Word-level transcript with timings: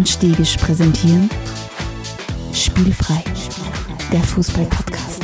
und 0.00 0.08
Stegisch 0.08 0.56
präsentieren 0.56 1.28
Spielfrei, 2.54 3.22
der 4.10 4.20
Fußball-Podcast. 4.20 5.22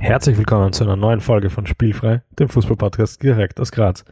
Herzlich 0.00 0.36
willkommen 0.36 0.72
zu 0.72 0.82
einer 0.82 0.96
neuen 0.96 1.20
Folge 1.20 1.48
von 1.48 1.68
Spielfrei, 1.68 2.22
dem 2.40 2.48
Fußball-Podcast 2.48 3.22
direkt 3.22 3.60
aus 3.60 3.70
Graz. 3.70 4.04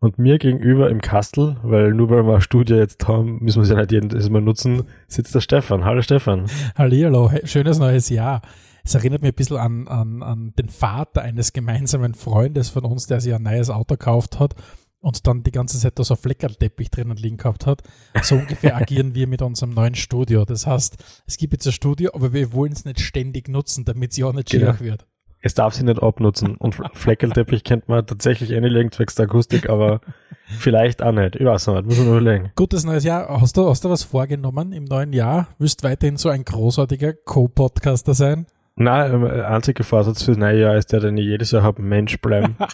Und 0.00 0.18
mir 0.18 0.38
gegenüber 0.38 0.90
im 0.90 1.00
Kastel, 1.00 1.58
weil 1.62 1.94
nur 1.94 2.10
weil 2.10 2.26
wir 2.26 2.32
eine 2.32 2.40
Studie 2.40 2.74
jetzt 2.74 3.06
haben, 3.06 3.38
müssen 3.40 3.62
wir 3.62 3.66
sie 3.66 3.74
ja 3.74 3.80
nicht 3.82 3.92
jedes 3.92 4.28
Mal 4.30 4.42
nutzen, 4.42 4.82
sitzt 5.06 5.32
der 5.32 5.40
Stefan. 5.40 5.84
Hallo 5.84 6.02
Stefan. 6.02 6.46
Hallihallo, 6.76 7.30
schönes 7.44 7.78
neues 7.78 8.08
Jahr. 8.08 8.42
Es 8.88 8.94
erinnert 8.94 9.20
mich 9.20 9.32
ein 9.32 9.36
bisschen 9.36 9.58
an, 9.58 9.86
an, 9.86 10.22
an 10.22 10.54
den 10.58 10.70
Vater 10.70 11.20
eines 11.20 11.52
gemeinsamen 11.52 12.14
Freundes 12.14 12.70
von 12.70 12.86
uns, 12.86 13.06
der 13.06 13.20
sich 13.20 13.34
ein 13.34 13.42
neues 13.42 13.68
Auto 13.68 13.96
gekauft 13.96 14.40
hat 14.40 14.54
und 15.00 15.26
dann 15.26 15.42
die 15.42 15.50
ganze 15.50 15.78
Zeit 15.78 15.98
da 15.98 16.04
so 16.04 16.16
Fleckerlteppich 16.16 16.90
drinnen 16.90 17.18
liegen 17.18 17.36
gehabt 17.36 17.66
hat. 17.66 17.82
So 18.22 18.36
ungefähr 18.36 18.78
agieren 18.78 19.14
wir 19.14 19.26
mit 19.26 19.42
unserem 19.42 19.74
neuen 19.74 19.94
Studio. 19.94 20.46
Das 20.46 20.66
heißt, 20.66 20.96
es 21.26 21.36
gibt 21.36 21.52
jetzt 21.52 21.66
ein 21.66 21.72
Studio, 21.72 22.12
aber 22.14 22.32
wir 22.32 22.54
wollen 22.54 22.72
es 22.72 22.86
nicht 22.86 23.00
ständig 23.00 23.50
nutzen, 23.50 23.84
damit 23.84 24.12
es 24.12 24.16
ja 24.16 24.24
auch 24.24 24.32
nicht 24.32 24.48
Genau. 24.48 24.72
schier 24.72 24.80
wird. 24.80 25.06
Es 25.42 25.52
darf 25.52 25.74
sie 25.74 25.84
nicht 25.84 26.02
abnutzen. 26.02 26.56
Und 26.56 26.74
Fleckelteppich 26.94 27.64
kennt 27.64 27.90
man 27.90 28.06
tatsächlich 28.06 28.52
eh 28.52 28.60
nicht 28.62 28.72
legen, 28.72 28.90
zwecks 28.90 29.16
der 29.16 29.26
Akustik, 29.26 29.68
aber 29.68 30.00
vielleicht 30.46 31.02
auch 31.02 31.12
nicht. 31.12 31.36
Ich 31.36 31.44
weiß 31.44 31.66
nicht, 31.66 31.84
muss 31.84 31.98
man 31.98 32.08
überlegen. 32.08 32.52
Gutes 32.56 32.84
neues 32.84 33.04
Jahr. 33.04 33.38
Hast 33.38 33.58
du, 33.58 33.68
hast 33.68 33.84
du 33.84 33.90
was 33.90 34.02
vorgenommen 34.02 34.72
im 34.72 34.84
neuen 34.84 35.12
Jahr? 35.12 35.48
Willst 35.58 35.82
weiterhin 35.84 36.16
so 36.16 36.30
ein 36.30 36.46
großartiger 36.46 37.12
Co-Podcaster 37.12 38.14
sein? 38.14 38.46
Nein, 38.78 39.20
der 39.22 39.50
einzige 39.50 39.84
Vorsatz 39.84 40.22
fürs 40.22 40.36
neue 40.36 40.60
Jahr 40.60 40.76
ist 40.76 40.92
der, 40.92 41.00
den 41.00 41.16
ich 41.16 41.24
jedes 41.26 41.50
Jahr 41.50 41.62
habe, 41.62 41.82
Mensch 41.82 42.18
bleiben. 42.20 42.56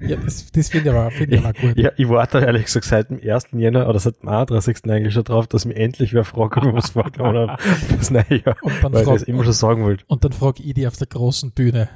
Ja, 0.00 0.16
das, 0.16 0.50
das 0.52 0.68
finde 0.70 0.90
ich 0.90 0.94
aber, 0.96 1.10
finde 1.10 1.36
ich 1.36 1.44
aber 1.44 1.52
gut. 1.52 1.76
Ja, 1.76 1.90
ich 1.96 2.08
warte 2.08 2.38
ehrlich 2.40 2.64
gesagt 2.64 2.84
seit 2.86 3.10
dem 3.10 3.20
1. 3.22 3.48
Jänner 3.52 3.88
oder 3.88 3.98
seit 3.98 4.22
dem 4.22 4.28
31. 4.28 4.78
eigentlich 4.88 5.14
schon 5.14 5.24
drauf, 5.24 5.46
dass 5.46 5.64
mir 5.64 5.74
endlich 5.76 6.12
wer 6.14 6.24
fragt, 6.24 6.56
ob 6.58 6.64
ich 6.66 6.72
was 6.74 6.90
vorgenommen 6.90 7.50
habe 7.50 7.62
fürs 7.62 8.10
neue 8.10 8.24
Jahr. 8.44 8.56
Und 8.62 8.72
dann 8.82 8.92
Weil 8.92 9.02
ich 9.02 9.08
das 9.08 9.18
frag, 9.22 9.28
immer 9.28 9.44
schon 9.44 9.52
sagen 9.52 9.84
wollte. 9.84 10.04
und 10.08 10.24
dann 10.24 10.32
frage 10.32 10.62
ich 10.62 10.74
dich 10.74 10.86
auf 10.86 10.96
der 10.96 11.06
großen 11.06 11.52
Bühne. 11.52 11.88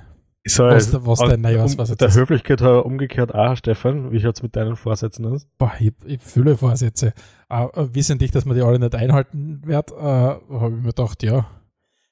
So, 0.47 0.65
Was 0.65 0.91
der- 0.91 1.05
was 1.07 1.19
dein 1.19 1.41
Neujahrsvorsatz 1.43 1.99
Der 1.99 2.09
ist. 2.09 2.17
Höflichkeit 2.17 2.63
hat 2.63 2.85
umgekehrt 2.85 3.35
auch, 3.35 3.57
Stefan. 3.57 4.11
Wie 4.11 4.21
schaut's 4.21 4.43
mit 4.43 4.57
deinen 4.57 4.75
Vorsätzen 4.77 5.27
aus? 5.27 5.47
Boah, 5.59 5.73
ich, 5.79 5.93
ich 6.07 6.21
fühle 6.23 6.57
Vorsätze. 6.57 7.13
Äh, 7.51 7.65
äh, 7.65 7.89
wissentlich, 7.95 8.31
dass 8.31 8.47
man 8.47 8.57
die 8.57 8.63
alle 8.63 8.79
nicht 8.79 8.95
einhalten 8.95 9.61
wird, 9.67 9.91
äh, 9.93 9.95
habe 9.95 10.41
ich 10.77 10.83
mir 10.83 10.89
gedacht, 10.95 11.23
ja, 11.23 11.47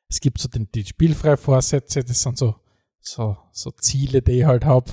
es 0.09 0.21
gibt 0.21 0.39
so 0.39 0.49
den, 0.49 0.71
die 0.73 0.85
Spielfrei-Vorsätze, 0.85 2.03
das 2.03 2.23
sind 2.23 2.39
so, 2.39 2.57
so, 3.01 3.37
so 3.53 3.71
Ziele, 3.73 4.23
die 4.23 4.41
ich 4.41 4.45
halt 4.45 4.65
habe. 4.65 4.93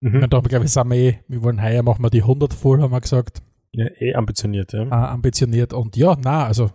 Mhm. 0.00 0.24
Und 0.24 0.32
da 0.32 0.40
glaube 0.40 0.64
ich, 0.64 0.72
sind 0.72 0.90
wir 0.90 0.96
eh, 0.96 1.18
wir 1.28 1.42
wollen 1.42 1.62
heuer 1.62 1.82
machen 1.82 2.02
wir 2.02 2.10
die 2.10 2.22
100 2.22 2.52
voll, 2.54 2.80
haben 2.80 2.92
wir 2.92 3.00
gesagt, 3.00 3.42
Ja, 3.72 3.86
eh 3.98 4.14
ambitioniert, 4.14 4.72
ja. 4.72 4.84
äh, 4.84 4.90
ambitioniert. 4.90 5.72
Und 5.72 5.96
ja, 5.96 6.16
na, 6.22 6.46
also 6.46 6.70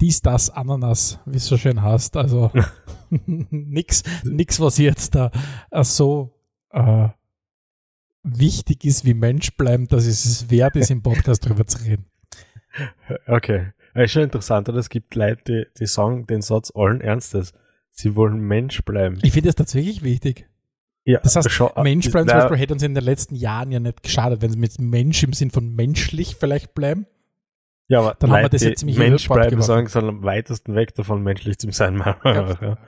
dies, 0.00 0.20
das, 0.22 0.50
Ananas, 0.50 1.18
wie 1.26 1.38
es 1.38 1.46
so 1.46 1.56
schön 1.56 1.82
heißt. 1.82 2.16
Also 2.16 2.52
nix, 3.10 4.02
nix, 4.24 4.60
was 4.60 4.78
jetzt 4.78 5.14
da 5.14 5.30
äh, 5.70 5.82
so 5.82 6.34
äh, 6.70 7.08
wichtig 8.22 8.84
ist 8.84 9.04
wie 9.04 9.14
Mensch 9.14 9.56
bleiben, 9.56 9.86
dass 9.88 10.06
es 10.06 10.24
es 10.24 10.50
wert 10.50 10.76
ist, 10.76 10.90
im 10.90 11.02
Podcast 11.02 11.46
drüber 11.46 11.66
zu 11.66 11.84
reden. 11.84 12.06
Okay. 13.26 13.72
Ja, 13.98 14.04
ist 14.04 14.12
schon 14.12 14.22
interessant, 14.22 14.68
oder? 14.68 14.78
Es 14.78 14.88
gibt 14.90 15.14
Leute, 15.16 15.42
die, 15.44 15.66
die 15.80 15.86
sagen 15.86 16.26
den 16.26 16.40
Satz 16.42 16.70
allen 16.74 17.00
Ernstes. 17.00 17.52
Sie 17.90 18.14
wollen 18.14 18.38
Mensch 18.38 18.82
bleiben. 18.84 19.18
Ich 19.22 19.32
finde 19.32 19.48
das 19.48 19.56
tatsächlich 19.56 20.02
wichtig. 20.04 20.48
Ja, 21.04 21.18
Das 21.20 21.34
heißt, 21.34 21.50
schon- 21.50 21.70
Mensch 21.82 22.10
bleiben 22.10 22.28
zum 22.28 22.36
Nein, 22.36 22.44
Beispiel 22.46 22.58
hätte 22.58 22.74
uns 22.74 22.82
in 22.82 22.94
den 22.94 23.02
letzten 23.02 23.34
Jahren 23.34 23.72
ja 23.72 23.80
nicht 23.80 24.02
geschadet, 24.02 24.40
wenn 24.40 24.50
sie 24.52 24.58
mit 24.58 24.78
Mensch 24.78 25.22
im 25.22 25.32
Sinn 25.32 25.50
von 25.50 25.74
menschlich 25.74 26.36
vielleicht 26.36 26.74
bleiben. 26.74 27.06
Ja, 27.88 28.00
aber 28.00 28.14
Dann 28.18 28.30
haben 28.30 28.36
wir 28.36 28.42
Leute, 28.42 28.56
das 28.56 28.62
jetzt 28.62 28.80
ziemlich 28.80 28.98
Mensch 28.98 29.26
bleiben, 29.28 29.62
sagen, 29.62 29.86
sind 29.88 30.04
am 30.04 30.22
weitesten 30.22 30.74
weg 30.74 30.94
davon, 30.94 31.22
menschlich 31.22 31.58
zu 31.58 31.70
sein. 31.72 31.96
ja. 32.24 32.78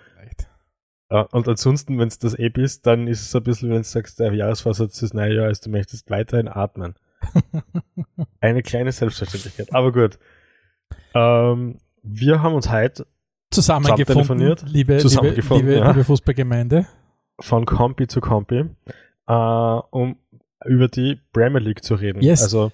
Ja, 1.13 1.23
und 1.33 1.49
ansonsten, 1.49 1.99
wenn 1.99 2.07
es 2.07 2.19
das 2.21 2.39
eh 2.39 2.51
bist, 2.51 2.87
dann 2.87 3.09
ist 3.09 3.21
es 3.23 3.31
so 3.33 3.39
ein 3.39 3.45
bisschen, 3.45 3.71
wenn 3.71 3.79
du 3.79 3.83
sagst, 3.85 4.21
der 4.21 4.33
Jahresvorsatz 4.33 5.01
des 5.01 5.13
neue 5.13 5.35
Jahr 5.35 5.51
ist, 5.51 5.67
du 5.67 5.71
möchtest 5.71 6.09
weiterhin 6.09 6.47
atmen. 6.47 6.95
Eine 8.41 8.63
kleine 8.63 8.93
Selbstverständlichkeit. 8.93 9.75
Aber 9.75 9.91
gut. 9.93 10.19
Ähm, 11.15 11.79
wir 12.03 12.43
haben 12.43 12.55
uns 12.55 12.71
heute 12.71 13.07
Zusammengefunden, 13.51 14.07
telefoniert? 14.07 14.65
liebe, 14.69 14.99
Zusammengefunden, 14.99 15.67
liebe, 15.67 15.75
liebe, 15.75 15.87
ja. 15.87 15.91
liebe 15.93 16.05
Fußballgemeinde. 16.05 16.87
von 17.41 17.67
Kompi 17.67 18.07
zu 18.07 18.21
Kompi, 18.21 18.67
äh, 19.27 19.33
um 19.33 20.17
über 20.65 20.89
die 20.89 21.19
Premier 21.33 21.61
League 21.61 21.83
zu 21.83 21.95
reden. 21.95 22.23
Yes. 22.23 22.43
Also 22.43 22.71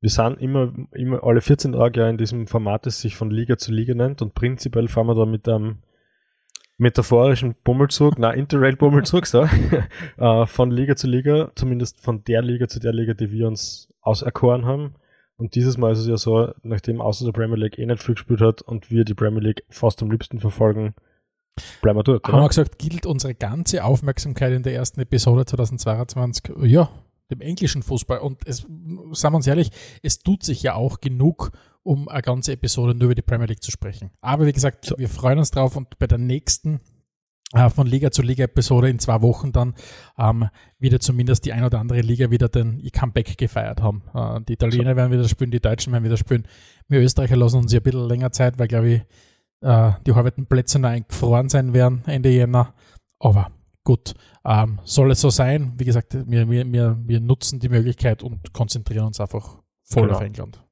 wir 0.00 0.10
sind 0.10 0.40
immer, 0.40 0.72
immer 0.92 1.24
alle 1.24 1.40
14 1.40 1.72
Tage 1.72 2.00
ja 2.00 2.08
in 2.08 2.16
diesem 2.16 2.46
Format, 2.46 2.86
das 2.86 3.00
sich 3.00 3.16
von 3.16 3.30
Liga 3.30 3.58
zu 3.58 3.72
Liga 3.72 3.94
nennt 3.94 4.22
und 4.22 4.34
prinzipiell 4.34 4.88
fahren 4.88 5.08
wir 5.08 5.14
da 5.14 5.26
mit 5.26 5.48
einem 5.48 5.78
metaphorischen 6.78 7.54
Bummelzug, 7.62 8.18
na 8.18 8.32
Interrail-Bummelzug, 8.32 9.26
so, 9.26 9.46
äh, 10.16 10.46
von 10.46 10.70
Liga 10.70 10.96
zu 10.96 11.06
Liga, 11.06 11.52
zumindest 11.54 12.00
von 12.00 12.24
der 12.24 12.40
Liga 12.40 12.68
zu 12.68 12.80
der 12.80 12.94
Liga, 12.94 13.12
die 13.12 13.30
wir 13.30 13.46
uns 13.46 13.92
auserkoren 14.00 14.64
haben. 14.64 14.94
Und 15.40 15.54
dieses 15.54 15.78
Mal 15.78 15.92
ist 15.92 16.00
es 16.00 16.06
ja 16.06 16.18
so, 16.18 16.52
nachdem 16.62 17.00
außer 17.00 17.24
der 17.24 17.32
Premier 17.32 17.56
League 17.56 17.78
eh 17.78 17.86
nicht 17.86 18.02
viel 18.02 18.14
gespielt 18.14 18.42
hat 18.42 18.60
und 18.60 18.90
wir 18.90 19.04
die 19.04 19.14
Premier 19.14 19.40
League 19.40 19.64
fast 19.70 20.02
am 20.02 20.10
liebsten 20.10 20.38
verfolgen, 20.38 20.94
bleiben 21.80 21.98
wir 21.98 22.04
dort. 22.04 22.28
Haben 22.28 22.42
wir 22.42 22.48
gesagt, 22.48 22.78
gilt 22.78 23.06
unsere 23.06 23.34
ganze 23.34 23.84
Aufmerksamkeit 23.84 24.52
in 24.52 24.62
der 24.62 24.74
ersten 24.74 25.00
Episode 25.00 25.46
2022, 25.46 26.56
ja, 26.64 26.90
dem 27.30 27.40
englischen 27.40 27.82
Fußball. 27.82 28.18
Und 28.18 28.46
es, 28.46 28.66
sagen 29.12 29.32
wir 29.32 29.36
uns 29.36 29.46
ehrlich, 29.46 29.70
es 30.02 30.18
tut 30.18 30.42
sich 30.42 30.62
ja 30.62 30.74
auch 30.74 31.00
genug, 31.00 31.52
um 31.82 32.08
eine 32.08 32.20
ganze 32.20 32.52
Episode 32.52 32.94
nur 32.94 33.06
über 33.06 33.14
die 33.14 33.22
Premier 33.22 33.46
League 33.46 33.62
zu 33.62 33.70
sprechen. 33.70 34.10
Aber 34.20 34.44
wie 34.44 34.52
gesagt, 34.52 34.84
So. 34.84 34.98
wir 34.98 35.08
freuen 35.08 35.38
uns 35.38 35.50
drauf 35.50 35.74
und 35.74 35.98
bei 35.98 36.06
der 36.06 36.18
nächsten 36.18 36.80
von 37.70 37.86
Liga 37.86 38.10
zu 38.10 38.22
Liga 38.22 38.44
Episode 38.44 38.88
in 38.88 38.98
zwei 38.98 39.22
Wochen 39.22 39.50
dann 39.52 39.74
ähm, 40.18 40.48
wieder 40.78 41.00
zumindest 41.00 41.44
die 41.44 41.52
ein 41.52 41.64
oder 41.64 41.80
andere 41.80 42.00
Liga 42.00 42.30
wieder 42.30 42.48
den 42.48 42.80
Comeback 42.92 43.36
gefeiert 43.36 43.82
haben. 43.82 44.02
Äh, 44.14 44.40
die 44.42 44.52
Italiener 44.52 44.94
werden 44.96 45.10
wieder 45.10 45.28
spielen, 45.28 45.50
die 45.50 45.60
Deutschen 45.60 45.92
werden 45.92 46.04
wieder 46.04 46.16
spielen. 46.16 46.46
Wir 46.88 47.00
Österreicher 47.00 47.36
lassen 47.36 47.58
uns 47.58 47.72
ja 47.72 47.80
ein 47.80 47.82
bisschen 47.82 48.08
länger 48.08 48.30
Zeit, 48.30 48.58
weil 48.58 48.68
glaube 48.68 48.88
ich 48.88 49.02
äh, 49.62 49.92
die 50.06 50.14
halben 50.14 50.46
Plätze 50.46 50.78
noch 50.78 50.90
eingefroren 50.90 51.48
sein 51.48 51.74
werden 51.74 52.02
Ende 52.06 52.30
Jänner. 52.30 52.72
Aber 53.18 53.50
gut, 53.84 54.14
ähm, 54.44 54.78
soll 54.84 55.10
es 55.10 55.20
so 55.20 55.30
sein. 55.30 55.72
Wie 55.76 55.84
gesagt, 55.84 56.14
wir, 56.14 56.48
wir, 56.48 56.72
wir, 56.72 56.98
wir 57.04 57.20
nutzen 57.20 57.58
die 57.58 57.68
Möglichkeit 57.68 58.22
und 58.22 58.52
konzentrieren 58.52 59.06
uns 59.06 59.20
einfach 59.20 59.58
voll 59.82 60.04
Genau. 60.04 60.16
auf 60.16 60.22
England. 60.22 60.64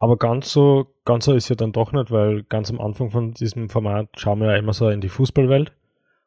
Aber 0.00 0.18
ganz 0.18 0.50
so, 0.50 0.86
ganz 1.04 1.24
so 1.24 1.32
ist 1.32 1.48
ja 1.48 1.54
dann 1.56 1.72
doch 1.72 1.92
nicht, 1.92 2.10
weil 2.10 2.42
ganz 2.42 2.70
am 2.70 2.80
Anfang 2.80 3.10
von 3.10 3.32
diesem 3.32 3.70
Format 3.70 4.08
schauen 4.16 4.40
wir 4.40 4.48
ja 4.48 4.56
immer 4.56 4.72
so 4.74 4.90
in 4.90 5.00
die 5.00 5.08
Fußballwelt. 5.08 5.72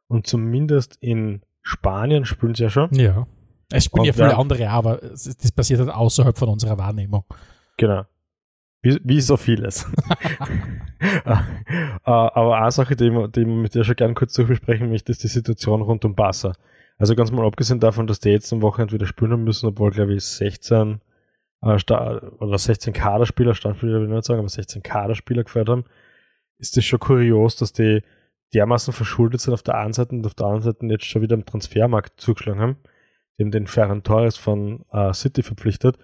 Und 0.07 0.27
zumindest 0.27 0.97
in 1.01 1.41
Spanien 1.61 2.25
spielen 2.25 2.55
sie 2.55 2.63
ja 2.63 2.69
schon. 2.69 2.93
Ja. 2.93 3.27
Es 3.69 3.85
spielen 3.85 4.05
ja 4.05 4.13
viele 4.13 4.37
andere, 4.37 4.69
aber 4.69 4.97
das 4.97 5.51
passiert 5.51 5.81
halt 5.81 5.89
außerhalb 5.89 6.37
von 6.37 6.49
unserer 6.49 6.77
Wahrnehmung. 6.77 7.25
Genau. 7.77 8.05
Wie, 8.81 8.99
wie 9.03 9.21
so 9.21 9.35
vieles. 9.37 9.85
Äh, 12.07 12.09
Aber 12.09 12.57
eine 12.57 12.71
Sache, 12.71 12.95
die, 12.95 13.09
die 13.35 13.41
ich 13.41 13.47
mit 13.47 13.75
dir 13.75 13.83
schon 13.83 13.95
gern 13.95 14.15
kurz 14.15 14.33
durchbesprechen 14.33 14.89
möchte, 14.89 15.11
ist 15.11 15.23
die 15.23 15.27
Situation 15.27 15.81
rund 15.81 16.05
um 16.05 16.15
Barca. 16.15 16.53
Also 16.97 17.15
ganz 17.15 17.31
mal 17.31 17.45
abgesehen 17.45 17.79
davon, 17.79 18.07
dass 18.07 18.19
die 18.19 18.29
jetzt 18.29 18.51
am 18.53 18.61
Wochenende 18.61 18.93
wieder 18.93 19.05
spielen 19.05 19.43
müssen, 19.43 19.67
obwohl, 19.67 19.91
glaube 19.91 20.15
ich, 20.15 20.23
16 20.23 21.01
äh, 21.61 21.67
oder 21.67 22.57
16 22.57 22.93
Kaderspieler, 22.93 23.53
Standspieler 23.53 23.99
will 23.99 24.07
ich 24.07 24.13
nicht 24.13 24.25
sagen, 24.25 24.39
aber 24.39 24.49
16 24.49 24.81
Kaderspieler 24.81 25.43
gefeiert 25.43 25.69
haben, 25.69 25.85
ist 26.57 26.77
das 26.77 26.85
schon 26.85 26.99
kurios, 26.99 27.57
dass 27.57 27.73
die 27.73 28.01
dermaßen 28.53 28.93
verschuldet 28.93 29.41
sind 29.41 29.53
auf 29.53 29.63
der 29.63 29.75
einen 29.75 29.93
Seite 29.93 30.15
und 30.15 30.25
auf 30.25 30.33
der 30.35 30.45
anderen 30.47 30.63
Seite 30.63 30.85
jetzt 30.87 31.05
schon 31.05 31.21
wieder 31.21 31.35
am 31.35 31.45
Transfermarkt 31.45 32.19
zugeschlagen 32.19 32.61
haben. 32.61 32.77
Die 33.37 33.43
haben 33.43 33.51
den 33.51 33.67
Ferran 33.67 34.03
Torres 34.03 34.37
von 34.37 34.85
äh, 34.91 35.13
City 35.13 35.43
verpflichtet. 35.43 35.97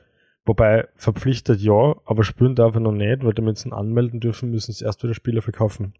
Wobei 0.46 0.88
verpflichtet 0.96 1.62
ja, 1.62 1.96
aber 2.06 2.24
spielen 2.26 2.54
darf 2.56 2.74
er 2.76 2.82
noch 2.82 2.92
nicht, 2.92 3.24
weil 3.24 3.34
damit 3.34 3.58
sie 3.58 3.70
ihn 3.70 3.74
anmelden 3.74 4.20
dürfen, 4.20 4.52
müssen 4.52 4.74
sie 4.74 4.84
erst 4.84 5.02
wieder 5.04 5.14
Spieler 5.14 5.42
verkaufen. 5.42 5.94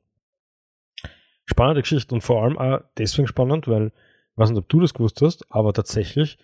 Spannende 1.46 1.82
Geschichte 1.82 2.14
und 2.14 2.22
vor 2.22 2.44
allem 2.44 2.58
auch 2.58 2.82
deswegen 2.98 3.28
spannend, 3.28 3.68
weil, 3.68 3.88
ich 3.88 4.38
weiß 4.38 4.50
nicht, 4.50 4.60
ob 4.60 4.70
du 4.70 4.80
das 4.82 4.94
gewusst 4.94 5.22
hast, 5.22 5.46
aber 5.50 5.74
tatsächlich 5.74 6.38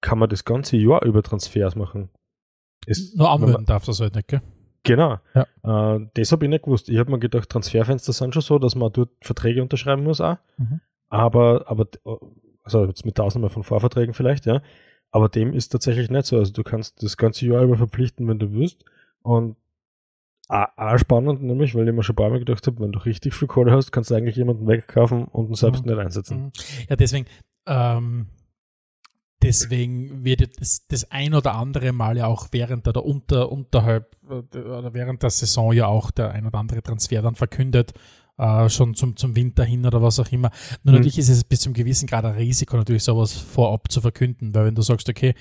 kann 0.00 0.18
man 0.18 0.28
das 0.28 0.44
ganze 0.44 0.76
Jahr 0.76 1.02
über 1.04 1.22
Transfers 1.22 1.76
machen. 1.76 2.10
Ist, 2.86 3.16
Nur 3.16 3.26
wenn 3.26 3.32
man- 3.32 3.42
anmelden 3.42 3.66
darf 3.66 3.84
das 3.86 4.00
halt 4.00 4.14
nicht, 4.14 4.28
gell? 4.28 4.42
Genau. 4.86 5.18
Ja. 5.34 5.96
Äh, 5.96 6.06
das 6.14 6.32
habe 6.32 6.44
ich 6.44 6.50
nicht 6.50 6.64
gewusst. 6.64 6.88
Ich 6.88 6.98
habe 6.98 7.10
mir 7.10 7.18
gedacht, 7.18 7.48
Transferfenster 7.50 8.12
sind 8.12 8.32
schon 8.32 8.42
so, 8.42 8.58
dass 8.58 8.74
man 8.74 8.92
dort 8.92 9.10
Verträge 9.20 9.62
unterschreiben 9.62 10.02
muss 10.04 10.20
auch. 10.20 10.36
Mhm. 10.56 10.80
Aber, 11.08 11.64
aber, 11.66 11.86
also 12.62 12.86
jetzt 12.86 13.04
mit 13.04 13.18
der 13.18 13.24
Ausnahme 13.24 13.48
von 13.48 13.62
Vorverträgen 13.62 14.14
vielleicht, 14.14 14.46
ja. 14.46 14.62
Aber 15.10 15.28
dem 15.28 15.52
ist 15.52 15.68
tatsächlich 15.68 16.10
nicht 16.10 16.26
so. 16.26 16.38
Also 16.38 16.52
du 16.52 16.62
kannst 16.62 17.02
das 17.02 17.16
ganze 17.16 17.46
Jahr 17.46 17.62
über 17.62 17.76
verpflichten, 17.76 18.26
wenn 18.28 18.38
du 18.38 18.52
willst. 18.52 18.84
Und 19.22 19.56
auch, 20.48 20.66
auch 20.76 20.98
spannend, 20.98 21.42
nämlich, 21.42 21.74
weil 21.74 21.88
ich 21.88 21.94
mir 21.94 22.02
schon 22.02 22.14
ein 22.14 22.16
paar 22.16 22.30
Mal 22.30 22.38
gedacht 22.38 22.66
habe, 22.66 22.80
wenn 22.80 22.92
du 22.92 22.98
richtig 23.00 23.34
viel 23.34 23.48
Kohle 23.48 23.72
hast, 23.72 23.90
kannst 23.92 24.10
du 24.10 24.14
eigentlich 24.14 24.36
jemanden 24.36 24.66
wegkaufen 24.68 25.24
und 25.24 25.48
ihn 25.48 25.54
selbst 25.54 25.84
Mhm. 25.84 25.92
nicht 25.92 26.00
einsetzen. 26.00 26.38
Mhm. 26.38 26.52
Ja, 26.88 26.96
deswegen, 26.96 27.26
ähm, 27.66 28.26
deswegen 29.46 30.24
wird 30.24 30.60
das, 30.60 30.86
das 30.88 31.10
ein 31.10 31.34
oder 31.34 31.54
andere 31.54 31.92
Mal 31.92 32.16
ja 32.16 32.26
auch 32.26 32.48
während 32.50 32.86
der, 32.86 32.92
der 32.92 33.04
Unter, 33.04 33.50
unterhalb 33.50 34.16
äh, 34.28 34.58
oder 34.58 34.92
während 34.94 35.22
der 35.22 35.30
Saison 35.30 35.72
ja 35.72 35.86
auch 35.86 36.10
der 36.10 36.32
ein 36.32 36.46
oder 36.46 36.58
andere 36.58 36.82
Transfer 36.82 37.22
dann 37.22 37.34
verkündet, 37.34 37.92
äh, 38.38 38.68
schon 38.68 38.94
zum, 38.94 39.16
zum 39.16 39.36
Winter 39.36 39.64
hin 39.64 39.86
oder 39.86 40.02
was 40.02 40.18
auch 40.18 40.30
immer. 40.30 40.50
Nur 40.82 40.92
mhm. 40.92 40.98
natürlich 40.98 41.18
ist 41.18 41.28
es 41.28 41.44
bis 41.44 41.60
zum 41.60 41.72
gewissen 41.72 42.06
Grad 42.06 42.24
ein 42.24 42.34
Risiko, 42.34 42.76
natürlich 42.76 43.04
sowas 43.04 43.32
vorab 43.32 43.90
zu 43.90 44.00
verkünden, 44.00 44.54
weil 44.54 44.66
wenn 44.66 44.74
du 44.74 44.82
sagst, 44.82 45.08
okay, 45.08 45.34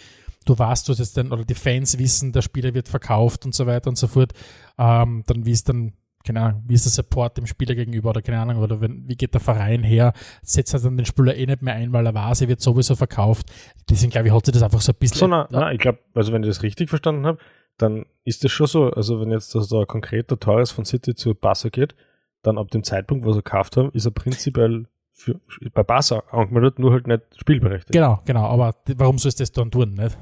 du 0.45 0.57
weißt, 0.57 0.87
du 0.87 0.93
jetzt 0.93 1.17
dann, 1.17 1.31
oder 1.31 1.43
die 1.43 1.55
Fans 1.55 1.97
wissen, 1.97 2.31
der 2.31 2.41
Spieler 2.41 2.73
wird 2.73 2.87
verkauft 2.87 3.45
und 3.45 3.55
so 3.55 3.65
weiter 3.65 3.89
und 3.89 3.97
so 3.97 4.07
fort, 4.07 4.33
ähm, 4.77 5.23
dann 5.25 5.45
wie 5.45 5.51
es 5.51 5.63
dann 5.63 5.93
keine 6.25 6.41
Ahnung, 6.41 6.63
wie 6.67 6.73
ist 6.73 6.85
der 6.85 6.91
Support 6.91 7.37
dem 7.37 7.47
Spieler 7.47 7.75
gegenüber 7.75 8.09
oder 8.09 8.21
keine 8.21 8.39
Ahnung, 8.39 8.57
oder 8.57 8.81
wenn, 8.81 9.07
wie 9.07 9.15
geht 9.15 9.33
der 9.33 9.41
Verein 9.41 9.83
her, 9.83 10.13
setzt 10.41 10.73
er 10.73 10.79
dann 10.79 10.97
den 10.97 11.05
Spieler 11.05 11.35
eh 11.35 11.45
nicht 11.45 11.61
mehr 11.61 11.75
ein, 11.75 11.93
weil 11.93 12.05
er 12.05 12.13
weiß, 12.13 12.41
er 12.41 12.47
wird 12.47 12.61
sowieso 12.61 12.95
verkauft. 12.95 13.51
Deswegen 13.89 14.11
glaube 14.11 14.27
ich, 14.27 14.33
hat 14.33 14.45
sich 14.45 14.53
das 14.53 14.63
einfach 14.63 14.81
so 14.81 14.91
ein 14.91 14.97
bisschen. 14.99 15.17
So, 15.17 15.27
na, 15.27 15.47
na 15.51 15.71
ich 15.71 15.79
glaube, 15.79 15.99
also 16.13 16.33
wenn 16.33 16.43
ich 16.43 16.49
das 16.49 16.63
richtig 16.63 16.89
verstanden 16.89 17.25
habe, 17.25 17.37
dann 17.77 18.05
ist 18.23 18.43
das 18.43 18.51
schon 18.51 18.67
so, 18.67 18.89
also 18.91 19.21
wenn 19.21 19.31
jetzt 19.31 19.55
also 19.55 19.81
ein 19.81 19.87
konkreter 19.87 20.39
Torres 20.39 20.71
von 20.71 20.85
City 20.85 21.15
zu 21.15 21.35
Barca 21.35 21.69
geht, 21.69 21.95
dann 22.41 22.57
ab 22.57 22.71
dem 22.71 22.83
Zeitpunkt, 22.83 23.25
wo 23.25 23.31
sie 23.31 23.39
gekauft 23.39 23.77
haben, 23.77 23.91
ist 23.91 24.05
er 24.05 24.11
prinzipiell 24.11 24.85
für, 25.11 25.39
bei 25.73 25.83
Barca 25.83 26.23
angemeldet, 26.31 26.79
nur 26.79 26.91
halt 26.91 27.07
nicht 27.07 27.23
spielberechtigt. 27.37 27.93
Genau, 27.93 28.21
genau, 28.25 28.45
aber 28.45 28.75
warum 28.97 29.17
soll 29.17 29.29
es 29.29 29.35
das 29.35 29.51
dann 29.51 29.71
tun, 29.71 29.93
nicht? 29.93 30.17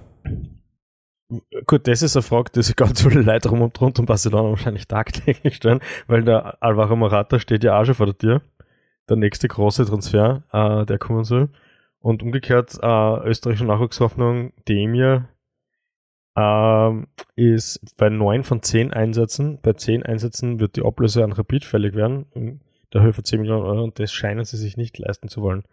Gut, 1.66 1.88
das 1.88 2.02
ist 2.02 2.16
eine 2.16 2.24
Frage, 2.24 2.52
die 2.56 2.64
sich 2.64 2.76
ganz 2.76 3.02
viele 3.02 3.22
Leute 3.22 3.50
rund, 3.50 3.80
rund 3.80 4.00
um 4.00 4.06
Barcelona 4.06 4.50
wahrscheinlich 4.50 4.88
tagtäglich 4.88 5.56
stellen, 5.56 5.80
weil 6.08 6.24
der 6.24 6.62
Alvaro 6.62 6.96
Morata 6.96 7.40
steht 7.40 7.64
ja 7.64 7.80
auch 7.80 7.86
schon 7.86 7.96
vor 7.96 8.08
der 8.08 8.18
Tür. 8.18 8.42
Der 9.10 9.18
nächste 9.18 9.48
große 9.48 9.86
Transfer, 9.86 10.44
äh, 10.52 10.86
der 10.86 10.98
kommen 10.98 11.24
soll. 11.24 11.50
Und 12.00 12.24
umgekehrt, 12.24 12.78
äh, 12.82 13.28
österreichische 13.28 13.66
Nachwuchshoffnung 13.66 14.54
Demir 14.68 15.30
äh, 16.36 16.92
ist 17.36 17.98
bei 17.98 18.10
neun 18.10 18.44
von 18.44 18.62
zehn 18.62 18.94
Einsätzen. 18.94 19.60
Bei 19.62 19.74
zehn 19.74 20.04
Einsätzen 20.04 20.60
wird 20.60 20.76
die 20.76 20.84
Ablöse 20.84 21.24
an 21.24 21.34
Rapid 21.34 21.66
fällig 21.66 21.96
werden, 21.96 22.26
in 22.34 22.62
der 22.94 23.02
Höhe 23.02 23.14
von 23.14 23.24
10 23.24 23.42
Millionen 23.42 23.66
Euro, 23.66 23.84
und 23.84 24.00
das 24.00 24.12
scheinen 24.14 24.46
sie 24.46 24.58
sich 24.58 24.78
nicht 24.78 24.98
leisten 25.00 25.28
zu 25.28 25.42
wollen 25.42 25.64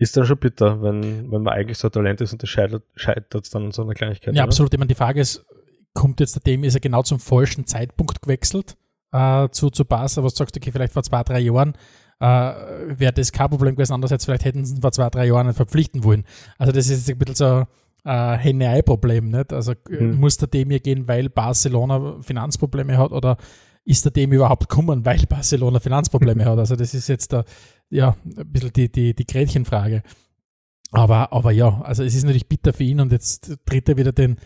ist 0.00 0.16
dann 0.16 0.24
schon 0.24 0.38
bitter, 0.38 0.82
wenn, 0.82 1.30
wenn 1.30 1.42
man 1.42 1.52
eigentlich 1.52 1.76
so 1.76 1.90
Talent 1.90 2.22
ist 2.22 2.32
und 2.32 2.42
das 2.42 2.48
scheitert, 2.48 2.82
scheitert 2.96 3.54
dann 3.54 3.66
an 3.66 3.70
so 3.70 3.82
einer 3.82 3.92
Kleinigkeit. 3.92 4.34
Ja, 4.34 4.42
oder? 4.42 4.48
absolut. 4.48 4.72
Ich 4.72 4.78
meine, 4.78 4.88
die 4.88 4.94
Frage 4.94 5.20
ist, 5.20 5.44
kommt 5.92 6.20
jetzt 6.20 6.34
der 6.34 6.42
dem, 6.42 6.64
ist 6.64 6.74
er 6.74 6.80
genau 6.80 7.02
zum 7.02 7.20
falschen 7.20 7.66
Zeitpunkt 7.66 8.22
gewechselt 8.22 8.76
äh, 9.12 9.48
zu, 9.50 9.68
zu 9.68 9.84
Barca, 9.84 10.24
was 10.24 10.32
du 10.34 10.38
sagst, 10.38 10.56
okay, 10.56 10.72
vielleicht 10.72 10.94
vor 10.94 11.02
zwei, 11.02 11.22
drei 11.22 11.40
Jahren 11.40 11.74
äh, 12.18 12.24
wäre 12.26 13.12
das 13.12 13.30
kein 13.30 13.50
Problem 13.50 13.74
gewesen, 13.74 13.92
andererseits 13.92 14.24
vielleicht 14.24 14.46
hätten 14.46 14.64
sie 14.64 14.76
ihn 14.76 14.80
vor 14.80 14.92
zwei, 14.92 15.10
drei 15.10 15.26
Jahren 15.26 15.48
nicht 15.48 15.56
verpflichten 15.56 16.02
wollen. 16.02 16.24
Also 16.56 16.72
das 16.72 16.88
ist 16.88 17.06
jetzt 17.06 17.10
ein 17.10 17.18
bisschen 17.18 17.34
so 17.34 17.66
ein 18.04 18.36
äh, 18.36 18.38
Henne-Ei-Problem, 18.38 19.28
nicht? 19.28 19.52
Also 19.52 19.74
hm. 19.86 20.18
muss 20.18 20.38
der 20.38 20.48
dem 20.48 20.70
hier 20.70 20.80
gehen, 20.80 21.08
weil 21.08 21.28
Barcelona 21.28 22.16
Finanzprobleme 22.22 22.96
hat 22.96 23.12
oder 23.12 23.36
ist 23.84 24.04
der 24.04 24.12
dem 24.12 24.32
überhaupt 24.32 24.68
kommen, 24.68 25.04
weil 25.04 25.26
Barcelona 25.28 25.78
Finanzprobleme 25.78 26.46
hat? 26.46 26.58
Also 26.58 26.76
das 26.76 26.94
ist 26.94 27.08
jetzt 27.08 27.32
der, 27.32 27.44
ja, 27.90 28.16
ein 28.24 28.50
bisschen 28.50 28.72
die, 28.72 28.90
die, 28.90 29.14
die 29.14 29.26
Gretchenfrage. 29.26 30.02
Aber, 30.92 31.32
aber 31.32 31.52
ja, 31.52 31.80
also 31.82 32.02
es 32.02 32.14
ist 32.14 32.24
natürlich 32.24 32.48
bitter 32.48 32.72
für 32.72 32.84
ihn 32.84 33.00
und 33.00 33.12
jetzt 33.12 33.58
tritt 33.64 33.88
er 33.88 33.96
wieder 33.96 34.12
den, 34.12 34.36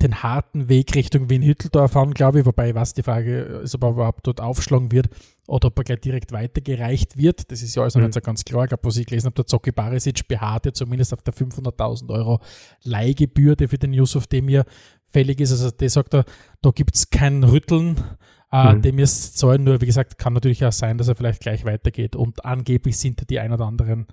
den 0.00 0.22
harten 0.22 0.68
Weg 0.68 0.94
Richtung 0.96 1.30
Wien-Hütteldorf 1.30 1.96
an, 1.96 2.12
glaube 2.12 2.40
ich, 2.40 2.46
wobei 2.46 2.74
was 2.74 2.92
die 2.92 3.04
Frage 3.04 3.42
ist, 3.62 3.74
ob 3.76 3.84
er 3.84 3.90
überhaupt 3.90 4.26
dort 4.26 4.40
aufschlagen 4.40 4.90
wird 4.90 5.08
oder 5.46 5.68
ob 5.68 5.78
er 5.78 5.84
gleich 5.84 6.00
direkt 6.00 6.32
weitergereicht 6.32 7.16
wird. 7.16 7.52
Das 7.52 7.62
ist 7.62 7.74
ja 7.76 7.82
alles 7.82 7.94
noch 7.94 8.00
mhm. 8.00 8.06
nicht 8.06 8.14
so 8.14 8.20
ganz 8.20 8.44
klar. 8.44 8.64
Ich 8.64 8.70
glaube, 8.70 8.84
was 8.84 8.96
ich 8.96 9.06
gelesen 9.06 9.26
habe, 9.26 9.36
der 9.36 9.46
Zocki 9.46 9.70
Barisic 9.70 10.26
beharrt 10.26 10.66
ja 10.66 10.72
zumindest 10.72 11.12
auf 11.12 11.22
der 11.22 11.34
500.000 11.34 12.10
Euro 12.10 12.40
Leihgebühr, 12.82 13.54
die 13.54 13.68
für 13.68 13.78
den 13.78 13.92
Yusuf 13.92 14.26
Demir 14.26 14.64
fällig 15.08 15.40
ist. 15.40 15.52
Also 15.52 15.70
der 15.70 15.90
sagt, 15.90 16.14
da, 16.14 16.24
da 16.62 16.70
gibt 16.70 16.96
es 16.96 17.10
kein 17.10 17.44
Rütteln 17.44 17.96
äh, 18.52 18.74
mhm. 18.74 18.82
Dem 18.82 18.98
ist 18.98 19.38
zahlen, 19.38 19.64
nur 19.64 19.80
wie 19.80 19.86
gesagt, 19.86 20.18
kann 20.18 20.34
natürlich 20.34 20.64
auch 20.64 20.72
sein, 20.72 20.98
dass 20.98 21.08
er 21.08 21.16
vielleicht 21.16 21.40
gleich 21.40 21.64
weitergeht. 21.64 22.14
Und 22.14 22.44
angeblich 22.44 22.98
sind 22.98 23.28
die 23.30 23.40
ein 23.40 23.52
oder 23.52 23.64
anderen 23.64 24.06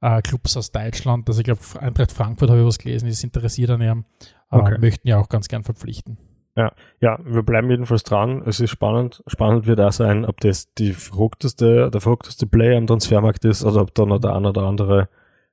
äh, 0.00 0.22
Clubs 0.22 0.56
aus 0.56 0.72
Deutschland, 0.72 1.28
also 1.28 1.40
ich 1.40 1.44
glaube, 1.44 1.60
Eintracht 1.78 2.10
Frankfurt 2.10 2.50
habe 2.50 2.60
ich 2.60 2.66
was 2.66 2.78
gelesen, 2.78 3.06
ist 3.06 3.22
interessiert 3.22 3.70
an 3.70 3.82
ihm, 3.82 4.04
okay. 4.50 4.78
möchten 4.80 5.06
ja 5.06 5.18
auch 5.18 5.28
ganz 5.28 5.46
gern 5.46 5.62
verpflichten. 5.62 6.18
Ja, 6.56 6.72
ja, 7.00 7.18
wir 7.24 7.42
bleiben 7.42 7.70
jedenfalls 7.70 8.02
dran. 8.02 8.42
Es 8.44 8.60
ist 8.60 8.70
spannend. 8.70 9.22
Spannend 9.26 9.66
wird 9.66 9.80
auch 9.80 9.92
sein, 9.92 10.26
ob 10.26 10.40
das 10.40 10.72
die 10.74 10.92
verrückteste, 10.92 11.90
der 11.90 12.00
verrückteste 12.00 12.46
Player 12.46 12.76
am 12.76 12.86
Transfermarkt 12.86 13.44
ist 13.46 13.64
oder 13.64 13.80
ob 13.80 13.94
da 13.94 14.04
noch 14.04 14.18
der 14.18 14.34
eine 14.34 14.50
oder 14.50 14.62
andere 14.62 15.08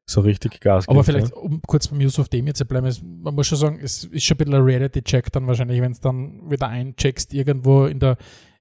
so 0.09 0.21
richtig 0.21 0.59
Gas 0.59 0.85
gibt. 0.85 0.95
Aber 0.95 1.03
vielleicht, 1.03 1.33
um 1.33 1.61
kurz 1.65 1.87
beim 1.87 2.01
Yusuf 2.01 2.29
Demir 2.29 2.53
zu 2.53 2.65
bleiben, 2.65 2.87
ist, 2.87 3.03
man 3.03 3.35
muss 3.35 3.47
schon 3.47 3.57
sagen, 3.57 3.79
es 3.81 4.03
ist 4.05 4.23
schon 4.23 4.35
ein 4.35 4.37
bisschen 4.39 4.53
ein 4.55 4.63
Reality-Check 4.63 5.31
dann 5.31 5.47
wahrscheinlich, 5.47 5.81
wenn 5.81 5.91
es 5.91 5.99
dann 5.99 6.49
wieder 6.49 6.67
eincheckst, 6.67 7.33
irgendwo 7.33 7.85
in 7.85 7.99
der 7.99 8.17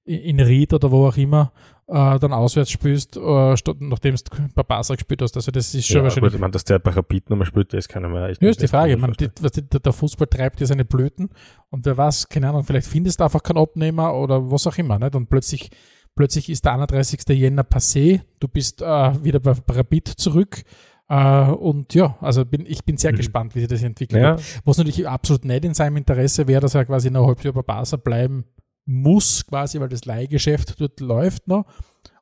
in 0.09 0.41
Ried 0.41 0.73
oder 0.73 0.91
wo 0.91 1.07
auch 1.07 1.17
immer, 1.19 1.53
äh, 1.87 2.19
dann 2.19 2.33
auswärts 2.33 2.71
spielst, 2.71 3.17
äh, 3.17 3.57
statt, 3.57 3.77
nachdem 3.81 4.15
du 4.15 4.23
bei 4.55 4.63
Basel 4.63 4.97
gespielt 4.97 5.23
hast. 5.23 5.37
Also 5.37 5.51
das 5.51 5.75
ist 5.75 5.87
schon 5.87 5.99
ja, 5.99 6.03
wahrscheinlich. 6.05 6.31
Gut, 6.31 6.35
ich 6.35 6.41
meine, 6.41 6.51
dass 6.51 6.65
der 6.65 6.79
bei 6.79 6.91
Rapid 6.91 7.31
nochmal 7.31 7.47
spielt, 7.47 7.73
das 7.73 7.81
ist 7.81 7.89
keiner 7.89 8.09
mehr. 8.09 8.35
Ja, 8.41 8.49
ist 8.49 8.63
die 8.63 8.69
Frage. 8.69 8.97
Man, 8.97 9.13
die, 9.13 9.29
was 9.41 9.53
die, 9.53 9.63
der 9.63 9.93
Fußball 9.93 10.27
treibt 10.27 10.61
ja 10.61 10.67
seine 10.67 10.85
Blüten 10.85 11.29
und 11.71 11.85
wer 11.85 11.97
weiß, 11.97 12.29
keine 12.29 12.49
Ahnung, 12.49 12.65
vielleicht 12.65 12.87
findest 12.87 13.21
du 13.21 13.25
einfach 13.25 13.43
keinen 13.43 13.59
Abnehmer 13.59 14.15
oder 14.15 14.51
was 14.51 14.67
auch 14.67 14.77
immer. 14.79 14.99
Nicht? 14.99 15.15
Und 15.15 15.29
plötzlich, 15.29 15.71
plötzlich 16.15 16.49
ist 16.49 16.65
der 16.65 16.73
31. 16.73 17.21
Jänner 17.29 17.63
passé, 17.63 18.23
du 18.41 18.49
bist 18.49 18.81
äh, 18.81 19.25
wieder 19.25 19.41
bei 19.41 19.55
Rapid 19.69 20.09
zurück 20.09 20.63
Uh, 21.11 21.55
und 21.55 21.95
ja, 21.95 22.19
also 22.21 22.45
bin, 22.45 22.67
ich 22.67 22.85
bin 22.85 22.99
sehr 22.99 23.13
mhm. 23.13 23.17
gespannt, 23.17 23.55
wie 23.55 23.61
sich 23.61 23.69
das 23.69 23.83
entwickelt. 23.83 24.23
Ja. 24.23 24.37
Was 24.65 24.77
natürlich 24.77 25.09
absolut 25.09 25.47
nicht 25.47 25.65
in 25.65 25.73
seinem 25.73 25.97
Interesse 25.97 26.47
wäre, 26.47 26.61
dass 26.61 26.75
er 26.75 26.85
quasi 26.85 27.11
noch 27.11 27.35
Jahr 27.43 27.55
bei 27.55 27.63
Barca 27.63 27.97
bleiben 27.97 28.45
muss, 28.85 29.47
quasi, 29.47 29.81
weil 29.81 29.89
das 29.89 30.05
Leihgeschäft 30.05 30.79
dort 30.79 31.01
läuft 31.01 31.49
noch, 31.49 31.65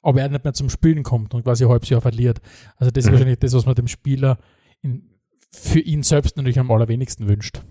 aber 0.03 0.21
er 0.21 0.29
nicht 0.29 0.45
mehr 0.45 0.53
zum 0.53 0.71
Spielen 0.71 1.03
kommt 1.03 1.35
und 1.35 1.43
quasi 1.43 1.65
ein 1.65 1.71
halbes 1.71 1.89
Jahr 1.89 2.01
verliert. 2.01 2.41
Also 2.77 2.93
das 2.93 3.05
ist 3.05 3.09
mhm. 3.09 3.15
wahrscheinlich 3.15 3.39
das, 3.41 3.55
was 3.55 3.67
man 3.67 3.75
dem 3.75 3.89
Spieler 3.89 4.39
in, 4.83 5.11
für 5.51 5.81
ihn 5.81 6.05
selbst 6.05 6.37
natürlich 6.37 6.61
am 6.61 6.71
allerwenigsten 6.71 7.29
wünscht. 7.29 7.63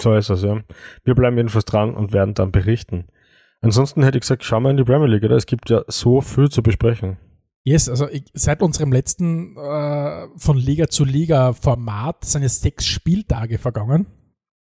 So 0.00 0.14
ist 0.14 0.30
es, 0.30 0.42
ja. 0.42 0.62
Wir 1.04 1.14
bleiben 1.14 1.36
jedenfalls 1.36 1.66
dran 1.66 1.94
und 1.94 2.12
werden 2.12 2.34
dann 2.34 2.50
berichten. 2.50 3.06
Ansonsten 3.60 4.02
hätte 4.02 4.18
ich 4.18 4.22
gesagt, 4.22 4.44
schau 4.44 4.60
mal 4.60 4.70
in 4.70 4.76
die 4.76 4.84
Premier 4.84 5.06
League, 5.06 5.24
oder? 5.24 5.36
Es 5.36 5.46
gibt 5.46 5.68
ja 5.70 5.82
so 5.86 6.20
viel 6.20 6.50
zu 6.50 6.62
besprechen. 6.62 7.18
Yes, 7.66 7.88
also 7.88 8.08
ich, 8.08 8.22
seit 8.32 8.62
unserem 8.62 8.92
letzten 8.92 9.56
äh, 9.56 10.28
von 10.36 10.56
Liga 10.56 10.86
zu 10.86 11.04
Liga 11.04 11.52
Format 11.52 12.24
sind 12.24 12.42
jetzt 12.42 12.62
sechs 12.62 12.86
Spieltage 12.86 13.58
vergangen. 13.58 14.06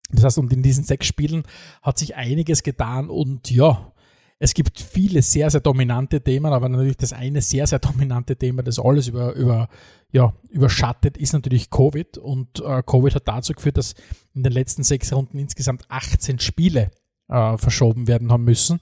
Das 0.09 0.23
heißt, 0.23 0.39
und 0.39 0.51
in 0.51 0.63
diesen 0.63 0.83
sechs 0.83 1.05
Spielen 1.05 1.43
hat 1.83 1.99
sich 1.99 2.15
einiges 2.15 2.63
getan 2.63 3.11
und 3.11 3.51
ja, 3.51 3.93
es 4.39 4.55
gibt 4.55 4.79
viele 4.79 5.21
sehr, 5.21 5.51
sehr 5.51 5.61
dominante 5.61 6.21
Themen, 6.21 6.51
aber 6.51 6.69
natürlich 6.69 6.97
das 6.97 7.13
eine 7.13 7.43
sehr, 7.43 7.67
sehr 7.67 7.77
dominante 7.79 8.35
Thema, 8.35 8.63
das 8.63 8.79
alles 8.79 9.07
über, 9.07 9.33
über, 9.33 9.69
ja, 10.11 10.33
überschattet, 10.49 11.17
ist 11.17 11.33
natürlich 11.33 11.69
Covid. 11.69 12.17
Und 12.17 12.61
äh, 12.61 12.81
Covid 12.81 13.13
hat 13.13 13.27
dazu 13.27 13.53
geführt, 13.53 13.77
dass 13.77 13.93
in 14.33 14.41
den 14.41 14.53
letzten 14.53 14.81
sechs 14.81 15.13
Runden 15.13 15.37
insgesamt 15.37 15.85
18 15.89 16.39
Spiele 16.39 16.89
äh, 17.27 17.57
verschoben 17.57 18.07
werden 18.07 18.31
haben 18.31 18.43
müssen 18.43 18.79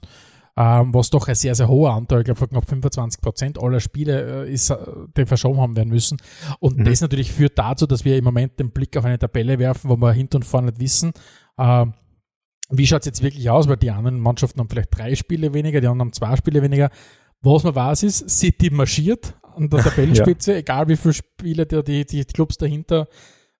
ähm, 0.58 0.94
was 0.94 1.10
doch 1.10 1.28
ein 1.28 1.34
sehr, 1.34 1.54
sehr 1.54 1.68
hoher 1.68 1.92
Anteil, 1.92 2.20
ich 2.20 2.24
glaube 2.24 2.38
von 2.38 2.48
knapp 2.48 2.66
25 2.66 3.20
Prozent 3.20 3.62
aller 3.62 3.80
Spiele 3.80 4.46
äh, 4.46 4.52
ist, 4.52 4.70
äh, 4.70 4.76
die 5.16 5.26
verschoben 5.26 5.60
haben 5.60 5.76
werden 5.76 5.90
müssen. 5.90 6.16
Und 6.60 6.78
mhm. 6.78 6.84
das 6.84 7.02
natürlich 7.02 7.30
führt 7.30 7.58
dazu, 7.58 7.86
dass 7.86 8.04
wir 8.06 8.16
im 8.16 8.24
Moment 8.24 8.58
den 8.58 8.70
Blick 8.70 8.96
auf 8.96 9.04
eine 9.04 9.18
Tabelle 9.18 9.58
werfen, 9.58 9.90
wo 9.90 9.96
wir 9.96 10.12
hinten 10.12 10.36
und 10.36 10.44
vorne 10.44 10.68
nicht 10.68 10.80
wissen, 10.80 11.12
äh, 11.58 11.86
wie 12.70 12.86
schaut 12.86 13.00
es 13.00 13.06
jetzt 13.06 13.22
wirklich 13.22 13.48
aus, 13.50 13.68
weil 13.68 13.76
die 13.76 13.90
anderen 13.90 14.18
Mannschaften 14.18 14.60
haben 14.60 14.68
vielleicht 14.68 14.96
drei 14.96 15.14
Spiele 15.14 15.52
weniger, 15.52 15.80
die 15.80 15.86
anderen 15.86 16.08
haben 16.08 16.12
zwei 16.14 16.34
Spiele 16.36 16.62
weniger. 16.62 16.90
Was 17.42 17.62
man 17.62 17.74
weiß 17.74 18.02
ist, 18.04 18.28
City 18.30 18.70
marschiert 18.70 19.34
an 19.54 19.68
der 19.68 19.80
Tabellenspitze, 19.84 20.52
ja. 20.52 20.58
egal 20.58 20.88
wie 20.88 20.96
viele 20.96 21.14
Spiele 21.14 21.66
die, 21.66 21.82
die, 21.82 22.04
die 22.06 22.24
Clubs 22.24 22.56
dahinter 22.56 23.08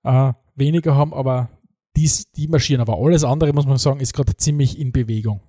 äh, 0.03 0.33
weniger 0.55 0.97
haben, 0.97 1.13
aber 1.13 1.51
dies, 1.95 2.31
die 2.33 2.49
marschieren. 2.49 2.81
Aber 2.81 2.99
alles 2.99 3.23
andere, 3.23 3.53
muss 3.53 3.67
man 3.67 3.77
sagen, 3.77 4.01
ist 4.01 4.15
gerade 4.15 4.35
ziemlich 4.37 4.79
in 4.79 4.93
Bewegung. 4.93 5.43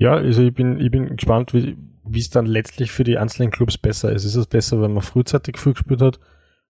Ja, 0.00 0.14
also 0.14 0.42
ich 0.42 0.54
bin, 0.54 0.80
ich 0.80 0.90
bin 0.90 1.14
gespannt, 1.14 1.52
wie 1.52 2.18
es 2.18 2.30
dann 2.30 2.46
letztlich 2.46 2.90
für 2.90 3.04
die 3.04 3.18
einzelnen 3.18 3.50
Clubs 3.50 3.76
besser 3.76 4.10
ist. 4.10 4.24
Ist 4.24 4.34
es 4.34 4.46
besser, 4.46 4.80
wenn 4.80 4.94
man 4.94 5.02
frühzeitig 5.02 5.58
früh 5.58 5.74
gespielt 5.74 6.00
hat, 6.00 6.18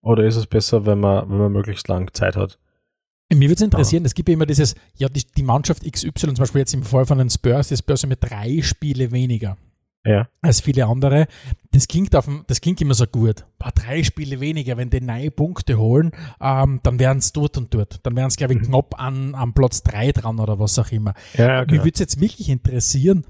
oder 0.03 0.25
ist 0.25 0.35
es 0.35 0.49
besser, 0.49 0.85
wenn 0.85 0.99
man, 0.99 1.31
wenn 1.31 1.39
man 1.39 1.53
möglichst 1.53 1.87
lang 1.87 2.13
Zeit 2.13 2.37
hat? 2.37 2.59
Mir 3.33 3.49
würde 3.49 3.55
es 3.55 3.61
interessieren, 3.61 4.05
es 4.05 4.15
gibt 4.15 4.29
ja 4.29 4.33
immer 4.33 4.47
dieses, 4.47 4.75
ja, 4.97 5.09
die, 5.09 5.25
die, 5.25 5.45
Mannschaft 5.45 5.85
XY, 5.85 6.13
zum 6.13 6.35
Beispiel 6.35 6.59
jetzt 6.59 6.75
im 6.75 6.83
Fall 6.83 7.07
von 7.07 7.19
den 7.19 7.31
Spurs, 7.31 7.69
die 7.69 7.77
Spurs 7.77 8.03
haben 8.03 8.13
drei 8.19 8.63
Spiele 8.63 9.13
weniger 9.13 9.57
ja. 10.04 10.28
als 10.42 10.61
viele 10.61 10.87
andere. 10.87 11.26
Das 11.73 11.88
klingt, 11.88 12.14
auf, 12.16 12.28
das 12.47 12.61
klingt 12.61 12.80
immer 12.80 12.95
so 12.95 13.07
gut. 13.07 13.45
Paar 13.59 13.73
drei 13.73 14.02
Spiele 14.02 14.40
weniger, 14.40 14.76
wenn 14.76 14.90
die 14.90 15.00
neue 15.00 15.30
Punkte 15.30 15.78
holen, 15.78 16.12
ähm, 16.40 16.80
dann 16.83 16.99
wären 16.99 17.19
es 17.19 17.33
dort 17.33 17.57
und 17.59 17.73
dort. 17.75 18.00
Dann 18.04 18.16
wären 18.16 18.28
es, 18.28 18.37
glaube 18.37 18.54
ich, 18.54 18.61
mhm. 18.61 18.66
knapp 18.66 19.00
an, 19.00 19.35
an 19.35 19.54
Platz 19.54 19.83
drei 19.83 20.12
dran 20.12 20.40
oder 20.40 20.59
was 20.59 20.78
auch 20.78 20.90
immer. 20.90 21.14
Ja, 21.35 21.64
genau. 21.64 21.73
Mich 21.73 21.85
würde 21.85 21.95
es 21.95 22.00
jetzt 22.00 22.21
wirklich 22.21 22.49
interessieren, 22.49 23.25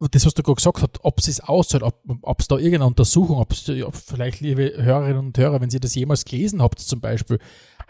das, 0.00 0.26
was 0.26 0.34
du 0.34 0.42
gerade 0.42 0.56
gesagt 0.56 0.80
hast, 0.80 1.04
ob 1.04 1.18
es 1.18 1.40
auszahlt, 1.40 1.82
ob 1.82 2.40
es 2.40 2.46
da 2.46 2.56
irgendeine 2.56 2.86
Untersuchung, 2.86 3.38
ob 3.38 3.52
vielleicht, 3.52 4.40
liebe 4.40 4.72
Hörerinnen 4.76 5.18
und 5.18 5.38
Hörer, 5.38 5.60
wenn 5.60 5.70
Sie 5.70 5.80
das 5.80 5.94
jemals 5.94 6.24
gelesen 6.24 6.62
habt, 6.62 6.78
zum 6.78 7.00
Beispiel, 7.00 7.40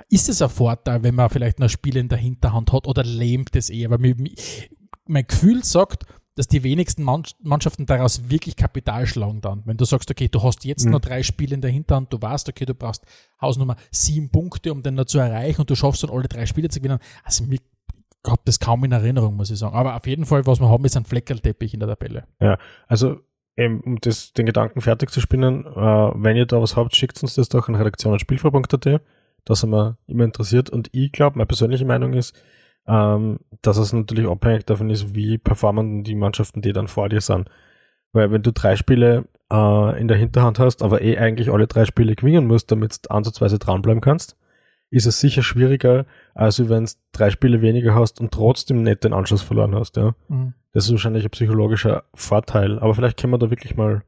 ist 0.09 0.29
es 0.29 0.41
ein 0.41 0.49
Vorteil, 0.49 1.03
wenn 1.03 1.15
man 1.15 1.29
vielleicht 1.29 1.59
noch 1.59 1.67
ein 1.67 1.71
Spiel 1.71 1.97
in 1.99 2.09
der 2.09 2.19
Hinterhand 2.19 2.73
hat 2.73 2.87
oder 2.87 3.05
lähmt 3.05 3.55
es 3.57 3.69
eher? 3.69 3.91
Weil 3.91 4.15
mein 5.07 5.27
Gefühl 5.27 5.65
sagt, 5.65 6.05
dass 6.39 6.47
die 6.47 6.63
wenigsten 6.63 7.03
Mannschaften 7.03 7.85
daraus 7.85 8.31
wirklich 8.31 8.55
Kapital 8.55 9.09
schlagen 9.09 9.41
dann. 9.41 9.63
Wenn 9.65 9.77
du 9.77 9.85
sagst, 9.85 10.09
okay, 10.09 10.29
du 10.29 10.41
hast 10.41 10.65
jetzt 10.65 10.85
mhm. 10.85 10.93
noch 10.93 11.01
drei 11.01 11.25
Spiele 11.25 11.53
in 11.53 11.61
der 11.61 11.73
Hinterhand, 11.73 12.13
du 12.13 12.23
weißt, 12.23 12.49
okay, 12.49 12.65
du 12.65 12.75
brauchst 12.75 13.05
Hausnummer 13.41 13.75
sieben 13.91 14.31
Punkte, 14.31 14.71
um 14.71 14.85
den 14.85 14.95
noch 14.95 15.07
zu 15.07 15.19
erreichen 15.19 15.63
und 15.63 15.69
du 15.69 15.75
schaffst 15.75 16.05
dann 16.05 16.11
alle 16.11 16.29
drei 16.29 16.47
Spiele 16.47 16.69
zu 16.69 16.79
gewinnen. 16.79 17.01
Also 17.25 17.43
mir 17.43 17.59
habe 18.25 18.41
das 18.45 18.61
kaum 18.61 18.85
in 18.85 18.93
Erinnerung, 18.93 19.35
muss 19.35 19.51
ich 19.51 19.59
sagen. 19.59 19.75
Aber 19.75 19.97
auf 19.97 20.07
jeden 20.07 20.27
Fall, 20.27 20.47
was 20.47 20.61
wir 20.61 20.69
haben, 20.69 20.85
ist 20.85 20.97
ein 20.97 21.05
Fleckerlteppich 21.05 21.75
in 21.75 21.81
der 21.81 21.89
Tabelle. 21.89 22.29
Ja, 22.41 22.57
also 22.87 23.17
um 23.57 23.99
das, 24.01 24.33
den 24.33 24.47
Gedanken 24.47 24.81
fertig 24.81 25.11
zu 25.11 25.21
spinnen, 25.21 25.67
äh, 25.67 25.77
wenn 25.77 26.37
ihr 26.37 26.47
da 26.47 26.63
was 26.63 26.77
habt, 26.77 26.95
schickt 26.95 27.21
uns 27.21 27.35
das 27.35 27.49
doch 27.49 27.69
an 27.69 27.75
redaktion.spielfrei.at. 27.75 29.01
Da 29.45 29.55
sind 29.57 29.71
wir 29.71 29.97
immer 30.07 30.25
interessiert. 30.25 30.71
Und 30.71 30.89
ich 30.93 31.11
glaube, 31.11 31.37
meine 31.39 31.47
persönliche 31.47 31.85
Meinung 31.85 32.13
ist, 32.13 32.41
ähm, 32.89 33.41
dass 33.63 33.77
es 33.77 33.93
natürlich 33.93 34.29
abhängig 34.29 34.65
davon 34.67 34.91
ist, 34.91 35.15
wie 35.15 35.39
performen 35.39 36.05
die 36.05 36.15
Mannschaften, 36.15 36.63
die 36.63 36.73
dann 36.73 36.89
vor 36.89 37.09
dir 37.09 37.21
sind. 37.21 37.49
Weil 38.13 38.33
wenn 38.33 38.43
du 38.43 38.53
drei 38.53 38.77
Spiele 38.77 39.27
äh, 39.53 40.01
in 40.01 40.09
der 40.09 40.17
Hinterhand 40.17 40.59
hast, 40.59 40.83
aber 40.83 41.03
eh 41.03 41.19
eigentlich 41.19 41.53
alle 41.53 41.67
drei 41.67 41.85
Spiele 41.85 42.15
gewinnen 42.15 42.47
musst, 42.47 42.71
damit 42.73 43.05
du 43.05 43.11
ansatzweise 43.11 43.59
dranbleiben 43.59 44.01
kannst, 44.01 44.37
ist 44.91 45.07
es 45.07 45.21
sicher 45.21 45.43
schwieriger, 45.43 46.07
als 46.35 46.67
wenn 46.69 46.87
du 46.87 46.91
drei 47.13 47.31
Spiele 47.31 47.61
weniger 47.61 47.95
hast 47.95 48.21
und 48.21 48.33
trotzdem 48.33 48.83
nicht 48.83 49.05
den 49.05 49.13
Anschluss 49.13 49.43
verloren 49.43 49.75
hast. 49.75 49.97
Ja. 49.97 50.15
Mhm. 50.29 50.55
Das 50.73 50.87
ist 50.87 50.93
wahrscheinlich 50.93 51.25
ein 51.25 51.31
psychologischer 51.31 52.05
Vorteil. 52.15 52.79
Aber 52.79 52.95
vielleicht 52.95 53.19
können 53.19 53.33
wir 53.33 53.39
da 53.39 53.51
wirklich 53.51 53.77
mal 53.77 54.03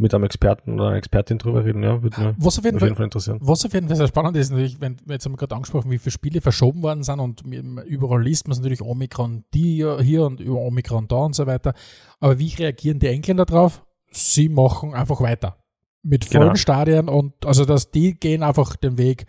mit 0.00 0.14
einem 0.14 0.24
Experten 0.24 0.74
oder 0.74 0.88
einer 0.88 0.96
Expertin 0.96 1.38
drüber 1.38 1.64
reden, 1.64 1.82
ja, 1.82 2.02
würde 2.02 2.20
mir 2.20 2.34
was 2.38 2.58
auf 2.58 2.64
jeden, 2.64 2.76
auf 2.76 2.82
jeden 2.82 2.94
Fall, 2.94 2.96
Fall, 2.96 3.04
interessieren. 3.06 3.38
Was 3.42 3.66
auf 3.66 3.74
jeden 3.74 3.88
Fall 3.88 3.96
sehr 3.96 4.06
spannend 4.06 4.36
ist, 4.36 4.50
natürlich, 4.50 4.80
wenn, 4.80 4.96
jetzt 5.06 5.24
haben 5.24 5.32
wir 5.32 5.36
gerade 5.38 5.56
angesprochen, 5.56 5.90
wie 5.90 5.98
viele 5.98 6.12
Spiele 6.12 6.40
verschoben 6.40 6.82
worden 6.82 7.02
sind 7.02 7.18
und 7.18 7.42
überall 7.42 8.22
liest 8.22 8.46
man 8.46 8.52
es 8.52 8.58
natürlich 8.58 8.80
Omikron 8.80 9.44
die 9.52 9.84
hier 10.00 10.24
und 10.24 10.40
über 10.40 10.60
Omikron 10.60 11.08
da 11.08 11.16
und 11.16 11.34
so 11.34 11.46
weiter. 11.46 11.74
Aber 12.20 12.38
wie 12.38 12.54
reagieren 12.54 13.00
die 13.00 13.08
Engländer 13.08 13.44
drauf? 13.44 13.84
Sie 14.10 14.48
machen 14.48 14.94
einfach 14.94 15.20
weiter. 15.20 15.58
Mit 16.02 16.24
vollen 16.24 16.42
genau. 16.42 16.54
Stadien 16.54 17.08
und 17.08 17.44
also 17.44 17.64
dass 17.64 17.90
die 17.90 18.14
gehen 18.14 18.44
einfach 18.44 18.76
den 18.76 18.98
Weg, 18.98 19.26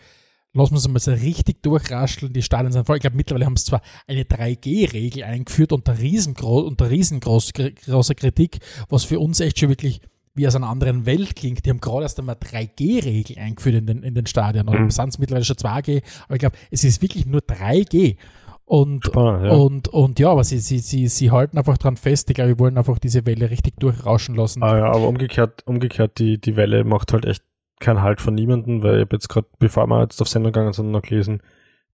lassen 0.54 0.74
wir 0.74 0.78
es 0.78 0.88
mal 0.88 1.00
so 1.00 1.12
richtig 1.12 1.64
durchrascheln, 1.64 2.32
die 2.32 2.44
Stadien 2.44 2.72
sind 2.72 2.86
voll. 2.86 2.98
Ich 2.98 3.02
glaube, 3.02 3.18
mittlerweile 3.18 3.48
haben 3.48 3.58
sie 3.58 3.66
zwar 3.66 3.82
eine 4.06 4.22
3G-Regel 4.22 5.24
eingeführt 5.24 5.72
unter 5.74 5.98
riesengroß, 5.98 6.66
unter 6.66 6.92
riesengroßer 6.92 8.16
Kritik, 8.16 8.60
was 8.88 9.04
für 9.04 9.20
uns 9.20 9.40
echt 9.40 9.60
schon 9.60 9.70
wirklich 9.70 10.00
wie 10.40 10.48
aus 10.48 10.56
einer 10.56 10.70
anderen 10.70 11.06
Welt 11.06 11.36
klingt. 11.36 11.66
Die 11.66 11.70
haben 11.70 11.82
gerade 11.82 12.04
erst 12.04 12.18
einmal 12.18 12.36
3G-Regel 12.36 13.38
eingeführt 13.38 13.76
in 13.76 13.86
den, 13.86 14.04
in 14.04 14.16
den 14.16 14.26
Stadien. 14.26 14.70
Oder 14.70 14.80
mhm. 14.80 14.90
sind 14.90 15.10
es 15.10 15.20
mittlerweile 15.20 15.44
schon 15.44 15.58
2G. 15.58 16.02
Aber 16.26 16.36
ich 16.36 16.40
glaube, 16.40 16.56
es 16.72 16.86
ist 16.86 17.02
wirklich 17.02 17.26
nur 17.26 17.42
3G. 17.42 18.16
Und, 18.64 19.06
Spannend, 19.06 19.46
ja. 19.46 19.52
und, 19.52 19.88
und 19.90 20.20
ja, 20.20 20.30
aber 20.30 20.44
sie, 20.44 20.60
sie, 20.60 20.80
sie, 20.80 21.08
sie 21.08 21.32
halten 21.32 21.58
einfach 21.58 21.78
dran 21.78 21.98
fest. 21.98 22.30
Ich 22.30 22.36
glaube, 22.36 22.52
wir 22.52 22.60
wollen 22.60 22.78
einfach 22.78 23.00
diese 23.00 23.26
Welle 23.26 23.50
richtig 23.50 23.78
durchrauschen 23.80 24.36
lassen. 24.36 24.64
Ah 24.64 24.78
ja, 24.78 24.86
aber 24.86 25.08
umgekehrt, 25.08 25.64
umgekehrt, 25.66 26.20
die, 26.20 26.40
die 26.40 26.56
Welle 26.56 26.86
macht 26.86 27.12
halt 27.12 27.26
echt 27.26 27.44
keinen 27.80 28.02
Halt 28.02 28.22
von 28.22 28.36
niemandem, 28.36 28.82
weil 28.82 28.96
ich 28.96 29.02
habe 29.02 29.16
jetzt 29.16 29.28
gerade, 29.28 29.48
bevor 29.58 29.88
wir 29.88 30.02
jetzt 30.02 30.22
auf 30.22 30.30
Sendung 30.30 30.54
gegangen 30.54 30.74
sind, 30.74 30.92
noch 30.92 31.02
gelesen, 31.02 31.42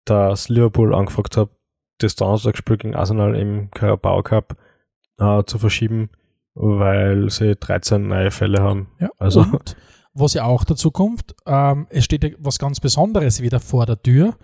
dass 0.03 0.49
Liverpool 0.49 0.93
angefragt 0.93 1.37
hat, 1.37 1.49
das 1.99 2.15
Donnerstagsspiel 2.15 2.77
gegen 2.77 2.95
Arsenal 2.95 3.35
im 3.35 3.71
Carabao 3.71 4.21
Cup 4.21 4.57
äh, 5.17 5.43
zu 5.45 5.57
verschieben 5.57 6.09
weil 6.55 7.29
sie 7.29 7.55
13 7.55 8.07
neue 8.07 8.31
Fälle 8.31 8.62
haben. 8.62 8.88
Ja, 9.00 9.09
also. 9.19 9.41
Und 9.41 9.75
was 10.13 10.33
ja 10.33 10.45
auch 10.45 10.63
dazu 10.63 10.91
kommt, 10.91 11.35
ähm, 11.45 11.88
es 11.89 12.05
steht 12.05 12.24
ja 12.24 12.29
was 12.39 12.57
ganz 12.57 12.79
Besonderes 12.79 13.41
wieder 13.41 13.59
vor 13.59 13.85
der 13.85 14.01
Tür. 14.01 14.35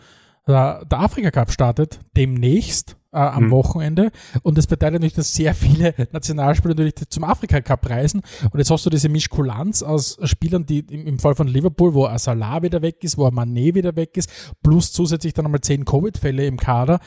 Der, 0.47 0.83
der 0.85 0.99
Afrika 0.99 1.31
Cup 1.31 1.51
startet 1.51 1.99
demnächst 2.17 2.97
äh, 3.13 3.19
am 3.19 3.45
mhm. 3.45 3.51
Wochenende 3.51 4.11
und 4.41 4.57
es 4.57 4.67
bedeutet 4.67 4.95
natürlich, 4.95 5.13
dass 5.13 5.33
sehr 5.33 5.53
viele 5.53 5.93
Nationalspieler 6.11 6.73
natürlich 6.73 6.95
zum 6.95 7.23
Afrika 7.23 7.61
Cup 7.61 7.89
reisen 7.89 8.21
und 8.51 8.57
jetzt 8.57 8.71
hast 8.71 8.85
du 8.85 8.89
diese 8.89 9.07
Mischkulanz 9.07 9.83
aus 9.83 10.17
Spielern, 10.23 10.65
die 10.65 10.79
im, 10.79 11.05
im 11.05 11.19
Fall 11.19 11.35
von 11.35 11.47
Liverpool, 11.47 11.93
wo 11.93 12.09
Salah 12.17 12.63
wieder 12.63 12.81
weg 12.81 13.03
ist, 13.03 13.17
wo 13.17 13.27
Mané 13.27 13.75
wieder 13.75 13.95
weg 13.95 14.17
ist, 14.17 14.55
plus 14.63 14.91
zusätzlich 14.91 15.33
dann 15.33 15.43
nochmal 15.43 15.61
10 15.61 15.85
Covid-Fälle 15.85 16.45
im 16.45 16.57
Kader. 16.57 16.99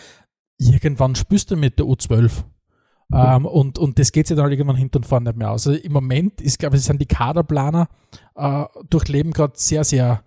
Irgendwann 0.59 1.17
spürst 1.17 1.51
du 1.51 1.57
mit 1.57 1.79
der 1.79 1.87
U12 1.87 2.45
ähm, 3.13 3.47
und, 3.47 3.79
und 3.79 3.99
das 3.99 4.13
geht 4.13 4.27
sich 4.27 4.37
dann 4.37 4.45
halt 4.45 4.53
irgendwann 4.53 4.77
hinten 4.77 4.99
und 4.99 5.07
vorne 5.07 5.31
nicht 5.31 5.39
mehr 5.39 5.51
aus. 5.51 5.67
Also 5.67 5.79
im 5.79 5.93
Moment 5.93 6.41
ist, 6.41 6.59
glaube 6.59 6.77
ich, 6.77 6.83
sind 6.83 7.01
die 7.01 7.07
Kaderplaner 7.07 7.89
äh, 8.35 8.65
durchleben 8.89 9.33
gerade 9.33 9.55
sehr, 9.57 9.85
sehr 9.85 10.23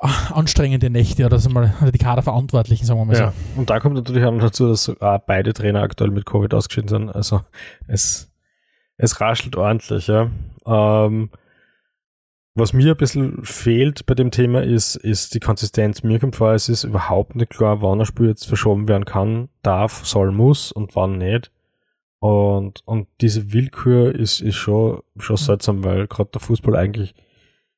äh, 0.00 0.08
anstrengende 0.32 0.90
Nächte 0.90 1.24
oder 1.26 1.36
also 1.36 1.50
mal 1.50 1.72
die 1.92 1.98
Kaderverantwortlichen, 1.98 2.86
sagen 2.86 3.00
wir 3.00 3.04
mal 3.04 3.16
ja. 3.16 3.32
so. 3.32 3.60
Und 3.60 3.70
da 3.70 3.80
kommt 3.80 3.94
natürlich 3.94 4.24
auch 4.24 4.38
dazu, 4.38 4.68
dass 4.68 4.88
äh, 4.88 5.18
beide 5.26 5.52
Trainer 5.52 5.82
aktuell 5.82 6.10
mit 6.10 6.26
Covid 6.26 6.52
ausgeschieden 6.54 6.88
sind. 6.88 7.10
Also 7.10 7.42
es, 7.86 8.30
es 8.96 9.20
raschelt 9.20 9.56
ordentlich, 9.56 10.06
ja. 10.08 10.30
Ähm, 10.66 11.30
was 12.54 12.72
mir 12.72 12.92
ein 12.92 12.96
bisschen 12.96 13.44
fehlt 13.44 14.06
bei 14.06 14.14
dem 14.14 14.30
Thema 14.30 14.62
ist, 14.62 14.96
ist 14.96 15.34
die 15.34 15.40
Konsistenz. 15.40 16.02
Mir 16.02 16.18
kommt 16.18 16.36
vor, 16.36 16.52
es 16.52 16.68
ist 16.68 16.84
überhaupt 16.84 17.36
nicht 17.36 17.50
klar, 17.50 17.80
wann 17.80 18.00
ein 18.00 18.06
Spiel 18.06 18.28
jetzt 18.28 18.46
verschoben 18.46 18.88
werden 18.88 19.04
kann, 19.04 19.48
darf, 19.62 20.04
soll, 20.04 20.32
muss 20.32 20.72
und 20.72 20.96
wann 20.96 21.18
nicht. 21.18 21.52
Und, 22.18 22.82
und 22.86 23.08
diese 23.20 23.52
Willkür 23.52 24.14
ist, 24.14 24.40
ist 24.40 24.56
schon, 24.56 25.00
schon 25.16 25.36
seltsam, 25.36 25.84
weil 25.84 26.06
gerade 26.06 26.30
der 26.32 26.40
Fußball 26.40 26.76
eigentlich 26.76 27.14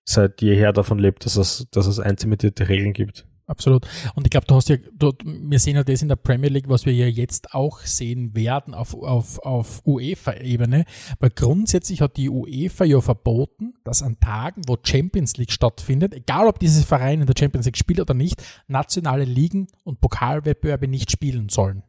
seit 0.04 0.42
jeher 0.42 0.72
davon 0.72 0.98
lebt, 0.98 1.24
dass 1.24 1.36
es, 1.36 1.68
dass 1.70 1.86
es 1.86 2.00
einzimentierte 2.00 2.68
Regeln 2.68 2.92
gibt. 2.92 3.26
Absolut. 3.52 3.86
Und 4.14 4.26
ich 4.26 4.30
glaube, 4.30 4.46
du 4.46 4.54
hast 4.54 4.70
ja, 4.70 4.78
du, 4.94 5.12
wir 5.24 5.58
sehen 5.58 5.76
ja 5.76 5.84
das 5.84 6.00
in 6.00 6.08
der 6.08 6.16
Premier 6.16 6.48
League, 6.48 6.70
was 6.70 6.86
wir 6.86 6.94
ja 6.94 7.06
jetzt 7.06 7.52
auch 7.52 7.80
sehen 7.80 8.34
werden 8.34 8.72
auf, 8.72 8.94
auf, 8.94 9.38
auf 9.40 9.82
UEFA-Ebene, 9.86 10.86
weil 11.20 11.30
grundsätzlich 11.30 12.00
hat 12.00 12.16
die 12.16 12.30
UEFA 12.30 12.86
ja 12.86 13.02
verboten, 13.02 13.74
dass 13.84 14.02
an 14.02 14.18
Tagen, 14.20 14.62
wo 14.66 14.78
Champions 14.82 15.36
League 15.36 15.52
stattfindet, 15.52 16.14
egal 16.14 16.48
ob 16.48 16.60
dieses 16.60 16.86
Verein 16.86 17.20
in 17.20 17.26
der 17.26 17.34
Champions 17.38 17.66
League 17.66 17.76
spielt 17.76 18.00
oder 18.00 18.14
nicht, 18.14 18.42
nationale 18.68 19.24
Ligen 19.24 19.68
und 19.84 20.00
Pokalwettbewerbe 20.00 20.88
nicht 20.88 21.10
spielen 21.10 21.50
sollen. 21.50 21.82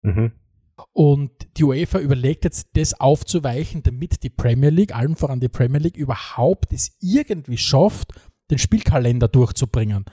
Mhm. 0.00 0.32
Und 0.92 1.30
die 1.58 1.64
UEFA 1.64 1.98
überlegt 1.98 2.44
jetzt, 2.44 2.70
das 2.72 2.98
aufzuweichen, 2.98 3.82
damit 3.82 4.22
die 4.22 4.30
Premier 4.30 4.70
League, 4.70 4.96
allen 4.96 5.14
voran 5.14 5.40
die 5.40 5.50
Premier 5.50 5.78
League, 5.78 5.98
überhaupt 5.98 6.72
es 6.72 6.96
irgendwie 7.00 7.58
schafft, 7.58 8.14
den 8.50 8.56
Spielkalender 8.56 9.28
durchzubringen. 9.28 10.06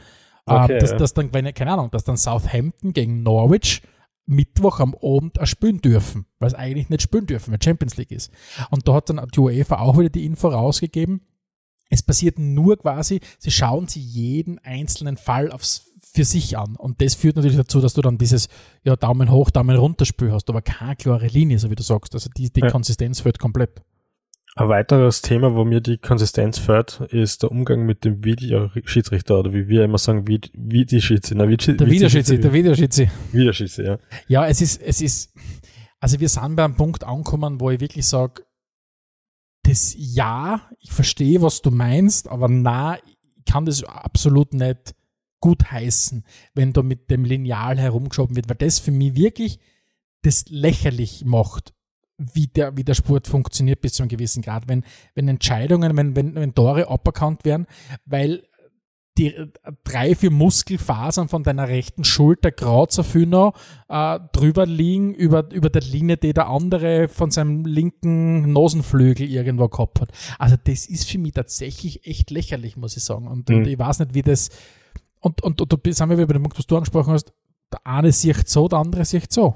Ähm, 0.48 0.56
okay, 0.56 0.74
ähm, 0.74 0.80
dass, 0.80 0.92
ja. 0.92 0.98
dass 0.98 1.14
dann, 1.14 1.34
wenn, 1.34 1.54
keine 1.54 1.74
Ahnung, 1.74 1.92
dass 1.92 2.04
dann 2.04 2.18
Southampton 2.18 2.94
gegen 2.94 3.24
Norwich 3.24 3.82
Mittwoch 4.28 4.80
am 4.80 4.94
Abend 5.02 5.40
spielen 5.44 5.80
dürfen, 5.80 6.26
weil 6.40 6.50
es 6.50 6.54
eigentlich 6.54 6.90
nicht 6.90 7.02
spielen 7.02 7.26
dürfen, 7.26 7.52
weil 7.52 7.62
Champions 7.64 7.96
League 7.96 8.12
ist. 8.12 8.32
Und 8.70 8.88
da 8.88 8.96
hat 8.96 9.10
dann 9.10 9.26
die 9.34 9.40
UEFA 9.40 9.80
auch 9.80 9.98
wieder 9.98 10.10
die 10.10 10.26
Info 10.26 10.50
rausgegeben. 10.50 11.22
Es 11.90 12.04
passiert 12.04 12.38
nur 12.38 12.78
quasi, 12.78 13.22
sie 13.40 13.52
schauen 13.52 13.88
sich 13.88 14.04
jeden 14.04 14.60
einzelnen 14.60 15.16
Fall 15.16 15.50
aufs, 15.52 15.88
für 16.14 16.26
sich 16.26 16.58
an. 16.58 16.76
Und 16.76 17.02
das 17.02 17.16
führt 17.16 17.38
natürlich 17.38 17.58
dazu, 17.58 17.80
dass 17.80 17.94
du 17.94 18.02
dann 18.02 18.18
dieses 18.18 18.50
ja, 18.84 18.98
Daumen 18.98 19.32
hoch, 19.32 19.50
Daumen 19.50 19.78
runter 19.78 20.04
Spiel 20.04 20.34
hast, 20.34 20.50
aber 20.50 20.62
keine 20.62 20.98
klare 20.98 21.28
Linie, 21.28 21.60
so 21.60 21.70
wie 21.70 21.76
du 21.76 21.84
sagst. 21.84 22.14
Also 22.14 22.30
die, 22.36 22.52
die 22.52 22.62
ja. 22.62 22.70
Konsistenz 22.70 23.22
fehlt 23.22 23.40
komplett. 23.40 23.82
Ein 24.58 24.70
weiteres 24.70 25.22
Thema, 25.22 25.54
wo 25.54 25.66
mir 25.66 25.82
die 25.82 26.00
Konsistenz 26.00 26.58
fährt, 26.58 27.02
ist 27.12 27.44
der 27.44 27.52
Umgang 27.52 27.86
mit 27.86 28.04
dem 28.04 28.24
Videoschiedsrichter 28.24 29.38
oder 29.38 29.54
wie 29.54 29.68
wir 29.68 29.84
immer 29.84 30.00
sagen, 30.00 30.28
wie, 30.28 30.42
wie 30.54 30.84
die 30.84 31.00
Schiedsrichter. 31.00 31.46
der 31.46 31.48
Videoschiedsrichter, 31.48 32.42
der 32.42 32.54
Videoschiedsrichter. 32.54 33.14
Videoschiedsrichter, 33.32 33.92
ja. 33.92 34.00
Ja, 34.28 34.48
es 34.48 34.62
ist, 34.62 34.82
es 34.82 35.00
ist, 35.04 35.32
also 36.00 36.20
wir 36.20 36.28
sind 36.28 36.56
bei 36.56 36.66
einem 36.66 36.76
Punkt 36.76 37.04
angekommen, 37.04 37.62
wo 37.62 37.70
ich 37.70 37.80
wirklich 37.80 38.08
sage, 38.08 38.46
das 39.62 39.94
Ja, 39.96 40.68
ich 40.80 40.92
verstehe, 40.92 41.44
was 41.44 41.62
du 41.62 41.70
meinst, 41.70 42.28
aber 42.28 42.48
na, 42.50 42.98
ich 42.98 43.46
kann 43.46 43.68
das 43.68 43.84
absolut 43.84 44.56
nicht 44.56 44.96
gut 45.40 45.72
heißen, 45.72 46.26
wenn 46.56 46.74
da 46.74 46.82
mit 46.82 47.12
dem 47.12 47.26
Lineal 47.26 47.78
herumgeschoben 47.78 48.36
wird, 48.36 48.50
weil 48.50 48.58
das 48.58 48.80
für 48.80 48.92
mich 48.92 49.16
wirklich 49.16 49.60
das 50.24 50.46
lächerlich 50.50 51.26
macht 51.26 51.76
wie 52.18 52.48
der, 52.48 52.76
wie 52.76 52.84
der 52.84 52.96
Sport 52.96 53.28
funktioniert 53.28 53.82
bis 53.82 53.94
zu 53.94 54.04
einem 54.04 54.10
gewissen 54.10 54.42
Grad. 54.42 54.68
Wenn, 54.68 54.84
wenn 55.16 55.28
Entscheidungen, 55.28 55.96
wenn, 55.98 56.16
wenn, 56.16 56.36
wenn 56.36 56.56
Tore 56.56 56.90
aberkannt 56.90 57.46
werden, 57.46 57.68
weil 58.06 58.44
die 59.18 59.34
drei, 59.84 60.16
vier 60.16 60.32
Muskelfasern 60.32 61.28
von 61.28 61.44
deiner 61.44 61.68
rechten 61.68 62.04
Schulter 62.04 62.52
gerade 62.52 62.94
so 62.94 63.04
viel 63.04 63.26
noch 63.26 63.54
äh, 63.90 64.20
drüber 64.32 64.66
liegen, 64.66 65.14
über, 65.14 65.52
über 65.52 65.70
der 65.70 65.82
Linie, 65.82 66.18
die 66.18 66.34
der 66.34 66.48
andere 66.48 67.08
von 67.08 67.32
seinem 67.32 67.66
linken 67.66 68.52
Nosenflügel 68.52 69.28
irgendwo 69.28 69.68
gehabt 69.70 70.02
hat. 70.02 70.12
Also 70.38 70.56
das 70.64 70.86
ist 70.86 71.10
für 71.10 71.18
mich 71.18 71.34
tatsächlich 71.34 72.06
echt 72.06 72.30
lächerlich, 72.30 72.78
muss 72.78 72.96
ich 72.96 73.04
sagen. 73.04 73.28
Und, 73.28 73.50
mhm. 73.50 73.58
und 73.58 73.68
ich 73.68 73.80
weiß 73.80 74.00
nicht, 74.00 74.14
wie 74.14 74.22
das 74.22 74.50
und, 75.20 75.42
und, 75.42 75.62
und, 75.62 75.74
und 75.74 75.94
sind 75.94 76.10
wir 76.10 76.18
wieder 76.18 76.28
bei 76.28 76.34
dem 76.34 76.44
Punkt, 76.44 76.58
was 76.58 76.68
du 76.68 76.76
angesprochen 76.76 77.14
hast, 77.14 77.34
der 77.72 77.86
eine 77.86 78.12
sieht 78.12 78.48
so, 78.48 78.68
der 78.68 78.80
andere 78.80 79.04
sieht 79.04 79.32
so. 79.32 79.56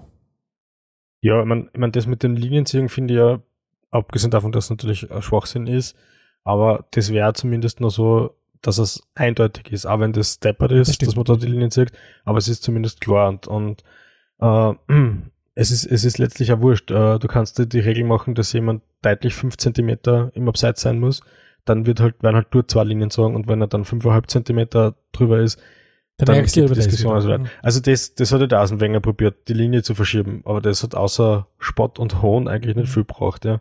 Ja, 1.22 1.40
ich 1.40 1.46
meine, 1.46 1.70
ich 1.74 1.80
mein, 1.80 1.92
das 1.92 2.08
mit 2.08 2.24
den 2.24 2.36
Linienziehungen 2.36 2.90
finde 2.90 3.14
ich 3.14 3.20
ja, 3.20 3.40
abgesehen 3.92 4.32
davon, 4.32 4.52
dass 4.52 4.66
es 4.66 4.70
natürlich 4.70 5.08
Schwachsinn 5.20 5.68
ist, 5.68 5.96
aber 6.44 6.86
das 6.92 7.12
wäre 7.12 7.34
zumindest 7.34 7.80
noch 7.80 7.92
so 7.92 8.36
dass 8.62 8.78
es 8.78 9.02
eindeutig 9.16 9.72
ist, 9.72 9.86
auch 9.86 10.00
wenn 10.00 10.14
das 10.14 10.36
steppert 10.36 10.72
ist, 10.72 10.90
Das 10.90 10.98
dass 11.00 11.16
man 11.16 11.26
da 11.26 11.36
die 11.36 11.48
Linie 11.48 11.70
zieht, 11.70 11.92
aber 12.26 12.38
es 12.38 12.48
ist 12.48 12.64
zumindest 12.64 13.02
klar 13.02 13.30
und, 13.30 13.48
und 13.48 13.84
äh, 14.40 14.74
es 15.56 15.72
ist, 15.72 15.86
es 15.86 16.06
ist 16.06 16.18
letztlich 16.18 16.54
auch 16.54 16.62
wurscht. 16.62 16.92
Äh, 16.92 17.20
du 17.20 17.28
kannst 17.28 17.58
dir 17.58 17.66
die 17.66 17.80
Regel 17.80 18.04
machen, 18.04 18.36
dass 18.36 18.54
jemand 18.54 18.84
deutlich 19.02 19.34
5 19.36 19.58
Zentimeter 19.58 20.32
im 20.36 20.48
Abseits 20.48 20.82
sein 20.82 21.00
muss, 21.00 21.22
dann 21.66 21.86
wird 21.86 22.00
halt, 22.00 22.22
werden 22.24 22.36
halt 22.36 22.54
nur 22.54 22.68
zwei 22.68 22.84
Linien 22.84 23.10
sagen 23.10 23.36
und 23.36 23.48
wenn 23.48 23.62
er 23.62 23.68
dann 23.68 23.84
5,5 23.84 24.28
Zentimeter 24.28 24.96
drüber 25.12 25.40
ist, 25.40 25.60
Dann, 26.22 26.28
dann 26.28 26.36
ärgerst 26.38 26.56
du 26.56 26.68
Diskussionen. 26.68 27.24
wieder. 27.24 27.34
Also, 27.34 27.50
also 27.62 27.80
das, 27.82 28.16
das 28.16 28.32
hat 28.32 28.40
der 28.42 28.48
Dasenwenger 28.48 29.00
probiert, 29.00 29.48
die 29.48 29.54
Linie 29.54 29.84
zu 29.84 29.96
verschieben, 29.96 30.42
aber 30.46 30.62
das 30.62 30.84
hat 30.84 30.96
außer 30.96 31.48
Spott 31.60 32.00
und 32.00 32.22
Hohn 32.22 32.48
eigentlich 32.48 32.76
nicht 32.76 32.88
Mhm. 32.88 32.92
viel 32.94 33.04
braucht, 33.04 33.46
ja. 33.46 33.60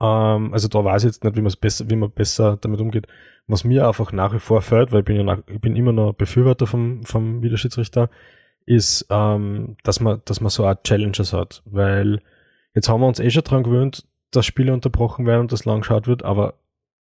Ähm, 0.00 0.52
also 0.52 0.68
da 0.68 0.84
weiß 0.84 1.04
ich 1.04 1.08
jetzt 1.08 1.24
nicht, 1.24 1.36
wie 1.36 1.40
man 1.40 1.48
es 1.48 1.56
besser, 1.56 1.88
wie 1.88 1.96
man 1.96 2.10
besser 2.10 2.58
damit 2.60 2.80
umgeht. 2.80 3.06
Was 3.46 3.62
mir 3.64 3.86
einfach 3.86 4.10
nach 4.12 4.32
wie 4.34 4.38
vor 4.38 4.62
fällt, 4.62 4.90
weil 4.90 5.00
ich 5.00 5.04
bin 5.04 5.16
ja 5.16 5.22
nach, 5.22 5.38
ich 5.46 5.60
bin 5.60 5.76
immer 5.76 5.92
noch 5.92 6.14
Befürworter 6.14 6.66
vom, 6.66 7.02
vom 7.04 7.42
Videoschiedsrichter, 7.42 8.08
ist, 8.66 9.06
ähm, 9.10 9.76
dass 9.84 10.00
man, 10.00 10.22
dass 10.24 10.40
man 10.40 10.50
so 10.50 10.64
eine 10.64 10.78
Challenges 10.82 11.32
hat, 11.34 11.62
weil 11.66 12.20
jetzt 12.74 12.88
haben 12.88 13.00
wir 13.02 13.06
uns 13.08 13.20
eh 13.20 13.30
schon 13.30 13.44
dran 13.44 13.62
gewöhnt, 13.62 14.06
dass 14.30 14.46
Spiele 14.46 14.72
unterbrochen 14.72 15.26
werden 15.26 15.42
und 15.42 15.52
das 15.52 15.64
lang 15.66 15.80
geschaut 15.80 16.06
wird, 16.06 16.22
aber 16.24 16.54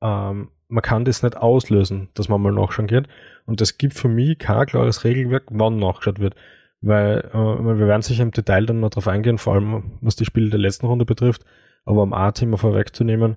ähm, 0.02 0.50
man 0.70 0.82
kann 0.82 1.04
das 1.04 1.22
nicht 1.24 1.36
auslösen, 1.36 2.10
dass 2.14 2.30
man 2.30 2.42
mal 2.42 2.54
nachschauen 2.54 2.88
geht. 2.88 3.08
Und 3.50 3.62
es 3.62 3.78
gibt 3.78 3.94
für 3.96 4.08
mich 4.10 4.38
kein 4.40 4.66
klares 4.68 5.04
Regelwerk, 5.04 5.44
wann 5.50 5.78
nachgeschaut 5.78 6.20
wird. 6.20 6.36
Weil 6.82 7.30
äh, 7.34 7.38
wir 7.38 7.88
werden 7.88 8.02
sicher 8.04 8.24
im 8.24 8.32
Detail 8.32 8.66
dann 8.66 8.80
noch 8.80 8.92
drauf 8.92 9.08
eingehen, 9.08 9.38
vor 9.38 9.54
allem 9.56 9.98
was 10.02 10.16
die 10.16 10.26
Spiele 10.26 10.50
der 10.50 10.60
letzten 10.60 10.86
Runde 10.86 11.06
betrifft. 11.06 11.44
Aber 11.86 12.04
um 12.04 12.14
ein 12.14 12.34
Thema 12.34 12.58
vorwegzunehmen, 12.58 13.36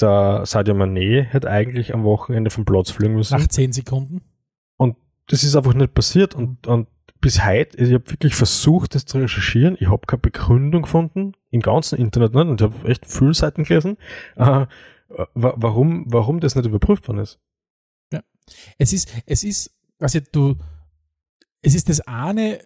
der 0.00 0.42
Sadio 0.44 0.74
Mané 0.74 1.22
hätte 1.22 1.48
eigentlich 1.50 1.94
am 1.94 2.02
Wochenende 2.04 2.50
vom 2.50 2.64
Platz 2.64 2.90
fliegen 2.90 3.14
müssen. 3.14 3.38
Nach 3.38 3.46
10 3.46 3.72
Sekunden. 3.72 4.22
Und 4.76 4.96
das 5.28 5.44
ist 5.44 5.54
einfach 5.54 5.74
nicht 5.74 5.94
passiert. 5.94 6.34
Und, 6.34 6.66
und 6.66 6.88
bis 7.20 7.44
heute, 7.44 7.76
ich 7.78 7.92
habe 7.94 8.10
wirklich 8.10 8.34
versucht, 8.34 8.94
das 8.96 9.04
zu 9.06 9.18
recherchieren. 9.18 9.76
Ich 9.78 9.88
habe 9.88 10.06
keine 10.06 10.20
Begründung 10.20 10.82
gefunden, 10.82 11.32
im 11.50 11.60
ganzen 11.60 11.96
Internet 11.98 12.34
nicht. 12.34 12.46
Und 12.48 12.60
ich 12.60 12.64
habe 12.68 12.88
echt 12.88 13.06
viele 13.06 13.34
Seiten 13.34 13.62
gelesen, 13.64 13.98
äh, 14.36 14.66
wa- 15.34 15.54
warum, 15.56 16.04
warum 16.08 16.40
das 16.40 16.56
nicht 16.56 16.66
überprüft 16.66 17.06
worden 17.08 17.18
ist. 17.18 17.38
Es 18.78 18.92
ist, 18.92 19.10
es 19.26 19.42
ist, 19.42 19.70
also 19.98 20.20
du, 20.32 20.56
es 21.62 21.74
ist 21.74 21.88
das 21.88 22.00
eine, 22.02 22.58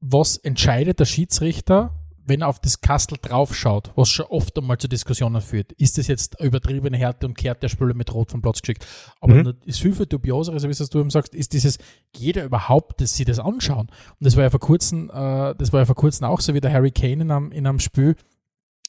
was 0.00 0.36
entscheidet 0.36 1.00
der 1.00 1.06
Schiedsrichter, 1.06 1.94
wenn 2.24 2.42
er 2.42 2.48
auf 2.48 2.60
das 2.60 2.80
Kastel 2.80 3.18
draufschaut, 3.20 3.90
was 3.96 4.08
schon 4.08 4.26
oft 4.26 4.56
einmal 4.56 4.78
zu 4.78 4.88
Diskussionen 4.88 5.40
führt. 5.40 5.72
Ist 5.72 5.98
das 5.98 6.06
jetzt 6.06 6.38
übertriebene 6.40 6.96
Härte 6.96 7.26
und 7.26 7.34
kehrt 7.34 7.62
der 7.62 7.68
Spieler 7.68 7.94
mit 7.94 8.12
Rot 8.14 8.30
vom 8.30 8.42
Platz 8.42 8.60
geschickt? 8.60 8.86
Aber 9.20 9.34
Mhm. 9.34 9.54
das 9.66 9.78
viel, 9.78 9.92
viel 9.94 10.06
dubiosere, 10.06 10.60
so 10.60 10.68
wie 10.68 10.72
es 10.72 10.78
du 10.90 11.00
eben 11.00 11.10
sagst, 11.10 11.34
ist 11.34 11.52
dieses, 11.52 11.78
jeder 12.14 12.44
überhaupt, 12.44 13.00
dass 13.00 13.16
sie 13.16 13.24
das 13.24 13.38
anschauen. 13.40 13.88
Und 13.88 14.16
das 14.20 14.36
war 14.36 14.44
ja 14.44 14.50
vor 14.50 14.60
kurzem, 14.60 15.10
äh, 15.10 15.54
das 15.56 15.72
war 15.72 15.80
ja 15.80 15.86
vor 15.86 15.96
kurzem 15.96 16.26
auch 16.26 16.40
so 16.40 16.54
wie 16.54 16.60
der 16.60 16.72
Harry 16.72 16.92
Kane 16.92 17.22
in 17.22 17.30
einem, 17.30 17.50
in 17.52 17.66
einem 17.66 17.80
Spiel, 17.80 18.14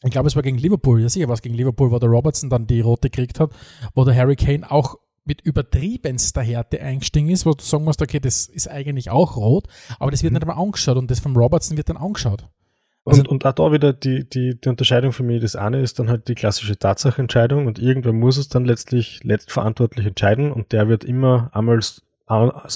ich 0.03 0.11
glaube, 0.11 0.27
es 0.27 0.35
war 0.35 0.43
gegen 0.43 0.57
Liverpool, 0.57 1.01
ja 1.01 1.09
sicher 1.09 1.27
war 1.29 1.35
es 1.35 1.41
gegen 1.41 1.55
Liverpool, 1.55 1.89
wo 1.89 1.97
der 1.97 2.09
Robertson 2.09 2.49
dann 2.49 2.67
die 2.67 2.81
rote 2.81 3.09
gekriegt 3.09 3.39
hat, 3.39 3.51
wo 3.95 4.03
der 4.03 4.15
Harry 4.15 4.35
Kane 4.35 4.69
auch 4.69 4.97
mit 5.25 5.41
übertriebenster 5.41 6.41
Härte 6.41 6.81
eingestiegen 6.81 7.29
ist, 7.29 7.45
wo 7.45 7.53
du 7.53 7.63
sagen 7.63 7.83
musst, 7.85 8.01
okay, 8.01 8.19
das 8.19 8.45
ist 8.45 8.69
eigentlich 8.69 9.09
auch 9.09 9.37
rot, 9.37 9.67
aber 9.99 10.11
das 10.11 10.21
wird 10.23 10.31
Mhm. 10.33 10.39
nicht 10.39 10.49
einmal 10.49 10.63
angeschaut 10.63 10.97
und 10.97 11.09
das 11.09 11.19
vom 11.19 11.35
Robertson 11.37 11.77
wird 11.77 11.89
dann 11.89 11.97
angeschaut. 11.97 12.47
Also- 13.05 13.21
Und, 13.21 13.27
und 13.29 13.45
auch 13.45 13.53
da 13.53 13.71
wieder 13.71 13.91
die, 13.93 14.27
die, 14.27 14.59
die 14.59 14.69
Unterscheidung 14.69 15.11
für 15.11 15.23
mich, 15.23 15.41
das 15.41 15.55
eine 15.55 15.81
ist 15.81 15.99
dann 15.99 16.09
halt 16.09 16.27
die 16.27 16.35
klassische 16.35 16.77
Tatsachenentscheidung 16.77 17.67
und 17.67 17.79
irgendwer 17.79 18.13
muss 18.13 18.37
es 18.37 18.47
dann 18.49 18.65
letztlich 18.65 19.21
letztverantwortlich 19.23 20.05
entscheiden 20.05 20.51
und 20.51 20.71
der 20.71 20.87
wird 20.87 21.03
immer 21.03 21.49
einmal 21.53 21.79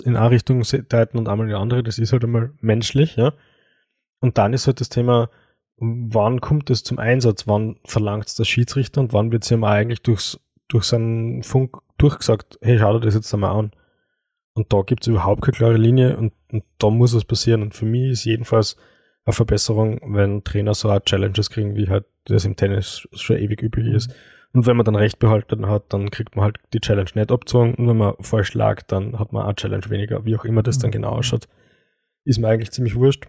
in 0.03 0.15
eine 0.17 0.29
Richtung 0.31 0.62
deuten 0.89 1.17
und 1.17 1.29
einmal 1.29 1.45
in 1.47 1.49
die 1.49 1.55
andere, 1.55 1.81
das 1.81 1.97
ist 1.97 2.12
halt 2.12 2.23
einmal 2.23 2.51
menschlich, 2.60 3.15
ja. 3.15 3.33
Und 4.19 4.38
dann 4.38 4.53
ist 4.53 4.67
halt 4.67 4.81
das 4.81 4.89
Thema, 4.89 5.29
wann 5.77 6.41
kommt 6.41 6.69
es 6.69 6.83
zum 6.83 6.99
Einsatz, 6.99 7.47
wann 7.47 7.77
verlangt 7.86 8.27
es 8.27 8.36
der 8.36 8.43
Schiedsrichter 8.45 8.99
und 9.01 9.13
wann 9.13 9.31
wird 9.31 9.43
es 9.45 9.51
ihm 9.51 9.63
eigentlich 9.63 10.01
durchs, 10.01 10.39
durch 10.69 10.86
seinen 10.86 11.43
Funk 11.43 11.77
durchgesagt, 11.97 12.58
hey, 12.62 12.77
schau 12.80 12.93
dir 12.93 13.06
das 13.06 13.15
jetzt 13.15 13.34
einmal 13.34 13.56
an. 13.56 13.71
Und 14.53 14.73
da 14.73 14.82
gibt 14.82 15.03
es 15.03 15.08
überhaupt 15.08 15.43
keine 15.43 15.56
klare 15.56 15.77
Linie 15.77 16.17
und, 16.17 16.34
und 16.51 16.63
da 16.80 16.89
muss 16.89 17.15
was 17.15 17.25
passieren. 17.25 17.62
Und 17.62 17.75
für 17.75 17.86
mich 17.86 18.12
ist 18.12 18.25
jedenfalls 18.25 18.75
eine 19.25 19.34
Verbesserung, 19.34 19.99
wenn 20.15 20.43
Trainer 20.43 20.73
so 20.73 20.89
Art 20.89 21.06
Challenges 21.06 21.49
kriegen, 21.49 21.75
wie 21.75 21.89
halt 21.89 22.06
das 22.25 22.45
im 22.45 22.56
Tennis 22.56 23.08
schon 23.13 23.38
ewig 23.38 23.62
üblich 23.62 23.88
ist. 23.93 24.13
Und 24.53 24.65
wenn 24.65 24.77
man 24.77 24.86
dann 24.86 24.95
Recht 24.95 25.19
behalten 25.19 25.67
hat, 25.67 25.93
dann 25.93 26.10
kriegt 26.10 26.36
man 26.36 26.45
halt 26.45 26.58
die 26.73 26.80
Challenge 26.80 27.10
nicht 27.13 27.32
abgezogen. 27.32 27.75
Und 27.75 27.88
wenn 27.88 27.97
man 27.97 28.15
falsch 28.21 28.53
lag, 28.53 28.82
dann 28.84 29.19
hat 29.19 29.32
man 29.32 29.43
eine 29.45 29.56
Challenge 29.56 29.89
weniger. 29.89 30.25
Wie 30.25 30.36
auch 30.36 30.45
immer 30.45 30.63
das 30.63 30.80
dann 30.80 30.89
Mhm. 30.89 30.93
genau 30.93 31.10
ausschaut, 31.10 31.47
ist 32.23 32.39
mir 32.39 32.47
eigentlich 32.47 32.71
ziemlich 32.71 32.95
wurscht. 32.95 33.27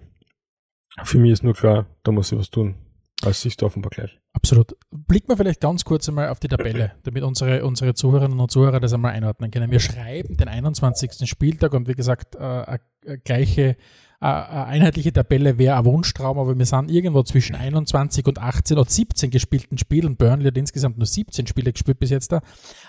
Für 1.05 1.19
mich 1.19 1.33
ist 1.33 1.45
nur 1.45 1.55
klar, 1.55 1.87
da 2.03 2.13
muss 2.13 2.33
ich 2.33 2.39
was 2.39 2.51
tun. 2.51 2.77
Das 3.21 3.41
siehst 3.43 3.61
du 3.61 3.67
offenbar 3.67 3.91
gleich. 3.91 4.19
Absolut. 4.33 4.77
Blicken 4.91 5.29
wir 5.29 5.37
vielleicht 5.37 5.61
ganz 5.61 5.85
kurz 5.85 6.09
einmal 6.09 6.29
auf 6.29 6.39
die 6.39 6.49
Tabelle, 6.49 6.93
damit 7.03 7.25
unsere, 7.25 7.65
unsere 7.65 7.95
Zuhörerinnen 7.95 8.39
und 8.39 8.51
Zuhörer 8.51 8.79
das 8.79 8.93
einmal 8.93 9.13
einordnen 9.13 9.51
können. 9.51 9.73
Wir 9.73 9.81
schreiben 9.81 10.37
den 10.37 10.47
21. 10.47 11.29
Spieltag 11.29 11.75
und 11.75 11.89
wie 11.89 11.95
gesagt, 11.95 12.37
äh, 12.37 12.39
eine 12.39 13.19
gleiche, 13.25 13.63
äh, 13.71 13.77
eine 14.21 14.67
einheitliche 14.67 15.13
Tabelle 15.13 15.59
wäre 15.59 15.79
ein 15.79 15.85
Wunschtraum, 15.85 16.39
aber 16.39 16.57
wir 16.57 16.67
sind 16.67 16.93
irgendwo 16.93 17.25
zwischen 17.25 17.57
21 17.57 18.25
und 18.27 18.39
18 18.39 18.79
oder 18.79 18.89
17 18.89 19.31
gespielten 19.31 19.79
Spielen. 19.79 20.17
Burnley 20.17 20.47
hat 20.47 20.57
insgesamt 20.57 20.99
nur 20.99 21.07
17 21.07 21.49
Spiele 21.49 21.73
gespielt 21.73 21.99
bis 21.99 22.11
jetzt 22.11 22.31
da. 22.31 22.41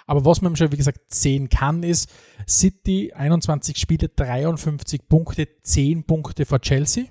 Aber 0.06 0.26
was 0.26 0.42
man 0.42 0.56
schon, 0.56 0.72
wie 0.72 0.78
gesagt, 0.78 1.00
sehen 1.12 1.50
kann, 1.50 1.82
ist 1.82 2.08
City 2.48 3.14
21 3.14 3.78
Spiele, 3.78 4.10
53 4.10 5.08
Punkte, 5.08 5.48
10 5.64 6.04
Punkte 6.04 6.46
vor 6.46 6.62
Chelsea 6.62 7.06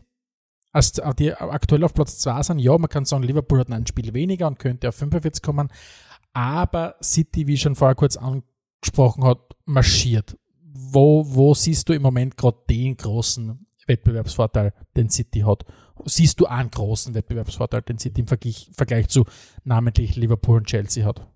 als 0.79 0.93
die 1.17 1.35
aktuell 1.35 1.83
auf 1.83 1.93
Platz 1.93 2.19
2 2.21 2.43
sind, 2.43 2.59
ja, 2.61 2.79
man 2.79 2.89
kann 2.89 3.05
sagen, 3.05 3.25
Liverpool 3.25 3.59
hat 3.59 3.71
ein 3.71 3.87
Spiel 3.87 4.15
weniger 4.15 4.47
und 4.47 4.59
könnte 4.59 4.89
auf 4.89 4.95
45 4.95 5.43
kommen, 5.43 5.69
aber 6.33 6.95
City, 7.03 7.49
wie 7.49 7.57
schon 7.57 7.75
vorher 7.75 7.97
kurz 7.97 8.17
angesprochen 8.17 9.25
hat, 9.25 9.57
marschiert. 9.65 10.39
Wo, 10.63 11.25
wo 11.27 11.53
siehst 11.55 11.89
du 11.89 11.93
im 11.93 12.03
Moment 12.03 12.37
gerade 12.37 12.59
den 12.71 12.97
großen 12.97 13.67
Wettbewerbsvorteil, 13.89 14.73
den 14.97 15.11
City 15.11 15.41
hat? 15.41 15.65
Siehst 16.05 16.39
du 16.39 16.47
einen 16.47 16.71
großen 16.71 17.13
Wettbewerbsvorteil, 17.15 17.83
den 17.83 17.99
City 17.99 18.21
im 18.21 18.29
Vergleich, 18.29 18.71
Vergleich 18.73 19.09
zu 19.09 19.25
namentlich 19.65 20.15
Liverpool 20.15 20.59
und 20.59 20.69
Chelsea 20.69 21.05
hat? 21.05 21.27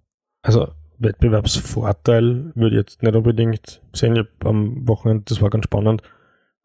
Also 0.43 0.69
Wettbewerbsvorteil 0.99 2.53
würde 2.55 2.77
ich 2.77 2.81
jetzt 2.81 3.03
nicht 3.03 3.15
unbedingt 3.17 3.83
sehen. 3.93 4.15
Ich 4.15 4.21
hab 4.21 4.47
am 4.47 4.87
Wochenende, 4.87 5.25
das 5.27 5.43
war 5.43 5.51
ganz 5.51 5.65
spannend, 5.65 6.03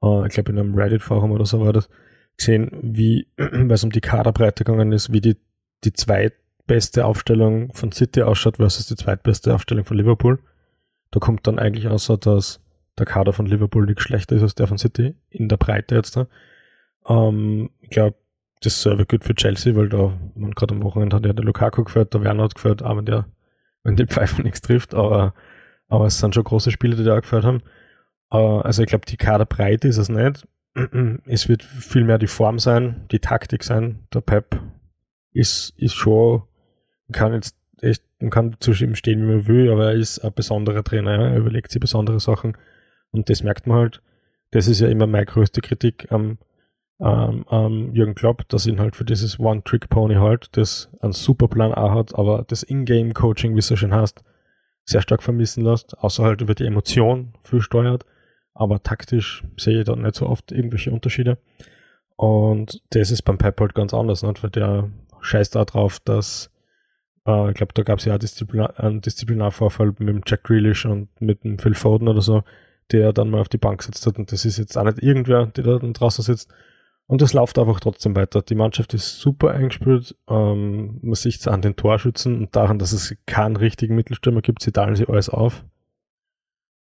äh, 0.03 0.27
ich 0.27 0.33
glaube 0.33 0.51
in 0.51 0.59
einem 0.59 0.75
Reddit-Forum 0.75 1.31
oder 1.31 1.47
so 1.47 1.59
war 1.59 1.73
das, 1.73 1.89
gesehen, 2.37 2.69
wie, 2.81 3.27
weil 3.37 3.71
es 3.71 3.83
um 3.83 3.91
die 3.91 4.01
Kaderbreite 4.01 4.63
gegangen 4.63 4.91
ist, 4.91 5.11
wie 5.11 5.21
die, 5.21 5.37
die 5.83 5.93
zweitbeste 5.93 7.05
Aufstellung 7.05 7.73
von 7.73 7.91
City 7.91 8.21
ausschaut 8.21 8.57
versus 8.57 8.87
die 8.87 8.95
zweitbeste 8.95 9.53
Aufstellung 9.53 9.85
von 9.85 9.97
Liverpool. 9.97 10.39
Da 11.11 11.19
kommt 11.19 11.47
dann 11.47 11.59
eigentlich 11.59 11.87
außer, 11.87 12.17
dass 12.17 12.61
der 12.97 13.05
Kader 13.05 13.33
von 13.33 13.45
Liverpool 13.45 13.85
nicht 13.85 14.01
schlechter 14.01 14.35
ist 14.35 14.41
als 14.41 14.55
der 14.55 14.67
von 14.67 14.77
City 14.77 15.15
in 15.29 15.49
der 15.49 15.57
Breite 15.57 15.95
jetzt 15.95 16.15
da. 16.15 16.27
Ähm, 17.07 17.69
ich 17.79 17.89
glaube, 17.89 18.17
das 18.61 18.85
wäre 18.85 19.05
gut 19.05 19.23
für 19.23 19.35
Chelsea, 19.35 19.75
weil 19.75 19.89
da, 19.89 20.17
man 20.35 20.51
gerade 20.51 20.73
am 20.73 20.83
Wochenende 20.83 21.15
hat 21.15 21.25
ja 21.25 21.33
der 21.33 21.45
Lukaku 21.45 21.83
geführt, 21.83 22.13
der 22.13 22.23
Werner 22.23 22.43
hat 22.43 22.55
geführt, 22.55 22.81
auch 22.81 22.97
wenn 22.97 23.05
der, 23.05 23.25
wenn 23.83 23.95
die 23.95 24.07
Pfeife 24.07 24.41
nichts 24.43 24.61
trifft, 24.61 24.95
aber, 24.95 25.33
aber 25.87 26.07
es 26.07 26.19
sind 26.19 26.33
schon 26.33 26.43
große 26.43 26.71
Spiele, 26.71 26.95
die 26.95 27.03
da 27.03 27.15
auch 27.15 27.21
geführt 27.21 27.45
haben. 27.45 27.61
Äh, 28.31 28.37
also 28.37 28.81
ich 28.81 28.89
glaube, 28.89 29.05
die 29.05 29.17
Kaderbreite 29.17 29.87
ist 29.87 29.97
es 29.97 30.09
nicht. 30.09 30.47
Es 31.25 31.49
wird 31.49 31.63
viel 31.63 32.03
mehr 32.03 32.17
die 32.17 32.27
Form 32.27 32.59
sein, 32.59 33.07
die 33.11 33.19
Taktik 33.19 33.63
sein. 33.63 34.07
Der 34.13 34.21
Pep 34.21 34.61
ist, 35.31 35.73
ist 35.77 35.93
schon, 35.93 36.43
kann 37.11 37.33
jetzt 37.33 37.57
echt, 37.81 38.03
man 38.19 38.29
kann 38.29 38.55
zu 38.59 38.71
ihm 38.71 38.95
stehen, 38.95 39.21
wie 39.21 39.35
man 39.35 39.47
will, 39.47 39.71
aber 39.71 39.91
er 39.91 39.93
ist 39.93 40.19
ein 40.19 40.33
besonderer 40.33 40.83
Trainer, 40.83 41.13
ja. 41.13 41.27
er 41.29 41.37
überlegt 41.37 41.71
sich 41.71 41.79
besondere 41.79 42.19
Sachen 42.19 42.57
und 43.11 43.29
das 43.29 43.43
merkt 43.43 43.67
man 43.67 43.77
halt. 43.77 44.01
Das 44.51 44.67
ist 44.67 44.79
ja 44.79 44.87
immer 44.87 45.07
meine 45.07 45.25
größte 45.25 45.61
Kritik 45.61 46.11
am, 46.11 46.37
ähm, 46.99 47.45
ähm, 47.51 47.93
Jürgen 47.93 48.15
Klopp, 48.15 48.47
dass 48.49 48.65
ihn 48.65 48.79
halt 48.79 48.95
für 48.95 49.05
dieses 49.05 49.39
One-Trick-Pony 49.39 50.15
halt, 50.15 50.49
das 50.57 50.89
einen 51.01 51.13
super 51.13 51.47
Plan 51.47 51.73
A 51.73 51.93
hat, 51.93 52.15
aber 52.15 52.43
das 52.47 52.63
Ingame-Coaching, 52.63 53.55
wie 53.55 53.59
es 53.59 53.67
so 53.67 53.75
schön 53.75 53.93
heißt, 53.93 54.23
sehr 54.85 55.01
stark 55.01 55.21
vermissen 55.21 55.63
lässt, 55.63 55.97
außer 55.97 56.23
halt 56.23 56.41
über 56.41 56.55
die 56.55 56.65
Emotion 56.65 57.33
viel 57.41 57.61
steuert, 57.61 58.05
aber 58.57 58.81
taktisch 58.81 59.43
sehe 59.57 59.79
ich 59.79 59.85
da 59.85 59.95
nicht 59.95 60.15
so 60.15 60.27
oft 60.27 60.51
irgendwelche 60.51 60.91
Unterschiede. 60.91 61.37
Und 62.15 62.81
das 62.89 63.11
ist 63.11 63.21
beim 63.21 63.37
Pep 63.37 63.59
halt 63.59 63.75
ganz 63.75 63.93
anders, 63.93 64.23
nicht? 64.23 64.41
weil 64.43 64.49
der 64.49 64.89
scheißt 65.21 65.55
da 65.55 65.65
drauf, 65.65 65.99
dass 66.03 66.51
äh, 67.27 67.49
ich 67.49 67.55
glaube, 67.55 67.73
da 67.73 67.83
gab 67.83 67.99
es 67.99 68.05
ja 68.05 68.15
auch 68.15 68.19
Disziplinar, 68.19 68.79
einen 68.79 69.01
Disziplinarvorfall 69.01 69.93
mit 69.99 70.09
dem 70.09 70.21
Jack 70.25 70.43
Grealish 70.43 70.85
und 70.85 71.09
mit 71.21 71.43
dem 71.43 71.59
Phil 71.59 71.75
Foden 71.75 72.07
oder 72.07 72.21
so, 72.21 72.43
der 72.91 73.13
dann 73.13 73.29
mal 73.29 73.41
auf 73.41 73.49
die 73.49 73.59
Bank 73.59 73.83
sitzt 73.83 74.05
hat 74.07 74.17
und 74.17 74.31
das 74.31 74.45
ist 74.45 74.57
jetzt 74.57 74.77
auch 74.77 74.83
nicht 74.83 75.03
irgendwer, 75.03 75.45
der 75.45 75.63
da 75.63 75.77
draußen 75.77 76.23
sitzt. 76.23 76.51
Und 77.05 77.21
das 77.21 77.31
läuft 77.33 77.57
einfach 77.57 77.79
trotzdem 77.79 78.17
weiter. 78.17 78.41
Die 78.41 78.55
Mannschaft 78.55 78.93
ist 78.93 79.19
super 79.21 79.51
eingespielt. 79.51 80.13
Ähm, 80.27 80.99
man 81.01 81.15
sieht 81.15 81.39
es 81.39 81.47
an 81.47 81.61
den 81.61 81.77
Torschützen 81.77 82.37
und 82.37 82.55
daran, 82.55 82.79
dass 82.79 82.91
es 82.91 83.15
keinen 83.25 83.55
richtigen 83.55 83.95
Mittelstürmer 83.95 84.41
gibt, 84.41 84.61
sie 84.61 84.73
teilen 84.73 84.97
sie 84.97 85.07
alles 85.07 85.29
auf. 85.29 85.63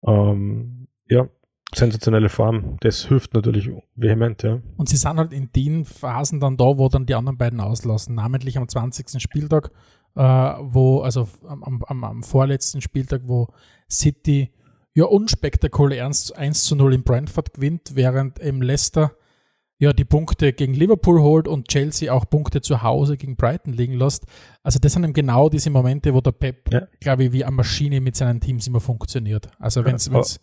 Ähm, 0.04 0.88
ja, 1.08 1.28
sensationelle 1.76 2.28
Form. 2.28 2.76
Das 2.80 3.06
hilft 3.06 3.34
natürlich 3.34 3.70
vehement, 3.94 4.42
ja. 4.42 4.60
Und 4.76 4.88
sie 4.88 4.96
sind 4.96 5.16
halt 5.16 5.32
in 5.32 5.50
den 5.52 5.84
Phasen 5.84 6.40
dann 6.40 6.56
da, 6.56 6.64
wo 6.64 6.88
dann 6.88 7.06
die 7.06 7.14
anderen 7.14 7.38
beiden 7.38 7.60
auslassen, 7.60 8.14
namentlich 8.14 8.58
am 8.58 8.68
20. 8.68 9.20
Spieltag, 9.20 9.70
äh, 10.14 10.20
wo, 10.20 11.00
also 11.00 11.28
am, 11.46 11.82
am, 11.82 12.04
am, 12.04 12.22
vorletzten 12.22 12.80
Spieltag, 12.80 13.22
wo 13.26 13.48
City 13.90 14.52
ja 14.94 15.04
unspektakulär 15.04 16.06
1, 16.06 16.32
1 16.32 16.64
zu 16.64 16.76
0 16.76 16.94
in 16.94 17.02
Brentford 17.02 17.54
gewinnt, 17.54 17.92
während 17.94 18.38
im 18.38 18.62
Leicester 18.62 19.12
ja 19.78 19.92
die 19.92 20.06
Punkte 20.06 20.54
gegen 20.54 20.72
Liverpool 20.72 21.20
holt 21.20 21.46
und 21.46 21.68
Chelsea 21.68 22.10
auch 22.10 22.28
Punkte 22.28 22.62
zu 22.62 22.82
Hause 22.82 23.18
gegen 23.18 23.36
Brighton 23.36 23.74
liegen 23.74 23.92
lässt. 23.92 24.24
Also 24.62 24.78
das 24.78 24.94
sind 24.94 25.04
eben 25.04 25.12
genau 25.12 25.50
diese 25.50 25.68
Momente, 25.68 26.14
wo 26.14 26.22
der 26.22 26.32
Pep, 26.32 26.72
ja. 26.72 26.86
glaube 27.00 27.24
ich, 27.24 27.32
wie 27.32 27.44
eine 27.44 27.56
Maschine 27.56 28.00
mit 28.00 28.16
seinen 28.16 28.40
Teams 28.40 28.66
immer 28.66 28.80
funktioniert. 28.80 29.48
Also 29.58 29.84
wenn 29.84 29.96
es 29.96 30.40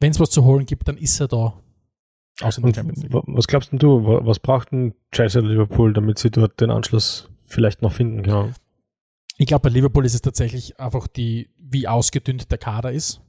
wenn 0.00 0.10
es 0.10 0.20
was 0.20 0.30
zu 0.30 0.44
holen 0.44 0.66
gibt, 0.66 0.88
dann 0.88 0.96
ist 0.96 1.20
er 1.20 1.28
da. 1.28 1.54
Außer 2.40 2.62
was 2.62 3.46
glaubst 3.46 3.70
du, 3.72 4.04
was 4.04 4.38
braucht 4.38 4.72
ein 4.72 4.94
Chelsea 5.12 5.40
oder 5.40 5.50
Liverpool, 5.50 5.92
damit 5.92 6.18
sie 6.18 6.30
dort 6.30 6.60
den 6.60 6.70
Anschluss 6.70 7.28
vielleicht 7.42 7.82
noch 7.82 7.92
finden 7.92 8.22
können? 8.22 8.54
Ich 9.36 9.46
glaube, 9.46 9.68
bei 9.68 9.74
Liverpool 9.74 10.06
ist 10.06 10.14
es 10.14 10.22
tatsächlich 10.22 10.80
einfach 10.80 11.06
die, 11.06 11.50
wie 11.58 11.86
ausgedünnt 11.86 12.50
der 12.50 12.58
Kader 12.58 12.92
ist. 12.92 13.20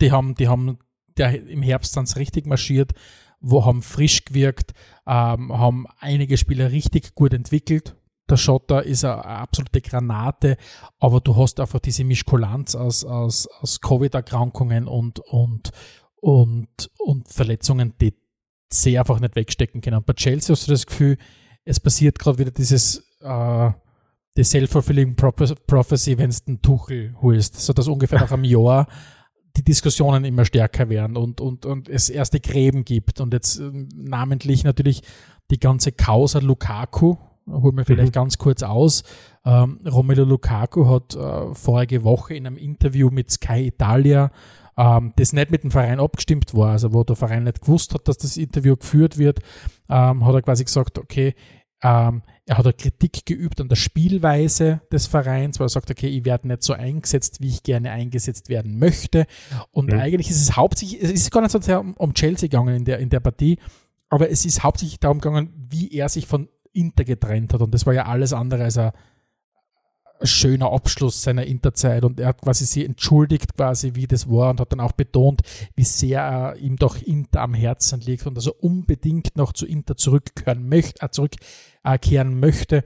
Die 0.00 0.12
haben, 0.12 0.34
die 0.34 0.48
haben 0.48 0.78
der 1.16 1.46
im 1.46 1.62
Herbst 1.62 1.96
dann 1.96 2.06
richtig 2.06 2.46
marschiert, 2.46 2.92
wo 3.40 3.64
haben 3.64 3.82
frisch 3.82 4.24
gewirkt, 4.24 4.72
ähm, 5.06 5.52
haben 5.52 5.86
einige 5.98 6.36
Spieler 6.36 6.70
richtig 6.70 7.14
gut 7.14 7.34
entwickelt. 7.34 7.96
Der 8.30 8.36
Schotter 8.36 8.84
ist 8.84 9.04
eine, 9.04 9.24
absolute 9.24 9.82
Granate, 9.82 10.56
aber 10.98 11.20
du 11.20 11.36
hast 11.36 11.60
einfach 11.60 11.80
diese 11.80 12.04
Mischkulanz 12.04 12.74
aus, 12.74 13.04
aus, 13.04 13.46
aus 13.60 13.80
Covid-Erkrankungen 13.80 14.86
und, 14.86 15.18
und, 15.18 15.70
und, 16.22 16.68
und 16.98 17.28
Verletzungen, 17.28 17.94
die 18.00 18.14
sie 18.72 18.98
einfach 18.98 19.20
nicht 19.20 19.36
wegstecken 19.36 19.80
können. 19.80 19.98
Und 19.98 20.06
bei 20.06 20.14
Chelsea 20.14 20.54
hast 20.54 20.68
du 20.68 20.70
das 20.70 20.86
Gefühl, 20.86 21.18
es 21.64 21.80
passiert 21.80 22.18
gerade 22.18 22.38
wieder 22.38 22.52
dieses 22.52 23.04
äh, 23.20 23.70
die 24.36 24.44
self-fulfilling 24.44 25.14
prophecy, 25.14 26.16
wenn 26.16 26.30
es 26.30 26.44
den 26.44 26.62
Tuchel 26.62 27.14
holst, 27.20 27.60
so 27.60 27.72
dass 27.74 27.88
ungefähr 27.88 28.20
nach 28.20 28.32
einem 28.32 28.44
Jahr 28.44 28.86
die 29.56 29.62
Diskussionen 29.62 30.24
immer 30.24 30.46
stärker 30.46 30.88
werden 30.88 31.18
und, 31.18 31.40
und, 31.40 31.66
und 31.66 31.88
es 31.90 32.08
erste 32.08 32.40
Gräben 32.40 32.84
gibt. 32.84 33.20
Und 33.20 33.34
jetzt 33.34 33.58
äh, 33.58 33.70
namentlich 33.94 34.64
natürlich 34.64 35.02
die 35.50 35.58
ganze 35.58 35.92
Causa 35.92 36.38
Lukaku, 36.38 37.16
holen 37.50 37.76
wir 37.76 37.84
vielleicht 37.84 38.14
mhm. 38.14 38.20
ganz 38.20 38.38
kurz 38.38 38.62
aus. 38.62 39.02
Ähm, 39.44 39.80
Romelu 39.84 40.24
Lukaku 40.24 40.86
hat 40.86 41.16
äh, 41.16 41.52
vorige 41.54 42.04
Woche 42.04 42.34
in 42.34 42.46
einem 42.46 42.56
Interview 42.56 43.10
mit 43.10 43.30
Sky 43.30 43.66
Italia 43.66 44.30
ähm, 44.76 45.12
das 45.16 45.32
nicht 45.32 45.50
mit 45.50 45.62
dem 45.62 45.70
Verein 45.70 46.00
abgestimmt 46.00 46.54
war, 46.54 46.72
also 46.72 46.92
wo 46.92 47.04
der 47.04 47.16
Verein 47.16 47.44
nicht 47.44 47.60
gewusst 47.60 47.94
hat, 47.94 48.08
dass 48.08 48.18
das 48.18 48.36
Interview 48.36 48.76
geführt 48.76 49.18
wird, 49.18 49.40
ähm, 49.88 50.24
hat 50.24 50.34
er 50.34 50.42
quasi 50.42 50.64
gesagt, 50.64 50.98
okay, 50.98 51.34
ähm, 51.82 52.22
er 52.46 52.58
hat 52.58 52.66
eine 52.66 52.72
Kritik 52.74 53.26
geübt 53.26 53.60
an 53.60 53.68
der 53.68 53.76
Spielweise 53.76 54.80
des 54.90 55.06
Vereins, 55.06 55.58
weil 55.58 55.66
er 55.66 55.70
sagt, 55.70 55.90
okay, 55.90 56.08
ich 56.08 56.24
werde 56.24 56.48
nicht 56.48 56.62
so 56.62 56.72
eingesetzt, 56.72 57.40
wie 57.40 57.48
ich 57.48 57.62
gerne 57.62 57.90
eingesetzt 57.90 58.48
werden 58.48 58.78
möchte. 58.78 59.26
Und 59.70 59.92
mhm. 59.92 59.98
eigentlich 59.98 60.30
ist 60.30 60.40
es 60.40 60.56
hauptsächlich, 60.56 61.02
es 61.02 61.10
ist 61.10 61.30
gar 61.30 61.40
nicht 61.40 61.50
so 61.50 61.60
sehr 61.60 61.80
um, 61.80 61.94
um 61.94 62.14
Chelsea 62.14 62.48
gegangen 62.48 62.76
in 62.76 62.84
der, 62.84 62.98
in 62.98 63.10
der 63.10 63.20
Partie, 63.20 63.58
aber 64.08 64.30
es 64.30 64.44
ist 64.44 64.62
hauptsächlich 64.62 65.00
darum 65.00 65.20
gegangen, 65.20 65.52
wie 65.70 65.92
er 65.92 66.08
sich 66.08 66.26
von 66.26 66.48
Inter 66.72 67.04
getrennt 67.04 67.52
hat. 67.52 67.60
Und 67.60 67.72
das 67.74 67.86
war 67.86 67.94
ja 67.94 68.06
alles 68.06 68.32
andere 68.32 68.64
als 68.64 68.78
ein 68.78 68.92
schöner 70.24 70.72
Abschluss 70.72 71.22
seiner 71.22 71.44
Interzeit 71.44 72.04
und 72.04 72.20
er 72.20 72.28
hat 72.28 72.42
quasi 72.42 72.64
sie 72.64 72.84
entschuldigt 72.84 73.54
quasi, 73.56 73.94
wie 73.94 74.06
das 74.06 74.28
war 74.28 74.50
und 74.50 74.60
hat 74.60 74.72
dann 74.72 74.80
auch 74.80 74.92
betont, 74.92 75.42
wie 75.74 75.84
sehr 75.84 76.20
er 76.20 76.56
ihm 76.56 76.76
doch 76.76 77.00
Inter 77.00 77.40
am 77.40 77.54
Herzen 77.54 78.00
liegt 78.00 78.26
und 78.26 78.36
also 78.36 78.54
unbedingt 78.54 79.36
noch 79.36 79.52
zu 79.52 79.66
Inter 79.66 79.96
zurückkehren 79.96 80.68
möchte, 80.68 81.04
äh, 81.04 81.10
zurückkehren 81.10 82.38
möchte. 82.38 82.84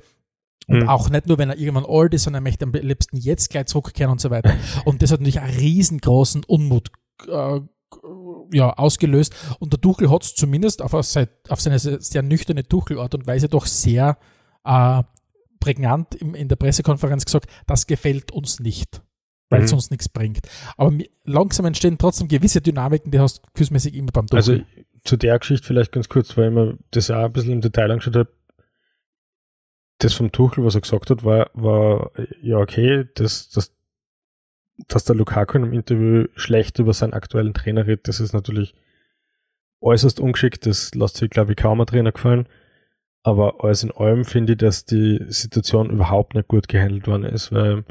Und 0.68 0.80
mhm. 0.80 0.88
auch 0.88 1.10
nicht 1.10 1.28
nur, 1.28 1.38
wenn 1.38 1.50
er 1.50 1.58
irgendwann 1.58 1.86
alt 1.86 2.12
ist, 2.14 2.24
sondern 2.24 2.42
er 2.42 2.48
möchte 2.48 2.64
am 2.64 2.72
liebsten 2.72 3.16
jetzt 3.16 3.50
gleich 3.50 3.66
zurückkehren 3.66 4.10
und 4.10 4.20
so 4.20 4.30
weiter. 4.30 4.52
Und 4.84 5.00
das 5.00 5.12
hat 5.12 5.20
natürlich 5.20 5.40
einen 5.40 5.56
riesengroßen 5.56 6.42
Unmut 6.44 6.90
äh, 7.28 7.60
ja, 8.52 8.72
ausgelöst. 8.72 9.32
Und 9.60 9.72
der 9.72 9.80
Tuchel 9.80 10.10
hat 10.10 10.24
es 10.24 10.34
zumindest 10.34 10.82
auf, 10.82 10.92
auf 10.92 11.06
seine 11.60 11.78
sehr 11.78 12.22
nüchterne 12.22 12.64
Tuchelart 12.64 13.14
und 13.14 13.26
Weise 13.28 13.48
doch 13.48 13.66
sehr 13.66 14.18
äh, 14.64 15.02
prägnant 15.60 16.14
in 16.14 16.48
der 16.48 16.56
Pressekonferenz 16.56 17.24
gesagt, 17.24 17.50
das 17.66 17.86
gefällt 17.86 18.32
uns 18.32 18.60
nicht, 18.60 19.02
weil 19.50 19.62
es 19.62 19.72
mhm. 19.72 19.76
uns 19.76 19.90
nichts 19.90 20.08
bringt. 20.08 20.46
Aber 20.76 20.96
langsam 21.24 21.66
entstehen 21.66 21.98
trotzdem 21.98 22.28
gewisse 22.28 22.60
Dynamiken, 22.60 23.10
die 23.10 23.20
hast 23.20 23.38
du 23.38 23.42
gefühlsmäßig 23.52 23.94
immer 23.94 24.12
beim 24.12 24.26
Druck. 24.26 24.36
Also 24.36 24.60
zu 25.04 25.16
der 25.16 25.38
Geschichte 25.38 25.66
vielleicht 25.66 25.92
ganz 25.92 26.08
kurz, 26.08 26.36
weil 26.36 26.48
ich 26.48 26.54
mir 26.54 26.78
das 26.90 27.10
auch 27.10 27.24
ein 27.24 27.32
bisschen 27.32 27.52
im 27.52 27.60
Detail 27.60 27.90
angeschaut 27.90 28.16
habe. 28.16 28.28
Das 29.98 30.12
vom 30.12 30.30
Tuchel, 30.30 30.64
was 30.64 30.74
er 30.74 30.82
gesagt 30.82 31.08
hat, 31.08 31.24
war, 31.24 31.50
war 31.54 32.10
ja 32.42 32.58
okay, 32.58 33.06
dass, 33.14 33.48
dass, 33.48 33.72
dass 34.88 35.04
der 35.04 35.16
Lukaku 35.16 35.56
in 35.56 35.64
einem 35.64 35.72
Interview 35.72 36.26
schlecht 36.34 36.78
über 36.78 36.92
seinen 36.92 37.14
aktuellen 37.14 37.54
Trainer 37.54 37.86
redet, 37.86 38.08
das 38.08 38.20
ist 38.20 38.34
natürlich 38.34 38.74
äußerst 39.80 40.20
ungeschickt, 40.20 40.66
das 40.66 40.94
lässt 40.94 41.16
sich, 41.16 41.30
glaube 41.30 41.52
ich, 41.52 41.56
kaum 41.56 41.80
ein 41.80 41.86
Trainer 41.86 42.12
gefallen. 42.12 42.46
Aber 43.26 43.64
alles 43.64 43.82
in 43.82 43.90
allem 43.90 44.24
finde 44.24 44.52
ich, 44.52 44.58
dass 44.58 44.84
die 44.84 45.18
Situation 45.26 45.90
überhaupt 45.90 46.36
nicht 46.36 46.46
gut 46.46 46.68
gehandelt 46.68 47.08
worden 47.08 47.24
ist, 47.24 47.50
weil 47.50 47.84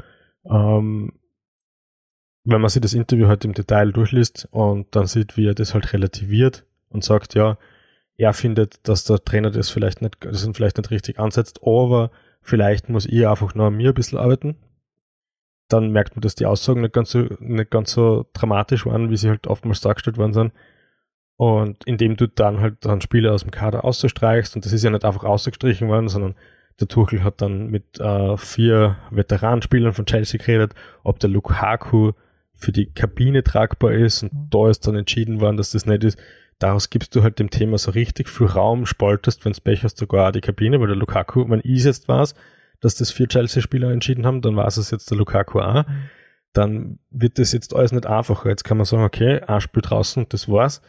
ähm, 0.46 1.12
wenn 2.44 2.60
man 2.62 2.70
sich 2.70 2.80
das 2.80 2.94
Interview 2.94 3.26
halt 3.26 3.44
im 3.44 3.52
Detail 3.52 3.92
durchliest 3.92 4.48
und 4.50 4.96
dann 4.96 5.06
sieht, 5.06 5.36
wie 5.36 5.46
er 5.46 5.54
das 5.54 5.74
halt 5.74 5.92
relativiert 5.92 6.64
und 6.88 7.04
sagt, 7.04 7.34
ja, 7.34 7.58
er 8.16 8.32
findet, 8.32 8.88
dass 8.88 9.04
der 9.04 9.22
Trainer 9.22 9.50
das 9.50 9.68
vielleicht 9.68 10.00
nicht, 10.00 10.16
das 10.22 10.48
vielleicht 10.54 10.78
nicht 10.78 10.90
richtig 10.90 11.18
ansetzt, 11.18 11.60
aber 11.62 12.10
vielleicht 12.40 12.88
muss 12.88 13.04
ich 13.04 13.28
einfach 13.28 13.54
nur 13.54 13.66
an 13.66 13.76
mir 13.76 13.90
ein 13.90 13.94
bisschen 13.94 14.16
arbeiten. 14.16 14.56
Dann 15.68 15.90
merkt 15.90 16.16
man, 16.16 16.22
dass 16.22 16.34
die 16.34 16.46
Aussagen 16.46 16.80
nicht 16.80 16.94
ganz 16.94 17.10
so, 17.10 17.26
nicht 17.40 17.70
ganz 17.70 17.92
so 17.92 18.24
dramatisch 18.32 18.86
waren, 18.86 19.10
wie 19.10 19.18
sie 19.18 19.28
halt 19.28 19.48
oftmals 19.48 19.82
dargestellt 19.82 20.16
worden 20.16 20.32
sind. 20.32 20.52
Und 21.36 21.84
indem 21.84 22.16
du 22.16 22.28
dann 22.28 22.60
halt 22.60 22.84
dann 22.84 23.02
Spieler 23.02 23.34
aus 23.34 23.42
dem 23.42 23.50
Kader 23.50 23.84
auszustreichst, 23.84 24.56
und 24.56 24.64
das 24.64 24.72
ist 24.72 24.82
ja 24.82 24.90
nicht 24.90 25.04
einfach 25.04 25.24
ausgestrichen 25.24 25.88
worden, 25.88 26.08
sondern 26.08 26.34
der 26.80 26.88
Tuchel 26.88 27.24
hat 27.24 27.40
dann 27.40 27.68
mit 27.68 28.00
äh, 28.00 28.36
vier 28.36 28.96
Veteranspielern 29.10 29.92
von 29.92 30.06
Chelsea 30.06 30.38
geredet, 30.38 30.74
ob 31.02 31.18
der 31.18 31.30
Lukaku 31.30 32.12
für 32.54 32.72
die 32.72 32.86
Kabine 32.86 33.44
tragbar 33.44 33.92
ist. 33.92 34.22
Und 34.22 34.32
mhm. 34.32 34.46
da 34.50 34.70
ist 34.70 34.86
dann 34.86 34.96
entschieden 34.96 35.40
worden, 35.40 35.56
dass 35.56 35.72
das 35.72 35.86
nicht 35.86 36.04
ist. 36.04 36.18
Daraus 36.58 36.88
gibst 36.88 37.14
du 37.14 37.22
halt 37.22 37.38
dem 37.38 37.50
Thema 37.50 37.76
so 37.76 37.90
richtig 37.90 38.30
viel 38.30 38.46
Raum, 38.46 38.86
spaltest, 38.86 39.44
wenn 39.44 39.52
es 39.52 39.60
Pech 39.60 39.84
hast, 39.84 39.98
sogar 39.98 40.32
die 40.32 40.40
Kabine, 40.40 40.80
weil 40.80 40.86
der 40.86 40.96
Lukaku, 40.96 41.48
wenn 41.48 41.60
ich 41.62 41.84
jetzt 41.84 42.08
war 42.08 42.26
dass 42.80 42.94
das 42.94 43.10
vier 43.10 43.26
Chelsea-Spieler 43.26 43.90
entschieden 43.90 44.26
haben, 44.26 44.42
dann 44.42 44.54
war 44.54 44.66
es 44.66 44.90
jetzt 44.90 45.10
der 45.10 45.16
Lukaku 45.16 45.60
auch. 45.60 45.86
Mhm. 45.86 46.10
Dann 46.52 46.98
wird 47.10 47.38
das 47.38 47.52
jetzt 47.52 47.74
alles 47.74 47.92
nicht 47.92 48.06
einfacher. 48.06 48.50
Jetzt 48.50 48.64
kann 48.64 48.76
man 48.76 48.84
sagen, 48.84 49.02
okay, 49.02 49.40
ein 49.40 49.60
Spiel 49.62 49.82
draußen, 49.82 50.26
das 50.28 50.48
war's 50.48 50.82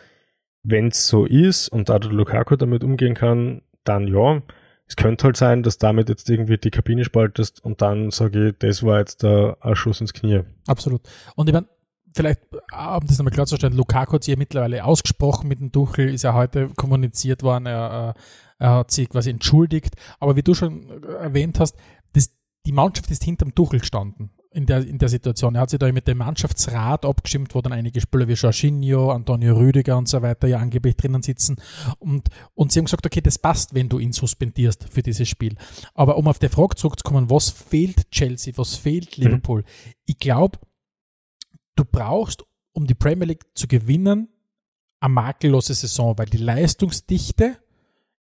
wenn 0.63 0.87
es 0.87 1.07
so 1.07 1.25
ist 1.25 1.69
und 1.69 1.89
da 1.89 1.99
der 1.99 2.11
Lukaku 2.11 2.55
damit 2.55 2.83
umgehen 2.83 3.15
kann, 3.15 3.61
dann 3.83 4.07
ja. 4.07 4.41
Es 4.89 4.95
könnte 4.95 5.25
halt 5.25 5.37
sein, 5.37 5.63
dass 5.63 5.77
damit 5.77 6.07
jetzt 6.07 6.29
irgendwie 6.29 6.57
die 6.57 6.71
Kabine 6.71 7.03
spaltest 7.03 7.63
und 7.63 7.81
dann 7.81 8.09
sage 8.11 8.49
ich, 8.49 8.55
das 8.59 8.83
war 8.83 8.99
jetzt 8.99 9.21
der 9.21 9.57
Schuss 9.73 9.99
ins 9.99 10.13
Knie. 10.13 10.43
Absolut. 10.65 11.01
Und 11.35 11.49
ich 11.49 11.53
meine, 11.53 11.67
vielleicht, 12.15 12.41
um 12.51 13.05
das 13.05 13.17
nochmal 13.17 13.33
klarzustellen, 13.33 13.75
Lukaku 13.75 14.13
hat 14.13 14.23
sich 14.23 14.33
ja 14.33 14.37
mittlerweile 14.37 14.85
ausgesprochen 14.85 15.49
mit 15.49 15.59
dem 15.59 15.73
Tuchel, 15.73 16.13
ist 16.13 16.23
ja 16.23 16.33
heute 16.33 16.69
kommuniziert 16.69 17.43
worden, 17.43 17.65
er, 17.65 18.15
er 18.59 18.71
hat 18.75 18.91
sich 18.91 19.09
quasi 19.09 19.29
entschuldigt. 19.29 19.95
Aber 20.19 20.37
wie 20.37 20.43
du 20.43 20.53
schon 20.53 21.03
erwähnt 21.03 21.59
hast, 21.59 21.75
das, 22.13 22.31
die 22.65 22.71
Mannschaft 22.71 23.11
ist 23.11 23.23
hinterm 23.25 23.53
Tuchel 23.53 23.79
gestanden 23.79 24.31
in 24.51 24.65
der, 24.65 24.85
in 24.85 24.97
der 24.97 25.09
Situation. 25.09 25.55
Er 25.55 25.61
hat 25.61 25.69
sich 25.69 25.79
da 25.79 25.91
mit 25.91 26.07
dem 26.07 26.17
Mannschaftsrat 26.19 27.05
abgestimmt, 27.05 27.53
wo 27.53 27.61
dann 27.61 27.73
einige 27.73 28.01
Spieler 28.01 28.27
wie 28.27 28.33
Jorginho, 28.33 29.11
Antonio 29.11 29.55
Rüdiger 29.55 29.97
und 29.97 30.07
so 30.07 30.21
weiter 30.21 30.47
ja 30.47 30.57
angeblich 30.57 30.95
drinnen 30.95 31.21
sitzen. 31.21 31.57
Und, 31.99 32.29
und 32.53 32.71
sie 32.71 32.79
haben 32.79 32.85
gesagt, 32.85 33.05
okay, 33.05 33.21
das 33.21 33.37
passt, 33.37 33.73
wenn 33.73 33.89
du 33.89 33.99
ihn 33.99 34.13
suspendierst 34.13 34.89
für 34.89 35.01
dieses 35.01 35.27
Spiel. 35.27 35.55
Aber 35.93 36.17
um 36.17 36.27
auf 36.27 36.39
die 36.39 36.49
Frage 36.49 36.75
zurückzukommen, 36.75 37.29
was 37.29 37.49
fehlt 37.49 38.09
Chelsea, 38.11 38.53
was 38.57 38.75
fehlt 38.75 39.17
mhm. 39.17 39.23
Liverpool? 39.23 39.61
Mhm. 39.61 39.91
Ich 40.05 40.17
glaube, 40.19 40.59
du 41.75 41.85
brauchst, 41.85 42.43
um 42.73 42.87
die 42.87 42.95
Premier 42.95 43.27
League 43.27 43.45
zu 43.55 43.67
gewinnen, 43.67 44.29
eine 44.99 45.13
makellose 45.13 45.73
Saison, 45.73 46.17
weil 46.17 46.25
die 46.25 46.37
Leistungsdichte 46.37 47.57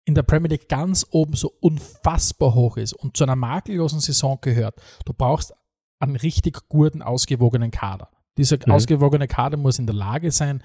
in 0.05 0.15
der 0.15 0.23
Premier 0.23 0.49
League 0.49 0.69
ganz 0.69 1.07
oben 1.11 1.35
so 1.35 1.53
unfassbar 1.61 2.55
hoch 2.55 2.77
ist 2.77 2.93
und 2.93 3.17
zu 3.17 3.25
einer 3.25 3.37
makellosen 3.37 4.01
Saison 4.01 4.39
gehört. 4.41 4.81
Du 5.05 5.13
brauchst 5.13 5.53
einen 6.01 6.17
richtig 6.17 6.69
guten, 6.69 7.03
ausgewogenen 7.03 7.71
Kader. 7.71 8.09
Dieser 8.37 8.59
mhm. 8.65 8.73
ausgewogene 8.73 9.29
Kader 9.29 9.57
muss 9.57 9.79
in 9.79 9.87
der 9.87 9.95
Lage 9.95 10.31
sein, 10.31 10.63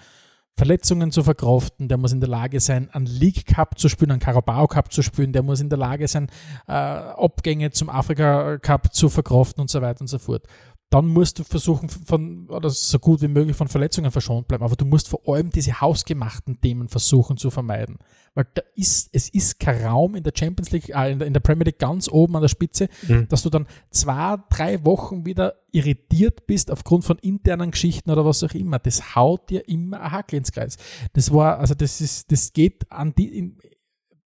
Verletzungen 0.57 1.11
zu 1.11 1.21
verkraften, 1.21 1.89
der 1.89 1.97
muss 1.97 2.13
in 2.13 2.21
der 2.21 2.29
Lage 2.29 2.61
sein, 2.61 2.89
einen 2.91 3.07
League 3.07 3.45
Cup 3.45 3.77
zu 3.77 3.89
spielen, 3.89 4.11
einen 4.11 4.21
Carabao 4.21 4.67
Cup 4.67 4.91
zu 4.91 5.01
spielen, 5.01 5.33
der 5.33 5.43
muss 5.43 5.59
in 5.59 5.67
der 5.67 5.77
Lage 5.77 6.07
sein, 6.07 6.29
äh, 6.67 6.71
Abgänge 6.71 7.71
zum 7.71 7.89
Afrika 7.89 8.57
Cup 8.59 8.93
zu 8.93 9.09
verkraften 9.09 9.59
und 9.61 9.69
so 9.69 9.81
weiter 9.81 10.01
und 10.01 10.07
so 10.07 10.17
fort. 10.17 10.43
dann 10.89 11.07
musst 11.07 11.39
du 11.39 11.43
versuchen, 11.43 11.89
von, 11.89 12.47
oder 12.47 12.69
so 12.69 12.99
gut 12.99 13.21
wie 13.21 13.27
möglich 13.27 13.57
von 13.57 13.67
Verletzungen 13.67 14.11
verschont 14.11 14.47
bleiben. 14.47 14.63
Aber 14.63 14.77
du 14.77 14.85
musst 14.85 15.09
vor 15.09 15.19
allem 15.27 15.49
diese 15.49 15.81
hausgemachten 15.81 16.61
Themen 16.61 16.87
versuchen 16.87 17.35
zu 17.35 17.49
vermeiden. 17.49 17.97
Weil 18.35 18.45
da 18.53 18.61
ist, 18.75 19.09
es 19.13 19.29
ist 19.29 19.59
kein 19.59 19.83
Raum 19.83 20.15
in 20.15 20.23
der 20.23 20.33
Champions 20.37 20.71
League, 20.71 20.89
äh, 20.89 21.11
in, 21.11 21.19
der, 21.19 21.27
in 21.27 21.33
der 21.33 21.39
Premier 21.39 21.63
League 21.63 21.79
ganz 21.79 22.09
oben 22.09 22.35
an 22.35 22.41
der 22.41 22.49
Spitze, 22.49 22.89
mhm. 23.07 23.27
dass 23.29 23.41
du 23.43 23.49
dann 23.49 23.65
zwei, 23.89 24.35
drei 24.49 24.83
Wochen 24.85 25.25
wieder 25.25 25.55
irritiert 25.71 26.45
bist 26.45 26.69
aufgrund 26.69 27.05
von 27.05 27.17
internen 27.19 27.71
Geschichten 27.71 28.11
oder 28.11 28.25
was 28.25 28.43
auch 28.43 28.53
immer. 28.53 28.77
Das 28.77 29.15
haut 29.15 29.49
dir 29.49 29.67
immer 29.67 30.01
ein 30.01 30.11
Hakel 30.11 30.37
ins 30.37 30.51
Kreis. 30.51 30.77
Das 31.13 31.33
war, 31.33 31.59
also 31.59 31.73
das 31.73 32.01
ist, 32.01 32.31
das 32.31 32.51
geht 32.51 32.91
an 32.91 33.15
die, 33.15 33.37
in, 33.37 33.57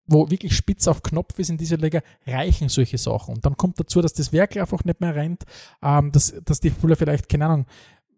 wo 0.08 0.30
wirklich 0.30 0.56
spitz 0.56 0.88
auf 0.88 1.04
Knopf 1.04 1.38
ist 1.38 1.50
in 1.50 1.58
dieser 1.58 1.78
Liga, 1.78 2.02
reichen 2.26 2.68
solche 2.68 2.98
Sachen. 2.98 3.36
Und 3.36 3.46
dann 3.46 3.58
kommt 3.58 3.80
dazu, 3.80 4.02
dass 4.02 4.14
das 4.14 4.34
Werk 4.34 4.58
einfach 4.58 4.84
nicht 4.84 5.02
mehr 5.02 5.16
rennt, 5.16 5.44
ähm, 5.84 6.12
dass, 6.12 6.34
dass 6.44 6.60
die 6.60 6.72
Spieler 6.72 6.96
vielleicht, 6.96 7.30
keine 7.30 7.46
Ahnung, 7.46 7.66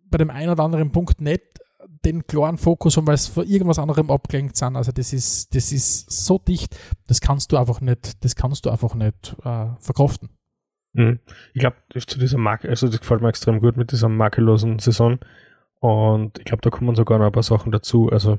bei 0.05 0.17
dem 0.17 0.29
einen 0.29 0.51
oder 0.51 0.63
anderen 0.63 0.91
Punkt 0.91 1.21
nicht 1.21 1.59
den 2.05 2.25
klaren 2.25 2.57
Fokus 2.57 2.97
haben, 2.97 3.07
weil 3.07 3.15
es 3.15 3.27
vor 3.27 3.43
irgendwas 3.43 3.79
anderem 3.79 4.09
abgelenkt 4.09 4.55
sind. 4.55 4.75
Also 4.75 4.91
das 4.91 5.13
ist, 5.13 5.53
das 5.55 5.71
ist 5.71 6.09
so 6.11 6.39
dicht, 6.39 6.75
das 7.07 7.21
kannst 7.21 7.51
du 7.51 7.57
einfach 7.57 7.81
nicht, 7.81 8.23
das 8.23 8.35
kannst 8.35 8.65
du 8.65 8.69
einfach 8.69 8.95
nicht 8.95 9.35
äh, 9.43 9.67
verkraften. 9.79 10.29
Mhm. 10.93 11.19
Ich 11.53 11.59
glaube, 11.59 11.77
zu 11.93 12.19
dieser 12.19 12.37
Marke, 12.37 12.69
also 12.69 12.87
das 12.87 12.99
gefällt 12.99 13.21
mir 13.21 13.29
extrem 13.29 13.59
gut 13.59 13.77
mit 13.77 13.91
dieser 13.91 14.09
makellosen 14.09 14.79
Saison. 14.79 15.19
Und 15.79 16.37
ich 16.37 16.45
glaube, 16.45 16.61
da 16.61 16.69
kommen 16.69 16.95
sogar 16.95 17.17
noch 17.17 17.25
ein 17.25 17.31
paar 17.31 17.43
Sachen 17.43 17.71
dazu. 17.71 18.09
Also 18.09 18.37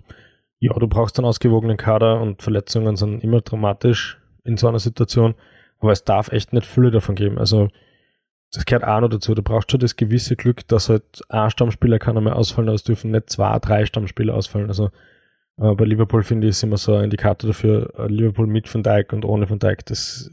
ja, 0.59 0.73
du 0.75 0.87
brauchst 0.87 1.19
einen 1.19 1.27
ausgewogenen 1.27 1.77
Kader 1.77 2.21
und 2.21 2.43
Verletzungen 2.43 2.97
sind 2.97 3.23
immer 3.25 3.41
dramatisch 3.41 4.21
in 4.45 4.57
so 4.57 4.69
einer 4.69 4.79
Situation, 4.79 5.35
aber 5.81 5.93
es 5.93 6.05
darf 6.05 6.31
echt 6.31 6.53
nicht 6.53 6.67
viele 6.67 6.91
davon 6.91 7.15
geben. 7.15 7.39
Also 7.39 7.69
das 8.53 8.67
gehört 8.67 8.85
auch 8.85 9.01
noch 9.01 9.09
dazu. 9.09 9.35
Du 9.35 9.43
brauchst 9.43 9.71
schon 9.71 9.81
das 9.81 9.97
gewisse 9.97 10.37
Glück, 10.37 10.67
dass 10.69 10.89
halt 10.89 11.23
ein 11.31 11.51
Stammspieler 11.51 11.99
kann 11.99 12.17
einmal 12.19 12.35
ausfallen, 12.35 12.69
aber 12.69 12.77
es 12.77 12.85
dürfen 12.85 13.11
nicht 13.11 13.31
zwei, 13.31 13.59
drei 13.59 13.87
Stammspieler 13.87 14.35
ausfallen. 14.35 14.69
Also 14.69 14.91
äh, 15.57 15.75
bei 15.75 15.85
Liverpool 15.85 16.23
finde 16.23 16.47
ich 16.47 16.51
ist 16.51 16.63
immer 16.63 16.77
so 16.77 16.95
ein 16.95 17.05
Indikator 17.05 17.49
dafür, 17.49 17.93
äh, 17.99 18.07
Liverpool 18.09 18.47
mit 18.47 18.73
Van 18.73 18.83
Dijk 18.83 19.13
und 19.15 19.25
ohne 19.25 19.49
Van 19.49 19.59
Dijk, 19.59 19.87
das 19.87 20.31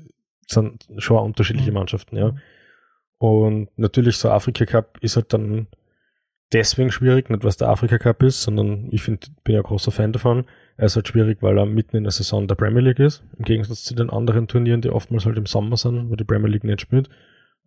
sind 0.47 0.85
schon 0.97 1.17
unterschiedliche 1.17 1.71
mhm. 1.71 1.77
Mannschaften, 1.77 2.17
ja. 2.17 2.35
Und 3.19 3.69
natürlich 3.77 4.17
so 4.17 4.29
Afrika 4.29 4.65
Cup 4.65 4.97
ist 5.01 5.15
halt 5.15 5.33
dann 5.33 5.67
deswegen 6.51 6.91
schwierig, 6.91 7.29
nicht 7.29 7.43
was 7.43 7.57
der 7.57 7.69
Afrika 7.69 7.97
Cup 7.97 8.23
ist, 8.23 8.41
sondern 8.41 8.87
ich 8.91 9.01
find, 9.01 9.31
bin 9.43 9.55
ja 9.55 9.61
großer 9.61 9.91
Fan 9.91 10.13
davon. 10.13 10.45
Er 10.77 10.85
ist 10.85 10.95
halt 10.95 11.07
schwierig, 11.07 11.41
weil 11.41 11.57
er 11.57 11.65
mitten 11.65 11.97
in 11.97 12.03
der 12.03 12.11
Saison 12.11 12.47
der 12.47 12.55
Premier 12.55 12.81
League 12.81 12.99
ist, 12.99 13.23
im 13.37 13.45
Gegensatz 13.45 13.83
zu 13.83 13.93
den 13.93 14.09
anderen 14.09 14.47
Turnieren, 14.47 14.81
die 14.81 14.89
oftmals 14.89 15.25
halt 15.25 15.37
im 15.37 15.45
Sommer 15.45 15.77
sind, 15.77 16.09
wo 16.09 16.15
die 16.15 16.23
Premier 16.23 16.49
League 16.49 16.63
nicht 16.63 16.81
spielt. 16.81 17.09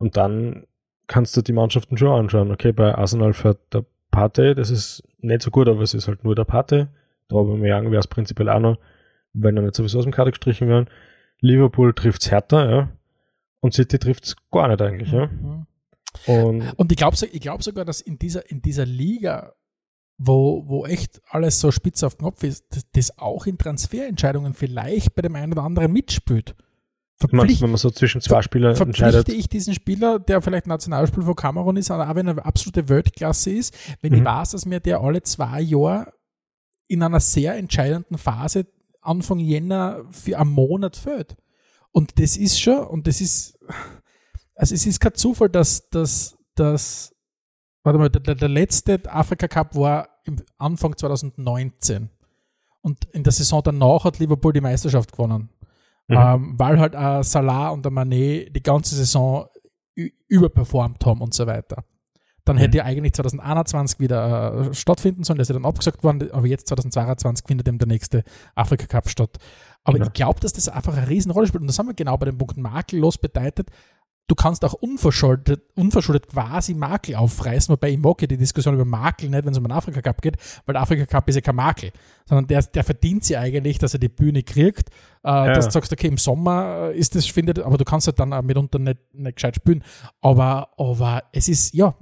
Und 0.02 0.16
dann 0.16 0.66
kannst 1.06 1.36
du 1.36 1.42
die 1.42 1.52
Mannschaften 1.52 1.96
schon 1.96 2.08
anschauen. 2.08 2.50
Okay, 2.50 2.72
bei 2.72 2.92
Arsenal 2.92 3.34
fährt 3.34 3.60
der 3.72 3.84
Pate, 4.10 4.56
das 4.56 4.68
ist 4.68 5.04
nicht 5.20 5.42
so 5.42 5.52
gut, 5.52 5.68
aber 5.68 5.80
es 5.82 5.94
ist 5.94 6.08
halt 6.08 6.24
nur 6.24 6.34
der 6.34 6.42
Pate. 6.42 6.88
Da 7.28 7.36
habe 7.36 7.52
ich 7.52 7.60
mir 7.60 7.68
wäre 7.68 8.00
es 8.00 8.08
prinzipiell 8.08 8.48
auch 8.48 8.58
noch, 8.58 8.78
wenn 9.32 9.56
er 9.56 9.62
nicht 9.62 9.76
sowieso 9.76 9.98
aus 9.98 10.04
dem 10.04 10.12
Kader 10.12 10.32
gestrichen 10.32 10.66
werden. 10.66 10.90
Liverpool 11.38 11.94
trifft's 11.94 12.32
härter, 12.32 12.68
ja. 12.68 12.88
Und 13.60 13.74
City 13.74 14.00
trifft's 14.00 14.34
gar 14.50 14.66
nicht 14.66 14.82
eigentlich, 14.82 15.12
ja. 15.12 15.26
Mhm. 15.26 15.66
Und, 16.26 16.72
und 16.72 16.90
ich 16.90 16.98
glaube 16.98 17.16
ich 17.24 17.40
glaub 17.40 17.62
sogar, 17.62 17.84
dass 17.84 18.00
in 18.00 18.18
dieser, 18.18 18.50
in 18.50 18.60
dieser 18.60 18.84
Liga, 18.84 19.54
wo, 20.18 20.64
wo 20.66 20.84
echt 20.84 21.22
alles 21.28 21.60
so 21.60 21.70
spitz 21.70 22.02
auf 22.02 22.18
Knopf 22.18 22.42
ist, 22.42 22.66
das, 22.70 22.90
das 22.90 23.18
auch 23.20 23.46
in 23.46 23.56
Transferentscheidungen 23.56 24.52
vielleicht 24.52 25.14
bei 25.14 25.22
dem 25.22 25.36
einen 25.36 25.52
oder 25.52 25.62
anderen 25.62 25.92
mitspielt. 25.92 26.56
Verpflicht, 27.28 27.62
wenn 27.62 27.70
man 27.70 27.78
so 27.78 27.90
zwischen 27.90 28.20
zwei 28.20 28.42
Spielern 28.42 28.76
entscheidet. 28.76 29.28
ich 29.28 29.48
diesen 29.48 29.74
Spieler, 29.74 30.18
der 30.18 30.42
vielleicht 30.42 30.66
Nationalspieler 30.66 31.26
von 31.26 31.36
Kamerun 31.36 31.76
ist, 31.76 31.90
aber 31.90 32.14
wenn 32.14 32.26
er 32.26 32.32
eine 32.32 32.44
absolute 32.44 32.88
Weltklasse 32.88 33.50
ist, 33.50 33.74
wenn 34.00 34.12
mhm. 34.12 34.18
ich 34.18 34.24
weiß, 34.24 34.50
dass 34.50 34.66
mir 34.66 34.80
der 34.80 35.00
alle 35.00 35.22
zwei 35.22 35.60
Jahre 35.60 36.12
in 36.88 37.02
einer 37.02 37.20
sehr 37.20 37.56
entscheidenden 37.56 38.18
Phase 38.18 38.66
Anfang 39.00 39.38
Jänner 39.38 40.04
für 40.10 40.38
einen 40.38 40.50
Monat 40.50 40.96
fällt. 40.96 41.36
Und 41.90 42.18
das 42.20 42.36
ist 42.36 42.60
schon, 42.60 42.86
und 42.86 43.06
das 43.06 43.20
ist, 43.20 43.58
also 44.54 44.74
es 44.74 44.86
ist 44.86 45.00
kein 45.00 45.14
Zufall, 45.14 45.48
dass, 45.48 45.88
dass, 45.90 46.36
dass 46.54 47.14
warte 47.82 47.98
mal, 47.98 48.10
der, 48.10 48.34
der 48.34 48.48
letzte 48.48 49.00
Afrika 49.12 49.48
Cup 49.48 49.74
war 49.74 50.08
im 50.24 50.36
Anfang 50.58 50.96
2019. 50.96 52.10
Und 52.80 53.04
in 53.12 53.22
der 53.22 53.32
Saison 53.32 53.62
danach 53.62 54.04
hat 54.04 54.18
Liverpool 54.18 54.52
die 54.52 54.60
Meisterschaft 54.60 55.12
gewonnen. 55.12 55.48
Mhm. 56.12 56.18
Ähm, 56.18 56.54
weil 56.58 56.78
halt 56.78 56.94
äh, 56.94 57.22
Salah 57.22 57.70
und 57.70 57.84
der 57.84 57.92
Manet 57.92 58.54
die 58.54 58.62
ganze 58.62 58.94
Saison 58.94 59.46
überperformt 60.28 61.04
haben 61.04 61.20
und 61.20 61.34
so 61.34 61.46
weiter. 61.46 61.84
Dann 62.44 62.56
mhm. 62.56 62.60
hätte 62.60 62.78
ja 62.78 62.84
eigentlich 62.84 63.12
2021 63.12 64.00
wieder 64.00 64.68
äh, 64.70 64.74
stattfinden 64.74 65.22
sollen, 65.22 65.38
das 65.38 65.46
ist 65.48 65.54
ja 65.54 65.60
dann 65.60 65.68
abgesagt 65.68 66.02
worden, 66.02 66.30
aber 66.32 66.46
jetzt 66.46 66.66
2022 66.68 67.46
findet 67.46 67.68
eben 67.68 67.78
der 67.78 67.88
nächste 67.88 68.24
Afrika 68.54 68.86
Cup 68.86 69.08
statt. 69.08 69.38
Aber 69.84 69.98
genau. 69.98 70.08
ich 70.08 70.12
glaube, 70.12 70.40
dass 70.40 70.52
das 70.52 70.68
einfach 70.68 70.96
eine 70.96 71.08
Riesenrolle 71.08 71.46
spielt. 71.46 71.62
Und 71.62 71.66
das 71.68 71.78
haben 71.78 71.86
wir 71.86 71.94
genau 71.94 72.16
bei 72.16 72.26
dem 72.26 72.38
Punkt 72.38 72.56
makellos 72.56 73.18
bedeutet 73.18 73.70
du 74.28 74.34
kannst 74.34 74.64
auch 74.64 74.74
unverschuldet, 74.74 75.62
unverschuldet 75.74 76.28
quasi 76.28 76.74
Makel 76.74 77.16
aufreißen, 77.16 77.72
wobei 77.72 77.90
ich 77.90 77.98
mag 77.98 78.20
ja 78.22 78.26
die 78.26 78.36
Diskussion 78.36 78.74
über 78.74 78.84
Makel 78.84 79.28
nicht, 79.28 79.44
wenn 79.44 79.52
es 79.52 79.58
um 79.58 79.64
den 79.64 79.72
Afrika 79.72 80.00
Cup 80.00 80.22
geht, 80.22 80.36
weil 80.64 80.74
der 80.74 80.82
Afrika 80.82 81.06
Cup 81.06 81.28
ist 81.28 81.34
ja 81.34 81.40
kein 81.40 81.56
Makel, 81.56 81.90
sondern 82.24 82.46
der, 82.46 82.62
der 82.62 82.84
verdient 82.84 83.24
sie 83.24 83.36
eigentlich, 83.36 83.78
dass 83.78 83.94
er 83.94 84.00
die 84.00 84.08
Bühne 84.08 84.42
kriegt, 84.42 84.90
äh, 85.24 85.28
ja. 85.28 85.52
dass 85.52 85.66
du 85.66 85.72
sagst, 85.72 85.92
okay, 85.92 86.06
im 86.06 86.18
Sommer 86.18 86.90
ist 86.94 87.14
das, 87.14 87.26
findet, 87.26 87.58
aber 87.58 87.76
du 87.76 87.84
kannst 87.84 88.06
halt 88.06 88.18
dann 88.20 88.32
auch 88.32 88.42
mitunter 88.42 88.78
nicht, 88.78 88.98
nicht 89.12 89.36
gescheit 89.36 89.56
spielen, 89.56 89.84
aber, 90.20 90.68
aber 90.76 91.24
es 91.32 91.48
ist, 91.48 91.74
ja, 91.74 91.94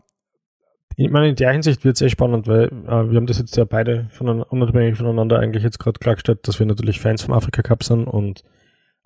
ich 0.96 1.10
meine, 1.10 1.30
in 1.30 1.36
der 1.36 1.52
Hinsicht 1.52 1.84
wird 1.84 1.96
es 1.96 2.02
eh 2.02 2.10
spannend, 2.10 2.46
weil 2.46 2.64
äh, 2.64 3.10
wir 3.10 3.16
haben 3.16 3.26
das 3.26 3.38
jetzt 3.38 3.56
ja 3.56 3.64
beide 3.64 4.08
von, 4.10 4.42
unabhängig 4.42 4.98
voneinander 4.98 5.38
eigentlich 5.38 5.62
jetzt 5.62 5.78
gerade 5.78 5.98
klargestellt, 5.98 6.46
dass 6.46 6.58
wir 6.58 6.66
natürlich 6.66 7.00
Fans 7.00 7.22
vom 7.22 7.32
Afrika 7.32 7.62
Cup 7.62 7.82
sind 7.84 8.06
und 8.06 8.44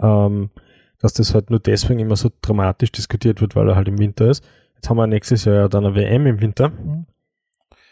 ähm, 0.00 0.50
dass 0.98 1.12
das 1.12 1.34
halt 1.34 1.50
nur 1.50 1.60
deswegen 1.60 2.00
immer 2.00 2.16
so 2.16 2.30
dramatisch 2.42 2.92
diskutiert 2.92 3.40
wird, 3.40 3.56
weil 3.56 3.68
er 3.68 3.76
halt 3.76 3.88
im 3.88 3.98
Winter 3.98 4.30
ist. 4.30 4.44
Jetzt 4.74 4.88
haben 4.90 4.96
wir 4.96 5.06
nächstes 5.06 5.44
Jahr 5.44 5.54
ja 5.54 5.68
dann 5.68 5.84
eine 5.84 5.94
WM 5.94 6.26
im 6.26 6.40
Winter. 6.40 6.70
Mhm. 6.70 7.06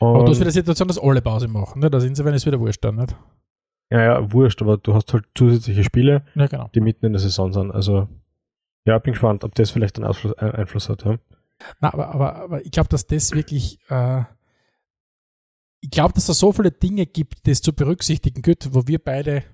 Aber 0.00 0.24
du 0.24 0.32
hast 0.32 0.40
wieder 0.40 0.50
die 0.50 0.54
Situation, 0.54 0.88
dass 0.88 0.98
alle 0.98 1.22
Pause 1.22 1.46
machen, 1.46 1.80
ne? 1.80 1.90
Da 1.90 2.00
sind 2.00 2.16
sie, 2.16 2.24
wenn 2.24 2.34
es 2.34 2.44
wieder 2.44 2.58
wurscht 2.58 2.82
dann, 2.84 2.96
nicht? 2.96 3.14
Ja, 3.90 4.02
ja, 4.02 4.32
wurscht, 4.32 4.60
aber 4.62 4.78
du 4.78 4.94
hast 4.94 5.12
halt 5.12 5.26
zusätzliche 5.34 5.84
Spiele, 5.84 6.24
ja, 6.34 6.46
genau. 6.46 6.68
die 6.74 6.80
mitten 6.80 7.06
in 7.06 7.12
der 7.12 7.20
Saison 7.20 7.52
sind. 7.52 7.70
Also, 7.70 8.08
ja, 8.84 8.98
bin 8.98 9.12
gespannt, 9.12 9.44
ob 9.44 9.54
das 9.54 9.70
vielleicht 9.70 9.96
einen 9.96 10.06
Ausfluss, 10.06 10.32
äh, 10.38 10.50
Einfluss 10.50 10.88
hat, 10.88 11.04
ja. 11.04 11.18
Na, 11.80 11.92
aber, 11.92 12.08
aber, 12.08 12.36
aber 12.36 12.64
ich 12.64 12.72
glaube, 12.72 12.88
dass 12.88 13.06
das 13.06 13.32
wirklich, 13.32 13.78
äh, 13.90 14.22
ich 15.80 15.90
glaube, 15.90 16.14
dass 16.14 16.28
es 16.28 16.38
so 16.38 16.52
viele 16.52 16.72
Dinge 16.72 17.06
gibt, 17.06 17.46
das 17.46 17.62
zu 17.62 17.72
berücksichtigen 17.72 18.42
gilt, 18.42 18.74
wo 18.74 18.86
wir 18.86 18.98
beide 18.98 19.44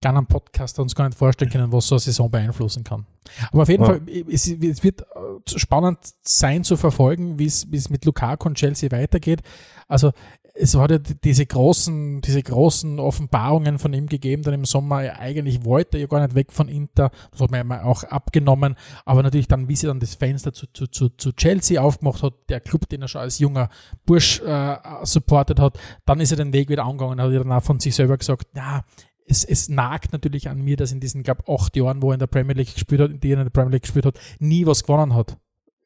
gerne 0.00 0.18
einen 0.18 0.26
Podcaster 0.26 0.82
uns 0.82 0.94
gar 0.94 1.06
nicht 1.08 1.18
vorstellen 1.18 1.50
können, 1.50 1.72
was 1.72 1.88
so 1.88 1.96
eine 1.96 2.00
Saison 2.00 2.30
beeinflussen 2.30 2.84
kann. 2.84 3.06
Aber 3.52 3.62
auf 3.62 3.68
jeden 3.68 3.82
ja. 3.82 3.90
Fall, 3.90 4.02
es, 4.30 4.46
es, 4.46 4.82
wird 4.84 5.02
äh, 5.02 5.58
spannend 5.58 5.98
sein 6.22 6.64
zu 6.64 6.76
verfolgen, 6.76 7.38
wie 7.38 7.46
es 7.46 7.90
mit 7.90 8.04
Lukaku 8.04 8.48
und 8.48 8.54
Chelsea 8.56 8.90
weitergeht. 8.90 9.42
Also 9.88 10.12
es 10.58 10.74
hat 10.74 10.90
ja 10.90 10.98
diese 10.98 11.46
großen, 11.46 12.20
diese 12.20 12.42
großen 12.42 12.98
Offenbarungen 12.98 13.78
von 13.78 13.92
ihm 13.92 14.06
gegeben, 14.06 14.42
dann 14.42 14.54
im 14.54 14.64
Sommer, 14.64 15.18
eigentlich 15.18 15.64
wollte 15.64 15.96
er 15.96 16.02
ja 16.02 16.06
gar 16.06 16.20
nicht 16.20 16.34
weg 16.34 16.52
von 16.52 16.68
Inter, 16.68 17.10
das 17.30 17.40
hat 17.40 17.50
man 17.50 17.68
ja 17.68 17.84
auch 17.84 18.02
abgenommen, 18.04 18.74
aber 19.04 19.22
natürlich 19.22 19.48
dann, 19.48 19.68
wie 19.68 19.76
sie 19.76 19.86
dann 19.86 20.00
das 20.00 20.16
Fenster 20.16 20.52
zu, 20.52 20.66
zu, 20.72 20.88
zu, 20.88 21.10
zu 21.10 21.32
Chelsea 21.32 21.80
aufgemacht 21.80 22.22
hat, 22.22 22.34
der 22.48 22.60
Club, 22.60 22.88
den 22.88 23.02
er 23.02 23.08
schon 23.08 23.20
als 23.20 23.38
junger 23.38 23.68
Bursch 24.04 24.40
äh, 24.40 24.76
supportet 25.04 25.60
hat, 25.60 25.78
dann 26.04 26.20
ist 26.20 26.32
er 26.32 26.36
den 26.36 26.52
Weg 26.52 26.68
wieder 26.68 26.84
angegangen, 26.84 27.20
hat 27.20 27.30
er 27.30 27.44
dann 27.44 27.52
auch 27.52 27.62
von 27.62 27.78
sich 27.78 27.94
selber 27.94 28.16
gesagt, 28.16 28.48
ja, 28.56 28.82
es, 29.28 29.44
es 29.44 29.68
nagt 29.68 30.12
natürlich 30.12 30.48
an 30.48 30.60
mir, 30.60 30.76
dass 30.76 30.92
in 30.92 31.00
diesen, 31.00 31.22
glaube 31.22 31.42
acht 31.46 31.76
Jahren, 31.76 32.02
wo 32.02 32.10
er 32.10 32.14
in 32.14 32.20
der 32.20 32.26
Premier 32.26 32.54
League 32.54 32.72
gespielt 32.72 33.00
hat, 33.00 33.10
in 33.10 33.20
denen 33.20 33.34
er 33.34 33.40
in 33.40 33.46
der 33.46 33.50
Premier 33.50 33.72
League 33.72 33.82
gespielt 33.82 34.06
hat, 34.06 34.18
nie 34.38 34.66
was 34.66 34.82
gewonnen 34.82 35.14
hat. 35.14 35.36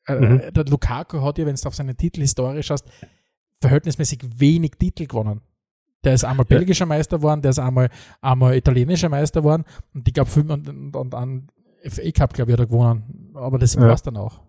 Äh, 0.07 0.15
mhm. 0.15 0.41
Äh, 0.41 0.53
der 0.53 0.65
Lukaku 0.65 1.21
hat 1.21 1.39
ja, 1.39 1.47
wenn 1.47 1.57
du 1.57 1.69
auf 1.69 1.75
seine 1.75 1.95
Titel 1.95 2.21
historisch 2.21 2.71
hast, 2.71 2.87
verhältnismäßig 3.61 4.21
wenig 4.37 4.73
Titel 4.79 5.07
gewonnen. 5.07 5.41
Der 6.05 6.15
ist 6.15 6.25
einmal 6.25 6.47
ja. 6.49 6.57
belgischer 6.57 6.87
Meister 6.87 7.19
geworden, 7.19 7.43
der 7.43 7.51
ist 7.51 7.59
einmal, 7.59 7.89
einmal 8.21 8.57
italienischer 8.57 9.09
Meister 9.09 9.41
geworden 9.41 9.65
und 9.95 10.07
ich 10.07 10.15
glaube, 10.15 10.31
und, 10.41 10.69
und, 10.69 10.97
und 10.97 11.15
an 11.15 11.49
FA 11.89 12.11
Cup, 12.13 12.35
glaube 12.35 12.51
ich, 12.51 12.53
hat 12.55 12.61
er 12.61 12.67
gewonnen. 12.67 13.31
Aber 13.35 13.59
das 13.59 13.75
ja. 13.75 13.83
war 13.83 13.93
es 13.93 14.03
dann 14.03 14.17
auch. 14.17 14.41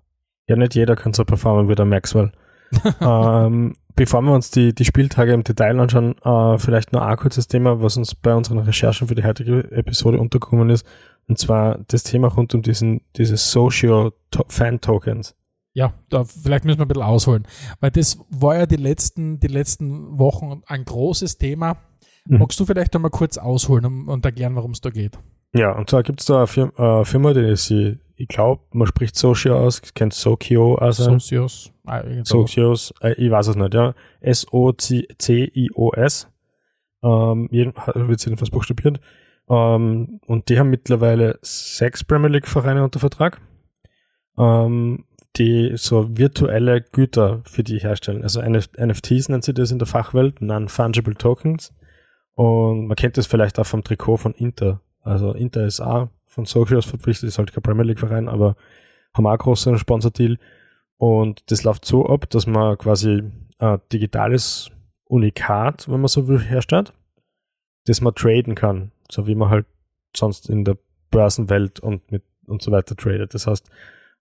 Ja, 0.47 0.56
nicht 0.56 0.75
jeder 0.75 0.95
kann 0.95 1.13
so 1.13 1.23
performen 1.23 1.69
wie 1.69 1.75
der 1.75 1.86
Maxwell. 1.86 2.32
ähm, 3.01 3.75
bevor 3.95 4.21
wir 4.21 4.33
uns 4.33 4.51
die, 4.51 4.73
die 4.73 4.86
Spieltage 4.86 5.33
im 5.33 5.43
Detail 5.43 5.79
anschauen, 5.79 6.15
äh, 6.23 6.57
vielleicht 6.57 6.93
noch 6.93 7.01
ein 7.01 7.17
kurzes 7.17 7.47
Thema, 7.47 7.81
was 7.81 7.97
uns 7.97 8.15
bei 8.15 8.33
unseren 8.33 8.59
Recherchen 8.59 9.07
für 9.07 9.15
die 9.15 9.23
heutige 9.23 9.71
Episode 9.71 10.19
untergekommen 10.19 10.69
ist. 10.69 10.86
Und 11.27 11.38
zwar 11.38 11.79
das 11.88 12.03
Thema 12.03 12.27
rund 12.27 12.53
um 12.53 12.62
diesen, 12.62 13.01
diese 13.15 13.38
Social 13.38 14.12
Fan 14.47 14.81
Tokens. 14.81 15.36
Ja, 15.73 15.93
da 16.09 16.23
vielleicht 16.23 16.65
müssen 16.65 16.79
wir 16.79 16.86
ein 16.86 16.88
bisschen 16.88 17.03
ausholen. 17.03 17.47
Weil 17.79 17.91
das 17.91 18.19
war 18.29 18.57
ja 18.57 18.65
die 18.65 18.75
letzten, 18.75 19.39
die 19.39 19.47
letzten 19.47 20.19
Wochen 20.19 20.62
ein 20.67 20.86
großes 20.86 21.38
Thema. 21.38 21.77
Mhm. 22.25 22.39
Magst 22.39 22.59
du 22.59 22.65
vielleicht 22.65 22.95
einmal 22.95 23.12
kurz 23.12 23.38
ausholen 23.38 23.86
und, 23.86 24.09
und 24.09 24.25
erklären, 24.25 24.55
warum 24.55 24.71
es 24.71 24.81
da 24.81 24.89
geht? 24.89 25.17
Ja, 25.53 25.71
und 25.71 25.89
zwar 25.89 26.03
gibt 26.03 26.19
es 26.19 26.25
da 26.25 26.39
eine 26.39 26.47
Firma, 26.47 27.01
äh, 27.01 27.05
Firma, 27.05 27.33
die 27.33 27.55
sie 27.55 27.99
ich 28.15 28.28
glaube, 28.28 28.62
man 28.71 28.88
spricht 28.88 29.15
Socio 29.15 29.58
aus, 29.58 29.82
kennt 29.93 30.13
Sokio 30.13 30.76
also. 30.76 31.04
Socios. 31.04 31.71
Ah. 31.86 32.04
Socios, 32.23 32.93
äh, 33.02 33.13
ich 33.13 33.30
weiß 33.32 33.47
es 33.47 33.56
nicht, 33.56 33.73
ja. 33.73 33.93
S-O-C-I-O-S. 35.04 36.28
Ähm, 37.04 37.49
jeden- 37.52 37.73
wird 38.08 38.26
jedenfalls 38.26 38.49
buchstabiert. 38.52 38.99
Ähm, 39.49 40.19
und 40.26 40.47
die 40.49 40.58
haben 40.58 40.69
mittlerweile 40.69 41.38
sechs 41.41 42.04
Premier 42.04 42.30
League 42.30 42.47
Vereine 42.47 42.84
unter 42.84 42.99
Vertrag, 42.99 43.41
ähm, 44.38 45.04
die 45.36 45.73
so 45.76 46.08
virtuelle 46.17 46.82
Güter 46.82 47.41
für 47.45 47.63
die 47.63 47.80
herstellen. 47.80 48.23
Also 48.23 48.39
NF 48.39 48.69
NFTs 48.78 49.28
nennt 49.30 49.43
sie 49.43 49.54
das 49.54 49.71
in 49.71 49.80
der 49.80 49.88
Fachwelt, 49.88 50.41
Non-Fungible 50.41 51.15
Tokens. 51.15 51.73
Und 52.36 52.88
man 52.88 52.95
kennt 52.95 53.17
das 53.17 53.28
vielleicht 53.28 53.60
auch 53.60 53.65
vom 53.65 53.84
Trikot 53.84 54.17
von 54.17 54.34
Inter. 54.34 54.80
Also 55.02 55.34
Inter 55.34 55.65
ist 55.65 55.82
auch 55.82 56.08
von 56.33 56.45
Socios 56.45 56.85
verpflichtet, 56.85 57.29
ist 57.29 57.37
halt 57.37 57.53
kein 57.53 57.63
Premier 57.63 57.83
League 57.83 57.99
Verein, 57.99 58.27
aber 58.27 58.55
haben 59.13 59.25
auch 59.25 59.31
einen 59.31 59.37
großen 59.37 59.77
Sponsordeal. 59.77 60.37
Und 60.97 61.51
das 61.51 61.63
läuft 61.63 61.85
so 61.85 62.05
ab, 62.07 62.29
dass 62.29 62.47
man 62.47 62.77
quasi 62.77 63.23
ein 63.59 63.79
digitales 63.91 64.71
Unikat, 65.05 65.87
wenn 65.89 66.01
man 66.01 66.07
so 66.07 66.27
will, 66.27 66.39
herstellt, 66.39 66.93
das 67.85 68.01
man 68.01 68.15
traden 68.15 68.55
kann, 68.55 68.91
so 69.11 69.27
wie 69.27 69.35
man 69.35 69.49
halt 69.49 69.65
sonst 70.15 70.49
in 70.49 70.63
der 70.63 70.77
Börsenwelt 71.11 71.79
und 71.79 72.11
mit 72.11 72.23
und 72.45 72.61
so 72.61 72.71
weiter 72.71 72.95
tradet. 72.95 73.33
Das 73.33 73.47
heißt, 73.47 73.69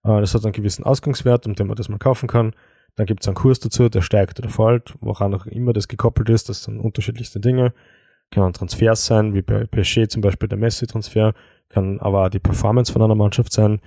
äh, 0.03 0.19
das 0.21 0.33
hat 0.33 0.43
einen 0.43 0.53
gewissen 0.53 0.83
Ausgangswert, 0.85 1.45
um 1.45 1.55
den 1.55 1.67
man 1.67 1.75
das 1.75 1.89
mal 1.89 1.97
kaufen 1.97 2.27
kann. 2.27 2.53
Dann 2.95 3.05
gibt 3.05 3.21
es 3.21 3.27
einen 3.27 3.35
Kurs 3.35 3.59
dazu, 3.59 3.89
der 3.89 4.01
steigt 4.01 4.39
oder 4.39 4.49
fällt, 4.49 4.93
woran 5.01 5.33
auch 5.33 5.45
immer 5.45 5.73
das 5.73 5.87
gekoppelt 5.87 6.29
ist. 6.29 6.49
Das 6.49 6.63
sind 6.63 6.79
unterschiedlichste 6.79 7.39
Dinge. 7.39 7.73
Kann 8.31 8.53
Transfers 8.53 9.05
sein, 9.05 9.33
wie 9.33 9.41
bei 9.41 9.65
PSG 9.65 10.07
zum 10.07 10.21
Beispiel 10.21 10.47
der 10.47 10.57
Messi-Transfer, 10.57 11.33
kann 11.73 11.99
aber 11.99 12.29
die 12.29 12.39
Performance 12.39 12.91
von 12.91 13.01
einer 13.01 13.15
Mannschaft 13.15 13.51
sein. 13.51 13.81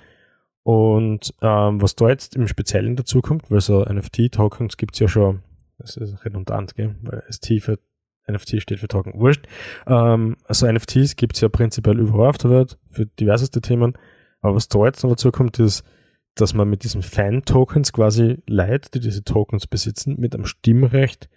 Und 0.63 1.33
ähm, 1.43 1.81
was 1.81 1.95
da 1.95 2.09
jetzt 2.09 2.35
im 2.35 2.49
Speziellen 2.49 2.97
dazu 2.97 3.21
kommt, 3.21 3.51
weil 3.51 3.61
so 3.61 3.85
NFT-Tokens 3.85 4.77
gibt's 4.77 4.99
ja 4.99 5.07
schon, 5.07 5.43
das 5.79 5.97
ist 5.97 6.25
redundant, 6.25 6.75
gell? 6.75 6.97
weil 7.03 7.23
ST 7.31 7.63
für 7.63 7.79
NFT 8.29 8.61
steht 8.61 8.81
für 8.81 8.89
Token, 8.89 9.15
wurscht. 9.15 9.47
Ähm, 9.87 10.37
also 10.45 10.71
NFTs 10.71 11.15
gibt's 11.15 11.41
ja 11.41 11.49
prinzipiell 11.49 12.01
überall 12.01 12.31
auf 12.31 12.39
der 12.39 12.51
Welt 12.51 12.79
für 12.91 13.07
diverseste 13.07 13.61
Themen. 13.61 13.95
Aber 14.41 14.57
was 14.57 14.69
da 14.69 14.85
jetzt 14.85 15.05
noch 15.05 15.11
dazu 15.11 15.31
kommt, 15.31 15.61
ist, 15.61 15.85
dass 16.35 16.53
man 16.53 16.69
mit 16.69 16.83
diesen 16.83 17.03
Fan-Tokens 17.03 17.93
quasi 17.93 18.43
Leute, 18.49 18.91
die 18.91 19.01
diese 19.01 19.23
Tokens 19.23 19.69
besitzen, 19.69 20.17
mit 20.19 20.35
einem 20.35 20.47
Stimmrecht 20.47 21.29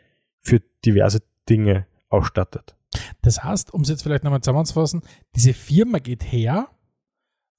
für 0.42 0.62
diverse 0.84 1.20
Dinge 1.48 1.86
ausstattet. 2.10 2.76
Das 3.22 3.44
heißt, 3.44 3.74
um 3.74 3.82
es 3.82 3.90
jetzt 3.90 4.04
vielleicht 4.04 4.24
nochmal 4.24 4.42
zusammenzufassen, 4.42 5.02
diese 5.36 5.54
Firma 5.54 6.00
geht 6.00 6.24
her, 6.32 6.70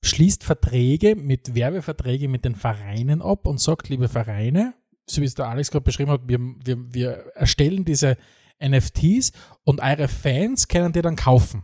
schließt 0.02 0.44
Verträge 0.44 1.14
mit 1.14 1.54
Werbeverträge 1.54 2.28
mit 2.28 2.44
den 2.44 2.54
Vereinen 2.54 3.22
ab 3.22 3.46
und 3.46 3.60
sagt, 3.60 3.88
liebe 3.88 4.08
Vereine, 4.08 4.74
so 5.08 5.20
wie 5.20 5.26
es 5.26 5.34
der 5.34 5.48
Alex 5.48 5.70
gerade 5.70 5.84
beschrieben 5.84 6.10
hat, 6.10 6.22
wir, 6.26 6.38
wir, 6.40 6.94
wir 6.94 7.10
erstellen 7.34 7.84
diese 7.84 8.16
NFTs 8.62 9.32
und 9.64 9.80
eure 9.80 10.08
Fans 10.08 10.68
können 10.68 10.92
die 10.92 11.02
dann 11.02 11.16
kaufen. 11.16 11.62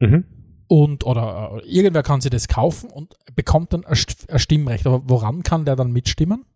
Mhm. 0.00 0.24
Und, 0.68 1.04
oder 1.04 1.60
irgendwer 1.64 2.02
kann 2.02 2.20
sich 2.20 2.30
das 2.30 2.48
kaufen 2.48 2.90
und 2.90 3.14
bekommt 3.34 3.72
dann 3.72 3.84
ein 3.84 3.94
Stimmrecht. 4.38 4.86
Aber 4.86 5.02
woran 5.04 5.42
kann 5.42 5.64
der 5.64 5.76
dann 5.76 5.92
mitstimmen? 5.92 6.46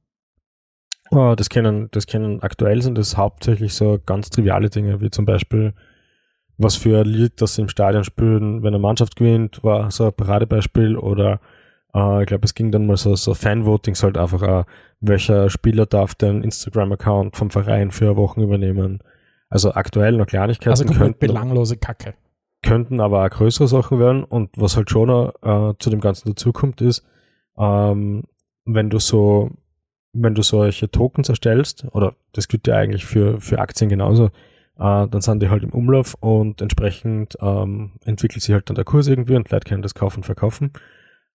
Oh, 1.10 1.34
das 1.36 1.50
können, 1.50 1.88
das 1.92 2.06
können 2.06 2.40
aktuell 2.42 2.82
sind 2.82 2.96
das 2.96 3.16
hauptsächlich 3.16 3.74
so 3.74 3.98
ganz 4.04 4.30
triviale 4.30 4.70
Dinge, 4.70 5.00
wie 5.00 5.10
zum 5.10 5.24
Beispiel, 5.24 5.74
was 6.58 6.76
für 6.76 7.00
ein 7.00 7.06
Lied 7.06 7.40
das 7.40 7.54
sie 7.54 7.62
im 7.62 7.68
Stadion 7.68 8.04
spielen, 8.04 8.62
wenn 8.62 8.74
eine 8.74 8.78
Mannschaft 8.78 9.16
gewinnt, 9.16 9.62
war 9.62 9.90
so 9.90 10.06
ein 10.06 10.12
Paradebeispiel 10.12 10.96
oder 10.96 11.40
äh, 11.94 12.22
ich 12.22 12.26
glaube, 12.26 12.44
es 12.44 12.54
ging 12.54 12.70
dann 12.70 12.86
mal 12.86 12.96
so, 12.96 13.14
so 13.16 13.34
Fan-Votings 13.34 14.02
halt 14.02 14.16
einfach 14.18 14.42
auch, 14.42 14.64
welcher 15.00 15.50
Spieler 15.50 15.86
darf 15.86 16.14
den 16.14 16.42
Instagram-Account 16.42 17.36
vom 17.36 17.50
Verein 17.50 17.90
für 17.90 18.06
eine 18.06 18.16
Woche 18.16 18.42
übernehmen. 18.42 19.00
Also 19.48 19.72
aktuell 19.74 20.16
noch 20.16 20.26
Kleinigkeiten 20.26 20.70
Also 20.70 20.84
könnten, 20.84 21.18
belanglose 21.18 21.76
Kacke. 21.76 22.14
könnten 22.62 23.00
aber 23.00 23.24
auch 23.24 23.30
größere 23.30 23.68
Sachen 23.68 23.98
werden. 23.98 24.24
Und 24.24 24.50
was 24.56 24.76
halt 24.76 24.90
schon 24.90 25.08
noch, 25.08 25.34
äh, 25.42 25.74
zu 25.78 25.90
dem 25.90 26.00
Ganzen 26.00 26.28
dazukommt, 26.28 26.80
ist, 26.80 27.04
ähm, 27.58 28.24
wenn 28.64 28.90
du 28.90 28.98
so, 28.98 29.50
wenn 30.12 30.34
du 30.34 30.42
solche 30.42 30.90
Tokens 30.90 31.28
erstellst, 31.28 31.86
oder 31.92 32.14
das 32.32 32.48
gilt 32.48 32.66
ja 32.66 32.76
eigentlich 32.76 33.04
für, 33.04 33.40
für 33.40 33.58
Aktien 33.58 33.90
genauso, 33.90 34.30
äh, 34.78 35.08
dann 35.08 35.20
sind 35.20 35.42
die 35.42 35.48
halt 35.48 35.62
im 35.62 35.70
Umlauf 35.70 36.14
und 36.20 36.60
entsprechend 36.60 37.36
ähm, 37.40 37.92
entwickelt 38.04 38.42
sich 38.42 38.54
halt 38.54 38.68
dann 38.68 38.74
der 38.74 38.84
Kurs 38.84 39.06
irgendwie 39.06 39.36
und 39.36 39.50
Leute 39.50 39.68
können 39.68 39.82
das 39.82 39.94
kaufen 39.94 40.18
und 40.18 40.24
verkaufen. 40.24 40.72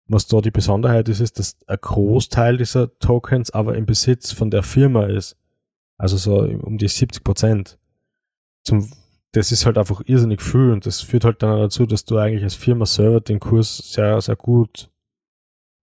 Was 0.08 0.28
da 0.28 0.42
die 0.42 0.52
Besonderheit 0.52 1.10
ist, 1.10 1.22
ist, 1.22 1.40
dass 1.40 1.58
ein 1.68 1.78
Großteil 1.80 2.58
dieser 2.58 2.98
Tokens 3.00 3.52
aber 3.52 3.76
im 3.76 3.86
Besitz 3.86 4.32
von 4.32 4.52
der 4.52 4.64
Firma 4.64 5.06
ist. 5.06 5.38
Also 5.98 6.18
so 6.18 6.40
um 6.40 6.78
die 6.78 6.88
70 6.88 7.24
Prozent. 7.24 7.78
Das 9.32 9.52
ist 9.52 9.66
halt 9.66 9.78
einfach 9.78 10.02
irrsinnig 10.06 10.42
viel 10.42 10.72
und 10.72 10.86
das 10.86 11.02
führt 11.02 11.24
halt 11.24 11.42
dann 11.42 11.60
dazu, 11.60 11.86
dass 11.86 12.06
du 12.06 12.18
eigentlich 12.18 12.44
als 12.44 12.56
Firma 12.56 12.86
selber 12.86 13.22
den 13.22 13.40
Kurs 13.40 13.78
sehr, 13.78 14.20
sehr 14.22 14.36
gut, 14.36 14.92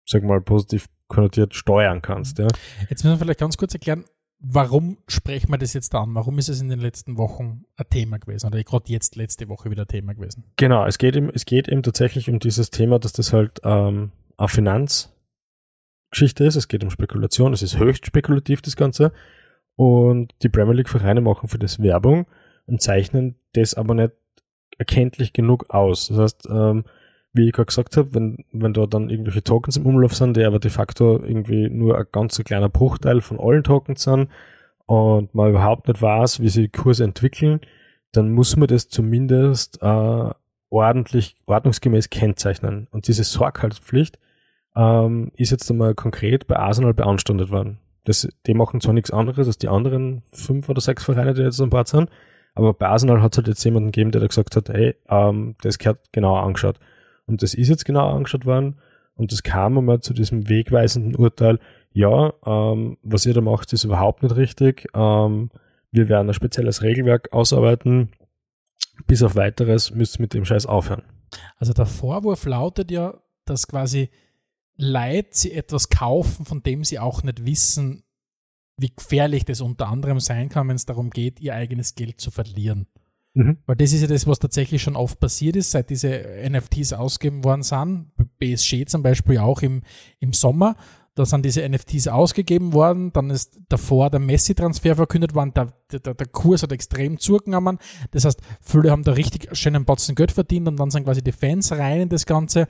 sag 0.06 0.24
mal, 0.24 0.42
positiv 0.42 0.88
konnotiert 1.08 1.56
steuern 1.56 2.02
kannst. 2.02 2.38
Ja. 2.38 2.48
Jetzt 2.90 3.04
müssen 3.04 3.16
wir 3.16 3.18
vielleicht 3.18 3.40
ganz 3.40 3.58
kurz 3.58 3.74
erklären, 3.74 4.04
warum 4.40 4.98
sprechen 5.08 5.52
wir 5.52 5.58
das 5.58 5.74
jetzt 5.74 5.94
an? 5.96 6.14
Warum 6.16 6.38
ist 6.38 6.50
es 6.50 6.62
in 6.62 6.70
den 6.70 6.80
letzten 6.80 7.18
Wochen 7.18 7.66
ein 7.76 7.86
Thema 7.90 8.20
gewesen? 8.20 8.48
Oder 8.48 8.64
gerade 8.64 8.92
jetzt 8.92 9.16
letzte 9.16 9.50
Woche 9.50 9.70
wieder 9.72 9.84
ein 9.84 9.88
Thema 9.88 10.14
gewesen? 10.14 10.44
Genau, 10.58 10.86
es 10.86 10.98
geht 10.98 11.16
eben, 11.16 11.30
es 11.30 11.46
geht 11.46 11.68
eben 11.68 11.84
tatsächlich 11.84 12.30
um 12.30 12.40
dieses 12.40 12.70
Thema, 12.70 13.00
dass 13.00 13.14
das 13.14 13.34
halt 13.34 13.60
ähm, 13.64 14.12
eine 14.38 14.48
Finanzgeschichte 14.48 16.46
ist. 16.46 16.56
Es 16.56 16.68
geht 16.68 16.84
um 16.84 16.90
Spekulation, 16.90 17.54
es 17.54 17.62
ist 17.62 17.78
höchst 17.78 18.06
spekulativ, 18.06 18.62
das 18.62 18.76
Ganze. 18.76 19.12
Und 19.76 20.34
die 20.42 20.50
Premier 20.50 20.74
League-Vereine 20.74 21.22
machen 21.22 21.50
für 21.50 21.60
das 21.60 21.82
Werbung 21.82 22.26
und 22.66 22.82
zeichnen 22.82 23.36
das 23.54 23.74
aber 23.76 23.94
nicht 23.94 24.14
erkenntlich 24.78 25.34
genug 25.34 25.70
aus. 25.70 26.08
Das 26.08 26.18
heißt, 26.18 26.48
ähm, 26.50 26.86
wie 27.38 27.48
ich 27.48 27.54
gerade 27.54 27.68
gesagt 27.68 27.96
habe, 27.96 28.14
wenn, 28.14 28.44
wenn 28.52 28.74
da 28.74 28.86
dann 28.86 29.10
irgendwelche 29.10 29.44
Tokens 29.44 29.78
im 29.78 29.86
Umlauf 29.86 30.16
sind, 30.16 30.36
die 30.36 30.44
aber 30.44 30.60
de 30.60 30.72
facto 30.72 31.24
irgendwie 31.24 31.70
nur 31.70 31.98
ein 31.98 32.06
ganz 32.12 32.38
kleiner 32.44 32.70
Bruchteil 32.70 33.22
von 33.22 33.40
allen 33.40 33.64
Tokens 33.64 34.04
sind 34.04 34.30
und 34.86 35.34
man 35.34 35.52
überhaupt 35.52 35.88
nicht 35.88 36.02
weiß, 36.02 36.42
wie 36.42 36.50
sich 36.50 36.72
Kurse 36.72 37.04
entwickeln, 37.04 37.62
dann 38.12 38.32
muss 38.34 38.58
man 38.58 38.68
das 38.68 38.90
zumindest 38.90 39.82
äh, 39.82 40.30
ordentlich, 40.70 41.36
ordnungsgemäß 41.46 42.10
kennzeichnen. 42.10 42.88
Und 42.92 43.08
diese 43.08 43.24
Sorgfaltspflicht 43.24 44.20
ähm, 44.76 45.32
ist 45.36 45.52
jetzt 45.52 45.70
einmal 45.70 45.96
konkret 45.96 46.48
bei 46.48 46.58
Arsenal 46.58 46.94
beanstandet 46.94 47.52
worden. 47.52 47.80
Das, 48.04 48.28
die 48.46 48.54
machen 48.54 48.82
zwar 48.82 48.94
nichts 48.94 49.12
anderes 49.12 49.48
als 49.48 49.58
die 49.58 49.68
anderen 49.68 50.24
fünf 50.32 50.70
oder 50.70 50.82
sechs 50.82 51.04
Vereine, 51.04 51.34
die 51.34 51.42
jetzt 51.42 51.62
am 51.62 51.70
Bord 51.70 51.88
sind, 51.88 52.10
aber 52.56 52.74
bei 52.74 52.88
Arsenal 52.88 53.22
hat 53.22 53.34
es 53.34 53.38
halt 53.38 53.48
jetzt 53.48 53.64
jemanden 53.64 53.92
gegeben, 53.92 54.12
der 54.12 54.22
da 54.22 54.28
gesagt 54.28 54.56
hat, 54.56 54.70
hey, 54.70 54.96
ähm, 55.10 55.56
das 55.62 55.78
gehört 55.78 56.00
genauer 56.12 56.42
angeschaut. 56.42 56.80
Und 57.28 57.44
das 57.44 57.54
ist 57.54 57.70
jetzt 57.70 57.86
genauer 57.86 58.14
angeschaut 58.14 58.46
worden 58.46 58.78
und 59.18 59.32
das 59.32 59.44
kam 59.44 59.78
einmal 59.78 60.00
zu 60.00 60.14
diesem 60.14 60.48
wegweisenden 60.48 61.16
Urteil, 61.16 61.60
ja, 61.92 62.34
ähm, 62.46 62.98
was 63.02 63.26
ihr 63.26 63.34
da 63.34 63.42
macht, 63.42 63.74
ist 63.74 63.84
überhaupt 63.84 64.22
nicht 64.22 64.36
richtig. 64.36 64.88
Ähm, 64.94 65.50
wir 65.92 66.10
werden 66.10 66.30
ein 66.30 66.34
spezielles 66.34 66.84
Regelwerk 66.84 67.34
ausarbeiten. 67.34 68.12
Bis 69.08 69.24
auf 69.24 69.36
weiteres 69.36 69.92
müsst 69.92 70.18
ihr 70.18 70.22
mit 70.22 70.34
dem 70.34 70.46
Scheiß 70.46 70.68
aufhören. 70.68 71.04
Also 71.58 71.74
der 71.74 71.88
Vorwurf 71.88 72.46
lautet 72.46 72.92
ja, 72.92 73.16
dass 73.46 73.68
quasi 73.68 74.10
Leute 74.76 75.30
sie 75.32 75.54
etwas 75.54 75.90
kaufen, 75.90 76.46
von 76.46 76.62
dem 76.62 76.84
sie 76.84 77.00
auch 77.00 77.24
nicht 77.24 77.46
wissen, 77.46 78.04
wie 78.78 78.94
gefährlich 78.96 79.46
das 79.46 79.62
unter 79.62 79.88
anderem 79.88 80.20
sein 80.20 80.50
kann, 80.50 80.68
wenn 80.68 80.76
es 80.76 80.86
darum 80.86 81.10
geht, 81.10 81.40
ihr 81.40 81.56
eigenes 81.56 81.96
Geld 81.96 82.22
zu 82.22 82.30
verlieren. 82.30 82.86
Mhm. 83.38 83.58
Weil 83.68 83.76
das 83.76 83.94
ist 83.94 84.02
ja 84.02 84.08
das, 84.08 84.26
was 84.26 84.40
tatsächlich 84.40 84.82
schon 84.82 84.96
oft 84.96 85.20
passiert 85.20 85.56
ist, 85.56 85.70
seit 85.70 85.92
diese 85.92 86.24
NFTs 86.50 86.94
ausgegeben 86.94 87.44
worden 87.44 87.62
sind. 87.62 88.08
BSG 88.40 88.86
zum 88.86 89.04
Beispiel 89.04 89.38
auch 89.38 89.62
im, 89.62 89.84
im 90.20 90.34
Sommer. 90.34 90.76
Da 91.14 91.24
sind 91.24 91.46
diese 91.46 91.68
NFTs 91.68 92.08
ausgegeben 92.08 92.74
worden, 92.74 93.12
dann 93.12 93.32
ist 93.32 93.60
davor 93.70 94.12
der 94.12 94.20
Messi-Transfer 94.20 94.96
verkündet 94.96 95.34
worden, 95.34 95.52
der, 95.56 95.74
der, 96.00 96.14
der 96.14 96.28
Kurs 96.28 96.62
hat 96.62 96.72
extrem 96.72 97.18
zugenommen. 97.18 97.80
Das 98.12 98.26
heißt, 98.26 98.40
viele 98.62 98.92
haben 98.92 99.04
da 99.04 99.14
richtig 99.14 99.50
schönen 99.56 99.86
Batzen 99.86 100.14
Geld 100.14 100.32
verdient 100.32 100.68
und 100.68 100.80
dann 100.80 100.92
sind 100.92 101.06
quasi 101.06 101.24
die 101.24 101.32
Fans 101.32 101.72
rein 101.72 102.02
in 102.02 102.10
das 102.10 102.28
Ganze. 102.28 102.68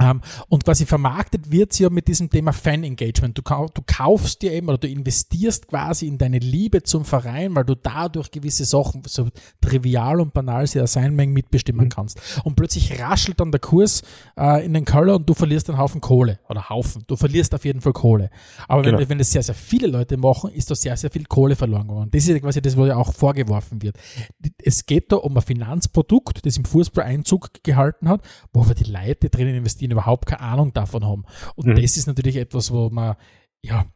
Ähm, 0.00 0.22
und 0.48 0.64
quasi 0.64 0.86
vermarktet 0.86 1.52
wird 1.52 1.72
sie 1.72 1.84
ja 1.84 1.90
mit 1.90 2.08
diesem 2.08 2.28
Thema 2.28 2.52
Fan-Engagement. 2.52 3.38
Du, 3.38 3.42
du 3.42 3.82
kaufst 3.86 4.42
dir 4.42 4.52
eben 4.52 4.68
oder 4.68 4.78
du 4.78 4.88
investierst 4.88 5.68
quasi 5.68 6.08
in 6.08 6.18
deine 6.18 6.38
Liebe 6.38 6.82
zum 6.82 7.04
Verein, 7.04 7.54
weil 7.54 7.64
du 7.64 7.76
dadurch 7.76 8.32
gewisse 8.32 8.64
Sachen, 8.64 9.02
so 9.06 9.28
trivial 9.60 10.20
und 10.20 10.34
banal 10.34 10.66
sie 10.66 10.78
ja 10.78 10.86
sein 10.88 11.14
mögen, 11.14 11.32
mitbestimmen 11.32 11.84
Mhm. 11.86 11.90
kannst. 11.90 12.20
Und 12.42 12.56
plötzlich 12.56 12.98
raschelt 13.00 13.38
dann 13.38 13.52
der 13.52 13.60
Kurs 13.60 14.02
äh, 14.36 14.64
in 14.66 14.74
den 14.74 14.84
Keller 14.84 15.14
und 15.14 15.28
du 15.28 15.34
verlierst 15.34 15.68
einen 15.70 15.78
Haufen 15.78 16.00
Kohle. 16.00 16.40
Oder 16.48 16.68
Haufen. 16.68 17.04
Du 17.06 17.14
verlierst 17.14 17.54
auf 17.54 17.64
jeden 17.64 17.80
Fall 17.80 17.92
Kohle. 17.92 18.30
Aber 18.66 18.82
Genau. 18.82 18.98
wenn, 18.98 19.08
wenn 19.10 19.18
das 19.18 19.30
sehr, 19.30 19.44
sehr 19.44 19.54
viele 19.54 19.86
Leute 19.86 20.16
machen, 20.16 20.50
ist 20.50 20.70
da 20.72 20.74
sehr, 20.74 20.96
sehr 20.96 21.10
viel 21.10 21.24
Kohle 21.24 21.54
verloren 21.54 21.86
gegangen. 21.86 22.10
Das 22.10 22.26
ist 22.26 22.42
quasi 22.42 22.60
das, 22.60 22.76
was 22.76 22.88
ja 22.88 22.96
auch 22.96 23.12
vorgeworfen 23.14 23.80
wird. 23.80 23.96
Es 24.60 24.86
geht 24.86 25.12
da 25.12 25.16
um 25.16 25.36
ein 25.36 25.42
Finanzprodukt, 25.42 26.44
das 26.44 26.56
im 26.56 26.64
Fußball 26.64 27.04
Einzug 27.04 27.62
gehalten 27.62 28.08
hat, 28.08 28.22
wo 28.52 28.62
aber 28.62 28.74
die 28.74 28.90
Leute 28.90 29.30
drinnen 29.30 29.54
investiert 29.54 29.83
die 29.88 29.92
überhaupt 29.94 30.26
keine 30.26 30.40
Ahnung 30.40 30.72
davon 30.72 31.04
haben. 31.04 31.24
Und 31.54 31.66
Mhm. 31.66 31.76
das 31.80 31.96
ist 31.96 32.06
natürlich 32.06 32.36
etwas, 32.36 32.70
wo 32.72 32.90
man, 32.90 33.16
ja, 33.62 33.86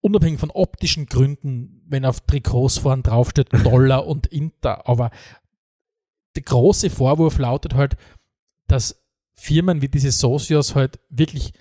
unabhängig 0.00 0.40
von 0.40 0.50
optischen 0.50 1.06
Gründen, 1.06 1.82
wenn 1.86 2.04
auf 2.04 2.20
Trikots 2.22 2.78
vorn 2.78 3.02
draufsteht 3.02 3.48
Dollar 3.64 4.06
und 4.06 4.26
Inter, 4.26 4.88
aber 4.88 5.10
der 6.36 6.42
große 6.42 6.90
Vorwurf 6.90 7.38
lautet 7.38 7.74
halt, 7.74 7.96
dass 8.66 9.02
Firmen 9.34 9.82
wie 9.82 9.88
diese 9.88 10.10
Socios 10.12 10.74
halt 10.74 10.98
wirklich 11.10 11.52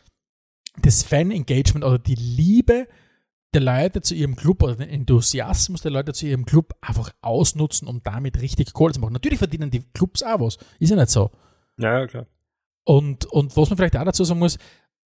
das 0.81 1.03
Fan-Engagement 1.03 1.83
oder 1.83 1.99
die 1.99 2.15
Liebe 2.15 2.87
der 3.53 3.61
Leute 3.61 4.01
zu 4.01 4.15
ihrem 4.15 4.37
Club 4.37 4.63
oder 4.63 4.77
den 4.77 4.87
Enthusiasmus 4.89 5.81
der 5.81 5.91
Leute 5.91 6.13
zu 6.13 6.25
ihrem 6.25 6.45
Club 6.45 6.73
einfach 6.79 7.11
ausnutzen, 7.21 7.85
um 7.87 8.01
damit 8.01 8.39
richtig 8.41 8.71
Kohle 8.71 8.93
zu 8.93 9.01
machen. 9.01 9.11
Natürlich 9.13 9.39
verdienen 9.39 9.69
die 9.69 9.81
Clubs 9.93 10.23
auch 10.23 10.39
was. 10.39 10.57
Ist 10.79 10.89
ja 10.89 10.95
nicht 10.95 11.09
so. 11.09 11.31
Ja, 11.77 11.99
ja, 11.99 12.07
klar. 12.07 12.27
Und, 12.83 13.25
und 13.25 13.55
was 13.55 13.69
man 13.69 13.77
vielleicht 13.77 13.97
auch 13.97 14.05
dazu 14.05 14.23
sagen 14.23 14.39
muss, 14.39 14.57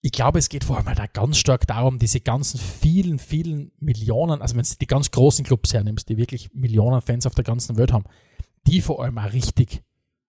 ich 0.01 0.11
glaube, 0.11 0.39
es 0.39 0.49
geht 0.49 0.63
vor 0.63 0.77
allem 0.77 0.87
halt 0.87 1.01
auch 1.01 1.11
ganz 1.11 1.37
stark 1.37 1.67
darum, 1.67 1.99
diese 1.99 2.21
ganzen 2.21 2.59
vielen, 2.59 3.19
vielen 3.19 3.71
Millionen, 3.79 4.41
also 4.41 4.55
wenn 4.55 4.63
du 4.63 4.69
die 4.79 4.87
ganz 4.87 5.11
großen 5.11 5.43
Clubs 5.43 5.73
hernimmst, 5.73 6.07
die 6.07 6.17
wirklich 6.17 6.53
Millionen 6.53 7.01
Fans 7.01 7.25
auf 7.25 7.35
der 7.35 7.43
ganzen 7.43 7.77
Welt 7.77 7.91
haben, 7.91 8.05
die 8.65 8.81
vor 8.81 9.03
allem 9.03 9.17
auch 9.17 9.33
richtig 9.33 9.83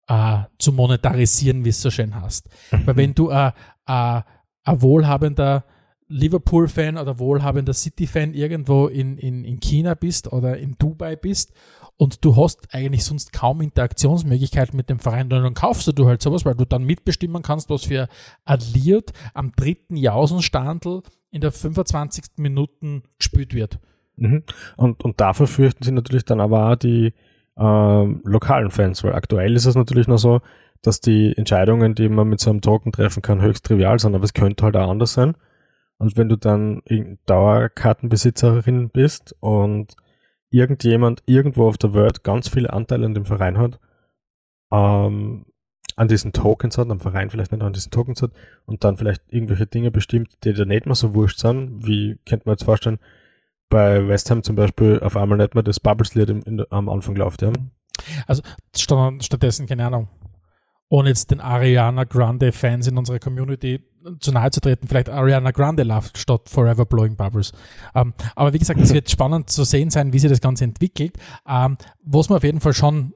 äh, 0.06 0.40
zu 0.58 0.72
monetarisieren, 0.72 1.64
wie 1.64 1.70
es 1.70 1.80
so 1.80 1.90
schön 1.90 2.14
heißt. 2.14 2.48
Weil 2.84 2.96
wenn 2.96 3.14
du 3.14 3.30
äh, 3.30 3.52
äh, 3.86 4.20
ein 4.64 4.82
wohlhabender 4.82 5.64
Liverpool-Fan 6.08 6.98
oder 6.98 7.18
wohlhabender 7.18 7.72
City-Fan 7.72 8.34
irgendwo 8.34 8.86
in, 8.88 9.16
in, 9.16 9.44
in 9.44 9.60
China 9.60 9.94
bist 9.94 10.30
oder 10.32 10.58
in 10.58 10.76
Dubai 10.78 11.16
bist 11.16 11.52
und 11.96 12.24
du 12.24 12.36
hast 12.36 12.74
eigentlich 12.74 13.04
sonst 13.04 13.32
kaum 13.32 13.60
Interaktionsmöglichkeiten 13.60 14.76
mit 14.76 14.90
dem 14.90 14.98
Verein, 14.98 15.28
dann 15.28 15.54
kaufst 15.54 15.96
du 15.96 16.06
halt 16.06 16.22
sowas, 16.22 16.44
weil 16.44 16.56
du 16.56 16.64
dann 16.64 16.84
mitbestimmen 16.84 17.42
kannst, 17.42 17.70
was 17.70 17.84
für 17.84 18.08
Lied 18.74 19.12
am 19.32 19.52
dritten 19.52 19.96
Jausenstandel 19.96 21.02
in 21.30 21.40
der 21.40 21.52
25. 21.52 22.24
Minuten 22.38 23.04
gespielt 23.18 23.54
wird. 23.54 23.78
Mhm. 24.16 24.42
Und, 24.76 25.04
und 25.04 25.20
dafür 25.20 25.46
fürchten 25.46 25.84
sie 25.84 25.92
natürlich 25.92 26.24
dann 26.24 26.40
aber 26.40 26.70
auch 26.70 26.76
die 26.76 27.12
ähm, 27.56 28.20
lokalen 28.24 28.70
Fans, 28.70 29.04
weil 29.04 29.14
aktuell 29.14 29.54
ist 29.54 29.66
es 29.66 29.76
natürlich 29.76 30.08
noch 30.08 30.18
so, 30.18 30.40
dass 30.82 31.00
die 31.00 31.36
Entscheidungen, 31.36 31.94
die 31.94 32.08
man 32.08 32.28
mit 32.28 32.40
so 32.40 32.50
einem 32.50 32.60
Token 32.60 32.92
treffen 32.92 33.22
kann, 33.22 33.40
höchst 33.40 33.64
trivial 33.64 33.98
sind, 33.98 34.14
aber 34.14 34.24
es 34.24 34.34
könnte 34.34 34.64
halt 34.64 34.76
auch 34.76 34.90
anders 34.90 35.14
sein. 35.14 35.36
Und 35.98 36.16
wenn 36.16 36.28
du 36.28 36.36
dann 36.36 36.82
Dauerkartenbesitzerin 37.26 38.90
bist 38.90 39.34
und 39.40 39.94
irgendjemand 40.54 41.22
irgendwo 41.26 41.66
auf 41.68 41.78
der 41.78 41.94
Welt 41.94 42.22
ganz 42.22 42.48
viele 42.48 42.72
Anteile 42.72 43.06
an 43.06 43.14
dem 43.14 43.24
Verein 43.24 43.58
hat, 43.58 43.78
ähm, 44.72 45.46
an 45.96 46.08
diesen 46.08 46.32
Tokens 46.32 46.78
hat, 46.78 46.90
am 46.90 47.00
Verein 47.00 47.30
vielleicht 47.30 47.52
nicht 47.52 47.62
an 47.62 47.72
diesen 47.72 47.90
Tokens 47.90 48.22
hat 48.22 48.32
und 48.66 48.82
dann 48.84 48.96
vielleicht 48.96 49.22
irgendwelche 49.28 49.66
Dinge 49.66 49.90
bestimmt, 49.90 50.36
die 50.44 50.52
dir 50.52 50.66
nicht 50.66 50.86
mehr 50.86 50.94
so 50.94 51.14
wurscht 51.14 51.38
sind, 51.38 51.86
wie 51.86 52.18
könnte 52.26 52.46
man 52.46 52.54
jetzt 52.54 52.64
vorstellen, 52.64 52.98
bei 53.68 54.06
West 54.08 54.30
Ham 54.30 54.42
zum 54.42 54.56
Beispiel 54.56 55.00
auf 55.00 55.16
einmal 55.16 55.38
nicht 55.38 55.54
mehr 55.54 55.62
das 55.62 55.80
Bubbles-Lied 55.80 56.66
am 56.70 56.88
Anfang 56.88 57.16
läuft, 57.16 57.42
ja. 57.42 57.52
Statt- 58.76 59.24
Stattdessen, 59.24 59.66
keine 59.66 59.86
Ahnung, 59.86 60.08
ohne 60.88 61.08
jetzt 61.08 61.30
den 61.30 61.40
Ariana 61.40 62.04
Grande-Fans 62.04 62.86
in 62.86 62.98
unserer 62.98 63.18
Community 63.18 63.80
zu 64.20 64.32
nahe 64.32 64.50
zu 64.50 64.60
treten, 64.60 64.86
vielleicht 64.86 65.08
Ariana 65.08 65.50
Grande 65.50 65.82
Love 65.82 66.10
statt 66.14 66.50
Forever 66.50 66.84
Blowing 66.84 67.16
Bubbles. 67.16 67.52
Ähm, 67.94 68.12
aber 68.36 68.52
wie 68.52 68.58
gesagt, 68.58 68.78
es 68.80 68.92
wird 68.92 69.10
spannend 69.10 69.48
zu 69.48 69.64
sehen 69.64 69.88
sein, 69.90 70.12
wie 70.12 70.18
sich 70.18 70.30
das 70.30 70.42
Ganze 70.42 70.64
entwickelt. 70.64 71.16
Ähm, 71.48 71.78
was 72.02 72.28
man 72.28 72.36
auf 72.36 72.44
jeden 72.44 72.60
Fall 72.60 72.74
schon 72.74 73.14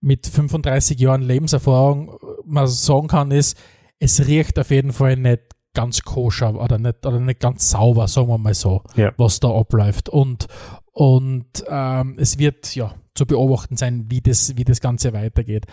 mit 0.00 0.26
35 0.26 0.98
Jahren 1.00 1.22
Lebenserfahrung 1.22 2.10
äh, 2.10 2.16
mal 2.44 2.66
sagen 2.68 3.08
kann, 3.08 3.30
ist, 3.30 3.56
es 3.98 4.26
riecht 4.26 4.58
auf 4.58 4.70
jeden 4.70 4.92
Fall 4.92 5.16
nicht 5.16 5.40
ganz 5.74 6.02
koscher 6.02 6.54
oder 6.60 6.78
nicht, 6.78 7.04
oder 7.06 7.18
nicht 7.20 7.40
ganz 7.40 7.70
sauber, 7.70 8.08
sagen 8.08 8.28
wir 8.28 8.38
mal 8.38 8.54
so, 8.54 8.82
Ja. 8.94 9.12
was 9.16 9.40
da 9.40 9.48
abläuft. 9.50 10.08
Und, 10.08 10.46
und 10.92 11.46
ähm, 11.68 12.16
es 12.18 12.38
wird 12.38 12.74
ja 12.74 12.94
zu 13.14 13.26
beobachten 13.26 13.76
sein, 13.76 14.06
wie 14.10 14.20
das, 14.20 14.56
wie 14.56 14.64
das 14.64 14.80
Ganze 14.80 15.12
weitergeht. 15.12 15.66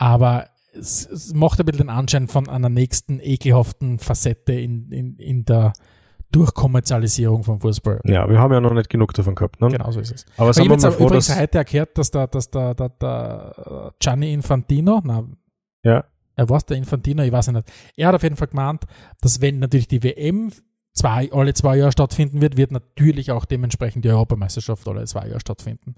Aber 0.00 0.48
es, 0.72 1.06
es 1.06 1.34
macht 1.34 1.60
ein 1.60 1.66
bisschen 1.66 1.88
den 1.88 1.90
Anschein 1.90 2.26
von 2.26 2.48
einer 2.48 2.70
nächsten 2.70 3.20
ekelhaften 3.20 3.98
Facette 3.98 4.54
in, 4.54 4.90
in, 4.90 5.16
in 5.16 5.44
der 5.44 5.74
Durchkommerzialisierung 6.32 7.44
von 7.44 7.60
Fußball. 7.60 8.00
Ja, 8.04 8.26
wir 8.28 8.38
haben 8.38 8.52
ja 8.52 8.60
noch 8.60 8.72
nicht 8.72 8.88
genug 8.88 9.12
davon 9.12 9.34
gehabt, 9.34 9.60
ne? 9.60 9.68
Genau 9.68 9.90
so 9.90 10.00
ist 10.00 10.12
es. 10.12 10.26
Aber 10.38 10.50
ich 10.50 10.56
sagen 10.56 10.70
habe 10.70 10.80
wir 10.80 10.88
mal 10.88 10.96
froh, 10.96 11.04
übrigens 11.06 11.26
dass, 11.26 11.38
heute 11.38 11.58
erklärt, 11.58 11.98
dass 11.98 12.10
der, 12.10 12.28
dass 12.28 12.50
der, 12.50 12.74
der, 12.74 12.88
der 12.88 13.92
Gianni 13.98 14.32
Infantino, 14.32 15.02
na, 15.04 15.24
ja, 15.82 16.04
er 16.34 16.48
war 16.48 16.60
der 16.62 16.78
Infantino, 16.78 17.22
ich 17.22 17.32
weiß 17.32 17.48
nicht. 17.48 17.70
Er 17.96 18.08
hat 18.08 18.14
auf 18.14 18.22
jeden 18.22 18.36
Fall 18.36 18.48
gemeint, 18.48 18.84
dass 19.20 19.42
wenn 19.42 19.58
natürlich 19.58 19.88
die 19.88 20.02
WM 20.02 20.50
zwei, 20.94 21.30
alle 21.30 21.52
zwei 21.52 21.76
Jahre 21.76 21.92
stattfinden 21.92 22.40
wird, 22.40 22.56
wird 22.56 22.70
natürlich 22.70 23.32
auch 23.32 23.44
dementsprechend 23.44 24.06
die 24.06 24.08
Europameisterschaft 24.08 24.88
alle 24.88 25.04
zwei 25.04 25.26
Jahre 25.26 25.40
stattfinden. 25.40 25.96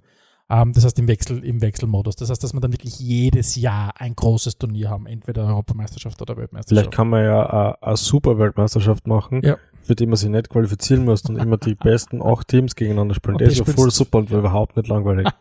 Ähm, 0.53 0.73
das 0.75 0.85
heißt 0.85 0.99
im 0.99 1.09
Wechsel, 1.09 1.43
im 1.45 1.63
Wechselmodus. 1.63 2.15
Das 2.17 2.29
heißt, 2.29 2.45
dass 2.45 2.53
wir 2.53 2.61
dann 2.61 2.73
wirklich 2.73 3.01
jedes 3.01 3.57
Jahr 3.57 3.95
ein 3.99 4.15
großes 4.15 4.59
Turnier 4.59 4.91
haben, 4.91 5.07
entweder 5.07 5.47
Europameisterschaft 5.47 6.21
oder 6.21 6.37
Weltmeisterschaft. 6.37 6.69
vielleicht 6.79 6.95
kann 6.95 7.09
man 7.09 7.25
ja 7.25 7.47
eine, 7.49 7.83
eine 7.83 7.97
super 7.97 8.39
Weltmeisterschaft 8.39 9.07
machen, 9.07 9.41
Ja. 9.43 9.57
für 9.81 9.95
die 9.95 10.05
man 10.05 10.17
sich 10.17 10.29
nicht 10.29 10.51
qualifizieren 10.51 11.07
muss 11.07 11.23
und 11.23 11.37
immer 11.39 11.57
die 11.57 11.75
besten 11.83 12.21
acht 12.21 12.49
Teams 12.49 12.77
gegeneinander 12.77 13.15
spielen. 13.15 13.39
Das 13.39 13.53
ist 13.53 13.59
ja 13.59 13.65
voll 13.65 13.91
super 13.91 14.19
und 14.19 14.31
war 14.31 14.41
überhaupt 14.41 14.77
nicht 14.77 14.89
langweilig. 14.89 15.29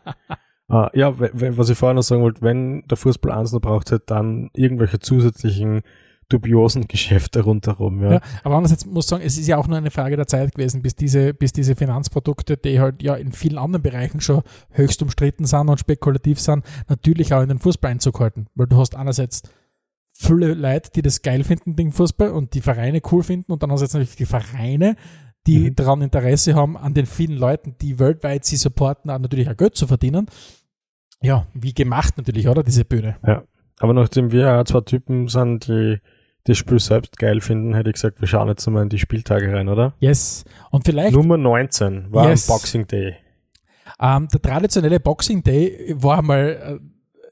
Ah, 0.68 0.88
ja, 0.94 1.12
was 1.18 1.68
ich 1.68 1.76
vorher 1.76 1.92
noch 1.92 2.02
sagen 2.02 2.22
wollte, 2.22 2.40
wenn 2.40 2.82
der 2.88 2.96
Fußball 2.96 3.30
eins 3.30 3.52
noch 3.52 3.60
braucht, 3.60 3.90
halt 3.92 4.04
dann 4.06 4.48
irgendwelche 4.54 5.00
zusätzlichen 5.00 5.82
dubiosen 6.32 6.88
Geschäfte 6.88 7.42
rundherum, 7.42 8.02
ja. 8.02 8.12
Ja, 8.14 8.20
aber 8.44 8.56
andererseits 8.56 8.86
muss 8.86 9.04
ich 9.04 9.08
sagen, 9.10 9.22
es 9.24 9.38
ist 9.38 9.46
ja 9.46 9.56
auch 9.58 9.68
nur 9.68 9.76
eine 9.78 9.90
Frage 9.90 10.16
der 10.16 10.26
Zeit 10.26 10.54
gewesen, 10.54 10.82
bis 10.82 10.94
diese, 10.94 11.34
bis 11.34 11.52
diese 11.52 11.76
Finanzprodukte, 11.76 12.56
die 12.56 12.80
halt 12.80 13.02
ja 13.02 13.14
in 13.14 13.32
vielen 13.32 13.58
anderen 13.58 13.82
Bereichen 13.82 14.20
schon 14.20 14.42
höchst 14.70 15.02
umstritten 15.02 15.44
sind 15.44 15.68
und 15.68 15.78
spekulativ 15.78 16.40
sind, 16.40 16.64
natürlich 16.88 17.34
auch 17.34 17.42
in 17.42 17.48
den 17.48 17.58
Fußball 17.58 17.90
Einzug 17.90 18.20
halten. 18.20 18.46
Weil 18.54 18.66
du 18.66 18.76
hast 18.76 18.96
einerseits 18.96 19.42
viele 20.12 20.54
Leute, 20.54 20.90
die 20.94 21.02
das 21.02 21.22
geil 21.22 21.44
finden, 21.44 21.76
den 21.76 21.92
Fußball 21.92 22.30
und 22.30 22.54
die 22.54 22.60
Vereine 22.60 23.00
cool 23.10 23.22
finden 23.22 23.52
und 23.52 23.62
dann 23.62 23.70
hast 23.72 23.80
du 23.80 23.84
jetzt 23.84 23.94
natürlich 23.94 24.16
die 24.16 24.26
Vereine, 24.26 24.96
die 25.46 25.70
Mhm. 25.70 25.76
daran 25.76 26.02
Interesse 26.02 26.54
haben, 26.54 26.76
an 26.76 26.94
den 26.94 27.06
vielen 27.06 27.36
Leuten, 27.36 27.74
die 27.80 27.98
weltweit 27.98 28.44
sie 28.44 28.56
supporten, 28.56 29.10
auch 29.10 29.18
natürlich 29.18 29.48
auch 29.50 29.56
Geld 29.56 29.74
zu 29.74 29.86
verdienen. 29.86 30.26
Ja, 31.20 31.46
wie 31.54 31.72
gemacht 31.72 32.16
natürlich, 32.16 32.48
oder? 32.48 32.62
Diese 32.62 32.84
Bühne. 32.84 33.16
Aber 33.78 33.94
nachdem 33.94 34.30
wir 34.30 34.40
ja 34.40 34.64
zwei 34.64 34.80
Typen 34.82 35.28
sind, 35.28 35.66
die 35.66 35.98
das 36.44 36.58
Spiel 36.58 36.80
selbst 36.80 37.18
geil 37.18 37.40
finden, 37.40 37.74
hätte 37.74 37.90
ich 37.90 37.94
gesagt, 37.94 38.20
wir 38.20 38.28
schauen 38.28 38.48
jetzt 38.48 38.66
mal 38.68 38.82
in 38.82 38.88
die 38.88 38.98
Spieltage 38.98 39.52
rein, 39.52 39.68
oder? 39.68 39.94
Yes. 40.00 40.44
Und 40.70 40.84
vielleicht 40.84 41.14
Nummer 41.14 41.36
19 41.36 42.12
war 42.12 42.28
Yes. 42.28 42.46
Boxing 42.46 42.86
Day. 42.86 43.16
Ähm, 44.00 44.28
der 44.32 44.42
traditionelle 44.42 44.98
Boxing 44.98 45.42
Day 45.42 45.94
war 45.96 46.22
mal 46.22 46.80
äh, 46.80 46.86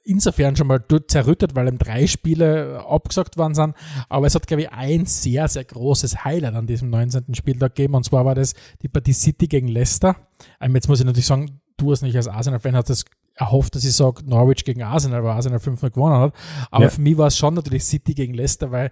insofern 0.05 0.57
schon 0.57 0.67
mal 0.67 0.79
dort 0.79 1.11
zerrüttet, 1.11 1.55
weil 1.55 1.69
ihm 1.69 1.79
drei 1.79 2.07
Spiele 2.07 2.75
äh, 2.75 2.77
abgesagt 2.77 3.37
worden 3.37 3.55
sind. 3.55 3.75
Aber 4.09 4.27
es 4.27 4.35
hat, 4.35 4.47
glaube 4.47 4.63
ich, 4.63 4.71
ein 4.73 5.07
sehr, 5.07 5.49
sehr 5.49 5.65
großes 5.65 6.25
Highlight 6.25 6.55
an 6.55 6.67
diesem 6.67 6.91
19. 6.91 7.35
Spieltag 7.35 7.75
gegeben. 7.75 7.95
Und 7.95 8.05
zwar 8.05 8.25
war 8.25 8.35
das 8.35 8.55
die 8.83 8.89
Partie 8.89 9.13
City 9.13 9.49
gegen 9.49 9.69
Leicester. 9.69 10.17
Ähm, 10.61 10.75
jetzt 10.75 10.89
muss 10.89 11.01
ich 11.01 11.07
natürlich 11.07 11.27
sagen, 11.27 11.61
du 11.77 11.91
hast 11.91 12.03
nicht 12.03 12.17
als 12.17 12.29
Arsenal-Fan 12.29 12.77
hast 12.77 12.91
das 12.91 13.05
erhofft, 13.41 13.75
dass 13.75 13.85
ich 13.85 13.95
sage 13.95 14.23
Norwich 14.25 14.65
gegen 14.65 14.83
Arsenal, 14.83 15.25
weil 15.25 15.31
Arsenal 15.33 15.59
5 15.61 15.81
gewonnen 15.81 16.15
hat. 16.21 16.35
Aber 16.71 16.85
Ja. 16.85 16.91
für 16.91 17.01
mich 17.01 17.17
war 17.19 17.27
es 17.29 17.37
schon 17.39 17.55
natürlich 17.55 17.85
City 17.85 18.15
gegen 18.15 18.35
Leicester, 18.35 18.71
weil 18.71 18.91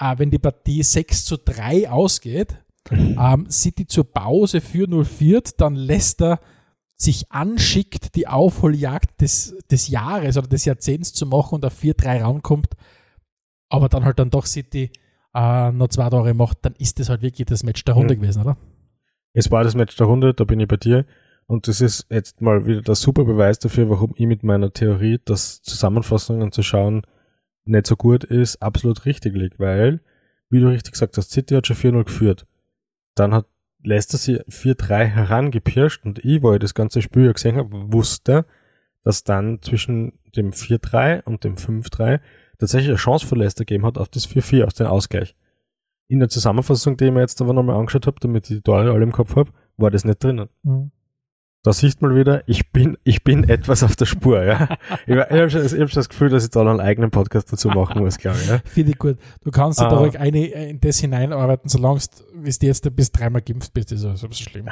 äh, 0.00 0.14
wenn 0.18 0.30
die 0.30 0.38
Partie 0.38 0.82
6 0.82 1.24
zu 1.24 1.36
3 1.36 1.90
ausgeht, 1.90 2.54
ähm, 2.90 3.46
City 3.50 3.86
zur 3.86 4.10
Pause 4.12 4.60
für 4.60 4.88
0 4.88 5.04
führt, 5.04 5.60
dann 5.60 5.74
Leicester 5.76 6.40
sich 6.96 7.30
anschickt, 7.32 8.14
die 8.14 8.28
Aufholjagd 8.28 9.20
des, 9.20 9.56
des 9.70 9.88
Jahres 9.88 10.36
oder 10.36 10.46
des 10.48 10.64
Jahrzehnts 10.64 11.12
zu 11.12 11.26
machen 11.26 11.56
und 11.56 11.64
auf 11.64 11.78
4-3 11.82 12.22
rankommt, 12.22 12.68
aber 13.68 13.88
dann 13.88 14.04
halt 14.04 14.18
dann 14.18 14.30
doch 14.30 14.46
City 14.46 14.90
äh, 15.34 15.72
noch 15.72 15.88
zwei 15.88 16.08
Tore 16.10 16.34
macht, 16.34 16.58
dann 16.62 16.74
ist 16.78 16.98
das 17.00 17.08
halt 17.08 17.22
wirklich 17.22 17.46
das 17.46 17.62
Match 17.64 17.84
der 17.84 17.94
Runde 17.94 18.14
Mhm. 18.16 18.20
gewesen, 18.20 18.42
oder? 18.42 18.56
Es 19.34 19.50
war 19.50 19.64
das 19.64 19.74
Match 19.74 19.96
der 19.96 20.06
Runde, 20.06 20.34
da 20.34 20.44
bin 20.44 20.60
ich 20.60 20.68
bei 20.68 20.76
dir. 20.76 21.06
Und 21.52 21.68
das 21.68 21.82
ist 21.82 22.06
jetzt 22.08 22.40
mal 22.40 22.64
wieder 22.64 22.80
der 22.80 22.94
super 22.94 23.26
Beweis 23.26 23.58
dafür, 23.58 23.90
warum 23.90 24.14
ich 24.16 24.26
mit 24.26 24.42
meiner 24.42 24.72
Theorie, 24.72 25.20
dass 25.22 25.60
Zusammenfassungen 25.60 26.50
zu 26.50 26.62
schauen 26.62 27.02
nicht 27.66 27.86
so 27.86 27.94
gut 27.94 28.24
ist, 28.24 28.62
absolut 28.62 29.04
richtig 29.04 29.36
liegt. 29.36 29.60
Weil, 29.60 30.00
wie 30.48 30.60
du 30.60 30.68
richtig 30.68 30.92
gesagt 30.92 31.14
hast, 31.18 31.30
City 31.30 31.54
hat 31.54 31.66
schon 31.66 31.76
4-0 31.76 32.04
geführt. 32.04 32.46
Dann 33.14 33.34
hat 33.34 33.44
Leicester 33.84 34.16
sie 34.16 34.40
4-3 34.44 35.04
herangepirscht 35.04 36.06
und 36.06 36.24
ich, 36.24 36.42
wo 36.42 36.54
ich 36.54 36.58
das 36.58 36.72
ganze 36.72 37.02
Spiel 37.02 37.26
ja 37.26 37.32
gesehen 37.32 37.58
habe, 37.58 37.92
wusste, 37.92 38.46
dass 39.04 39.22
dann 39.22 39.60
zwischen 39.60 40.14
dem 40.34 40.52
4-3 40.52 41.22
und 41.24 41.44
dem 41.44 41.56
5-3 41.56 42.20
tatsächlich 42.58 42.88
eine 42.88 42.96
Chance 42.96 43.26
für 43.26 43.34
Leicester 43.34 43.66
gegeben 43.66 43.84
hat 43.84 43.98
auf 43.98 44.08
das 44.08 44.26
4-4, 44.26 44.64
aus 44.64 44.72
dem 44.72 44.86
Ausgleich. 44.86 45.36
In 46.08 46.18
der 46.18 46.30
Zusammenfassung, 46.30 46.96
die 46.96 47.04
ich 47.04 47.12
mir 47.12 47.20
jetzt 47.20 47.42
aber 47.42 47.52
nochmal 47.52 47.76
angeschaut 47.76 48.06
habe, 48.06 48.16
damit 48.20 48.48
ich 48.48 48.56
die 48.56 48.62
Tore 48.62 48.90
alle 48.90 49.02
im 49.02 49.12
Kopf 49.12 49.36
habe, 49.36 49.50
war 49.76 49.90
das 49.90 50.06
nicht 50.06 50.24
drinnen. 50.24 50.48
Da 51.64 51.72
siehst 51.72 52.02
mal 52.02 52.16
wieder, 52.16 52.42
ich 52.46 52.72
bin, 52.72 52.98
ich 53.04 53.22
bin 53.22 53.48
etwas 53.48 53.84
auf 53.84 53.94
der 53.94 54.06
Spur, 54.06 54.42
ja. 54.42 54.68
Ich, 55.06 55.14
ich 55.14 55.16
habe 55.16 55.48
schon, 55.48 55.64
ich 55.64 55.72
hab 55.72 55.90
schon 55.90 56.00
das 56.00 56.08
Gefühl, 56.08 56.28
dass 56.28 56.42
ich 56.42 56.50
da 56.50 56.64
noch 56.64 56.72
einen 56.72 56.80
eigenen 56.80 57.12
Podcast 57.12 57.52
dazu 57.52 57.68
machen 57.68 58.00
muss, 58.02 58.18
glaube 58.18 58.38
ich. 58.42 58.48
Ja. 58.48 58.58
Finde 58.64 58.90
ich 58.90 58.98
gut. 58.98 59.16
Du 59.44 59.52
kannst 59.52 59.80
ah. 59.80 59.88
da 59.88 59.98
ruhig 59.98 60.18
eine, 60.18 60.44
in 60.46 60.80
das 60.80 60.98
hineinarbeiten, 60.98 61.68
solange 61.68 62.00
du, 62.34 62.66
jetzt 62.66 62.96
bis 62.96 63.12
dreimal 63.12 63.42
geimpft 63.42 63.72
bist, 63.74 63.92
ist 63.92 64.02
das 64.04 64.20
so 64.20 64.28
schlimm. 64.32 64.68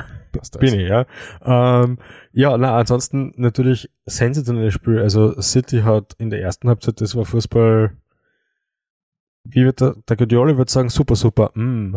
bin 0.59 0.81
ich, 0.81 0.89
ja. 0.89 1.07
Ähm, 1.45 1.99
ja, 2.33 2.59
na, 2.59 2.77
ansonsten 2.77 3.35
natürlich 3.37 3.89
sensationelles 4.07 4.75
Spiel. 4.75 4.99
Also 4.99 5.41
City 5.41 5.83
hat 5.83 6.15
in 6.19 6.31
der 6.31 6.43
ersten 6.43 6.69
Halbzeit, 6.69 7.01
das 7.01 7.15
war 7.15 7.25
Fußball, 7.25 7.93
wie 9.45 9.65
wird 9.65 9.81
der, 9.81 9.97
der 10.09 10.17
Guardiola 10.17 10.57
wird 10.59 10.69
sagen, 10.69 10.91
super, 10.91 11.17
super, 11.17 11.51
mm. 11.55 11.97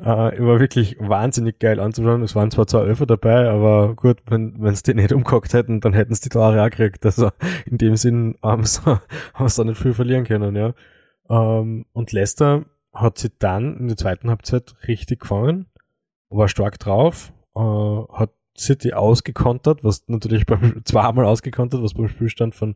äh, 0.00 0.04
war 0.04 0.60
wirklich 0.60 0.96
wahnsinnig 0.98 1.58
geil 1.58 1.78
anzuschauen. 1.78 2.22
Es 2.22 2.34
waren 2.34 2.50
zwar 2.50 2.66
zwei 2.66 2.80
Öfer 2.80 3.06
dabei, 3.06 3.48
aber 3.48 3.94
gut, 3.94 4.18
wenn 4.26 4.60
wenn 4.60 4.74
die 4.74 4.94
nicht 4.94 5.12
umgehockt 5.12 5.52
hätten, 5.52 5.80
dann 5.80 5.92
hätten 5.92 6.14
sie 6.14 6.22
die 6.22 6.28
Tore 6.30 6.62
auch 6.62 6.70
gekriegt. 6.70 7.04
Also 7.04 7.30
in 7.66 7.78
dem 7.78 7.96
Sinn 7.96 8.36
haben 8.42 8.64
sie, 8.64 8.80
haben 9.34 9.48
sie 9.48 9.62
da 9.62 9.64
nicht 9.64 9.80
viel 9.80 9.94
verlieren 9.94 10.24
können, 10.24 10.56
ja. 10.56 10.74
Ähm, 11.28 11.84
und 11.92 12.12
Leicester 12.12 12.64
hat 12.92 13.18
sie 13.18 13.30
dann 13.38 13.76
in 13.76 13.88
der 13.88 13.96
zweiten 13.96 14.30
Halbzeit 14.30 14.74
richtig 14.88 15.20
gefangen, 15.20 15.66
war 16.30 16.48
stark 16.48 16.78
drauf, 16.78 17.32
äh, 17.54 17.60
hat 17.60 18.30
City 18.56 18.92
ausgekontert, 18.92 19.84
was 19.84 20.08
natürlich 20.08 20.46
beim 20.46 20.80
zweimal 20.84 21.26
ausgekontert, 21.26 21.82
was 21.82 21.94
beim 21.94 22.08
Spielstand 22.08 22.54
von 22.54 22.74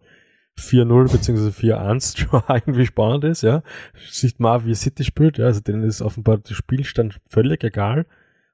4-0 0.58 1.10
bzw. 1.10 1.48
4-1 1.48 2.18
schon 2.18 2.42
irgendwie 2.48 2.86
spannend 2.86 3.24
ist, 3.24 3.42
ja. 3.42 3.62
Sieht 4.10 4.40
mal, 4.40 4.64
wie 4.64 4.74
City 4.74 5.04
spielt, 5.04 5.38
ja. 5.38 5.46
Also 5.46 5.60
denen 5.60 5.82
ist 5.82 6.02
offenbar 6.02 6.38
der 6.38 6.54
Spielstand 6.54 7.20
völlig 7.26 7.64
egal. 7.64 8.06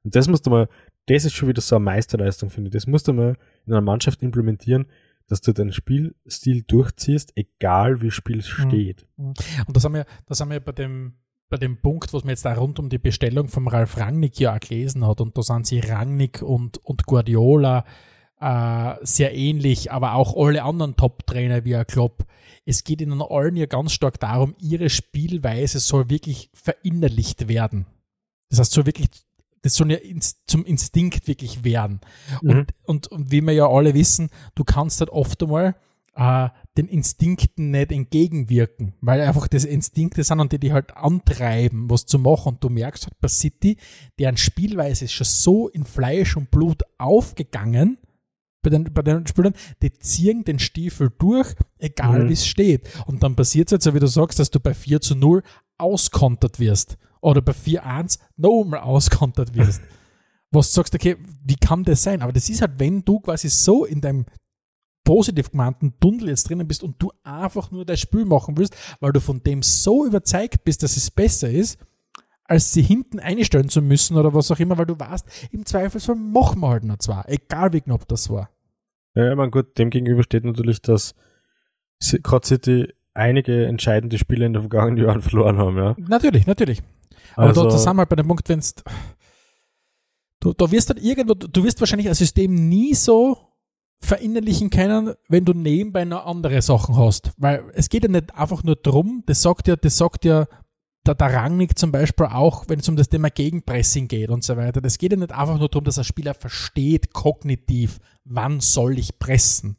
Und 0.04 0.14
das 0.14 0.28
musst 0.28 0.46
du 0.46 0.50
mal, 0.50 0.68
das 1.06 1.24
ist 1.24 1.34
schon 1.34 1.48
wieder 1.48 1.60
so 1.60 1.76
eine 1.76 1.84
Meisterleistung, 1.84 2.50
finde 2.50 2.68
ich. 2.68 2.72
Das 2.72 2.86
musst 2.86 3.08
du 3.08 3.12
mal 3.12 3.36
in 3.66 3.72
einer 3.72 3.80
Mannschaft 3.80 4.22
implementieren, 4.22 4.86
dass 5.26 5.40
du 5.40 5.52
deinen 5.52 5.72
Spielstil 5.72 6.62
durchziehst, 6.62 7.32
egal 7.36 8.00
wie 8.00 8.10
Spiel 8.10 8.38
mhm. 8.38 8.42
steht. 8.42 9.06
Und 9.16 9.76
das 9.76 9.84
haben 9.84 9.94
wir, 9.94 10.06
das 10.26 10.40
haben 10.40 10.50
wir 10.50 10.60
bei 10.60 10.72
dem, 10.72 11.14
bei 11.50 11.56
dem 11.56 11.80
Punkt, 11.80 12.12
was 12.12 12.24
man 12.24 12.30
jetzt 12.30 12.44
da 12.44 12.54
rund 12.54 12.78
um 12.78 12.88
die 12.88 12.98
Bestellung 12.98 13.48
vom 13.48 13.68
Ralf 13.68 13.96
Rangnick 13.98 14.38
ja 14.38 14.54
auch 14.54 14.60
gelesen 14.60 15.06
hat, 15.06 15.20
und 15.20 15.36
da 15.36 15.42
sind 15.42 15.66
sie 15.66 15.80
Rangnick 15.80 16.42
und, 16.42 16.78
und 16.78 17.06
Guardiola 17.06 17.84
äh, 18.40 18.94
sehr 19.02 19.34
ähnlich, 19.34 19.90
aber 19.92 20.14
auch 20.14 20.36
alle 20.36 20.62
anderen 20.62 20.96
Top-Trainer 20.96 21.64
wie 21.64 21.76
ein 21.76 21.86
Klopp. 21.86 22.24
Es 22.64 22.84
geht 22.84 23.00
ihnen 23.00 23.22
allen 23.22 23.56
ja 23.56 23.66
ganz 23.66 23.92
stark 23.92 24.20
darum, 24.20 24.54
ihre 24.58 24.90
Spielweise 24.90 25.80
soll 25.80 26.10
wirklich 26.10 26.50
verinnerlicht 26.52 27.48
werden. 27.48 27.86
Das 28.50 28.60
heißt, 28.60 28.72
soll 28.72 28.86
wirklich, 28.86 29.08
das 29.62 29.74
soll 29.74 29.90
ja 29.90 29.98
ins, 29.98 30.44
zum 30.46 30.64
Instinkt 30.64 31.26
wirklich 31.26 31.64
werden. 31.64 32.00
Mhm. 32.42 32.50
Und, 32.50 32.74
und, 32.84 33.06
und 33.08 33.30
wie 33.30 33.40
wir 33.40 33.52
ja 33.52 33.68
alle 33.68 33.94
wissen, 33.94 34.30
du 34.54 34.64
kannst 34.64 35.00
halt 35.00 35.10
oft 35.10 35.42
einmal 35.42 35.74
äh, 36.14 36.48
den 36.76 36.88
Instinkten 36.88 37.70
nicht 37.70 37.92
entgegenwirken, 37.92 38.94
weil 39.00 39.20
einfach 39.20 39.48
das 39.48 39.64
Instinkte 39.64 40.22
sind 40.24 40.40
und 40.40 40.52
die 40.52 40.58
die 40.58 40.72
halt 40.72 40.96
antreiben, 40.96 41.88
was 41.88 42.06
zu 42.06 42.18
machen. 42.18 42.54
Und 42.54 42.64
du 42.64 42.68
merkst 42.68 43.06
halt 43.06 43.18
bei 43.20 43.28
City, 43.28 43.78
deren 44.18 44.36
Spielweise 44.36 45.06
ist 45.06 45.12
schon 45.12 45.24
so 45.24 45.68
in 45.68 45.84
Fleisch 45.84 46.36
und 46.36 46.50
Blut 46.50 46.82
aufgegangen, 46.98 47.98
bei 48.68 48.76
den, 48.76 48.92
bei 48.92 49.02
den 49.02 49.26
Spielern, 49.26 49.54
die 49.82 49.92
ziehen 49.92 50.44
den 50.44 50.58
Stiefel 50.58 51.10
durch, 51.18 51.54
egal 51.78 52.24
mhm. 52.24 52.28
wie 52.28 52.34
es 52.34 52.46
steht. 52.46 52.88
Und 53.06 53.22
dann 53.22 53.36
passiert 53.36 53.68
es 53.68 53.84
jetzt, 53.84 53.94
wie 53.94 54.00
du 54.00 54.06
sagst, 54.06 54.38
dass 54.38 54.50
du 54.50 54.60
bei 54.60 54.74
4 54.74 55.00
zu 55.00 55.14
0 55.14 55.42
auskontert 55.78 56.58
wirst. 56.58 56.98
Oder 57.20 57.42
bei 57.42 57.52
4-1 57.52 58.18
nochmal 58.36 58.80
auskontert 58.80 59.54
wirst. 59.54 59.80
was 60.50 60.70
du 60.70 60.74
sagst, 60.74 60.94
okay, 60.94 61.16
wie 61.44 61.56
kann 61.56 61.84
das 61.84 62.02
sein? 62.02 62.22
Aber 62.22 62.32
das 62.32 62.48
ist 62.48 62.60
halt, 62.60 62.78
wenn 62.78 63.04
du 63.04 63.20
quasi 63.20 63.48
so 63.48 63.84
in 63.84 64.00
deinem 64.00 64.26
positiv 65.04 65.50
gemeinten 65.50 65.98
Tunnel 66.00 66.28
jetzt 66.28 66.48
drinnen 66.48 66.68
bist 66.68 66.82
und 66.82 67.02
du 67.02 67.10
einfach 67.22 67.70
nur 67.70 67.84
das 67.84 68.00
Spiel 68.00 68.24
machen 68.24 68.56
willst, 68.56 68.76
weil 69.00 69.12
du 69.12 69.20
von 69.20 69.42
dem 69.42 69.62
so 69.62 70.04
überzeugt 70.04 70.64
bist, 70.64 70.82
dass 70.82 70.96
es 70.96 71.10
besser 71.10 71.50
ist, 71.50 71.78
als 72.44 72.72
sie 72.72 72.82
hinten 72.82 73.20
einstellen 73.20 73.68
zu 73.68 73.82
müssen 73.82 74.16
oder 74.16 74.34
was 74.34 74.50
auch 74.50 74.58
immer, 74.58 74.76
weil 74.78 74.86
du 74.86 74.98
weißt, 74.98 75.26
im 75.50 75.66
Zweifelsfall 75.66 76.16
machen 76.16 76.60
wir 76.60 76.68
halt 76.68 76.84
noch 76.84 76.98
zwei, 76.98 77.22
egal 77.26 77.72
wie 77.72 77.80
knapp 77.80 78.08
das 78.08 78.30
war. 78.30 78.50
Ja, 79.14 79.30
ich 79.30 79.36
meine, 79.36 79.50
gut, 79.50 79.78
dem 79.78 79.90
gegenüber 79.90 80.22
steht 80.22 80.44
natürlich, 80.44 80.80
dass 80.82 81.14
gerade 82.22 82.46
City 82.46 82.92
einige 83.14 83.66
entscheidende 83.66 84.18
Spiele 84.18 84.46
in 84.46 84.52
den 84.52 84.62
vergangenen 84.62 85.04
Jahren 85.04 85.22
verloren 85.22 85.58
haben, 85.58 85.76
ja. 85.76 85.96
Natürlich, 85.98 86.46
natürlich. 86.46 86.82
Aber 87.34 87.48
also, 87.48 87.64
da, 87.64 87.70
da 87.70 87.78
sind 87.78 87.94
wir 87.94 87.98
halt 87.98 88.08
bei 88.08 88.16
dem 88.16 88.28
Punkt, 88.28 88.48
wenn 88.48 88.62
du, 90.40 90.52
da 90.52 90.70
wirst 90.70 90.88
halt 90.88 91.02
irgendwo, 91.02 91.34
du 91.34 91.64
wirst 91.64 91.80
wahrscheinlich 91.80 92.08
ein 92.08 92.14
System 92.14 92.54
nie 92.68 92.94
so 92.94 93.36
verinnerlichen 94.00 94.70
können, 94.70 95.14
wenn 95.28 95.44
du 95.44 95.52
nebenbei 95.52 96.04
noch 96.04 96.26
andere 96.26 96.62
Sachen 96.62 96.96
hast. 96.96 97.32
Weil 97.36 97.64
es 97.74 97.88
geht 97.88 98.04
ja 98.04 98.08
nicht 98.08 98.34
einfach 98.34 98.62
nur 98.62 98.76
darum, 98.76 99.24
das 99.26 99.42
sagt 99.42 99.66
ja, 99.66 99.76
das 99.76 99.98
sagt 99.98 100.24
ja 100.24 100.46
der, 101.08 101.14
der 101.14 101.34
Rangnick 101.34 101.78
zum 101.78 101.90
Beispiel 101.90 102.26
auch, 102.26 102.64
wenn 102.68 102.80
es 102.80 102.88
um 102.88 102.96
das 102.96 103.08
Thema 103.08 103.30
Gegenpressing 103.30 104.08
geht 104.08 104.28
und 104.28 104.44
so 104.44 104.56
weiter. 104.56 104.80
Das 104.80 104.98
geht 104.98 105.12
ja 105.12 105.18
nicht 105.18 105.32
einfach 105.32 105.58
nur 105.58 105.68
darum, 105.68 105.84
dass 105.84 105.98
ein 105.98 106.04
Spieler 106.04 106.34
versteht 106.34 107.12
kognitiv, 107.12 107.98
wann 108.24 108.60
soll 108.60 108.98
ich 108.98 109.18
pressen. 109.18 109.76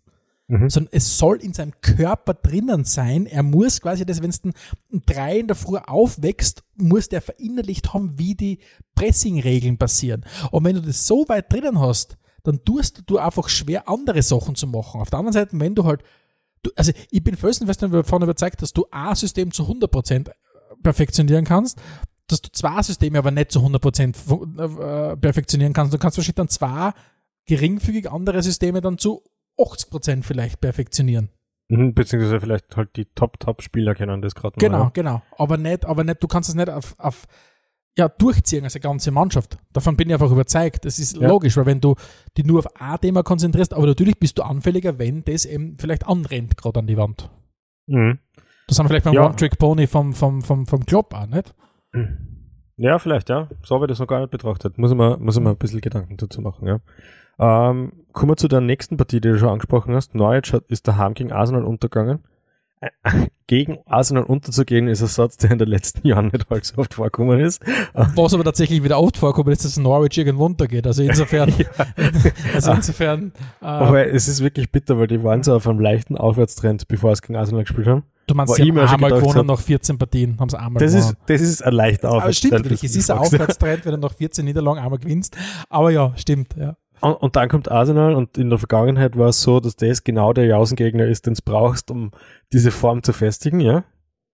Mhm. 0.48 0.70
Sondern 0.70 0.92
es 0.94 1.18
soll 1.20 1.38
in 1.38 1.54
seinem 1.54 1.80
Körper 1.80 2.34
drinnen 2.34 2.84
sein. 2.84 3.28
Er 3.28 3.44
muss 3.44 3.82
quasi, 3.82 4.06
das, 4.06 4.24
wenn 4.24 4.32
es 4.32 4.44
ein 4.44 4.54
drei 5.06 5.40
in 5.40 5.48
der 5.48 5.56
Früh 5.56 5.78
aufwächst, 5.78 6.64
muss 6.76 7.08
der 7.08 7.22
verinnerlicht 7.22 7.94
haben, 7.94 8.18
wie 8.18 8.34
die 8.34 8.60
Pressing-Regeln 8.96 9.78
passieren. 9.78 10.26
Und 10.50 10.66
wenn 10.66 10.76
du 10.76 10.82
das 10.82 11.06
so 11.06 11.26
weit 11.30 11.54
drinnen 11.54 11.80
hast, 11.80 12.18
dann 12.44 12.64
tust 12.66 13.04
du 13.06 13.20
einfach 13.20 13.48
schwer, 13.48 13.88
andere 13.88 14.24
Sachen 14.24 14.56
zu 14.56 14.66
machen. 14.66 15.02
Auf 15.02 15.12
der 15.12 15.20
anderen 15.20 15.34
Seite, 15.34 15.60
wenn 15.60 15.76
du 15.76 15.86
halt, 15.86 16.02
du, 16.64 16.72
also 16.76 16.94
ich 17.12 17.24
bin 17.24 17.38
felsenfest 17.38 17.84
davon 17.84 18.24
überzeugt, 18.24 18.62
dass 18.64 18.74
du 18.74 18.88
ein 18.90 19.16
System 19.16 19.52
zu 19.52 19.64
100% 19.64 20.32
perfektionieren 20.84 21.46
kannst, 21.46 21.82
dass 22.28 22.42
du 22.42 22.52
zwei 22.52 22.82
Systeme 22.82 23.18
aber 23.18 23.32
nicht 23.32 23.52
zu 23.52 23.60
100% 23.60 25.14
äh, 25.14 25.18
perfektionieren 25.18 25.74
kannst. 25.74 25.94
Du 25.94 25.98
kannst 25.98 26.18
wahrscheinlich 26.18 26.36
dann 26.36 26.50
zwei 26.50 26.92
geringfügig 27.46 28.12
andere 28.12 28.44
Systeme 28.44 28.82
dann 28.82 28.98
zu 28.98 29.24
80% 29.58 30.24
vielleicht 30.24 30.62
perfektionieren. 30.62 31.30
Mhm, 31.70 31.94
beziehungsweise 31.94 32.40
vielleicht 32.40 32.76
halt 32.76 32.96
die 32.96 33.06
Top-Top-Spieler 33.06 33.94
kennen 33.94 34.22
das 34.22 34.36
gerade 34.36 34.56
Genau, 34.58 34.86
mal. 34.86 34.92
genau. 34.94 35.22
Aber 35.38 35.58
nicht, 35.58 35.86
aber 35.86 36.04
nicht, 36.04 36.22
du 36.22 36.28
kannst 36.28 36.50
es 36.50 36.56
nicht 36.56 36.70
auf, 36.70 36.96
auf 36.98 37.28
ja, 37.98 38.08
durchziehen 38.08 38.64
als 38.64 38.76
eine 38.76 38.82
ganze 38.82 39.12
Mannschaft. 39.12 39.58
Davon 39.74 39.98
bin 39.98 40.08
ich 40.08 40.14
einfach 40.14 40.32
überzeugt. 40.32 40.86
Das 40.86 41.00
ist 41.00 41.18
ja. 41.18 41.28
logisch, 41.28 41.58
weil 41.58 41.66
wenn 41.66 41.82
du 41.82 41.96
die 42.38 42.44
nur 42.44 42.60
auf 42.60 42.76
ein 42.80 43.00
Thema 43.02 43.24
konzentrierst, 43.24 43.74
aber 43.74 43.86
natürlich 43.86 44.18
bist 44.20 44.38
du 44.38 44.44
anfälliger, 44.44 44.98
wenn 45.00 45.24
das 45.26 45.46
eben 45.46 45.78
vielleicht 45.78 46.08
anrennt 46.08 46.58
gerade 46.58 46.80
an 46.80 46.88
die 46.88 46.98
Wand. 46.98 47.30
Mhm. 47.88 48.20
Das 48.70 48.78
haben 48.78 48.86
wir 48.86 48.90
vielleicht 48.90 49.06
beim 49.06 49.14
ja. 49.16 49.26
One-Trick-Pony 49.26 49.88
vom, 49.88 50.14
vom, 50.14 50.42
vom, 50.42 50.68
vom 50.68 50.86
Club 50.86 51.14
auch, 51.14 51.26
nicht? 51.26 51.56
Ja, 52.78 53.00
vielleicht, 53.00 53.30
ja. 53.30 53.50
So 53.64 53.76
habe 53.76 53.86
ich 53.86 53.90
das 53.90 54.00
noch 54.00 54.08
gar 54.08 54.20
nicht 54.20 54.30
betrachtet. 54.30 54.78
Muss 54.78 54.92
ich 54.92 54.98
mal, 54.98 55.18
muss 55.18 55.36
ich 55.36 55.42
mal 55.42 55.50
ein 55.52 55.58
bisschen 55.58 55.82
Gedanken 55.82 56.18
dazu 56.18 56.40
machen, 56.42 56.68
ja. 56.68 56.80
Ähm, 57.40 57.94
kommen 58.14 58.32
wir 58.32 58.38
zu 58.38 58.48
der 58.48 58.62
nächsten 58.62 58.96
Partie, 58.96 59.22
die 59.22 59.30
du 59.30 59.40
schon 59.40 59.50
angesprochen 59.50 59.96
hast. 59.96 60.14
Norwich 60.14 60.54
ist 60.68 60.88
daheim 60.88 61.16
gegen 61.16 61.32
Arsenal 61.32 61.64
untergegangen. 61.64 62.20
Gegen 63.48 63.80
Arsenal 63.88 64.24
unterzugehen 64.24 64.88
ist 64.88 65.02
ein 65.02 65.08
Satz, 65.08 65.36
der 65.36 65.52
in 65.52 65.58
den 65.58 65.68
letzten 65.68 66.08
Jahren 66.08 66.28
nicht 66.28 66.50
allzu 66.50 66.78
oft 66.78 66.94
vorgekommen 66.94 67.40
ist. 67.40 67.62
Was 67.94 68.34
aber 68.34 68.44
tatsächlich 68.44 68.84
wieder 68.84 69.00
oft 69.00 69.18
vorkommt, 69.18 69.50
ist, 69.50 69.66
dass 69.66 69.78
Norwich 69.78 70.18
irgendwo 70.18 70.46
untergeht. 70.46 70.88
Also 70.88 71.04
insofern, 71.04 71.50
ja. 71.58 71.68
also 72.54 72.72
insofern. 72.72 73.34
Äh, 73.62 73.66
aber 73.66 74.08
es 74.08 74.28
ist 74.28 74.42
wirklich 74.42 74.72
bitter, 74.72 74.98
weil 74.98 75.08
die 75.08 75.24
waren 75.24 75.44
so 75.44 75.56
auf 75.56 75.68
einem 75.68 75.80
leichten 75.80 76.16
Aufwärtstrend, 76.16 76.88
bevor 76.88 77.12
es 77.12 77.22
gegen 77.22 77.36
Arsenal 77.36 77.64
gespielt 77.64 77.88
haben. 77.88 78.04
Du 78.30 78.36
meinst, 78.36 78.54
sie 78.54 78.62
haben 78.62 78.78
einmal 78.78 79.10
gewonnen 79.10 79.48
nach 79.48 79.60
14 79.60 79.98
Partien, 79.98 80.40
haben 80.40 80.50
sie 80.50 80.60
einmal 80.60 80.80
das 80.80 80.94
gewonnen. 80.94 81.10
Ist, 81.14 81.30
das 81.30 81.42
ist 81.42 81.66
ein 81.66 81.74
leichter 81.74 82.12
Aufwärtstrend. 82.12 82.54
Stimmt, 82.54 82.66
wirklich. 82.66 82.84
Es 82.84 82.96
ist 82.96 83.10
ein 83.10 83.18
Aufwärtstrend, 83.18 83.86
wenn 83.86 83.94
du 83.94 83.98
nach 83.98 84.14
14 84.14 84.46
Niederlagen 84.46 84.80
einmal 84.80 85.00
gewinnst. 85.00 85.36
Aber 85.68 85.90
ja, 85.90 86.14
stimmt, 86.16 86.56
ja. 86.56 86.76
Und, 87.02 87.14
und, 87.14 87.36
dann 87.36 87.50
kommt 87.50 87.72
Arsenal 87.72 88.14
und 88.14 88.38
in 88.38 88.50
der 88.50 88.60
Vergangenheit 88.60 89.18
war 89.18 89.30
es 89.30 89.42
so, 89.42 89.60
dass 89.60 89.76
das 89.76 90.04
genau 90.04 90.32
der 90.34 90.46
Jausengegner 90.46 91.06
ist, 91.06 91.26
den 91.26 91.34
du 91.34 91.42
brauchst, 91.44 91.90
um 91.90 92.12
diese 92.54 92.70
Form 92.70 93.02
zu 93.02 93.14
festigen, 93.14 93.62
ja? 93.62 93.84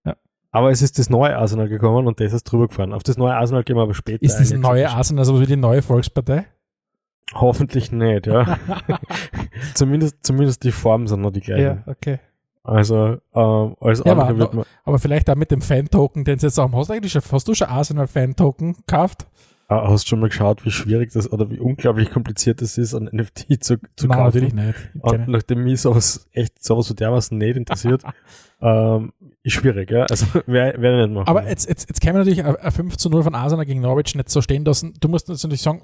ja. 0.03 0.15
Aber 0.51 0.71
es 0.71 0.81
ist 0.81 0.99
das 0.99 1.09
neue 1.09 1.37
Arsenal 1.37 1.69
gekommen 1.69 2.05
und 2.05 2.19
das 2.19 2.33
ist 2.33 2.43
drüber 2.43 2.67
gefahren. 2.67 2.91
Auf 2.91 3.03
das 3.03 3.17
neue 3.17 3.35
Arsenal 3.35 3.63
gehen 3.63 3.77
wir 3.77 3.83
aber 3.83 3.93
später. 3.93 4.23
Ist 4.23 4.39
das 4.39 4.51
neue 4.51 4.89
Arsenal 4.89 5.21
also 5.21 5.39
wie 5.39 5.45
die 5.45 5.55
neue 5.55 5.81
Volkspartei? 5.81 6.47
Hoffentlich 7.33 7.93
nicht, 7.93 8.27
ja. 8.27 8.57
zumindest, 9.73 10.17
zumindest 10.23 10.63
die 10.63 10.71
Formen 10.71 11.07
sind 11.07 11.21
noch 11.21 11.31
die 11.31 11.41
gleichen. 11.41 11.63
Ja, 11.63 11.83
okay. 11.85 12.19
Also, 12.65 13.17
ähm, 13.33 13.75
als 13.79 13.99
ja, 14.03 14.11
andere 14.11 14.27
aber, 14.27 14.37
wird 14.37 14.53
man. 14.53 14.65
Aber 14.83 14.99
vielleicht 14.99 15.29
auch 15.29 15.35
mit 15.35 15.51
dem 15.51 15.61
Fan-Token, 15.61 16.25
den 16.25 16.39
sie 16.39 16.47
jetzt 16.47 16.57
haben. 16.57 16.75
Hast 16.75 16.89
du 16.89 16.93
eigentlich 16.93 17.11
schon, 17.11 17.21
hast 17.31 17.47
du 17.47 17.53
schon 17.53 17.67
Arsenal-Fan-Token 17.67 18.77
gekauft? 18.87 19.27
Ah, 19.67 19.87
hast 19.89 20.05
du 20.05 20.09
schon 20.09 20.19
mal 20.19 20.29
geschaut, 20.29 20.63
wie 20.63 20.69
schwierig 20.69 21.11
das 21.13 21.31
oder 21.31 21.49
wie 21.49 21.59
unglaublich 21.59 22.11
kompliziert 22.11 22.61
das 22.61 22.77
ist, 22.77 22.93
ein 22.93 23.09
NFT 23.11 23.45
zu, 23.63 23.77
zu 23.95 24.07
Nein, 24.07 24.17
kaufen? 24.17 24.25
natürlich 24.25 24.53
nicht. 24.53 24.89
Und 24.99 25.27
nachdem 25.27 25.63
mich 25.63 25.81
sowas 25.81 26.27
echt 26.33 26.63
sowas 26.63 26.87
so 26.87 26.93
dermaßen 26.93 27.35
nicht 27.35 27.57
interessiert, 27.57 28.03
ähm, 28.61 29.11
ist 29.41 29.53
schwierig, 29.53 29.89
ja. 29.89 30.03
Also 30.03 30.27
wer, 30.45 30.75
wer 30.77 31.07
nicht 31.07 31.15
machen. 31.15 31.27
Aber 31.27 31.47
jetzt, 31.47 31.67
jetzt, 31.67 31.89
jetzt 31.89 31.99
kann 31.99 32.13
man 32.13 32.21
natürlich 32.21 32.43
ein 32.43 32.71
5 32.71 32.97
zu 32.97 33.09
0 33.09 33.23
von 33.23 33.33
Arsenal 33.33 33.65
gegen 33.65 33.81
Norwich 33.81 34.13
nicht 34.13 34.29
so 34.29 34.41
stehen 34.41 34.65
lassen. 34.65 34.93
Du 34.99 35.07
musst 35.07 35.29
natürlich 35.29 35.61
sagen, 35.61 35.81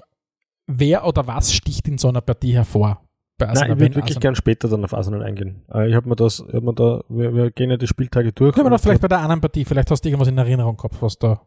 wer 0.68 1.04
oder 1.04 1.26
was 1.26 1.52
sticht 1.52 1.88
in 1.88 1.98
so 1.98 2.08
einer 2.08 2.20
Partie 2.20 2.54
hervor? 2.54 3.01
Bei 3.42 3.48
Arsenal, 3.48 3.68
Nein, 3.70 3.76
ich 3.76 3.82
würde 3.82 3.94
wirklich 3.96 4.20
gern 4.20 4.34
später 4.36 4.68
dann 4.68 4.84
auf 4.84 4.94
Arsenal 4.94 5.22
eingehen. 5.24 5.62
Äh, 5.72 5.88
ich 5.88 5.94
habe 5.96 6.08
mir 6.08 6.14
das, 6.14 6.44
hab 6.52 6.62
mir 6.62 6.74
da, 6.74 7.02
wir, 7.08 7.34
wir, 7.34 7.50
gehen 7.50 7.70
ja 7.70 7.76
die 7.76 7.88
Spieltage 7.88 8.32
durch. 8.32 8.54
Können 8.54 8.66
wir 8.66 8.70
doch 8.70 8.80
vielleicht 8.80 9.02
bei 9.02 9.08
der 9.08 9.18
anderen 9.18 9.40
Partie, 9.40 9.64
vielleicht 9.64 9.90
hast 9.90 10.04
du 10.04 10.08
irgendwas 10.08 10.28
in 10.28 10.38
Erinnerung 10.38 10.76
gehabt, 10.76 11.02
was 11.02 11.18
da. 11.18 11.42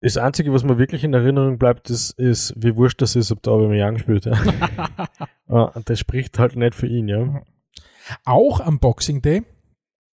Das 0.00 0.16
Einzige, 0.16 0.52
was 0.52 0.62
mir 0.62 0.78
wirklich 0.78 1.02
in 1.02 1.14
Erinnerung 1.14 1.58
bleibt, 1.58 1.90
ist, 1.90 2.10
ist 2.12 2.54
wie 2.56 2.76
wurscht 2.76 3.02
das 3.02 3.16
ist, 3.16 3.32
ob 3.32 3.42
der 3.42 3.54
Aubameyang 3.54 3.98
spielt. 3.98 4.26
Ja. 4.26 4.34
Ah, 5.48 5.70
das 5.84 6.00
spricht 6.00 6.40
halt 6.40 6.56
nicht 6.56 6.74
für 6.74 6.88
ihn, 6.88 7.06
ja. 7.06 7.40
Auch 8.24 8.58
am 8.58 8.80
Boxing 8.80 9.22
Day 9.22 9.44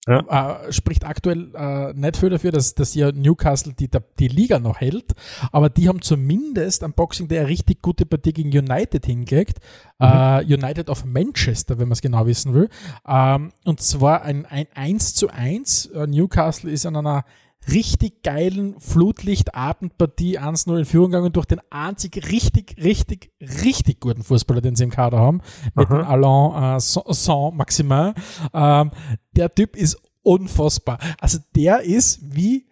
ja. 0.08 0.66
Äh, 0.66 0.74
spricht 0.74 1.06
aktuell 1.06 1.54
äh, 1.56 1.94
nicht 1.94 2.18
viel 2.18 2.30
dafür, 2.30 2.52
dass, 2.52 2.76
dass 2.76 2.94
ja 2.94 3.12
Newcastle 3.12 3.74
die, 3.74 3.90
die 4.20 4.28
Liga 4.28 4.60
noch 4.60 4.82
hält, 4.82 5.14
aber 5.52 5.70
die 5.70 5.88
haben 5.88 6.02
zumindest 6.02 6.84
am 6.84 6.94
Boxing 6.94 7.30
Day 7.30 7.40
eine 7.40 7.48
richtig 7.48 7.82
gute 7.82 8.06
Partie 8.06 8.34
gegen 8.34 8.50
United 8.50 9.06
hingelegt. 9.06 9.60
Mhm. 10.00 10.08
Äh, 10.08 10.44
United 10.44 10.90
of 10.90 11.06
Manchester, 11.06 11.80
wenn 11.80 11.88
man 11.88 11.94
es 11.94 12.02
genau 12.02 12.26
wissen 12.26 12.54
will. 12.54 12.70
Ähm, 13.08 13.54
und 13.64 13.82
zwar 13.82 14.24
ein, 14.24 14.46
ein 14.46 14.68
1 14.74 15.16
zu 15.16 15.30
1. 15.30 15.88
Äh, 15.88 16.08
Newcastle 16.08 16.70
ist 16.70 16.86
an 16.86 16.98
einer 16.98 17.24
richtig 17.72 18.24
geilen 18.24 18.80
Flutlichtabendpartie 18.80 20.40
1-0 20.40 20.80
in 20.80 20.86
Führung 20.86 21.12
gegangen 21.12 21.34
durch 21.34 21.46
den 21.46 21.62
einzig 21.70 22.30
richtig, 22.32 22.76
richtig, 22.84 23.32
richtig 23.42 24.00
guten 24.00 24.24
Fußballer, 24.24 24.62
den 24.62 24.76
sie 24.76 24.84
im 24.84 24.90
Kader 24.90 25.20
haben, 25.20 25.42
mit 25.76 25.90
dem 25.90 25.98
Alain 25.98 26.78
äh, 26.78 26.80
Saint-Maximin. 26.80 28.14
Ähm, 28.54 28.92
der 29.32 29.54
Typ 29.54 29.76
ist 29.76 29.98
unfassbar. 30.24 31.00
Also 31.20 31.40
der 31.56 31.82
ist 31.82 32.20
wie 32.36 32.66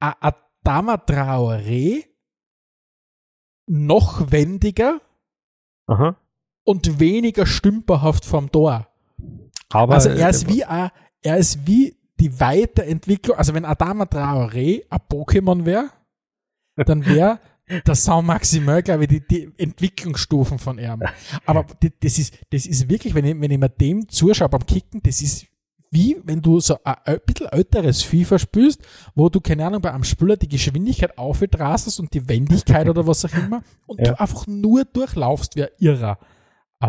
Adama 0.00 0.94
Traoré 0.94 2.04
noch 3.66 4.30
wendiger 4.30 5.00
Aha. 5.86 6.16
und 6.64 7.00
weniger 7.00 7.46
stümperhaft 7.46 8.24
vom 8.24 8.50
Tor. 8.50 8.88
Aber 9.70 9.94
also 9.94 10.10
er 10.10 10.28
ist 10.28 10.48
wie 10.48 10.64
a, 10.64 10.92
er 11.22 11.38
ist 11.38 11.66
wie 11.66 11.96
die 12.20 12.40
Weiterentwicklung, 12.40 13.36
also 13.36 13.54
wenn 13.54 13.64
Adama 13.64 14.04
Traoré 14.04 14.82
ein 14.88 15.00
Pokémon 15.10 15.64
wäre, 15.64 15.90
dann 16.76 17.04
wäre 17.04 17.40
der 17.86 17.94
Saint 17.94 18.26
Maximal, 18.26 18.82
glaube 18.82 19.04
ich, 19.04 19.08
die, 19.08 19.26
die 19.26 19.52
Entwicklungsstufen 19.56 20.58
von 20.58 20.78
ihm. 20.78 21.02
Aber 21.46 21.66
das 22.00 22.18
ist, 22.18 22.38
das 22.50 22.66
ist 22.66 22.88
wirklich, 22.88 23.14
wenn 23.14 23.24
ich, 23.24 23.40
wenn 23.40 23.50
ich 23.50 23.58
mir 23.58 23.68
dem 23.68 24.08
zuschaue 24.08 24.48
beim 24.48 24.66
Kicken, 24.66 25.02
das 25.02 25.22
ist 25.22 25.46
wie 25.94 26.20
wenn 26.24 26.42
du 26.42 26.58
so 26.58 26.76
ein, 26.82 26.96
ein 27.04 27.20
bisschen 27.24 27.46
älteres 27.46 28.02
FIFA 28.02 28.38
spielst, 28.40 28.82
wo 29.14 29.28
du, 29.28 29.40
keine 29.40 29.64
Ahnung, 29.64 29.80
bei 29.80 29.92
einem 29.92 30.02
Spieler 30.02 30.36
die 30.36 30.48
Geschwindigkeit 30.48 31.16
aufdrastest 31.16 32.00
und 32.00 32.12
die 32.12 32.28
Wendigkeit 32.28 32.88
oder 32.88 33.06
was 33.06 33.24
auch 33.24 33.32
immer 33.32 33.62
und 33.86 34.00
ja. 34.00 34.12
du 34.12 34.20
einfach 34.20 34.46
nur 34.48 34.84
durchlaufst 34.84 35.54
wie 35.54 35.66
irrer. 35.78 36.18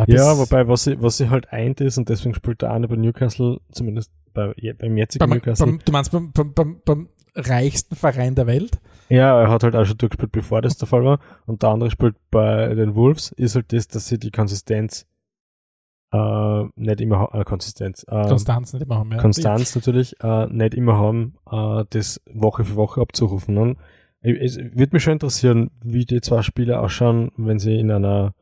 ja, 0.08 0.38
wobei, 0.38 0.68
was 0.68 0.86
sie, 0.86 1.00
was 1.00 1.18
sie 1.18 1.30
halt 1.30 1.54
eint 1.54 1.82
ist 1.82 2.00
und 2.00 2.10
deswegen 2.10 2.34
spielt 2.34 2.64
der 2.64 2.72
eine 2.72 2.88
bei 2.88 2.96
Newcastle, 2.96 3.62
zumindest 3.72 4.12
bei, 4.36 4.54
beim 4.78 4.98
jetzigen 4.98 5.20
beim, 5.20 5.38
Newcastle. 5.38 5.66
Beim, 5.66 5.80
du 5.84 5.92
meinst 5.92 6.12
beim, 6.12 6.32
beim, 6.32 6.82
beim, 6.86 7.10
reichsten 7.36 7.96
Verein 7.96 8.36
der 8.36 8.48
Welt? 8.48 8.80
Ja, 9.10 9.42
er 9.42 9.50
hat 9.50 9.64
halt 9.64 9.76
auch 9.76 9.86
schon 9.86 9.98
durchgespielt, 9.98 10.32
bevor 10.32 10.62
das 10.62 10.78
der 10.78 10.88
Fall 10.88 11.04
war. 11.04 11.20
Und 11.46 11.64
der 11.64 11.70
andere 11.70 11.92
spielt 11.92 12.16
bei 12.32 12.74
den 12.76 12.96
Wolves, 12.96 13.32
ist 13.34 13.56
halt 13.56 13.74
das, 13.74 13.88
dass 13.88 14.08
sie 14.08 14.18
die 14.20 14.32
Konsistenz 14.32 15.06
äh, 16.12 16.64
nicht 16.76 17.02
immer 17.02 17.30
äh, 17.34 17.44
Konsistenz. 17.44 18.06
Äh, 18.08 18.28
Konstanz 18.28 18.74
nicht 18.74 18.84
immer 18.84 18.98
haben, 18.98 19.12
ja. 19.12 19.18
Konstanz 19.18 19.76
natürlich 19.76 20.16
äh, 20.22 20.48
nicht 20.48 20.74
immer 20.74 20.98
haben, 20.98 21.36
äh, 21.52 21.84
das 21.90 22.22
Woche 22.32 22.64
für 22.64 22.76
Woche 22.76 23.02
abzurufen. 23.02 23.58
Und 23.58 23.78
es 24.22 24.58
würde 24.58 24.90
mich 24.94 25.04
schon 25.04 25.14
interessieren, 25.14 25.72
wie 25.84 26.06
die 26.06 26.22
zwei 26.22 26.42
Spieler 26.42 26.82
ausschauen, 26.82 27.32
wenn 27.38 27.60
sie 27.60 27.80
in 27.80 27.92
einer 27.92 28.34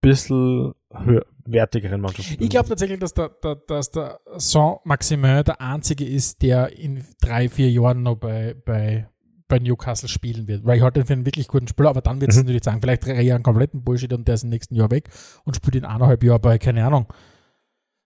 bisschen 0.00 0.72
höher, 0.92 1.24
wertigeren 1.44 2.00
Mannschaft 2.00 2.28
spielen. 2.28 2.42
Ich 2.42 2.50
glaube 2.50 2.68
tatsächlich, 2.68 2.98
dass 2.98 3.14
der, 3.14 3.30
der, 3.42 3.56
dass 3.56 3.90
der 3.90 4.20
Saint-Maximin 4.36 5.44
der 5.44 5.60
einzige 5.60 6.04
ist, 6.04 6.42
der 6.42 6.76
in 6.76 7.04
drei, 7.20 7.48
vier 7.48 7.70
Jahren 7.70 8.02
noch 8.02 8.16
bei, 8.16 8.54
bei, 8.64 9.08
bei 9.48 9.58
Newcastle 9.58 10.08
spielen 10.08 10.48
wird. 10.48 10.64
Weil 10.64 10.78
ich 10.78 10.82
halte 10.82 11.00
ihn 11.00 11.06
für 11.06 11.12
einen 11.12 11.26
wirklich 11.26 11.48
guten 11.48 11.68
Spieler, 11.68 11.90
aber 11.90 12.00
dann 12.00 12.20
wird 12.20 12.30
es 12.30 12.36
mhm. 12.36 12.44
natürlich 12.44 12.64
sagen, 12.64 12.80
vielleicht 12.80 13.04
drehe 13.04 13.20
ich 13.20 13.32
einen 13.32 13.42
kompletten 13.42 13.82
Bullshit 13.82 14.12
und 14.12 14.26
der 14.26 14.34
ist 14.34 14.44
im 14.44 14.50
nächsten 14.50 14.74
Jahr 14.74 14.90
weg 14.90 15.08
und 15.44 15.56
spielt 15.56 15.76
in 15.76 15.84
eineinhalb 15.84 16.22
Jahren 16.22 16.40
bei, 16.40 16.58
keine 16.58 16.84
Ahnung, 16.84 17.06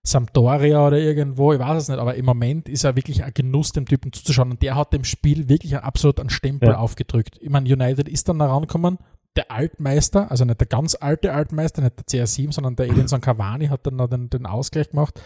Sampdoria 0.03 0.87
oder 0.87 0.97
irgendwo, 0.97 1.53
ich 1.53 1.59
weiß 1.59 1.83
es 1.83 1.89
nicht, 1.89 1.99
aber 1.99 2.15
im 2.15 2.25
Moment 2.25 2.67
ist 2.67 2.83
er 2.83 2.95
wirklich 2.95 3.23
ein 3.23 3.33
Genuss, 3.35 3.71
dem 3.71 3.85
Typen 3.85 4.11
zuzuschauen 4.11 4.49
und 4.49 4.61
der 4.63 4.75
hat 4.75 4.93
dem 4.93 5.03
Spiel 5.03 5.47
wirklich 5.47 5.77
absolut 5.77 6.19
einen 6.19 6.31
Stempel 6.31 6.69
ja. 6.69 6.77
aufgedrückt. 6.77 7.37
Ich 7.39 7.49
meine, 7.49 7.71
United 7.71 8.09
ist 8.09 8.27
dann 8.27 8.41
herangekommen, 8.41 8.97
der 9.35 9.51
Altmeister, 9.51 10.29
also 10.29 10.45
nicht 10.45 10.59
der 10.59 10.67
ganz 10.67 10.95
alte 10.95 11.33
Altmeister, 11.33 11.81
nicht 11.81 12.13
der 12.13 12.25
CR7, 12.25 12.51
sondern 12.51 12.75
der 12.75 12.87
Edinson 12.87 13.21
Cavani 13.21 13.67
hat 13.67 13.85
dann 13.87 13.95
noch 13.95 14.07
den, 14.07 14.29
den 14.29 14.45
Ausgleich 14.45 14.89
gemacht. 14.89 15.21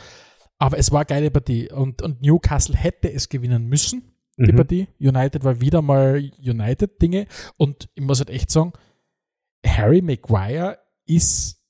Aber 0.58 0.78
es 0.78 0.91
war 0.91 0.99
eine 0.99 1.08
geile 1.08 1.32
Partie 1.32 1.72
und, 1.72 2.01
und 2.01 2.22
Newcastle 2.22 2.76
hätte 2.76 3.12
es 3.12 3.30
gewinnen 3.30 3.68
müssen, 3.68 4.14
die 4.38 4.51
mhm. 4.51 4.56
Partie. 4.56 4.88
United 4.99 5.43
war 5.43 5.60
wieder 5.60 5.82
mal 5.82 6.32
United-Dinge 6.39 7.28
und 7.58 7.89
ich 7.95 8.03
muss 8.03 8.20
halt 8.20 8.30
echt 8.30 8.51
sagen, 8.51 8.74
Harry 9.66 10.01
Maguire 10.01 10.80
ist 11.06 11.62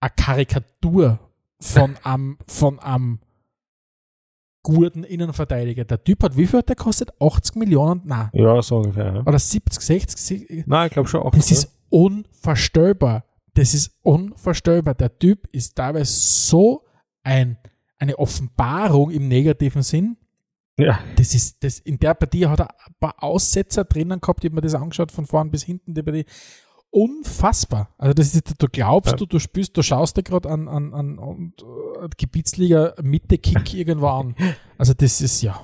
eine 0.00 0.12
Karikatur 0.16 1.20
von 1.60 1.96
einem, 2.02 2.38
von 2.46 2.78
einem 2.80 3.20
guten 4.74 5.04
Innenverteidiger. 5.04 5.84
Der 5.84 6.02
Typ 6.02 6.22
hat, 6.22 6.36
wie 6.36 6.46
viel 6.46 6.58
hat 6.58 6.68
der 6.68 6.76
kostet? 6.76 7.10
80 7.20 7.56
Millionen? 7.56 8.02
Nein. 8.04 8.30
Ja, 8.32 8.60
so 8.62 8.78
ungefähr. 8.78 9.14
Ja. 9.14 9.20
Oder 9.20 9.38
70, 9.38 9.82
60? 9.82 10.64
Nein, 10.66 10.86
ich 10.86 10.92
glaube 10.92 11.08
schon 11.08 11.26
80. 11.26 11.40
Das 11.40 11.50
ist 11.50 11.76
unvorstellbar. 11.88 13.24
Das 13.54 13.74
ist 13.74 13.92
unvorstellbar. 14.02 14.94
Der 14.94 15.18
Typ 15.18 15.48
ist 15.52 15.76
teilweise 15.76 16.12
so 16.12 16.84
ein, 17.22 17.58
eine 17.98 18.18
Offenbarung 18.18 19.10
im 19.10 19.28
negativen 19.28 19.82
Sinn. 19.82 20.16
Ja. 20.78 20.98
Das 21.16 21.34
ist, 21.34 21.62
das, 21.62 21.78
in 21.78 21.98
der 21.98 22.14
Partie 22.14 22.46
hat 22.46 22.60
er 22.60 22.70
ein 22.70 22.94
paar 22.98 23.22
Aussetzer 23.22 23.84
drinnen 23.84 24.20
gehabt, 24.20 24.42
ich 24.42 24.48
habe 24.48 24.54
mir 24.54 24.62
das 24.62 24.74
angeschaut 24.74 25.12
von 25.12 25.26
vorn 25.26 25.50
bis 25.50 25.62
hinten, 25.62 25.92
die 25.92 26.02
Partie 26.02 26.24
unfassbar. 26.90 27.94
Also 27.98 28.14
das 28.14 28.34
ist, 28.34 28.60
du 28.60 28.66
glaubst, 28.70 29.12
ja. 29.12 29.16
du, 29.16 29.26
du 29.26 29.38
spürst, 29.38 29.76
du 29.76 29.82
schaust 29.82 30.16
dir 30.16 30.22
gerade 30.22 30.48
an, 30.48 30.68
an, 30.68 30.92
an, 30.92 31.18
an 31.18 31.52
äh, 32.02 32.08
Gebietsliga 32.16 32.94
Mitte 33.02 33.38
Kick 33.38 33.74
irgendwo 33.74 34.08
an. 34.08 34.34
Also 34.76 34.94
das 34.94 35.20
ist 35.20 35.42
ja. 35.42 35.60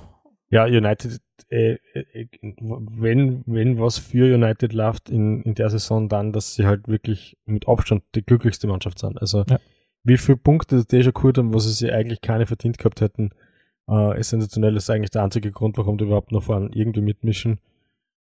Ja, 0.49 0.65
United, 0.65 1.21
äh, 1.49 1.77
äh, 1.93 2.29
wenn, 2.53 3.43
wenn 3.47 3.81
was 3.81 3.99
für 3.99 4.33
United 4.33 4.73
läuft 4.73 5.11
in, 5.11 5.43
in 5.43 5.55
der 5.57 5.71
Saison, 5.71 6.09
dann, 6.09 6.33
dass 6.33 6.55
sie 6.55 6.67
halt 6.67 6.87
wirklich 6.87 7.37
mit 7.45 7.67
Abstand 7.69 8.05
die 8.15 8.23
glücklichste 8.23 8.69
Mannschaft 8.69 9.01
sind. 9.01 9.21
Also 9.21 9.45
ja. 9.49 9.59
wie 10.05 10.19
viele 10.19 10.39
Punkte 10.39 10.85
die 10.85 11.03
schon 11.03 11.15
geholt 11.15 11.39
haben, 11.39 11.53
was 11.53 11.65
sie 11.77 11.91
eigentlich 11.91 12.21
keine 12.21 12.47
verdient 12.47 12.79
gehabt 12.79 13.01
hätten, 13.01 13.31
äh, 13.89 14.21
ist 14.21 14.31
sensationell. 14.31 14.75
Das 14.75 14.85
ist 14.85 14.91
eigentlich 14.91 15.11
der 15.11 15.25
einzige 15.25 15.51
Grund, 15.51 15.77
warum 15.79 15.99
die 15.99 16.05
überhaupt 16.05 16.31
noch 16.31 16.45
vorne 16.45 16.71
irgendwie 16.73 17.01
mitmischen 17.01 17.59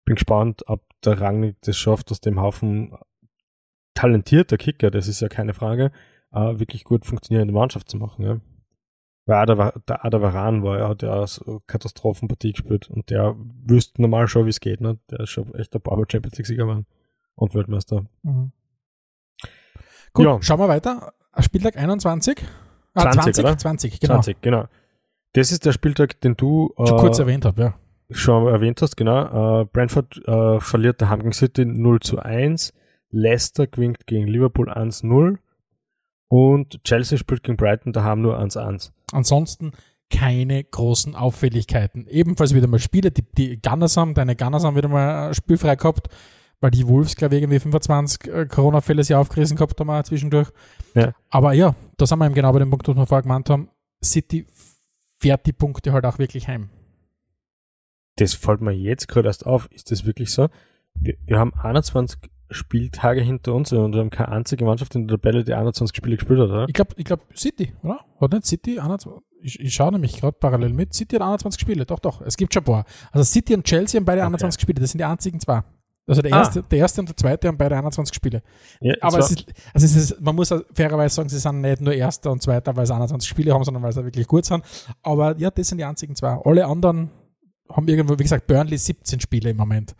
bin 0.05 0.17
gespannt, 0.17 0.63
ob 0.67 0.83
der 1.05 1.21
Rangnick 1.21 1.57
das 1.63 1.77
schafft, 1.77 2.11
aus 2.11 2.21
dem 2.21 2.41
Haufen 2.41 2.97
talentierter 3.95 4.57
Kicker, 4.57 4.91
das 4.91 5.09
ist 5.09 5.21
ja 5.21 5.29
keine 5.29 5.55
Frage, 5.55 5.93
äh, 6.33 6.59
wirklich 6.59 6.85
gut 6.85 7.07
funktionierende 7.07 7.55
Mannschaft 7.55 7.89
zu 7.89 7.97
machen. 7.97 8.25
Ja. 8.25 8.41
Weil 9.27 9.47
der 9.47 10.05
Ada 10.05 10.21
Varan 10.21 10.63
war, 10.63 10.79
er 10.79 10.89
hat 10.89 11.03
ja 11.03 11.27
so 11.27 11.63
Katastrophenpartie 11.67 12.53
gespielt 12.53 12.91
und 12.91 13.09
der 13.09 13.35
wüsste 13.39 14.03
normal 14.03 14.29
schon, 14.29 14.45
wie 14.45 14.51
es 14.51 14.61
geht. 14.61 14.81
Ne? 14.81 14.99
Der 15.11 15.21
ist 15.21 15.31
schon 15.31 15.55
echt 15.55 15.75
ein 15.75 15.81
paar 15.81 15.97
Champions 16.11 16.37
League-Sieger 16.37 16.65
geworden 16.65 16.87
und 17.35 17.55
Weltmeister. 17.55 18.05
Mhm. 18.23 18.53
Gut, 20.13 20.27
ja. 20.27 20.43
schauen 20.43 20.61
wir 20.61 20.69
weiter. 20.69 21.15
Spieltag 21.39 21.77
21. 21.77 22.39
Ah, 22.95 23.11
20, 23.11 23.35
20, 23.35 23.59
20, 23.59 24.01
genau. 24.01 24.15
20, 24.15 24.43
genau. 24.43 24.65
Das 25.33 25.51
ist 25.51 25.65
der 25.65 25.73
Spieltag, 25.73 26.21
den 26.21 26.37
du 26.37 26.73
schon 26.77 26.99
äh, 26.99 27.01
kurz 27.01 27.19
erwähnt 27.19 27.45
habe, 27.45 27.63
ja 27.63 27.75
schon 28.11 28.47
erwähnt 28.47 28.83
hast, 28.83 28.97
genau. 28.97 29.63
Äh, 29.63 29.65
Brentford 29.67 30.27
äh, 30.27 30.61
verliert 30.61 31.01
der 31.01 31.09
Gegen 31.17 31.33
City 31.33 31.65
0 31.65 32.01
zu 32.01 32.19
1. 32.19 32.73
Leicester 33.11 33.67
gewinnt 33.67 34.07
gegen 34.07 34.27
Liverpool 34.27 34.71
1-0. 34.71 35.39
Und 36.29 36.83
Chelsea 36.85 37.17
spielt 37.17 37.43
gegen 37.43 37.57
Brighton 37.57 37.93
daheim 37.93 38.21
nur 38.21 38.39
1-1. 38.39 38.91
Ansonsten 39.13 39.73
keine 40.11 40.63
großen 40.63 41.15
Auffälligkeiten. 41.15 42.07
Ebenfalls 42.09 42.55
wieder 42.55 42.67
mal 42.67 42.79
Spiele, 42.79 43.11
die, 43.11 43.25
die 43.37 43.61
Gunners 43.61 43.97
haben, 43.97 44.15
deine 44.15 44.37
Gunners 44.37 44.65
haben 44.65 44.77
wieder 44.77 44.89
mal 44.89 45.33
spielfrei 45.35 45.77
gehabt, 45.77 46.09
weil 46.61 46.71
die 46.71 46.87
Wolves, 46.87 47.17
glaube 47.17 47.37
ich, 47.37 47.43
irgendwie 47.43 47.61
25 47.61 48.33
äh, 48.33 48.47
Corona-Fälle 48.47 49.03
sich 49.03 49.15
aufgerissen 49.15 49.57
gehabt 49.57 49.79
haben 49.81 50.05
zwischendurch. 50.05 50.49
Ja. 50.95 51.13
Aber 51.31 51.53
ja, 51.53 51.75
da 51.97 52.07
sind 52.07 52.19
wir 52.19 52.27
eben 52.27 52.35
genau 52.35 52.53
bei 52.53 52.59
dem 52.59 52.71
Punkt, 52.71 52.87
was 52.89 52.97
wir 52.97 53.07
vorher 53.07 53.23
gemeint 53.23 53.49
haben. 53.51 53.69
City 54.03 54.47
fährt 55.19 55.47
die 55.47 55.53
Punkte 55.53 55.93
halt 55.93 56.05
auch 56.05 56.19
wirklich 56.19 56.49
heim 56.49 56.69
das 58.17 58.35
fällt 58.35 58.61
mir 58.61 58.73
jetzt 58.73 59.09
gerade 59.09 59.29
erst 59.29 59.47
auf, 59.47 59.71
ist 59.71 59.91
das 59.91 60.05
wirklich 60.05 60.31
so? 60.31 60.49
Wir, 60.95 61.15
wir, 61.27 61.39
haben 61.39 61.53
21 61.55 62.19
Spieltage 62.51 63.21
hinter 63.21 63.55
uns 63.55 63.73
und 63.73 63.95
wir 63.95 64.01
haben 64.01 64.11
keine 64.11 64.31
einzige 64.31 64.65
Mannschaft 64.65 64.95
in 64.95 65.09
der 65.09 65.19
Tabelle, 65.19 65.45
die 65.45 65.55
21 65.55 65.97
Spiele 65.97 66.17
gespielt 66.17 66.39
hat, 66.39 66.49
oder? 66.49 66.67
Ich 66.69 66.75
glaube, 66.75 66.95
ich 66.97 67.05
glaub 67.05 67.21
City, 67.37 67.75
oder? 67.83 68.01
Hat 68.21 68.33
nicht 68.33 68.47
City 68.47 68.79
21? 68.79 69.13
Ich, 69.43 69.61
ich 69.61 69.75
schaue 69.75 69.93
nämlich 69.93 70.21
gerade 70.21 70.37
parallel 70.39 70.73
mit. 70.73 70.95
City 70.95 71.17
hat 71.17 71.23
21 71.23 71.61
Spiele, 71.61 71.85
doch, 71.85 71.99
doch. 71.99 72.23
Es 72.23 72.37
gibt 72.37 72.55
schon 72.55 72.63
ein 72.63 72.67
paar. 72.67 72.85
Also 73.13 73.25
City 73.25 73.55
und 73.55 73.65
Chelsea 73.65 73.99
haben 73.99 74.05
beide 74.05 74.21
okay. 74.21 74.29
21 74.29 74.61
Spiele, 74.61 74.81
das 74.81 74.93
sind 74.93 74.99
die 74.99 75.05
einzigen 75.05 75.41
zwei. 75.41 75.63
Also 76.07 76.21
der 76.21 76.33
erste, 76.33 76.61
ah. 76.61 76.65
der 76.71 76.79
erste 76.79 77.01
und 77.01 77.09
der 77.09 77.17
zweite 77.17 77.49
haben 77.49 77.57
beide 77.57 77.77
21 77.77 78.15
Spiele. 78.15 78.43
Ja, 78.81 78.95
Aber 79.01 79.19
es 79.19 79.31
ist, 79.31 79.47
also 79.73 79.87
es 79.87 79.97
ist, 79.97 80.21
man 80.21 80.37
muss 80.37 80.55
fairerweise 80.75 81.15
sagen, 81.15 81.31
sie 81.31 81.39
sind 81.39 81.63
nicht 81.63 81.81
nur 81.81 81.95
Erster 81.95 82.31
und 82.31 82.43
Zweiter, 82.43 82.77
weil 82.77 82.87
sie 82.87 82.95
21 82.95 83.29
Spiele 83.29 83.55
haben, 83.55 83.65
sondern 83.65 83.83
weil 83.83 83.93
sie 83.93 84.05
wirklich 84.05 84.27
gut 84.27 84.45
sind. 84.45 84.63
Aber 85.03 85.37
ja, 85.39 85.51
das 85.51 85.69
sind 85.69 85.79
die 85.79 85.85
einzigen 85.85 86.15
zwei. 86.15 86.39
Alle 86.45 86.67
anderen 86.67 87.11
haben 87.71 87.89
irgendwo, 87.89 88.19
wie 88.19 88.23
gesagt, 88.23 88.47
Burnley 88.47 88.79
17 88.79 89.21
Spiele 89.21 89.51
im 89.51 89.57
Moment. 89.57 89.95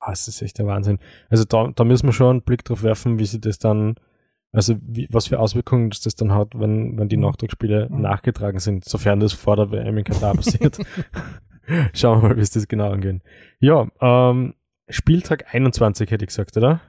Ah, 0.00 0.10
das 0.10 0.28
ist 0.28 0.42
echt 0.42 0.58
der 0.58 0.66
Wahnsinn. 0.66 0.98
Also 1.28 1.44
da, 1.44 1.70
da 1.74 1.84
müssen 1.84 2.06
wir 2.06 2.12
schon 2.12 2.30
einen 2.30 2.42
Blick 2.42 2.64
drauf 2.64 2.82
werfen, 2.82 3.18
wie 3.18 3.26
sie 3.26 3.40
das 3.40 3.58
dann, 3.58 3.96
also 4.52 4.76
wie, 4.80 5.08
was 5.10 5.26
für 5.26 5.40
Auswirkungen 5.40 5.90
das, 5.90 6.00
das 6.00 6.14
dann 6.14 6.32
hat, 6.32 6.52
wenn, 6.54 6.98
wenn 6.98 7.08
die 7.08 7.16
mhm. 7.16 7.24
Nachtragsspiele 7.24 7.88
mhm. 7.90 8.02
nachgetragen 8.02 8.60
sind, 8.60 8.84
sofern 8.84 9.20
das 9.20 9.32
vor 9.32 9.56
der 9.56 9.70
WM 9.70 9.98
in 9.98 10.04
Katar 10.04 10.34
passiert. 10.34 10.78
Schauen 11.92 12.22
wir 12.22 12.28
mal, 12.28 12.36
wie 12.36 12.40
es 12.40 12.50
das 12.50 12.68
genau 12.68 12.90
angehen. 12.90 13.22
Ja, 13.60 13.88
ähm, 14.00 14.54
Spieltag 14.88 15.54
21 15.54 16.10
hätte 16.10 16.24
ich 16.24 16.28
gesagt, 16.28 16.56
oder? 16.56 16.80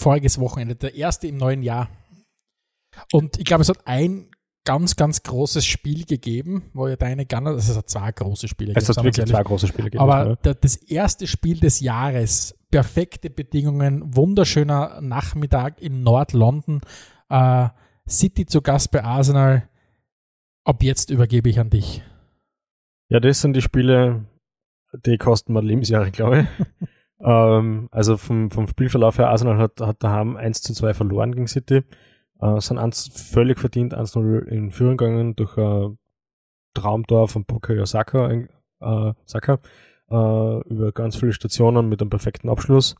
Voriges 0.00 0.40
Wochenende, 0.40 0.74
der 0.74 0.94
erste 0.94 1.28
im 1.28 1.36
neuen 1.36 1.62
Jahr. 1.62 1.88
Und 3.12 3.38
ich 3.38 3.44
glaube, 3.44 3.62
es 3.62 3.68
hat 3.68 3.86
ein 3.86 4.30
ganz, 4.64 4.96
ganz 4.96 5.22
großes 5.22 5.64
Spiel 5.64 6.04
gegeben, 6.04 6.70
wo 6.72 6.88
ja 6.88 6.96
deine 6.96 7.26
Gunner, 7.26 7.50
also 7.50 7.72
es 7.72 7.78
hat 7.78 7.88
zwei 7.88 8.10
große 8.12 8.48
Spiele 8.48 8.72
gegeben. 8.72 8.90
Es 8.90 8.96
hat 8.96 9.04
wirklich 9.04 9.26
zwei 9.26 9.42
große 9.42 9.66
Spiele 9.66 9.90
gegeben. 9.90 10.02
Aber 10.02 10.36
der, 10.36 10.54
das 10.54 10.76
erste 10.76 11.26
Spiel 11.26 11.60
des 11.60 11.80
Jahres, 11.80 12.58
perfekte 12.70 13.30
Bedingungen, 13.30 14.16
wunderschöner 14.16 15.00
Nachmittag 15.00 15.80
in 15.80 16.02
Nord-London, 16.02 16.80
äh, 17.28 17.68
City 18.08 18.46
zu 18.46 18.62
Gast 18.62 18.90
bei 18.90 19.04
Arsenal. 19.04 19.68
Ab 20.64 20.82
jetzt 20.82 21.10
übergebe 21.10 21.48
ich 21.50 21.60
an 21.60 21.70
dich. 21.70 22.02
Ja, 23.10 23.20
das 23.20 23.42
sind 23.42 23.54
die 23.54 23.62
Spiele, 23.62 24.24
die 25.04 25.18
kosten 25.18 25.52
mir 25.52 25.62
Lebensjahre, 25.62 26.10
glaube 26.10 26.40
ich. 26.40 26.88
ähm, 27.20 27.88
also 27.90 28.16
vom, 28.16 28.50
vom 28.50 28.66
Spielverlauf 28.66 29.18
her, 29.18 29.28
Arsenal 29.28 29.58
hat, 29.58 29.80
hat 29.80 30.02
daheim 30.02 30.36
1 30.36 30.62
zu 30.62 30.72
2 30.72 30.94
verloren 30.94 31.34
gegen 31.34 31.48
City. 31.48 31.82
Äh, 32.44 32.60
sind 32.60 32.78
eins 32.78 33.08
völlig 33.08 33.58
verdient 33.58 33.96
1-0 33.96 34.44
in 34.46 34.70
Führung 34.70 34.96
gegangen 34.96 35.34
durch 35.34 35.56
ein 35.56 35.98
Traumtor 36.74 37.28
von 37.28 37.44
Bukayo 37.44 37.86
Saka, 37.86 38.30
äh, 38.30 39.12
Saka 39.24 39.58
äh, 40.10 40.68
über 40.68 40.92
ganz 40.92 41.16
viele 41.16 41.32
Stationen 41.32 41.88
mit 41.88 42.00
einem 42.00 42.10
perfekten 42.10 42.50
Abschluss. 42.50 42.96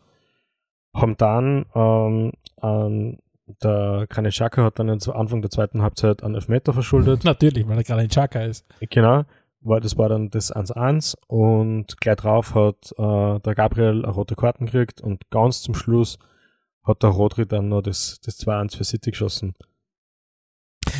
Haben 0.94 1.16
dann 1.18 1.66
ähm, 1.74 2.32
an 2.60 3.18
der 3.62 4.06
Granit 4.08 4.32
Xhaka 4.32 4.64
hat 4.64 4.78
dann 4.78 5.00
zu 5.00 5.12
Anfang 5.12 5.42
der 5.42 5.50
zweiten 5.50 5.82
Halbzeit 5.82 6.22
einen 6.22 6.36
Elfmeter 6.36 6.72
verschuldet. 6.72 7.24
Natürlich, 7.24 7.68
weil 7.68 7.76
er 7.76 7.84
Granit 7.84 8.10
Xhaka 8.10 8.44
ist. 8.44 8.64
Genau 8.88 9.24
war, 9.64 9.80
das 9.80 9.98
war 9.98 10.08
dann 10.08 10.30
das 10.30 10.54
1-1 10.54 11.16
und 11.26 12.00
gleich 12.00 12.16
drauf 12.16 12.54
hat 12.54 12.92
äh, 12.96 13.40
der 13.40 13.54
Gabriel 13.54 14.04
eine 14.04 14.12
rote 14.12 14.36
Karten 14.36 14.66
gekriegt 14.66 15.00
und 15.00 15.28
ganz 15.30 15.62
zum 15.62 15.74
Schluss 15.74 16.18
hat 16.84 17.02
der 17.02 17.10
Rodri 17.10 17.46
dann 17.46 17.68
noch 17.68 17.82
das, 17.82 18.20
das 18.22 18.38
2-1 18.40 18.76
für 18.76 18.84
City 18.84 19.10
geschossen. 19.10 19.54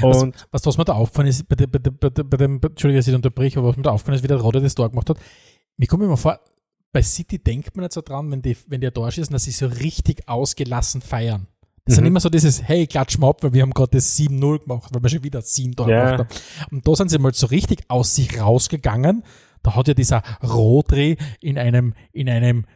Und 0.02 0.34
was, 0.34 0.46
was, 0.50 0.66
was 0.66 0.78
mir 0.78 0.84
da 0.84 0.94
aufgefallen 0.94 1.28
ist, 1.28 1.48
bei, 1.48 1.56
dem, 1.56 1.70
bei, 1.70 1.78
dem, 1.78 2.28
bei 2.28 2.36
dem, 2.36 2.60
Entschuldigung, 2.62 2.98
dass 2.98 3.08
ich 3.08 3.14
unterbreche, 3.14 3.58
aber 3.58 3.68
was 3.68 3.76
mir 3.76 3.82
da 3.82 3.90
aufgefallen 3.90 4.16
ist, 4.16 4.22
wie 4.22 4.28
der 4.28 4.38
Rodri 4.38 4.62
das 4.62 4.74
Tor 4.74 4.88
gemacht 4.90 5.10
hat, 5.10 5.18
mir 5.76 5.86
kommt 5.86 6.02
immer 6.02 6.16
vor, 6.16 6.40
bei 6.92 7.02
City 7.02 7.38
denkt 7.38 7.76
man 7.76 7.84
nicht 7.84 7.92
so 7.92 8.00
dran, 8.00 8.30
wenn 8.30 8.40
die, 8.40 8.56
wenn 8.68 8.80
die 8.80 8.90
Tor 8.90 9.10
schießen, 9.10 9.32
dass 9.32 9.44
sie 9.44 9.50
so 9.50 9.66
richtig 9.66 10.28
ausgelassen 10.28 11.02
feiern. 11.02 11.48
Das 11.84 11.92
mhm. 11.92 11.96
sind 11.96 12.06
immer 12.06 12.20
so 12.20 12.30
dieses, 12.30 12.62
hey, 12.62 12.86
klatsch 12.86 13.18
mal 13.18 13.30
ab, 13.30 13.42
weil 13.42 13.52
wir 13.52 13.62
haben 13.62 13.72
gerade 13.72 13.90
das 13.90 14.16
7-0 14.16 14.60
gemacht, 14.60 14.90
weil 14.92 15.02
wir 15.02 15.10
schon 15.10 15.24
wieder 15.24 15.42
7 15.42 15.76
Tore 15.76 15.90
yeah. 15.90 16.16
gemacht 16.16 16.30
haben. 16.30 16.76
Und 16.76 16.88
da 16.88 16.94
sind 16.94 17.10
sie 17.10 17.18
mal 17.18 17.34
so 17.34 17.46
richtig 17.46 17.84
aus 17.88 18.14
sich 18.14 18.40
rausgegangen. 18.40 19.24
Da 19.62 19.74
hat 19.74 19.88
ja 19.88 19.94
dieser 19.94 20.22
Rodri 20.42 21.18
in 21.40 21.58
einem, 21.58 21.94
in 22.12 22.28
einem 22.28 22.66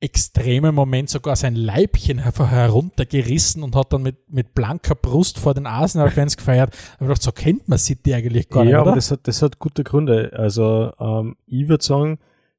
extremen 0.00 0.74
Moment 0.74 1.10
sogar 1.10 1.36
sein 1.36 1.54
Leibchen 1.54 2.18
heruntergerissen 2.18 3.62
und 3.62 3.76
hat 3.76 3.92
dann 3.92 4.02
mit, 4.02 4.30
mit 4.30 4.54
blanker 4.54 4.94
Brust 4.94 5.38
vor 5.38 5.52
den 5.52 5.66
Arsenal-Fans 5.66 6.38
gefeiert. 6.38 6.76
Aber 6.96 7.08
gedacht, 7.08 7.22
so 7.22 7.32
kennt 7.32 7.68
man 7.68 7.78
City 7.78 8.14
eigentlich 8.14 8.48
gar 8.48 8.64
nicht. 8.64 8.72
Ja, 8.72 8.80
aber 8.80 8.94
das 8.94 9.10
hat, 9.10 9.20
das 9.28 9.42
hat 9.42 9.58
gute 9.58 9.84
Gründe. 9.84 10.32
Also, 10.34 10.92
ähm, 10.98 11.36
ich 11.46 11.68
würde 11.68 11.84
sagen, 11.84 12.18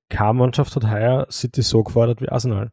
keine 0.09 0.33
Mannschaft 0.33 0.75
hat 0.75 0.83
heuer 0.83 1.25
City 1.31 1.63
so 1.63 1.83
gefordert 1.83 2.21
wie 2.21 2.29
Arsenal. 2.29 2.71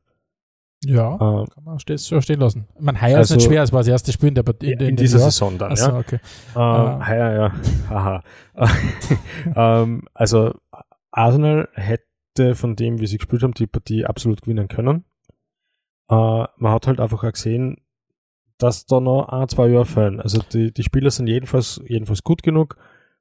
Ja, 0.85 1.13
ähm, 1.13 1.47
kann 1.53 1.65
man 1.65 1.81
stehen, 1.81 1.99
so 1.99 2.21
stehen 2.21 2.39
lassen. 2.39 2.69
Man 2.79 3.01
heuer 3.01 3.19
also, 3.19 3.35
ist 3.35 3.39
nicht 3.39 3.49
schwer, 3.49 3.63
es 3.63 3.73
war 3.73 3.81
das 3.81 3.89
erste 3.89 4.13
Spiel 4.13 4.29
in, 4.29 4.35
der, 4.35 4.45
in, 4.61 4.71
in, 4.71 4.81
in 4.81 4.97
dieser. 4.97 5.19
Saison 5.19 5.59
dann, 5.59 5.73
Achso, 5.73 5.91
ja. 5.91 5.99
Okay. 5.99 6.21
Ähm, 6.55 6.61
uh. 6.61 7.07
Heuer, 7.07 7.33
ja. 7.33 7.53
Haha. 7.91 8.23
ähm, 9.83 10.03
also 10.15 10.55
Arsenal 11.11 11.69
hätte 11.73 12.05
von 12.55 12.77
dem, 12.77 13.01
wie 13.01 13.07
sie 13.07 13.19
gespielt 13.19 13.43
haben, 13.43 13.55
die 13.55 13.67
Partie 13.67 14.05
absolut 14.05 14.43
gewinnen 14.43 14.69
können. 14.69 15.05
Äh, 16.09 16.15
man 16.57 16.73
hat 16.73 16.87
halt 16.87 17.01
einfach 17.01 17.25
auch 17.25 17.33
gesehen, 17.33 17.79
dass 18.59 18.87
da 18.87 19.01
noch 19.01 19.29
ein, 19.29 19.49
zwei 19.49 19.69
Jahre 19.69 19.87
fehlen. 19.87 20.21
Also 20.21 20.41
die, 20.53 20.73
die 20.73 20.83
Spieler 20.83 21.11
sind 21.11 21.29
jedenfalls, 21.29 21.81
jedenfalls 21.87 22.25
gut 22.25 22.43
genug, 22.43 22.77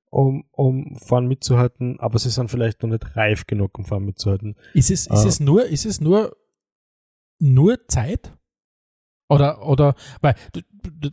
um, 0.10 0.46
um 0.52 0.96
vorn 0.98 1.28
mitzuhalten, 1.28 2.00
aber 2.00 2.18
sie 2.18 2.30
sind 2.30 2.50
vielleicht 2.50 2.82
noch 2.82 2.90
nicht 2.90 3.16
reif 3.16 3.46
genug, 3.46 3.78
um 3.78 3.86
vorn 3.86 4.06
mitzuhalten. 4.06 4.56
Ist 4.74 4.90
es, 4.90 5.08
ist 5.08 5.26
äh, 5.26 5.28
es 5.28 5.40
nur, 5.40 5.66
ist 5.66 5.86
es 5.86 6.02
nur 6.02 6.36
nur 7.40 7.88
Zeit? 7.88 8.34
Oder, 9.30 9.66
oder, 9.68 9.96
weil, 10.22 10.36
du, 10.54 10.62
du, 10.72 11.10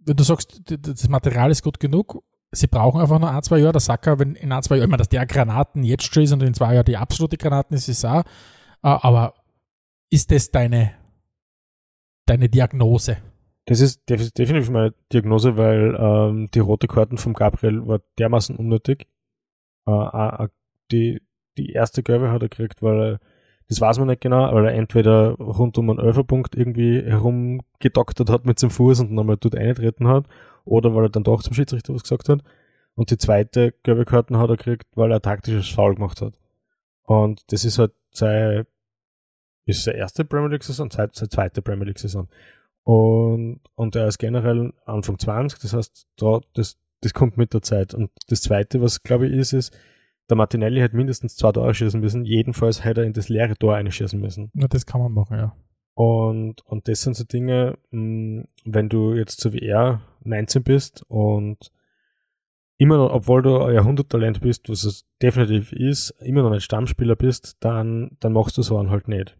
wenn 0.00 0.16
du 0.16 0.24
sagst, 0.24 0.62
das 0.66 1.08
Material 1.08 1.50
ist 1.50 1.62
gut 1.62 1.78
genug, 1.78 2.24
sie 2.52 2.66
brauchen 2.66 3.00
einfach 3.00 3.18
nur 3.18 3.30
ein, 3.30 3.42
zwei 3.42 3.58
Jahre, 3.58 3.72
der 3.72 3.80
Sacker, 3.80 4.18
wenn 4.18 4.34
in 4.34 4.52
ein, 4.52 4.62
zwei 4.62 4.76
Jahren, 4.76 4.86
ich 4.86 4.90
meine, 4.90 4.98
dass 4.98 5.08
der 5.08 5.26
Granaten 5.26 5.82
jetzt 5.82 6.12
schon 6.12 6.22
ist 6.22 6.32
und 6.32 6.42
in 6.42 6.54
zwei 6.54 6.74
Jahren 6.74 6.84
die 6.84 6.96
absolute 6.96 7.36
Granaten 7.36 7.76
ist, 7.76 7.88
ist 7.88 8.04
auch, 8.04 8.22
äh, 8.22 8.24
aber 8.82 9.34
ist 10.10 10.30
das 10.32 10.50
deine, 10.50 10.92
deine 12.26 12.48
Diagnose? 12.48 13.18
Das 13.66 13.80
ist 13.80 14.08
definitiv 14.08 14.70
meine 14.70 14.94
Diagnose, 15.12 15.56
weil 15.56 15.96
ähm, 15.98 16.48
die 16.52 16.58
rote 16.58 16.88
Karten 16.88 17.18
vom 17.18 17.34
Gabriel 17.34 17.86
war 17.86 18.00
dermaßen 18.18 18.56
unnötig. 18.56 19.06
Äh, 19.86 20.48
die, 20.90 21.22
die 21.56 21.72
erste 21.72 22.02
Gelbe 22.02 22.30
hat 22.30 22.42
er 22.42 22.48
gekriegt, 22.48 22.82
weil 22.82 23.00
er 23.00 23.20
das 23.70 23.80
weiß 23.80 24.00
man 24.00 24.08
nicht 24.08 24.20
genau, 24.20 24.52
weil 24.52 24.66
er 24.66 24.74
entweder 24.74 25.34
rund 25.34 25.78
um 25.78 25.90
einen 25.90 26.00
Elferpunkt 26.00 26.56
irgendwie 26.56 27.02
herumgedoktert 27.02 28.28
hat 28.28 28.44
mit 28.44 28.58
seinem 28.58 28.70
Fuß 28.70 28.98
und 28.98 29.12
nochmal 29.12 29.36
dort 29.38 29.54
eintreten 29.54 30.08
hat, 30.08 30.26
oder 30.64 30.94
weil 30.94 31.04
er 31.04 31.10
dann 31.10 31.24
doch 31.24 31.42
zum 31.42 31.54
Schiedsrichter 31.54 31.94
was 31.94 32.02
gesagt 32.02 32.28
hat. 32.28 32.42
Und 32.94 33.10
die 33.10 33.18
zweite 33.18 33.72
gelbe 33.82 34.04
Karten 34.04 34.38
hat 34.38 34.50
er 34.50 34.56
gekriegt, 34.56 34.86
weil 34.94 35.12
er 35.12 35.22
taktisches 35.22 35.68
Foul 35.68 35.94
gemacht 35.94 36.20
hat. 36.20 36.34
Und 37.04 37.42
das 37.52 37.64
ist 37.64 37.78
halt 37.78 37.92
seine, 38.10 38.66
ist 39.64 39.84
seine 39.84 39.98
erste 39.98 40.24
Premier 40.24 40.50
League 40.50 40.64
Saison, 40.64 40.90
seine, 40.90 41.10
seine 41.12 41.28
zweite 41.28 41.62
Premier 41.62 41.86
League 41.86 41.98
Saison. 41.98 42.28
Und, 42.82 43.60
und 43.74 43.96
er 43.96 44.06
ist 44.08 44.18
generell 44.18 44.72
Anfang 44.84 45.18
20, 45.18 45.58
das 45.60 45.72
heißt, 45.72 46.06
da, 46.16 46.40
das, 46.54 46.78
das 47.00 47.14
kommt 47.14 47.36
mit 47.36 47.54
der 47.54 47.62
Zeit. 47.62 47.94
Und 47.94 48.10
das 48.28 48.42
zweite, 48.42 48.80
was 48.80 49.02
glaube 49.02 49.28
ich 49.28 49.32
ist, 49.34 49.52
ist, 49.52 49.76
der 50.28 50.36
Martinelli 50.36 50.80
hätte 50.80 50.96
mindestens 50.96 51.36
zwei 51.36 51.52
Tore 51.52 51.74
schießen 51.74 52.00
müssen. 52.00 52.24
Jedenfalls 52.24 52.84
hätte 52.84 53.00
er 53.02 53.06
in 53.06 53.12
das 53.12 53.28
leere 53.28 53.56
Tor 53.56 53.74
einschießen 53.74 54.20
müssen. 54.20 54.50
Ja, 54.54 54.68
das 54.68 54.86
kann 54.86 55.00
man 55.00 55.12
machen, 55.12 55.36
ja. 55.36 55.56
Und, 55.94 56.64
und 56.66 56.88
das 56.88 57.02
sind 57.02 57.16
so 57.16 57.24
Dinge, 57.24 57.76
mh, 57.90 58.44
wenn 58.64 58.88
du 58.88 59.14
jetzt 59.14 59.40
so 59.40 59.52
wie 59.52 59.58
er 59.58 60.00
19 60.24 60.62
bist 60.62 61.04
und 61.08 61.72
immer 62.76 62.96
noch, 62.96 63.12
obwohl 63.12 63.42
du 63.42 63.58
ein 63.62 63.74
Jahrhunderttalent 63.74 64.40
bist, 64.40 64.68
was 64.70 64.84
es 64.84 65.04
definitiv 65.20 65.72
ist, 65.72 66.10
immer 66.20 66.42
noch 66.42 66.52
ein 66.52 66.60
Stammspieler 66.60 67.16
bist, 67.16 67.56
dann, 67.60 68.16
dann 68.20 68.32
machst 68.32 68.56
du 68.56 68.62
so 68.62 68.78
einen 68.78 68.90
halt 68.90 69.06
nicht. 69.06 69.36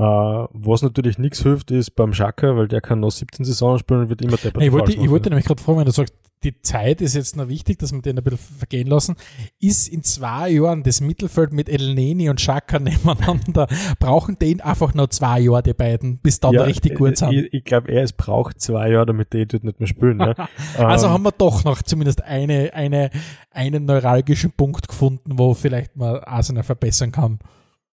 Uh, 0.00 0.48
was 0.54 0.80
natürlich 0.80 1.18
nichts 1.18 1.42
hilft, 1.42 1.70
ist 1.70 1.90
beim 1.90 2.14
Schaka, 2.14 2.56
weil 2.56 2.68
der 2.68 2.80
kann 2.80 3.00
noch 3.00 3.10
17 3.10 3.44
Saisonen 3.44 3.78
spielen 3.78 4.00
und 4.00 4.08
wird 4.08 4.22
immer 4.22 4.38
deppert. 4.38 4.62
Ich 4.62 4.72
wollte, 4.72 4.92
ich 4.92 5.10
wollte 5.10 5.28
nämlich 5.28 5.44
gerade 5.44 5.62
fragen, 5.62 5.80
wenn 5.80 5.84
du 5.84 5.90
sagst, 5.90 6.14
die 6.42 6.58
Zeit 6.62 7.02
ist 7.02 7.14
jetzt 7.14 7.36
noch 7.36 7.48
wichtig, 7.48 7.78
dass 7.80 7.92
wir 7.92 8.00
den 8.00 8.16
ein 8.16 8.24
bisschen 8.24 8.38
vergehen 8.38 8.86
lassen. 8.86 9.16
Ist 9.60 9.88
in 9.88 10.02
zwei 10.02 10.48
Jahren 10.48 10.84
das 10.84 11.02
Mittelfeld 11.02 11.52
mit 11.52 11.68
El 11.68 11.94
Neni 11.94 12.30
und 12.30 12.40
Schaka 12.40 12.78
nebeneinander, 12.80 13.66
brauchen 13.98 14.38
den 14.38 14.62
einfach 14.62 14.94
noch 14.94 15.08
zwei 15.08 15.40
Jahre, 15.40 15.64
die 15.64 15.74
beiden, 15.74 16.16
bis 16.16 16.40
dann 16.40 16.54
ja, 16.54 16.62
richtig 16.62 16.94
gut 16.94 17.18
sind? 17.18 17.32
Ich, 17.32 17.52
ich 17.52 17.64
glaube, 17.64 17.92
er 17.92 18.02
es 18.02 18.14
braucht 18.14 18.58
zwei 18.58 18.90
Jahre, 18.90 19.04
damit 19.04 19.34
die 19.34 19.44
dort 19.44 19.64
nicht 19.64 19.80
mehr 19.80 19.86
spielen. 19.86 20.16
Ne? 20.16 20.34
also 20.78 21.08
ähm, 21.08 21.12
haben 21.12 21.22
wir 21.24 21.32
doch 21.32 21.64
noch 21.64 21.82
zumindest 21.82 22.24
eine, 22.24 22.72
eine, 22.72 23.10
einen 23.50 23.84
neuralgischen 23.84 24.52
Punkt 24.52 24.88
gefunden, 24.88 25.38
wo 25.38 25.52
vielleicht 25.52 25.94
mal 25.96 26.24
Arsenal 26.24 26.62
verbessern 26.62 27.12
kann. 27.12 27.38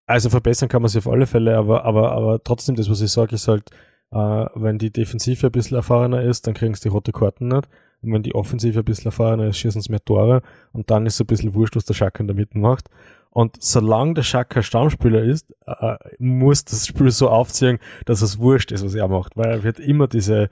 Also 0.08 0.30
verbessern 0.30 0.70
kann 0.70 0.82
man 0.82 0.90
sich 0.90 1.06
auf 1.06 1.12
alle 1.12 1.28
Fälle, 1.28 1.58
aber, 1.58 1.84
aber, 1.84 2.14
aber 2.14 2.44
trotzdem, 2.44 2.76
das, 2.76 2.90
was 2.90 3.02
ich 3.02 3.12
sage, 3.12 3.36
ist 3.36 3.48
halt, 3.48 3.70
äh, 4.12 4.46
wenn 4.56 4.78
die 4.78 4.92
Defensive 4.92 5.48
ein 5.48 5.52
bisschen 5.52 5.76
erfahrener 5.76 6.22
ist, 6.22 6.48
dann 6.48 6.54
kriegen 6.54 6.74
sie 6.74 6.84
die 6.84 6.88
rote 6.88 7.12
Karten 7.12 7.50
nicht. 7.50 7.68
Und 8.02 8.14
wenn 8.14 8.24
die 8.24 8.34
Offensive 8.34 8.80
ein 8.80 8.86
bisschen 8.86 9.08
erfahrener 9.08 9.48
ist, 9.48 9.58
schießen 9.58 9.82
sie 9.82 9.92
mehr 9.92 10.04
Tore. 10.04 10.42
Und 10.72 10.90
dann 10.92 11.06
ist 11.06 11.16
es 11.16 11.22
ein 11.22 11.28
bisschen 11.28 11.54
wurscht, 11.56 11.76
was 11.76 11.86
der 11.86 11.94
Schaka 11.94 12.22
in 12.22 12.28
der 12.28 12.36
Mitte 12.36 12.58
macht. 12.58 12.90
Und 13.32 13.62
solange 13.62 14.14
der 14.14 14.24
Schaka 14.24 14.64
Stammspieler 14.64 15.24
ist, 15.24 15.54
äh, 15.66 15.98
muss 16.20 16.64
das 16.64 16.88
Spiel 16.88 17.12
so 17.12 17.30
aufziehen, 17.30 17.80
dass 18.06 18.22
es 18.22 18.40
wurscht 18.40 18.72
ist, 18.72 18.86
was 18.86 18.96
er 18.96 19.10
macht. 19.10 19.36
Weil 19.36 19.48
er 19.48 19.64
wird 19.64 19.80
immer 19.80 20.08
diese 20.08 20.50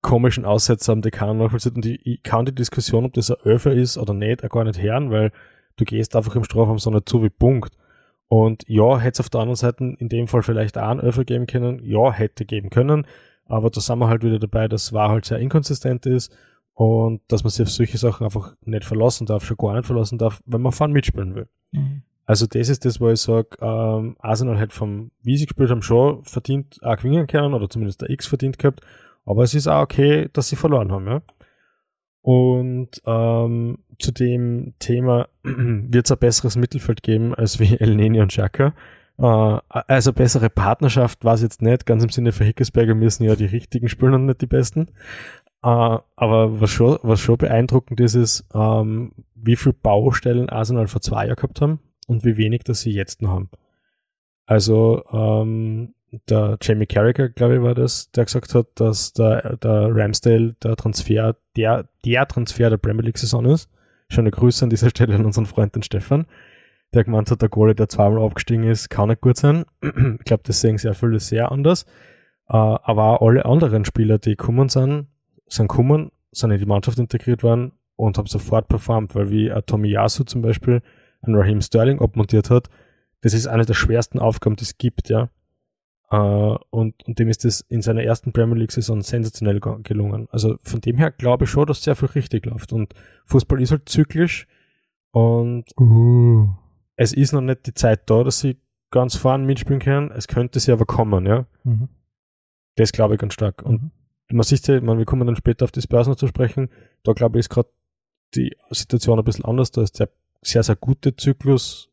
komischen 0.00 0.44
Aussätze 0.44 0.92
haben, 0.92 1.02
die 1.02 1.10
keiner 1.10 1.34
nachvollzieht. 1.34 1.74
Und 1.74 1.86
ich, 1.86 2.06
ich 2.06 2.22
kann 2.22 2.46
die 2.46 2.54
Diskussion, 2.54 3.04
ob 3.04 3.14
das 3.14 3.30
ein 3.30 3.40
Öfer 3.44 3.72
ist 3.72 3.98
oder 3.98 4.14
nicht, 4.14 4.44
auch 4.44 4.50
gar 4.50 4.64
nicht 4.64 4.80
hören, 4.80 5.10
weil 5.10 5.32
du 5.76 5.84
gehst 5.84 6.14
einfach 6.14 6.36
im 6.36 6.44
Strafraum 6.44 6.78
so 6.78 6.90
nicht 6.90 7.08
zu 7.08 7.22
wie 7.22 7.30
Punkt. 7.30 7.74
Und 8.32 8.64
ja, 8.66 8.98
hätte 8.98 9.16
es 9.16 9.20
auf 9.20 9.28
der 9.28 9.42
anderen 9.42 9.56
Seite 9.56 9.84
in 9.98 10.08
dem 10.08 10.26
Fall 10.26 10.42
vielleicht 10.42 10.78
auch 10.78 10.88
einen 10.88 11.00
Öffel 11.00 11.26
geben 11.26 11.46
können. 11.46 11.84
Ja, 11.84 12.10
hätte 12.10 12.46
geben 12.46 12.70
können. 12.70 13.06
Aber 13.44 13.68
da 13.68 13.78
sind 13.78 13.98
wir 13.98 14.08
halt 14.08 14.24
wieder 14.24 14.38
dabei, 14.38 14.68
dass 14.68 14.94
war 14.94 15.10
halt 15.10 15.26
sehr 15.26 15.38
inkonsistent 15.38 16.06
ist 16.06 16.34
und 16.72 17.20
dass 17.28 17.44
man 17.44 17.50
sich 17.50 17.60
auf 17.60 17.70
solche 17.70 17.98
Sachen 17.98 18.24
einfach 18.24 18.56
nicht 18.64 18.86
verlassen 18.86 19.26
darf, 19.26 19.44
schon 19.44 19.58
gar 19.58 19.74
nicht 19.74 19.84
verlassen 19.84 20.16
darf, 20.16 20.42
wenn 20.46 20.62
man 20.62 20.72
vorne 20.72 20.94
mitspielen 20.94 21.34
will. 21.34 21.46
Mhm. 21.72 22.04
Also 22.24 22.46
das 22.46 22.70
ist 22.70 22.86
das, 22.86 23.02
wo 23.02 23.10
ich 23.10 23.20
sage, 23.20 23.48
ähm, 23.60 24.16
Arsenal 24.20 24.58
hat 24.58 24.72
vom, 24.72 25.10
wie 25.22 25.36
sie 25.36 25.44
gespielt 25.44 25.68
haben, 25.68 25.82
schon 25.82 26.24
verdient 26.24 26.82
auch 26.82 26.96
gewinnen 26.96 27.26
können 27.26 27.52
oder 27.52 27.68
zumindest 27.68 28.00
der 28.00 28.08
X 28.08 28.28
verdient 28.28 28.58
gehabt. 28.58 28.80
Aber 29.26 29.42
es 29.42 29.52
ist 29.52 29.68
auch 29.68 29.82
okay, 29.82 30.30
dass 30.32 30.48
sie 30.48 30.56
verloren 30.56 30.90
haben, 30.90 31.06
ja. 31.06 31.20
Und 32.22 33.02
ähm, 33.04 33.78
zu 33.98 34.12
dem 34.12 34.74
Thema 34.78 35.28
wird 35.42 36.06
es 36.06 36.12
ein 36.12 36.18
besseres 36.18 36.56
Mittelfeld 36.56 37.02
geben 37.02 37.34
als 37.34 37.58
wie 37.58 37.76
El 37.80 37.96
Neni 37.96 38.20
und 38.20 38.28
Xhaka. 38.28 38.74
Äh, 39.18 39.58
also 39.68 40.12
bessere 40.12 40.48
Partnerschaft 40.48 41.24
war 41.24 41.34
es 41.34 41.42
jetzt 41.42 41.62
nicht, 41.62 41.84
ganz 41.84 42.02
im 42.02 42.10
Sinne 42.10 42.32
für 42.32 42.44
Hickesberger 42.44 42.94
müssen 42.94 43.24
ja 43.24 43.36
die 43.36 43.46
richtigen 43.46 43.88
spielen 43.88 44.14
und 44.14 44.26
nicht 44.26 44.40
die 44.40 44.46
besten. 44.46 44.88
Uh, 45.64 46.00
aber 46.16 46.60
was 46.60 46.70
schon, 46.70 46.98
was 47.04 47.20
schon 47.20 47.36
beeindruckend 47.36 48.00
ist, 48.00 48.16
ist, 48.16 48.44
ähm, 48.52 49.12
wie 49.36 49.54
viel 49.54 49.72
Baustellen 49.72 50.48
Arsenal 50.48 50.88
vor 50.88 51.00
zwei 51.00 51.26
Jahren 51.26 51.36
gehabt 51.36 51.60
haben 51.60 51.78
und 52.08 52.24
wie 52.24 52.36
wenig 52.36 52.64
das 52.64 52.80
sie 52.80 52.90
jetzt 52.90 53.22
noch 53.22 53.30
haben. 53.30 53.50
Also 54.44 55.04
ähm, 55.12 55.94
der 56.28 56.58
Jamie 56.60 56.86
Carragher, 56.86 57.28
glaube 57.28 57.56
ich, 57.56 57.62
war 57.62 57.74
das, 57.74 58.10
der 58.12 58.24
gesagt 58.24 58.54
hat, 58.54 58.66
dass 58.74 59.12
der, 59.12 59.56
der 59.56 59.94
Ramsdale 59.94 60.54
der 60.62 60.76
Transfer, 60.76 61.36
der, 61.56 61.88
der 62.04 62.28
Transfer 62.28 62.70
der 62.70 62.76
Premier 62.76 63.04
League-Saison 63.04 63.44
ist. 63.46 63.68
Schon 64.08 64.22
eine 64.22 64.30
Grüße 64.30 64.64
an 64.64 64.70
dieser 64.70 64.90
Stelle 64.90 65.14
an 65.14 65.24
unseren 65.24 65.46
Freund 65.46 65.74
den 65.74 65.82
Stefan, 65.82 66.26
der 66.92 67.04
gemeint 67.04 67.30
hat, 67.30 67.40
der 67.40 67.48
Goalie, 67.48 67.74
der 67.74 67.88
zweimal 67.88 68.22
abgestiegen 68.22 68.64
ist, 68.64 68.90
kann 68.90 69.08
nicht 69.08 69.22
gut 69.22 69.38
sein. 69.38 69.64
ich 69.82 70.24
glaube, 70.24 70.42
das 70.44 70.60
sehen 70.60 70.76
sehr 70.76 70.94
viele 70.94 71.18
sehr 71.18 71.50
anders. 71.50 71.86
Uh, 72.48 72.76
aber 72.82 73.20
auch 73.20 73.26
alle 73.26 73.46
anderen 73.46 73.84
Spieler, 73.86 74.18
die 74.18 74.36
gekommen 74.36 74.68
sind, 74.68 75.06
sind 75.46 75.68
gekommen, 75.68 76.10
sind 76.32 76.50
in 76.50 76.58
die 76.58 76.66
Mannschaft 76.66 76.98
integriert 76.98 77.42
worden 77.42 77.72
und 77.96 78.18
haben 78.18 78.26
sofort 78.26 78.68
performt, 78.68 79.14
weil 79.14 79.30
wie 79.30 79.50
Tommy 79.64 79.88
Yasu 79.88 80.24
zum 80.24 80.42
Beispiel 80.42 80.82
einen 81.22 81.36
Raheem 81.36 81.62
Sterling 81.62 82.00
abmontiert 82.00 82.50
hat, 82.50 82.68
das 83.22 83.32
ist 83.32 83.46
eine 83.46 83.64
der 83.64 83.74
schwersten 83.74 84.18
Aufgaben, 84.18 84.56
die 84.56 84.64
es 84.64 84.76
gibt, 84.76 85.08
ja. 85.08 85.30
Uh, 86.12 86.58
und, 86.68 86.94
und 87.06 87.18
dem 87.18 87.28
ist 87.28 87.44
das 87.44 87.62
in 87.62 87.80
seiner 87.80 88.02
ersten 88.02 88.34
Premier 88.34 88.58
League-Saison 88.58 89.00
sensationell 89.00 89.60
gelungen. 89.60 90.28
Also 90.30 90.58
von 90.62 90.82
dem 90.82 90.98
her 90.98 91.10
glaube 91.10 91.44
ich 91.44 91.50
schon, 91.50 91.66
dass 91.66 91.82
sehr 91.82 91.96
viel 91.96 92.10
richtig 92.10 92.44
läuft. 92.44 92.74
Und 92.74 92.92
Fußball 93.24 93.62
ist 93.62 93.70
halt 93.70 93.88
zyklisch 93.88 94.46
und 95.10 95.64
uh. 95.80 96.48
es 96.96 97.14
ist 97.14 97.32
noch 97.32 97.40
nicht 97.40 97.66
die 97.66 97.72
Zeit 97.72 98.10
da, 98.10 98.24
dass 98.24 98.40
sie 98.40 98.58
ganz 98.90 99.16
vorne 99.16 99.46
mitspielen 99.46 99.80
können. 99.80 100.10
Es 100.10 100.28
könnte 100.28 100.60
sie 100.60 100.72
aber 100.72 100.84
kommen, 100.84 101.24
ja. 101.24 101.46
Mhm. 101.64 101.88
Das 102.76 102.92
glaube 102.92 103.14
ich 103.14 103.20
ganz 103.20 103.32
stark. 103.32 103.62
Und 103.62 103.82
mhm 103.82 103.90
man 104.32 104.44
sieht 104.44 104.66
ja, 104.66 104.80
man, 104.80 104.98
wir 104.98 105.04
kommen 105.04 105.26
dann 105.26 105.36
später 105.36 105.64
auf 105.64 105.72
das 105.72 105.86
Börsen 105.86 106.16
zu 106.16 106.26
sprechen, 106.26 106.68
da 107.02 107.12
glaube 107.12 107.38
ich 107.38 107.44
ist 107.46 107.50
gerade 107.50 107.68
die 108.34 108.56
Situation 108.70 109.18
ein 109.18 109.24
bisschen 109.24 109.44
anders, 109.44 109.70
da 109.70 109.82
ist 109.82 110.00
der 110.00 110.10
sehr, 110.40 110.62
sehr 110.62 110.76
gute 110.76 111.14
Zyklus, 111.14 111.90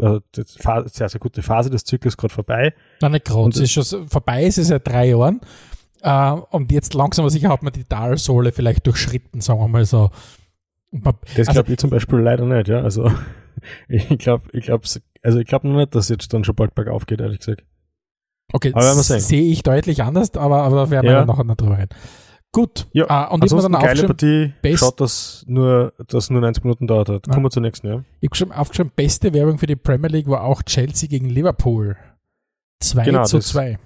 äh, 0.00 0.20
sehr, 0.34 1.08
sehr 1.08 1.20
gute 1.20 1.42
Phase 1.42 1.70
des 1.70 1.84
Zyklus 1.84 2.16
gerade 2.16 2.32
vorbei. 2.32 2.74
Nein, 3.00 3.12
nicht 3.12 3.24
gerade, 3.24 3.50
es 3.50 3.58
ist 3.58 3.72
schon 3.72 4.08
vorbei, 4.08 4.44
es 4.44 4.58
ist 4.58 4.68
seit 4.68 4.86
drei 4.86 5.08
Jahren 5.08 5.40
äh, 6.02 6.32
und 6.50 6.72
jetzt 6.72 6.94
langsam 6.94 7.24
aber 7.24 7.30
sicher 7.30 7.50
hat 7.50 7.62
man 7.62 7.72
die 7.72 7.84
Talsohle 7.84 8.52
vielleicht 8.52 8.86
durchschritten, 8.86 9.40
sagen 9.40 9.60
wir 9.60 9.68
mal 9.68 9.84
so. 9.84 10.10
Man, 10.90 11.14
das 11.36 11.48
also, 11.48 11.52
glaube 11.52 11.72
ich 11.72 11.78
zum 11.78 11.90
Beispiel 11.90 12.18
leider 12.18 12.44
nicht, 12.44 12.68
ja, 12.68 12.80
also 12.80 13.12
ich 13.88 14.18
glaube, 14.18 14.48
ich 14.52 14.64
glaube, 14.64 14.84
also 15.22 15.38
ich 15.38 15.46
glaube 15.46 15.68
noch 15.68 15.76
nicht, 15.76 15.94
dass 15.94 16.08
jetzt 16.08 16.32
dann 16.32 16.44
schon 16.44 16.54
bald 16.54 16.74
bergauf 16.74 17.06
geht, 17.06 17.20
ehrlich 17.20 17.40
gesagt. 17.40 17.64
Okay, 18.52 18.72
sehe 18.76 19.52
ich 19.52 19.62
deutlich 19.62 20.02
anders, 20.02 20.34
aber, 20.34 20.62
aber 20.62 20.76
da 20.76 20.90
werden 20.90 21.06
ja. 21.06 21.12
wir 21.12 21.18
dann 21.18 21.26
noch, 21.26 21.44
noch 21.44 21.56
drüber 21.56 21.78
reden. 21.78 21.94
Gut. 22.52 22.88
Ja, 22.92 23.30
uh, 23.30 23.34
und 23.34 23.44
ich 23.44 23.50
dann 23.50 23.72
geile 23.72 24.06
Partie. 24.06 24.52
Best 24.60 24.80
Schaut, 24.80 25.00
dass 25.00 25.44
nur, 25.46 25.92
dass 26.08 26.30
nur 26.30 26.40
90 26.40 26.64
Minuten 26.64 26.86
dauert 26.88 27.08
hat. 27.08 27.28
Kommen 27.28 27.44
wir 27.44 27.50
zur 27.50 27.62
nächsten, 27.62 27.86
ja. 27.86 28.02
Ich 28.20 28.28
habe 28.28 28.36
schon 28.36 28.52
aufgeschrieben, 28.52 28.92
beste 28.94 29.32
Werbung 29.32 29.58
für 29.58 29.66
die 29.66 29.76
Premier 29.76 30.08
League 30.08 30.28
war 30.28 30.42
auch 30.42 30.62
Chelsea 30.62 31.08
gegen 31.08 31.28
Liverpool. 31.28 31.96
2 32.82 33.04
genau, 33.04 33.24
zu 33.24 33.38
2. 33.38 33.78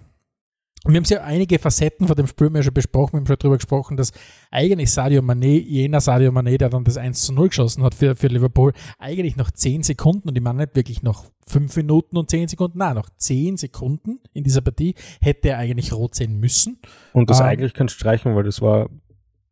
Und 0.84 0.92
wir 0.92 1.00
haben 1.00 1.06
ja 1.08 1.22
einige 1.22 1.58
Facetten 1.58 2.06
von 2.06 2.14
dem 2.14 2.26
Spiel 2.26 2.50
mehr 2.50 2.62
schon 2.62 2.74
besprochen. 2.74 3.14
Wir 3.14 3.20
haben 3.20 3.26
schon 3.26 3.36
darüber 3.38 3.56
gesprochen, 3.56 3.96
dass 3.96 4.12
eigentlich 4.50 4.92
Sadio 4.92 5.22
Mané, 5.22 5.58
jener 5.58 6.02
Sadio 6.02 6.30
Mané, 6.30 6.58
der 6.58 6.68
dann 6.68 6.84
das 6.84 6.98
1 6.98 7.22
zu 7.22 7.32
0 7.32 7.48
geschossen 7.48 7.82
hat 7.82 7.94
für, 7.94 8.14
für 8.16 8.26
Liverpool, 8.26 8.74
eigentlich 8.98 9.36
noch 9.36 9.50
10 9.50 9.82
Sekunden, 9.82 10.28
und 10.28 10.36
ich 10.36 10.44
meine 10.44 10.58
nicht 10.58 10.76
wirklich 10.76 11.02
noch 11.02 11.24
5 11.46 11.74
Minuten 11.76 12.18
und 12.18 12.28
10 12.28 12.48
Sekunden, 12.48 12.78
nein, 12.78 12.96
noch 12.96 13.08
10 13.16 13.56
Sekunden 13.56 14.20
in 14.34 14.44
dieser 14.44 14.60
Partie 14.60 14.94
hätte 15.22 15.48
er 15.48 15.58
eigentlich 15.58 15.94
rot 15.94 16.14
sehen 16.14 16.38
müssen. 16.38 16.78
Und 17.14 17.30
das 17.30 17.40
ähm, 17.40 17.46
eigentlich 17.46 17.72
kannst 17.72 17.94
du 17.94 18.00
streichen, 18.00 18.36
weil 18.36 18.44
das 18.44 18.60
war, 18.60 18.90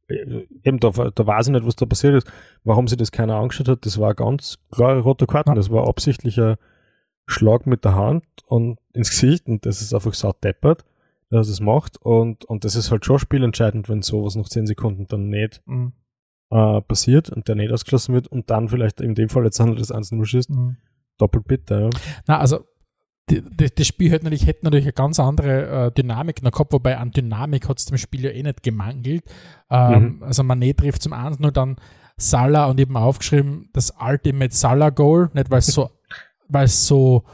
äh, 0.08 0.46
eben 0.64 0.80
da, 0.80 0.90
da 0.90 1.26
weiß 1.26 1.46
ich 1.46 1.52
nicht, 1.52 1.64
was 1.64 1.76
da 1.76 1.86
passiert 1.86 2.14
ist, 2.14 2.30
warum 2.62 2.88
sich 2.88 2.98
das 2.98 3.10
keiner 3.10 3.36
angeschaut 3.36 3.68
hat. 3.68 3.86
Das 3.86 3.98
war 3.98 4.14
ganz 4.14 4.58
klare 4.70 5.00
rote 5.00 5.26
Karten. 5.26 5.54
Das 5.54 5.70
war 5.70 5.88
absichtlicher 5.88 6.58
Schlag 7.26 7.66
mit 7.66 7.86
der 7.86 7.94
Hand 7.94 8.24
und 8.44 8.78
ins 8.92 9.08
Gesicht 9.08 9.46
und 9.46 9.64
das 9.64 9.80
ist 9.80 9.94
einfach 9.94 10.12
saut 10.12 10.44
deppert 10.44 10.84
dass 11.32 11.48
es 11.48 11.60
macht. 11.60 11.96
Und, 11.98 12.44
und 12.44 12.64
das 12.64 12.76
ist 12.76 12.90
halt 12.90 13.04
schon 13.04 13.18
spielentscheidend, 13.18 13.88
wenn 13.88 14.02
sowas 14.02 14.36
nach 14.36 14.48
10 14.48 14.66
Sekunden 14.66 15.06
dann 15.08 15.28
nicht 15.28 15.62
mhm. 15.66 15.92
äh, 16.50 16.80
passiert 16.82 17.30
und 17.30 17.48
der 17.48 17.54
nicht 17.54 17.72
ausgeschlossen 17.72 18.14
wird 18.14 18.28
und 18.28 18.50
dann 18.50 18.68
vielleicht 18.68 19.00
in 19.00 19.14
dem 19.14 19.28
Fall 19.28 19.44
jetzt 19.44 19.58
handelt 19.58 19.80
das 19.80 19.92
1-0 19.92 20.24
schießt. 20.24 20.50
Mhm. 20.50 20.76
Doppelt 21.18 21.46
bitter, 21.46 21.80
ja. 21.80 21.90
Na, 22.26 22.38
also 22.38 22.60
die, 23.30 23.42
die, 23.42 23.74
das 23.74 23.86
Spiel 23.86 24.10
hätte 24.10 24.24
natürlich, 24.24 24.46
hätte 24.46 24.64
natürlich 24.64 24.86
eine 24.86 24.92
ganz 24.92 25.20
andere 25.20 25.86
äh, 25.86 25.92
Dynamik 25.92 26.42
noch 26.42 26.52
gehabt, 26.52 26.72
wobei 26.72 26.98
an 26.98 27.12
Dynamik 27.12 27.68
hat 27.68 27.78
es 27.78 27.86
dem 27.86 27.96
Spiel 27.96 28.24
ja 28.24 28.30
eh 28.30 28.42
nicht 28.42 28.62
gemangelt. 28.62 29.24
Ähm, 29.70 30.16
mhm. 30.16 30.22
Also 30.22 30.42
Mané 30.42 30.76
trifft 30.76 31.02
zum 31.02 31.12
1 31.12 31.38
nur 31.38 31.52
dann 31.52 31.76
Salah 32.18 32.66
und 32.66 32.78
eben 32.78 32.96
aufgeschrieben, 32.96 33.70
das 33.72 33.94
Ultimate 33.98 34.54
Salah 34.54 34.90
Goal, 34.90 35.30
nicht 35.32 35.50
weil 35.50 35.60
es 35.60 35.66
so, 35.68 35.90
weil 36.48 36.66
es 36.66 36.86
so 36.86 37.24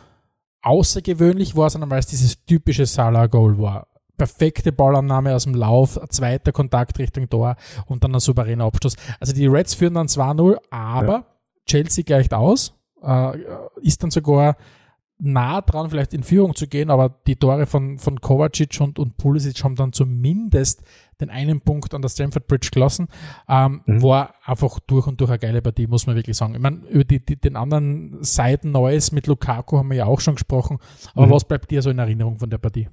außergewöhnlich 0.68 1.56
war, 1.56 1.70
sondern 1.70 1.90
weil 1.90 2.00
es 2.00 2.06
dieses 2.06 2.44
typische 2.44 2.86
Salah-Goal 2.86 3.58
war. 3.58 3.86
Perfekte 4.16 4.72
Ballannahme 4.72 5.34
aus 5.34 5.44
dem 5.44 5.54
Lauf, 5.54 5.98
zweiter 6.10 6.52
Kontakt 6.52 6.98
Richtung 6.98 7.28
Tor 7.28 7.56
und 7.86 8.04
dann 8.04 8.14
ein 8.14 8.20
souveräner 8.20 8.64
Abschluss. 8.64 8.96
Also 9.20 9.32
die 9.32 9.46
Reds 9.46 9.74
führen 9.74 9.94
dann 9.94 10.08
2-0, 10.08 10.56
aber 10.70 11.12
ja. 11.12 11.26
Chelsea 11.66 12.04
gleicht 12.04 12.34
aus, 12.34 12.74
äh, 13.02 13.38
ist 13.80 14.02
dann 14.02 14.10
sogar 14.10 14.56
nah 15.18 15.60
dran, 15.60 15.90
vielleicht 15.90 16.14
in 16.14 16.22
Führung 16.22 16.54
zu 16.54 16.66
gehen, 16.66 16.90
aber 16.90 17.08
die 17.26 17.36
Tore 17.36 17.66
von, 17.66 17.98
von 17.98 18.20
Kovacic 18.20 18.80
und, 18.80 18.98
und 18.98 19.16
Pulisic 19.16 19.62
haben 19.64 19.74
dann 19.74 19.92
zumindest 19.92 20.82
den 21.20 21.30
einen 21.30 21.60
Punkt 21.60 21.94
an 21.94 22.02
der 22.02 22.08
Stamford 22.08 22.46
Bridge 22.46 22.70
gelassen. 22.72 23.08
Ähm, 23.48 23.82
mhm. 23.86 24.02
War 24.02 24.34
einfach 24.44 24.78
durch 24.80 25.06
und 25.06 25.20
durch 25.20 25.30
eine 25.30 25.38
geile 25.38 25.62
Partie, 25.62 25.86
muss 25.86 26.06
man 26.06 26.16
wirklich 26.16 26.36
sagen. 26.36 26.54
Ich 26.54 26.60
meine, 26.60 26.78
über 26.88 27.04
die, 27.04 27.24
die, 27.24 27.36
den 27.36 27.56
anderen 27.56 28.22
Seiten 28.22 28.70
Neues 28.70 29.12
mit 29.12 29.26
Lukaku 29.26 29.78
haben 29.78 29.90
wir 29.90 29.96
ja 29.96 30.06
auch 30.06 30.20
schon 30.20 30.34
gesprochen. 30.34 30.78
Aber 31.14 31.26
mhm. 31.26 31.30
was 31.30 31.44
bleibt 31.44 31.70
dir 31.70 31.82
so 31.82 31.90
in 31.90 31.98
Erinnerung 31.98 32.38
von 32.38 32.50
der 32.50 32.58
Partie? 32.58 32.88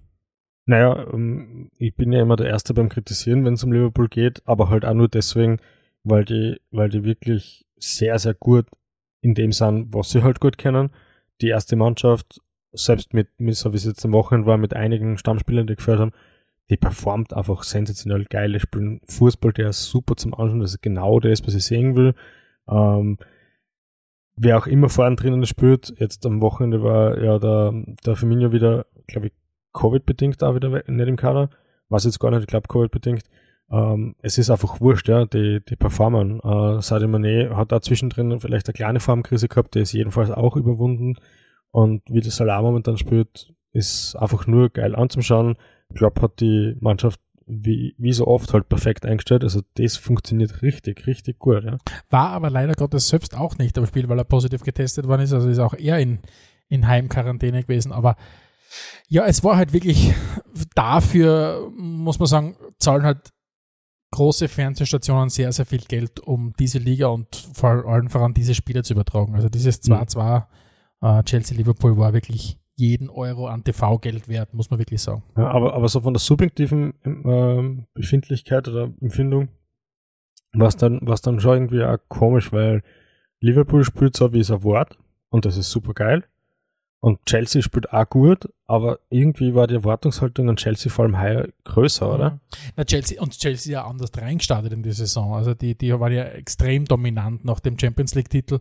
Naja, 0.65 1.07
ähm, 1.13 1.69
ich 1.77 1.95
bin 1.95 2.11
ja 2.11 2.21
immer 2.21 2.35
der 2.35 2.47
Erste 2.47 2.73
beim 2.73 2.89
Kritisieren, 2.89 3.45
wenn 3.45 3.53
es 3.53 3.63
um 3.63 3.71
Liverpool 3.71 4.07
geht, 4.07 4.41
aber 4.45 4.69
halt 4.69 4.85
auch 4.85 4.93
nur 4.93 5.07
deswegen, 5.07 5.59
weil 6.03 6.25
die, 6.25 6.59
weil 6.71 6.89
die 6.89 7.03
wirklich 7.03 7.65
sehr, 7.77 8.17
sehr 8.19 8.33
gut 8.33 8.65
in 9.21 9.35
dem 9.35 9.51
sind, 9.51 9.93
was 9.93 10.09
sie 10.09 10.23
halt 10.23 10.39
gut 10.39 10.57
kennen 10.57 10.89
die 11.41 11.49
erste 11.49 11.75
Mannschaft, 11.75 12.41
selbst 12.71 13.13
mit, 13.13 13.27
mit 13.39 13.55
so 13.55 13.71
wie 13.71 13.77
es 13.77 13.85
jetzt 13.85 14.05
am 14.05 14.13
Wochenende 14.13 14.47
war, 14.47 14.57
mit 14.57 14.73
einigen 14.73 15.17
Stammspielern, 15.17 15.67
die 15.67 15.75
geführt 15.75 15.99
haben, 15.99 16.11
die 16.69 16.77
performt 16.77 17.33
einfach 17.33 17.63
sensationell 17.63 18.25
geil. 18.25 18.53
Die 18.53 18.59
spielen 18.59 19.01
Fußball, 19.07 19.53
der 19.53 19.69
ist 19.69 19.85
super 19.85 20.15
zum 20.15 20.33
Anschauen, 20.33 20.59
das 20.59 20.71
ist 20.71 20.81
genau 20.81 21.19
das, 21.19 21.45
was 21.45 21.53
ich 21.53 21.65
sehen 21.65 21.95
will. 21.95 22.15
Ähm, 22.67 23.17
wer 24.35 24.57
auch 24.57 24.67
immer 24.67 24.89
vorne 24.89 25.15
drinnen 25.15 25.45
spielt, 25.45 25.93
jetzt 25.99 26.25
am 26.25 26.41
Wochenende 26.41 26.83
war 26.83 27.21
ja 27.21 27.39
der, 27.39 27.73
der 28.05 28.15
Firmino 28.15 28.51
wieder, 28.51 28.85
glaube 29.07 29.27
ich, 29.27 29.33
Covid-bedingt 29.73 30.41
auch 30.43 30.55
wieder 30.55 30.69
nicht 30.69 31.07
im 31.07 31.17
Kader. 31.17 31.49
Was 31.89 32.05
jetzt 32.05 32.19
gar 32.19 32.31
nicht, 32.31 32.41
ich 32.41 32.47
glaube 32.47 32.67
Covid-bedingt. 32.67 33.23
Ähm, 33.69 34.15
es 34.21 34.37
ist 34.37 34.49
einfach 34.49 34.79
wurscht, 34.79 35.07
ja, 35.07 35.25
die, 35.25 35.61
die 35.67 35.75
performen. 35.75 36.39
Äh, 36.39 36.81
Sadio 36.81 37.07
Mané 37.07 37.55
hat 37.55 37.71
da 37.71 37.81
zwischendrin 37.81 38.39
vielleicht 38.39 38.67
eine 38.67 38.73
kleine 38.73 38.99
Formkrise 38.99 39.47
gehabt, 39.47 39.75
die 39.75 39.79
ist 39.79 39.93
jedenfalls 39.93 40.31
auch 40.31 40.55
überwunden. 40.55 41.17
Und 41.71 42.03
wie 42.09 42.21
der 42.21 42.31
Salah 42.31 42.61
momentan 42.61 42.97
spielt, 42.97 43.53
ist 43.71 44.15
einfach 44.15 44.47
nur 44.47 44.69
geil 44.69 44.95
anzuschauen. 44.95 45.57
Klopp 45.93 46.21
hat 46.21 46.39
die 46.39 46.75
Mannschaft 46.79 47.19
wie, 47.47 47.95
wie 47.97 48.13
so 48.13 48.27
oft 48.27 48.53
halt 48.53 48.69
perfekt 48.69 49.05
eingestellt. 49.05 49.43
Also 49.43 49.61
das 49.75 49.97
funktioniert 49.97 50.61
richtig, 50.61 51.05
richtig 51.07 51.39
gut. 51.39 51.63
Ja. 51.63 51.77
War 52.09 52.29
aber 52.29 52.49
leider 52.49 52.73
Gottes 52.73 53.07
selbst 53.07 53.37
auch 53.37 53.57
nicht 53.57 53.77
am 53.77 53.85
Spiel, 53.85 54.09
weil 54.09 54.17
er 54.17 54.23
positiv 54.23 54.63
getestet 54.63 55.07
worden 55.07 55.21
ist. 55.21 55.33
Also 55.33 55.49
ist 55.49 55.59
auch 55.59 55.75
er 55.75 55.99
in, 55.99 56.19
in 56.67 56.87
Heimquarantäne 56.87 57.63
gewesen. 57.63 57.91
Aber 57.91 58.15
ja, 59.07 59.25
es 59.25 59.43
war 59.43 59.57
halt 59.57 59.73
wirklich 59.73 60.13
dafür, 60.73 61.71
muss 61.77 62.19
man 62.19 62.27
sagen, 62.27 62.57
zahlen 62.79 63.03
halt 63.03 63.29
große 64.11 64.47
Fernsehstationen 64.47 65.29
sehr, 65.29 65.51
sehr 65.51 65.65
viel 65.65 65.81
Geld, 65.81 66.19
um 66.21 66.53
diese 66.57 66.79
Liga 66.79 67.07
und 67.07 67.35
vor 67.53 67.85
allem 67.85 68.09
voran 68.09 68.33
diese 68.33 68.55
Spieler 68.55 68.83
zu 68.83 68.93
übertragen. 68.93 69.35
Also 69.35 69.49
dieses 69.49 69.83
2-2 69.83 70.45
mhm. 71.01 71.07
äh, 71.07 71.23
Chelsea-Liverpool 71.23 71.97
war 71.97 72.13
wirklich 72.13 72.57
jeden 72.75 73.09
Euro 73.09 73.47
an 73.47 73.63
TV-Geld 73.63 74.27
wert, 74.27 74.53
muss 74.53 74.69
man 74.69 74.79
wirklich 74.79 75.01
sagen. 75.01 75.23
Ja, 75.37 75.49
aber, 75.49 75.73
aber 75.73 75.87
so 75.87 76.01
von 76.01 76.13
der 76.13 76.19
subjektiven 76.19 76.93
ähm, 77.03 77.85
Befindlichkeit 77.93 78.67
oder 78.67 78.93
Empfindung 79.01 79.49
war 80.53 80.67
es 80.67 80.77
dann, 80.77 80.99
dann 81.05 81.39
schon 81.39 81.53
irgendwie 81.53 81.83
auch 81.83 81.97
komisch, 82.07 82.51
weil 82.51 82.83
Liverpool 83.39 83.83
spielt 83.83 84.15
so, 84.15 84.33
wie 84.33 84.39
es 84.39 84.49
erwartet 84.49 84.97
und 85.29 85.45
das 85.45 85.57
ist 85.57 85.71
super 85.71 85.93
geil. 85.93 86.23
Und 87.05 87.23
Chelsea 87.27 87.61
spielt 87.61 87.93
auch 87.93 88.09
gut, 88.09 88.49
aber 88.65 88.97
irgendwie 89.11 89.53
war 89.53 89.67
die 89.67 89.75
Erwartungshaltung 89.75 90.49
an 90.49 90.55
Chelsea 90.55 90.91
vor 90.91 91.05
allem 91.05 91.21
heuer 91.21 91.49
größer, 91.63 92.11
oder? 92.11 92.39
Na, 92.75 92.83
Chelsea, 92.83 93.21
und 93.21 93.37
Chelsea 93.37 93.73
ja 93.73 93.85
anders 93.85 94.09
reingestartet 94.17 94.73
in 94.73 94.81
die 94.81 94.91
Saison. 94.91 95.35
Also 95.35 95.53
die, 95.53 95.77
die 95.77 95.93
waren 95.99 96.11
ja 96.11 96.23
extrem 96.23 96.85
dominant 96.85 97.45
nach 97.45 97.59
dem 97.59 97.77
Champions 97.77 98.15
League-Titel. 98.15 98.57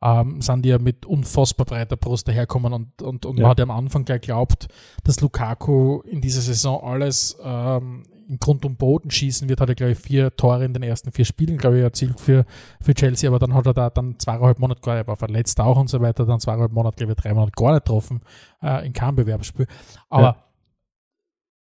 Ähm, 0.00 0.40
sind 0.40 0.64
die 0.64 0.68
ja 0.68 0.78
mit 0.78 1.06
unfassbar 1.06 1.66
breiter 1.66 1.96
Brust 1.96 2.28
daherkommen 2.28 2.72
und, 2.72 3.02
und, 3.02 3.26
und 3.26 3.36
ja. 3.36 3.42
man 3.42 3.50
hat 3.50 3.58
ja 3.58 3.64
am 3.64 3.72
Anfang 3.72 4.04
gleich 4.04 4.20
geglaubt, 4.20 4.68
dass 5.02 5.20
Lukaku 5.20 6.02
in 6.02 6.20
dieser 6.20 6.42
Saison 6.42 6.80
alles 6.80 7.36
ähm, 7.42 8.04
im 8.28 8.38
Grund 8.38 8.64
und 8.64 8.78
Boden 8.78 9.10
schießen 9.10 9.48
wird, 9.48 9.60
hat 9.60 9.68
er, 9.68 9.74
glaube 9.74 9.92
ich, 9.92 9.98
vier 9.98 10.34
Tore 10.36 10.64
in 10.64 10.74
den 10.74 10.82
ersten 10.82 11.12
vier 11.12 11.24
Spielen, 11.24 11.58
glaube 11.58 11.78
ich, 11.78 11.82
erzielt 11.82 12.20
für, 12.20 12.44
für 12.80 12.94
Chelsea, 12.94 13.28
aber 13.28 13.38
dann 13.38 13.54
hat 13.54 13.66
er 13.66 13.74
da 13.74 13.90
dann 13.90 14.18
zweieinhalb 14.18 14.58
Monate 14.58 14.80
gar, 14.82 14.96
er 14.96 15.06
war 15.06 15.16
verletzt 15.16 15.60
auch 15.60 15.78
und 15.78 15.88
so 15.88 16.00
weiter, 16.00 16.26
dann 16.26 16.40
zweieinhalb 16.40 16.72
Monate, 16.72 16.96
glaube 16.96 17.12
ich, 17.12 17.18
drei 17.18 17.32
Monate 17.32 17.52
gar 17.56 17.72
nicht 17.72 17.84
getroffen 17.84 18.20
äh, 18.62 18.86
in 18.86 18.92
keinem 18.92 19.16
Bewerbsspiel. 19.16 19.66
Aber 20.10 20.22
ja. 20.22 20.36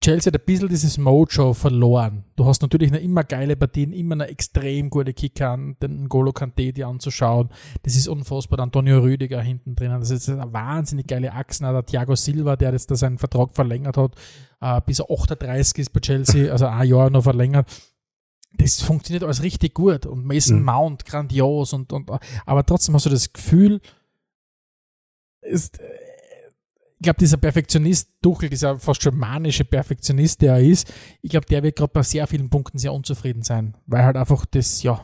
Chelsea 0.02 0.32
hat 0.32 0.40
ein 0.40 0.44
bisschen 0.44 0.68
dieses 0.68 0.98
Mojo 0.98 1.52
verloren. 1.52 2.24
Du 2.36 2.44
hast 2.44 2.62
natürlich 2.62 2.92
noch 2.92 3.00
immer 3.00 3.24
geile 3.24 3.56
Partien, 3.56 3.92
immer 3.92 4.14
eine 4.14 4.28
extrem 4.28 4.90
gute 4.90 5.14
Kicker 5.14 5.50
an, 5.50 5.76
den 5.82 6.08
Golo 6.08 6.32
Kante 6.32 6.72
die 6.72 6.84
anzuschauen. 6.84 7.48
Das 7.82 7.96
ist 7.96 8.06
unfassbar. 8.06 8.60
Antonio 8.60 8.98
Rüdiger 9.00 9.40
hinten 9.40 9.74
drinnen. 9.74 9.98
Das 9.98 10.10
ist 10.10 10.28
eine 10.28 10.52
wahnsinnig 10.52 11.06
geile 11.06 11.32
Achsen. 11.32 11.64
Der 11.64 11.84
Thiago 11.84 12.14
Silva, 12.14 12.56
der 12.56 12.72
jetzt 12.72 12.90
da 12.90 12.94
seinen 12.94 13.18
Vertrag 13.18 13.54
verlängert 13.54 13.96
hat, 13.96 14.14
äh, 14.60 14.80
bis 14.84 15.00
er 15.00 15.10
38 15.10 15.78
ist 15.78 15.92
bei 15.92 16.00
Chelsea, 16.00 16.52
also 16.52 16.66
ein 16.66 16.88
Jahr 16.88 17.10
noch 17.10 17.24
verlängert. 17.24 17.68
Das 18.58 18.80
funktioniert 18.82 19.24
alles 19.24 19.42
richtig 19.42 19.74
gut. 19.74 20.06
Und 20.06 20.24
Mason 20.24 20.58
mhm. 20.58 20.64
Mount, 20.64 21.04
grandios. 21.04 21.72
Und, 21.72 21.92
und, 21.92 22.10
aber 22.44 22.64
trotzdem 22.64 22.94
hast 22.94 23.06
du 23.06 23.10
das 23.10 23.32
Gefühl, 23.32 23.80
ist, 25.40 25.80
ich 25.80 26.05
glaube, 27.06 27.18
dieser 27.18 27.36
Perfektionist, 27.36 28.10
Duchel, 28.20 28.50
dieser 28.50 28.78
fast 28.78 29.02
schon 29.02 29.16
manische 29.16 29.64
Perfektionist, 29.64 30.42
der 30.42 30.54
er 30.54 30.60
ist, 30.60 30.92
ich 31.22 31.30
glaube, 31.30 31.46
der 31.46 31.62
wird 31.62 31.76
gerade 31.76 31.92
bei 31.92 32.02
sehr 32.02 32.26
vielen 32.26 32.50
Punkten 32.50 32.78
sehr 32.78 32.92
unzufrieden 32.92 33.42
sein, 33.42 33.76
weil 33.86 34.04
halt 34.04 34.16
einfach 34.16 34.44
das, 34.46 34.82
ja, 34.82 35.00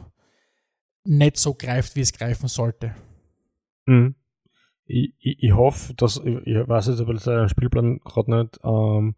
nicht 1.05 1.37
so 1.37 1.55
greift, 1.55 1.97
wie 1.97 2.01
es 2.01 2.13
greifen 2.13 2.49
sollte. 2.49 2.95
Mhm. 3.87 4.17
Ich, 4.85 5.15
ich, 5.19 5.43
ich, 5.43 5.53
hoffe, 5.53 5.95
dass, 5.95 6.21
ich, 6.25 6.35
ich 6.45 6.69
weiß 6.69 6.89
jetzt 6.89 7.01
aber 7.01 7.15
der 7.15 7.49
Spielplan 7.49 8.01
gerade 8.01 8.37
nicht 8.37 8.59
ähm, 8.65 9.15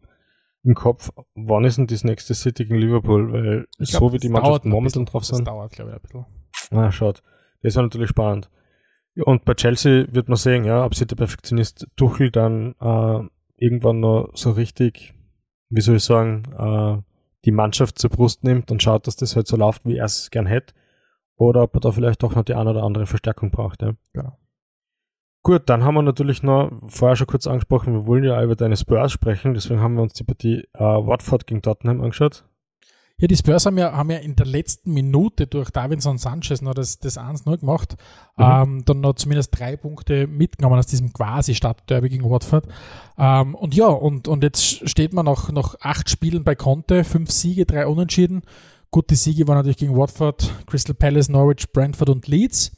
im 0.63 0.75
Kopf, 0.75 1.11
wann 1.35 1.65
ist 1.65 1.79
denn 1.79 1.87
das 1.87 2.05
nächste 2.05 2.35
City 2.35 2.65
gegen 2.65 2.79
Liverpool, 2.79 3.33
weil 3.33 3.67
glaub, 3.79 3.89
so 3.89 4.13
wie 4.13 4.19
die 4.19 4.29
Mannschaften 4.29 4.69
momentan 4.69 5.07
drauf 5.07 5.25
sind. 5.25 5.41
Das 5.41 5.45
dauert, 5.45 5.73
glaube 5.73 5.91
ich, 5.91 5.97
ein 5.97 6.03
bisschen. 6.03 6.27
Na, 6.71 6.93
schaut. 6.93 7.23
Das 7.63 7.77
war 7.77 7.83
natürlich 7.83 8.11
spannend. 8.11 8.51
Und 9.17 9.45
bei 9.45 9.55
Chelsea 9.55 10.07
wird 10.11 10.29
man 10.29 10.37
sehen, 10.37 10.65
ja, 10.65 10.85
ob 10.85 10.95
sich 10.95 11.07
der 11.07 11.17
Perfektionist 11.17 11.87
Tuchel 11.97 12.31
dann 12.31 12.75
äh, 12.81 13.29
irgendwann 13.57 14.01
noch 14.01 14.31
so 14.35 14.51
richtig, 14.51 15.15
wie 15.71 15.81
soll 15.81 15.97
ich 15.97 16.05
sagen, 16.05 16.43
äh, 16.59 17.03
die 17.45 17.53
Mannschaft 17.53 17.99
zur 17.99 18.11
Brust 18.11 18.43
nimmt 18.43 18.71
und 18.71 18.83
schaut, 18.83 19.07
dass 19.07 19.17
das 19.17 19.37
halt 19.37 19.47
so 19.47 19.57
läuft, 19.57 19.85
wie 19.85 19.97
er 19.97 20.07
es 20.07 20.31
gern 20.31 20.47
hätte. 20.47 20.75
Oder 21.37 21.63
ob 21.63 21.75
er 21.75 21.81
da 21.81 21.93
vielleicht 21.93 22.23
doch 22.23 22.35
noch 22.35 22.45
die 22.45 22.55
eine 22.55 22.71
oder 22.71 22.83
andere 22.83 23.07
Verstärkung 23.07 23.51
braucht. 23.51 23.83
Ja. 23.83 23.93
Genau. 24.13 24.39
Gut, 25.43 25.63
dann 25.67 25.85
haben 25.85 25.95
wir 25.95 26.03
natürlich 26.03 26.43
noch, 26.43 26.73
vorher 26.87 27.17
schon 27.17 27.27
kurz 27.27 27.47
angesprochen, 27.47 27.93
wir 27.93 28.07
wollen 28.07 28.25
ja 28.25 28.43
über 28.43 28.57
deine 28.57 28.79
Spurs 28.79 29.13
sprechen, 29.13 29.53
deswegen 29.53 29.81
haben 29.81 29.95
wir 29.95 30.03
uns 30.03 30.15
die 30.15 30.25
Partie 30.25 30.67
äh, 30.73 30.81
Watford 30.81 31.47
gegen 31.47 31.61
Tottenham 31.61 32.01
angeschaut. 32.01 32.49
Ja, 33.25 33.29
die 33.29 33.37
Spurs 33.39 33.65
haben 33.65 33.79
ja, 33.79 33.93
haben 33.93 34.11
ja 34.11 34.19
in 34.19 34.37
der 34.37 34.45
letzten 34.45 34.93
Minute 34.93 35.47
durch 35.47 35.71
Davinson 35.71 36.19
Sanchez 36.19 36.61
noch 36.61 36.75
das, 36.75 36.99
das 36.99 37.17
1-0 37.17 37.57
gemacht. 37.57 37.97
Mhm. 38.37 38.45
Ähm, 38.45 38.83
dann 38.85 39.01
noch 39.01 39.15
zumindest 39.15 39.59
drei 39.59 39.79
Punkte 39.79 40.27
mitgenommen 40.27 40.79
aus 40.79 40.89
diesem 40.89 41.11
quasi 41.11 41.55
Stadtderby 41.55 42.11
gegen 42.11 42.29
Watford. 42.29 42.67
Ähm, 43.17 43.55
und 43.55 43.75
ja, 43.75 43.87
und, 43.87 44.29
und 44.29 44.43
jetzt 44.43 44.87
steht 44.87 45.15
man 45.15 45.25
nach, 45.25 45.51
nach 45.51 45.75
acht 45.81 46.11
Spielen 46.11 46.45
bei 46.45 46.55
Conte, 46.55 47.03
fünf 47.03 47.31
Siege, 47.31 47.65
drei 47.65 47.87
Unentschieden. 47.87 48.43
Gut, 48.91 49.09
die 49.09 49.15
Siege 49.15 49.49
waren 49.49 49.57
natürlich 49.57 49.79
gegen 49.79 49.97
Watford, 49.97 50.53
Crystal 50.67 50.95
Palace, 50.95 51.31
Norwich, 51.31 51.73
Brentford 51.73 52.11
und 52.11 52.29
Leeds. 52.29 52.73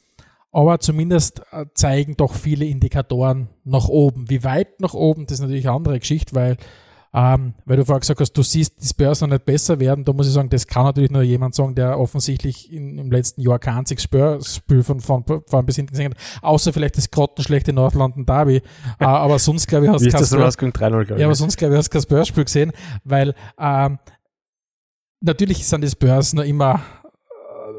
Aber 0.53 0.79
zumindest 0.79 1.41
äh, 1.51 1.65
zeigen 1.73 2.15
doch 2.15 2.33
viele 2.33 2.63
Indikatoren 2.63 3.49
nach 3.65 3.89
oben. 3.89 4.29
Wie 4.29 4.45
weit 4.45 4.79
nach 4.79 4.93
oben, 4.93 5.25
das 5.25 5.39
ist 5.39 5.41
natürlich 5.41 5.67
eine 5.67 5.75
andere 5.75 5.99
Geschichte, 5.99 6.33
weil 6.35 6.55
ähm, 7.13 7.53
weil 7.65 7.77
du 7.77 7.85
vorher 7.85 7.99
gesagt 7.99 8.19
hast, 8.19 8.33
du 8.33 8.43
siehst 8.43 8.81
die 8.81 8.87
Spurs 8.87 9.21
noch 9.21 9.29
nicht 9.29 9.45
besser 9.45 9.79
werden. 9.79 10.03
Da 10.05 10.13
muss 10.13 10.27
ich 10.27 10.33
sagen, 10.33 10.49
das 10.49 10.67
kann 10.67 10.83
natürlich 10.83 11.11
nur 11.11 11.21
jemand 11.21 11.55
sagen, 11.55 11.75
der 11.75 11.99
offensichtlich 11.99 12.71
in, 12.71 12.97
im 12.97 13.11
letzten 13.11 13.41
Jahr 13.41 13.59
kein 13.59 13.77
einziges 13.77 14.03
Spurs-Spiel 14.03 14.83
von, 14.83 14.99
von 14.99 15.23
bis 15.65 15.75
hinten 15.75 15.91
gesehen 15.91 16.13
hat. 16.13 16.43
Außer 16.43 16.73
vielleicht 16.73 16.97
das 16.97 17.09
grottenschlechte 17.09 17.73
Nordlanden 17.73 18.25
Derby. 18.25 18.57
äh, 18.99 19.05
aber 19.05 19.39
sonst, 19.39 19.67
glaube 19.67 19.85
ich, 19.85 19.91
hast 19.91 20.01
du 20.05 20.09
kein, 20.09 20.25
Spurs, 20.25 20.57
ja, 21.17 21.25
aber 21.25 21.35
sonst, 21.35 21.57
glaube 21.57 21.73
ich, 21.73 21.77
hast 21.77 21.89
du 21.89 21.93
kein 21.93 22.01
Spurs-Spiel 22.01 22.43
gesehen, 22.45 22.71
weil 23.03 23.33
ähm, 23.59 23.99
natürlich 25.21 25.65
sind 25.67 25.83
die 25.83 25.89
Spurs 25.89 26.33
noch 26.33 26.43
immer 26.43 26.81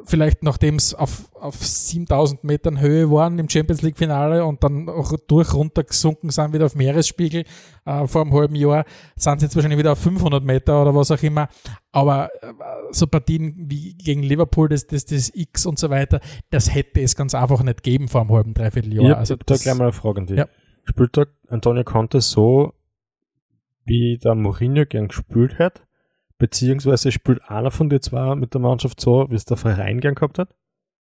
vielleicht 0.08 0.42
nachdem 0.42 0.76
es 0.76 0.94
auf, 0.94 1.30
auf 1.34 1.56
7000 1.56 2.42
Metern 2.42 2.80
Höhe 2.80 3.10
waren 3.10 3.38
im 3.38 3.48
Champions 3.48 3.82
League 3.82 3.98
Finale 3.98 4.44
und 4.44 4.64
dann 4.64 4.88
auch 4.88 5.12
durch 5.26 5.52
runtergesunken 5.52 6.30
sind 6.30 6.52
wieder 6.52 6.66
auf 6.66 6.74
Meeresspiegel 6.74 7.44
äh, 7.84 8.06
vor 8.06 8.22
einem 8.22 8.32
halben 8.32 8.54
Jahr, 8.54 8.84
sind 9.16 9.40
sie 9.40 9.46
jetzt 9.46 9.54
wahrscheinlich 9.54 9.78
wieder 9.78 9.92
auf 9.92 9.98
500 9.98 10.42
Meter 10.42 10.82
oder 10.82 10.94
was 10.94 11.10
auch 11.10 11.22
immer. 11.22 11.48
Aber 11.92 12.30
äh, 12.42 12.52
so 12.90 13.06
Partien 13.06 13.54
wie 13.68 13.94
gegen 13.94 14.22
Liverpool, 14.22 14.68
das, 14.68 14.86
das, 14.86 15.04
das 15.04 15.30
X 15.34 15.66
und 15.66 15.78
so 15.78 15.90
weiter, 15.90 16.20
das 16.50 16.74
hätte 16.74 17.00
es 17.00 17.14
ganz 17.14 17.34
einfach 17.34 17.62
nicht 17.62 17.82
geben 17.82 18.08
vor 18.08 18.22
einem 18.22 18.32
halben, 18.32 18.54
dreiviertel 18.54 18.94
Jahr. 18.94 19.10
Ich 19.10 19.16
also 19.16 19.36
da 19.36 19.56
gleich 19.56 19.74
mal 19.74 19.84
eine 19.84 19.92
Frage 19.92 20.20
an 20.20 20.26
dich. 20.26 20.38
Ja. 20.38 20.48
Spielt 20.84 21.16
da 21.16 21.26
Antonio 21.48 21.84
Conte 21.84 22.20
so, 22.20 22.72
wie 23.84 24.18
der 24.18 24.34
Mourinho 24.34 24.86
gern 24.86 25.08
gespielt 25.08 25.58
hat? 25.58 25.87
Beziehungsweise 26.38 27.10
spielt 27.10 27.42
einer 27.48 27.70
von 27.70 27.90
den 27.90 28.00
zwei 28.00 28.34
mit 28.36 28.54
der 28.54 28.60
Mannschaft 28.60 29.00
so, 29.00 29.26
wie 29.28 29.34
es 29.34 29.44
der 29.44 29.56
Verein 29.56 30.00
gern 30.00 30.14
gehabt 30.14 30.38
hat? 30.38 30.54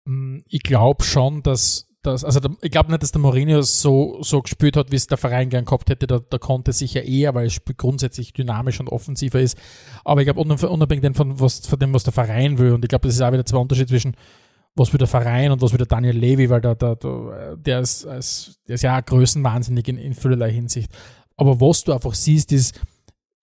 Mm, 0.06 0.40
ich 0.48 0.64
glaube 0.64 1.04
schon, 1.04 1.44
dass, 1.44 1.90
dass 2.02 2.24
also 2.24 2.40
der, 2.40 2.52
ich 2.62 2.72
glaube 2.72 2.92
nicht, 2.92 3.04
dass 3.04 3.12
der 3.12 3.20
Mourinho 3.20 3.62
so, 3.62 4.22
so 4.22 4.42
gespielt 4.42 4.78
hat, 4.78 4.92
wie 4.92 4.96
es 4.96 5.08
der 5.08 5.18
Verein 5.18 5.50
gern 5.50 5.66
gehabt 5.66 5.90
hätte. 5.90 6.08
Der, 6.08 6.22
der 6.22 6.40
konnte 6.40 6.72
sicher 6.72 7.04
eher, 7.04 7.36
weil 7.36 7.48
es 7.48 7.62
grundsätzlich 7.78 8.32
dynamisch 8.32 8.80
und 8.80 8.88
offensiver 8.88 9.42
ist. 9.42 9.58
Aber 10.06 10.22
ich 10.22 10.28
glaube, 10.28 10.40
unabhängig 10.40 11.16
von, 11.18 11.40
was, 11.40 11.68
von 11.68 11.78
dem, 11.78 11.94
was 11.94 12.06
der 12.06 12.14
Verein 12.14 12.58
will, 12.58 12.72
und 12.72 12.86
ich 12.86 12.90
glaube, 12.90 13.08
das 13.08 13.16
ist 13.16 13.22
auch 13.22 13.34
wieder 13.34 13.46
zwei 13.46 13.58
Unterschiede 13.58 13.88
zwischen 13.88 14.16
was 14.78 14.94
will 14.94 15.00
der 15.00 15.08
Verein 15.08 15.52
und 15.52 15.62
was 15.62 15.72
will 15.72 15.80
der 15.80 15.88
Daniel 15.88 16.16
Levy, 16.16 16.50
weil 16.50 16.62
der, 16.62 16.76
der, 16.76 16.96
der, 16.96 17.58
der, 17.58 17.80
ist, 17.80 18.06
der 18.06 18.76
ist 18.76 18.84
ja 18.84 19.00
auch 19.00 19.06
größenwahnsinnig 19.06 19.88
in, 19.88 19.98
in 19.98 20.14
vielerlei 20.14 20.52
Hinsicht. 20.52 20.92
Aber 21.36 21.60
was 21.60 21.84
du 21.84 21.94
einfach 21.94 22.14
siehst, 22.14 22.52
ist, 22.52 22.80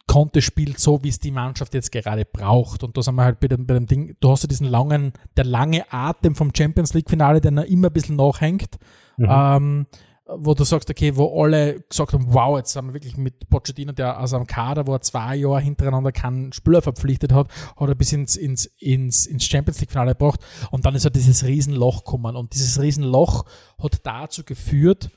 Conte 0.06 0.42
spielt 0.42 0.78
so, 0.78 1.02
wie 1.02 1.08
es 1.08 1.18
die 1.18 1.30
Mannschaft 1.30 1.74
jetzt 1.74 1.90
gerade 1.90 2.24
braucht. 2.24 2.84
Und 2.84 2.96
da 2.96 3.02
sind 3.02 3.14
wir 3.14 3.24
halt 3.24 3.40
bei 3.40 3.48
dem, 3.48 3.66
bei 3.66 3.74
dem 3.74 3.86
Ding, 3.86 4.16
du 4.20 4.30
hast 4.30 4.42
ja 4.42 4.48
diesen 4.48 4.66
langen, 4.66 5.12
der 5.36 5.44
lange 5.44 5.90
Atem 5.92 6.34
vom 6.34 6.52
Champions 6.54 6.94
League-Finale, 6.94 7.40
der 7.40 7.52
immer 7.66 7.88
ein 7.88 7.92
bisschen 7.92 8.16
nachhängt. 8.16 8.78
Mhm. 9.16 9.26
Ähm, 9.28 9.86
wo 10.26 10.54
du 10.54 10.64
sagst, 10.64 10.88
okay, 10.88 11.16
wo 11.16 11.42
alle 11.42 11.80
gesagt 11.80 12.14
haben, 12.14 12.32
wow, 12.32 12.56
jetzt 12.56 12.74
haben 12.76 12.88
wir 12.88 12.94
wirklich 12.94 13.16
mit 13.16 13.48
Pochettino, 13.50 13.92
der 13.92 14.18
aus 14.18 14.32
einem 14.32 14.46
Kader, 14.46 14.86
wo 14.86 14.94
er 14.94 15.02
zwei 15.02 15.36
Jahre 15.36 15.60
hintereinander 15.60 16.12
keinen 16.12 16.52
Spieler 16.52 16.80
verpflichtet 16.80 17.32
hat, 17.32 17.48
hat 17.76 17.88
er 17.88 17.94
bis 17.94 18.12
ins, 18.12 18.36
ins, 18.36 18.64
ins, 18.78 19.26
ins 19.26 19.44
Champions 19.44 19.80
League-Finale 19.80 20.12
gebracht 20.12 20.40
und 20.70 20.86
dann 20.86 20.94
ist 20.94 21.04
er 21.04 21.10
dieses 21.10 21.44
Riesenloch 21.44 22.04
gekommen 22.04 22.36
und 22.36 22.54
dieses 22.54 22.80
Riesenloch 22.80 23.44
hat 23.82 24.06
dazu 24.06 24.44
geführt, 24.44 25.10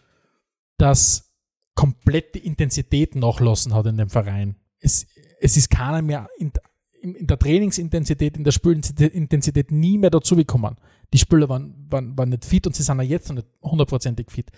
dass 0.78 1.34
komplette 1.74 2.40
Intensität 2.40 3.16
nachlassen 3.16 3.74
hat 3.74 3.86
in 3.86 3.98
dem 3.98 4.10
Verein 4.10 4.58
es, 4.80 5.06
es 5.40 5.58
ist 5.58 5.70
keiner 5.70 6.02
mehr 6.02 6.30
in, 6.38 6.52
in 7.02 7.28
der 7.28 7.40
Trainingsintensität, 7.40 8.38
in 8.38 8.44
der 8.44 8.52
Spielintensität 8.52 9.72
nie 9.72 9.98
mehr 9.98 10.10
dazu 10.10 10.36
gekommen. 10.36 10.76
Die 11.14 11.18
Spieler 11.18 11.48
waren, 11.50 11.88
waren, 11.90 12.18
waren 12.18 12.30
nicht 12.30 12.46
fit 12.46 12.68
und 12.68 12.76
sie 12.76 12.84
sind 12.84 13.00
auch 13.00 13.04
jetzt 13.04 13.30
noch 13.30 13.36
nicht 13.36 13.48
hundertprozentig 13.62 14.32
fit. 14.32 14.52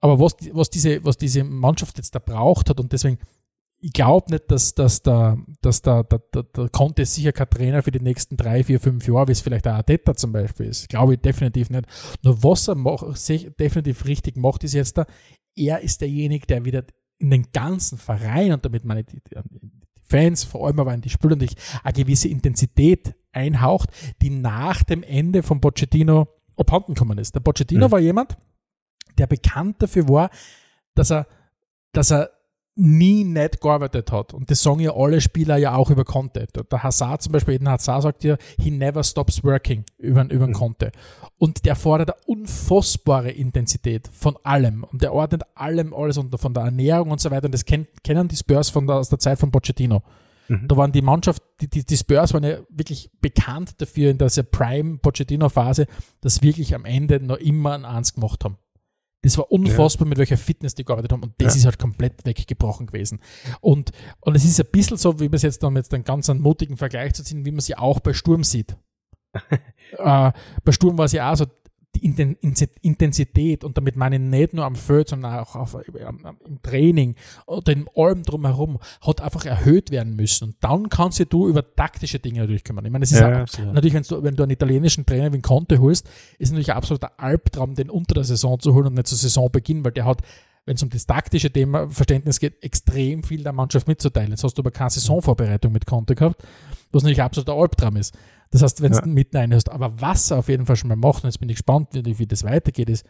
Aber 0.00 0.20
was, 0.20 0.36
was, 0.52 0.70
diese, 0.70 1.04
was 1.04 1.16
diese 1.16 1.42
Mannschaft 1.44 1.96
jetzt 1.96 2.14
da 2.14 2.18
braucht 2.18 2.68
hat 2.68 2.80
und 2.80 2.92
deswegen, 2.92 3.18
ich 3.78 3.92
glaube 3.92 4.30
nicht, 4.30 4.50
dass, 4.50 4.74
dass, 4.74 5.02
der, 5.02 5.38
dass 5.60 5.82
der, 5.82 6.04
der, 6.04 6.18
der, 6.34 6.42
der 6.44 6.68
Conte 6.70 7.04
sicher 7.04 7.32
kein 7.32 7.50
Trainer 7.50 7.82
für 7.82 7.90
die 7.90 8.00
nächsten 8.00 8.36
drei, 8.36 8.64
vier, 8.64 8.80
fünf 8.80 9.06
Jahre, 9.06 9.28
wie 9.28 9.32
es 9.32 9.40
vielleicht 9.40 9.64
der 9.64 9.74
Arteta 9.74 10.14
zum 10.14 10.32
Beispiel 10.32 10.66
ist. 10.66 10.88
Glaube 10.88 11.14
ich 11.14 11.20
definitiv 11.20 11.70
nicht. 11.70 11.86
Nur 12.22 12.42
was 12.42 12.68
er 12.68 12.74
macht, 12.74 13.04
definitiv 13.58 14.04
richtig 14.06 14.36
macht, 14.36 14.64
ist 14.64 14.74
jetzt 14.74 14.98
da, 14.98 15.06
er 15.54 15.80
ist 15.80 16.00
derjenige, 16.00 16.46
der 16.46 16.64
wieder 16.64 16.84
in 17.18 17.30
den 17.30 17.50
ganzen 17.52 17.98
Verein, 17.98 18.52
und 18.52 18.64
damit 18.64 18.84
meine 18.84 19.04
die, 19.04 19.20
Fans, 20.02 20.44
vor 20.44 20.66
allem 20.66 20.78
aber 20.78 20.94
in 20.94 21.00
die 21.00 21.10
Spieler, 21.10 21.36
eine 21.82 21.92
gewisse 21.92 22.28
Intensität 22.28 23.14
einhaucht, 23.32 23.90
die 24.22 24.30
nach 24.30 24.82
dem 24.82 25.02
Ende 25.02 25.42
von 25.42 25.60
Pochettino 25.60 26.28
abhanden 26.56 26.94
gekommen 26.94 27.18
ist. 27.18 27.34
Der 27.34 27.40
Pochettino 27.40 27.88
mhm. 27.88 27.92
war 27.92 27.98
jemand, 27.98 28.36
der 29.18 29.26
bekannt 29.26 29.82
dafür 29.82 30.08
war, 30.08 30.30
dass 30.94 31.10
er, 31.10 31.26
dass 31.92 32.12
er 32.12 32.30
nie 32.76 33.24
nicht 33.24 33.60
gearbeitet 33.60 34.12
hat. 34.12 34.34
Und 34.34 34.50
das 34.50 34.62
sagen 34.62 34.80
ja 34.80 34.94
alle 34.94 35.20
Spieler 35.20 35.56
ja 35.56 35.74
auch 35.74 35.90
über 35.90 36.04
Conte. 36.04 36.46
Der 36.70 36.82
Hazard 36.82 37.22
zum 37.22 37.32
Beispiel, 37.32 37.54
Eden 37.54 37.68
Hazard 37.68 38.02
sagt 38.02 38.24
ja, 38.24 38.36
he 38.60 38.70
never 38.70 39.02
stops 39.02 39.42
working 39.42 39.84
über, 39.98 40.30
über 40.30 40.46
mhm. 40.46 40.52
Conte. 40.52 40.92
Und 41.38 41.64
der 41.64 41.74
fordert 41.74 42.10
eine 42.10 42.20
unfassbare 42.26 43.30
Intensität 43.30 44.08
von 44.12 44.36
allem. 44.42 44.84
Und 44.84 45.02
der 45.02 45.14
ordnet 45.14 45.42
allem 45.54 45.94
alles 45.94 46.18
unter, 46.18 46.38
von 46.38 46.52
der 46.52 46.64
Ernährung 46.64 47.10
und 47.10 47.20
so 47.20 47.30
weiter. 47.30 47.46
Und 47.46 47.54
das 47.54 47.64
kennt, 47.64 47.88
kennen 48.04 48.28
die 48.28 48.36
Spurs 48.36 48.68
von 48.68 48.86
der, 48.86 48.96
aus 48.96 49.08
der 49.08 49.18
Zeit 49.18 49.38
von 49.38 49.50
Pochettino. 49.50 50.02
Mhm. 50.48 50.68
Da 50.68 50.76
waren 50.76 50.92
die 50.92 51.02
Mannschaft, 51.02 51.42
die, 51.60 51.68
die, 51.68 51.84
die, 51.84 51.96
Spurs 51.96 52.34
waren 52.34 52.44
ja 52.44 52.58
wirklich 52.68 53.10
bekannt 53.20 53.80
dafür 53.80 54.10
in 54.10 54.18
dieser 54.18 54.42
Prime 54.42 54.98
Pochettino-Phase, 54.98 55.86
dass 56.20 56.42
wirklich 56.42 56.74
am 56.74 56.84
Ende 56.84 57.20
noch 57.20 57.38
immer 57.38 57.72
ein 57.72 57.84
Eins 57.84 58.14
gemacht 58.14 58.44
haben. 58.44 58.58
Das 59.26 59.38
war 59.38 59.50
unfassbar, 59.50 60.06
ja. 60.06 60.10
mit 60.10 60.18
welcher 60.18 60.36
Fitness 60.36 60.76
die 60.76 60.84
gearbeitet 60.84 61.10
haben. 61.10 61.24
Und 61.24 61.32
das 61.38 61.54
ja. 61.54 61.58
ist 61.58 61.64
halt 61.64 61.80
komplett 61.80 62.24
weggebrochen 62.24 62.86
gewesen. 62.86 63.18
Und, 63.60 63.90
und 64.20 64.36
es 64.36 64.44
ist 64.44 64.60
ein 64.60 64.68
bisschen 64.70 64.96
so, 64.98 65.18
wie 65.18 65.24
man 65.24 65.34
es 65.34 65.42
jetzt 65.42 65.64
dann 65.64 65.72
mit 65.72 65.92
einem 65.92 66.04
ganz 66.04 66.30
einen 66.30 66.40
mutigen 66.40 66.76
Vergleich 66.76 67.12
zu 67.14 67.24
ziehen, 67.24 67.44
wie 67.44 67.50
man 67.50 67.58
sie 67.58 67.76
auch 67.76 67.98
bei 67.98 68.12
Sturm 68.12 68.44
sieht. 68.44 68.76
äh, 69.98 70.32
bei 70.62 70.72
Sturm 70.72 70.96
war 70.96 71.06
es 71.06 71.12
ja 71.12 71.32
auch 71.32 71.36
so, 71.36 71.46
die 71.96 72.04
Intensität, 72.82 73.64
und 73.64 73.76
damit 73.76 73.96
meine 73.96 74.16
ich 74.16 74.22
nicht 74.22 74.54
nur 74.54 74.64
am 74.64 74.76
Feld, 74.76 75.08
sondern 75.08 75.38
auch 75.38 75.56
auf, 75.56 75.76
im 75.86 76.62
Training 76.62 77.14
oder 77.46 77.72
im 77.72 77.88
allem 77.96 78.22
drumherum, 78.22 78.78
hat 79.00 79.20
einfach 79.20 79.44
erhöht 79.44 79.90
werden 79.90 80.16
müssen. 80.16 80.48
Und 80.48 80.56
dann 80.60 80.88
kannst 80.88 81.24
du 81.30 81.48
über 81.48 81.74
taktische 81.74 82.18
Dinge 82.18 82.40
natürlich 82.40 82.64
kümmern. 82.64 82.84
Ich 82.84 82.92
meine, 82.92 83.04
es 83.04 83.12
ist 83.12 83.20
ja, 83.20 83.44
auch, 83.44 83.72
natürlich, 83.72 83.94
wenn 83.94 84.02
du, 84.02 84.22
wenn 84.22 84.36
du 84.36 84.42
einen 84.42 84.52
italienischen 84.52 85.06
Trainer 85.06 85.32
wie 85.32 85.40
Conte 85.40 85.80
holst, 85.80 86.08
ist 86.38 86.50
natürlich 86.50 86.70
ein 86.70 86.76
absoluter 86.76 87.12
Albtraum, 87.18 87.74
den 87.74 87.90
unter 87.90 88.14
der 88.14 88.24
Saison 88.24 88.58
zu 88.60 88.74
holen 88.74 88.88
und 88.88 88.94
nicht 88.94 89.06
zu 89.06 89.16
Saisonbeginn, 89.16 89.84
weil 89.84 89.92
der 89.92 90.04
hat 90.04 90.22
wenn 90.66 90.74
es 90.74 90.82
um 90.82 90.90
das 90.90 91.06
taktische 91.06 91.50
Thema 91.50 91.88
Verständnis 91.88 92.40
geht, 92.40 92.62
extrem 92.62 93.22
viel 93.22 93.42
der 93.42 93.52
Mannschaft 93.52 93.86
mitzuteilen. 93.86 94.30
Jetzt 94.30 94.44
hast 94.44 94.58
du 94.58 94.62
aber 94.62 94.72
keine 94.72 94.90
Saisonvorbereitung 94.90 95.72
mit 95.72 95.86
Conte 95.86 96.14
gehabt, 96.14 96.42
was 96.90 97.04
natürlich 97.04 97.22
absoluter 97.22 97.54
Albtraum 97.54 97.96
ist. 97.96 98.16
Das 98.50 98.62
heißt, 98.62 98.82
wenn 98.82 98.92
du 98.92 98.98
ja. 98.98 99.06
mitten 99.06 99.36
rein 99.36 99.54
hast, 99.54 99.70
aber 99.70 100.00
was 100.00 100.30
er 100.30 100.38
auf 100.38 100.48
jeden 100.48 100.66
Fall 100.66 100.76
schon 100.76 100.88
mal 100.88 100.96
macht, 100.96 101.24
und 101.24 101.30
jetzt 101.30 101.38
bin 101.38 101.48
ich 101.48 101.56
gespannt, 101.56 101.88
wie, 101.92 102.18
wie 102.18 102.26
das 102.26 102.44
weitergeht, 102.44 102.90
ist, 102.90 103.06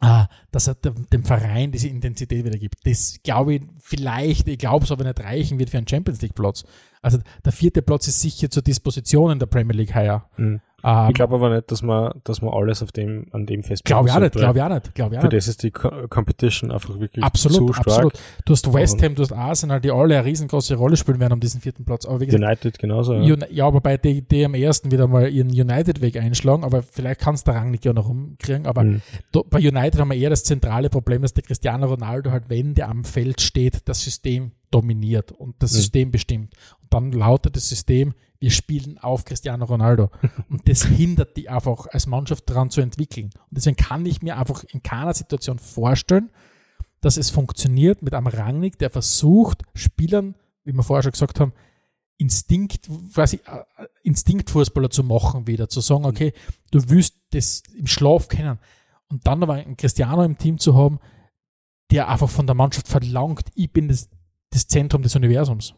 ah, 0.00 0.26
dass 0.50 0.66
er 0.66 0.74
dem 0.74 1.24
Verein 1.24 1.70
diese 1.70 1.88
Intensität 1.88 2.44
wieder 2.44 2.58
gibt. 2.58 2.84
Das 2.84 3.18
glaube 3.22 3.54
ich 3.54 3.62
vielleicht, 3.78 4.48
ich 4.48 4.58
glaube 4.58 4.84
es 4.84 4.92
aber 4.92 5.04
nicht 5.04 5.20
reichen 5.20 5.58
wird 5.58 5.70
für 5.70 5.78
einen 5.78 5.88
Champions 5.88 6.20
League 6.22 6.34
Platz. 6.34 6.64
Also 7.02 7.18
der 7.44 7.52
vierte 7.52 7.82
Platz 7.82 8.08
ist 8.08 8.20
sicher 8.20 8.50
zur 8.50 8.62
Disposition 8.62 9.30
in 9.30 9.38
der 9.38 9.46
Premier 9.46 9.76
League 9.76 9.94
heuer. 9.94 10.28
Mhm. 10.36 10.60
Ähm, 10.84 11.08
ich 11.08 11.14
glaube 11.14 11.34
aber 11.34 11.54
nicht, 11.54 11.70
dass 11.72 11.82
man, 11.82 12.12
dass 12.22 12.40
man 12.40 12.54
alles 12.54 12.82
auf 12.82 12.92
dem, 12.92 13.26
an 13.32 13.46
dem 13.46 13.64
festmacht. 13.64 13.86
Glaube 13.86 14.08
ich 14.08 14.14
auch 14.14 14.20
nicht, 14.20 14.32
glaube 14.34 14.58
ich 14.58 14.64
auch 14.64 14.68
nicht, 14.68 14.94
glaube 14.94 15.14
ich 15.14 15.18
auch 15.18 15.22
Für 15.22 15.28
das 15.28 15.48
ist 15.48 15.62
die 15.64 15.72
Competition 15.72 16.70
einfach 16.70 16.98
wirklich 17.00 17.24
absolut, 17.24 17.68
zu 17.68 17.72
stark. 17.72 17.88
Absolut, 17.88 18.12
Du 18.44 18.52
hast 18.52 18.72
West 18.72 19.02
Ham, 19.02 19.14
du 19.16 19.22
hast 19.22 19.32
Arsenal, 19.32 19.80
die 19.80 19.90
alle 19.90 20.16
eine 20.16 20.24
riesengroße 20.24 20.76
Rolle 20.76 20.96
spielen 20.96 21.18
werden 21.18 21.32
um 21.32 21.40
diesen 21.40 21.60
vierten 21.60 21.84
Platz. 21.84 22.06
Aber 22.06 22.20
wie 22.20 22.26
gesagt, 22.26 22.44
United 22.44 22.78
genauso. 22.78 23.14
Ja, 23.14 23.36
ja 23.50 23.66
aber 23.66 23.80
bei 23.80 23.96
die, 23.96 24.22
die 24.22 24.44
am 24.44 24.54
ersten 24.54 24.92
wieder 24.92 25.08
mal 25.08 25.28
ihren 25.28 25.48
United-Weg 25.48 26.16
einschlagen, 26.16 26.62
aber 26.62 26.82
vielleicht 26.82 27.20
kannst 27.20 27.48
du 27.48 27.52
der 27.52 27.60
Rang 27.60 27.72
nicht 27.72 27.84
ja 27.84 27.92
noch 27.92 28.08
umkriegen, 28.08 28.66
aber 28.66 28.84
mhm. 28.84 29.02
bei 29.50 29.58
United 29.58 30.00
haben 30.00 30.10
wir 30.10 30.16
eher 30.16 30.30
das 30.30 30.44
zentrale 30.44 30.90
Problem, 30.90 31.22
dass 31.22 31.34
der 31.34 31.42
Cristiano 31.42 31.86
Ronaldo 31.86 32.30
halt, 32.30 32.44
wenn 32.48 32.74
der 32.74 32.88
am 32.88 33.04
Feld 33.04 33.40
steht, 33.40 33.88
das 33.88 34.02
System 34.02 34.52
dominiert 34.70 35.32
und 35.32 35.56
das 35.60 35.72
mhm. 35.72 35.76
System 35.76 36.10
bestimmt. 36.10 36.54
Dann 36.90 37.12
lautet 37.12 37.56
das 37.56 37.68
System, 37.68 38.14
wir 38.40 38.50
spielen 38.50 38.98
auf 38.98 39.24
Cristiano 39.24 39.64
Ronaldo. 39.64 40.10
Und 40.48 40.68
das 40.68 40.84
hindert 40.84 41.36
die 41.36 41.48
einfach 41.48 41.86
als 41.88 42.06
Mannschaft 42.06 42.48
daran 42.48 42.70
zu 42.70 42.80
entwickeln. 42.80 43.26
Und 43.26 43.56
deswegen 43.56 43.76
kann 43.76 44.06
ich 44.06 44.22
mir 44.22 44.38
einfach 44.38 44.64
in 44.64 44.82
keiner 44.82 45.14
Situation 45.14 45.58
vorstellen, 45.58 46.30
dass 47.00 47.16
es 47.16 47.30
funktioniert 47.30 48.02
mit 48.02 48.14
einem 48.14 48.26
Rangnick, 48.26 48.78
der 48.78 48.90
versucht, 48.90 49.62
Spielern, 49.74 50.34
wie 50.64 50.72
wir 50.72 50.82
vorher 50.82 51.02
schon 51.02 51.12
gesagt 51.12 51.40
haben, 51.40 51.52
Instinkt, 52.20 52.88
quasi 53.14 53.40
äh, 53.46 53.86
Instinktfußballer 54.02 54.90
zu 54.90 55.04
machen, 55.04 55.46
wieder 55.46 55.68
zu 55.68 55.80
sagen, 55.80 56.04
okay, 56.04 56.32
du 56.72 56.80
willst 56.88 57.14
das 57.30 57.62
im 57.76 57.86
Schlaf 57.86 58.26
kennen. 58.26 58.58
Und 59.08 59.26
dann 59.26 59.42
aber 59.42 59.54
einen 59.54 59.76
Cristiano 59.76 60.24
im 60.24 60.36
Team 60.36 60.58
zu 60.58 60.76
haben, 60.76 60.98
der 61.92 62.08
einfach 62.08 62.28
von 62.28 62.46
der 62.46 62.56
Mannschaft 62.56 62.88
verlangt, 62.88 63.46
ich 63.54 63.72
bin 63.72 63.88
das, 63.88 64.10
das 64.50 64.66
Zentrum 64.66 65.02
des 65.02 65.14
Universums. 65.14 65.74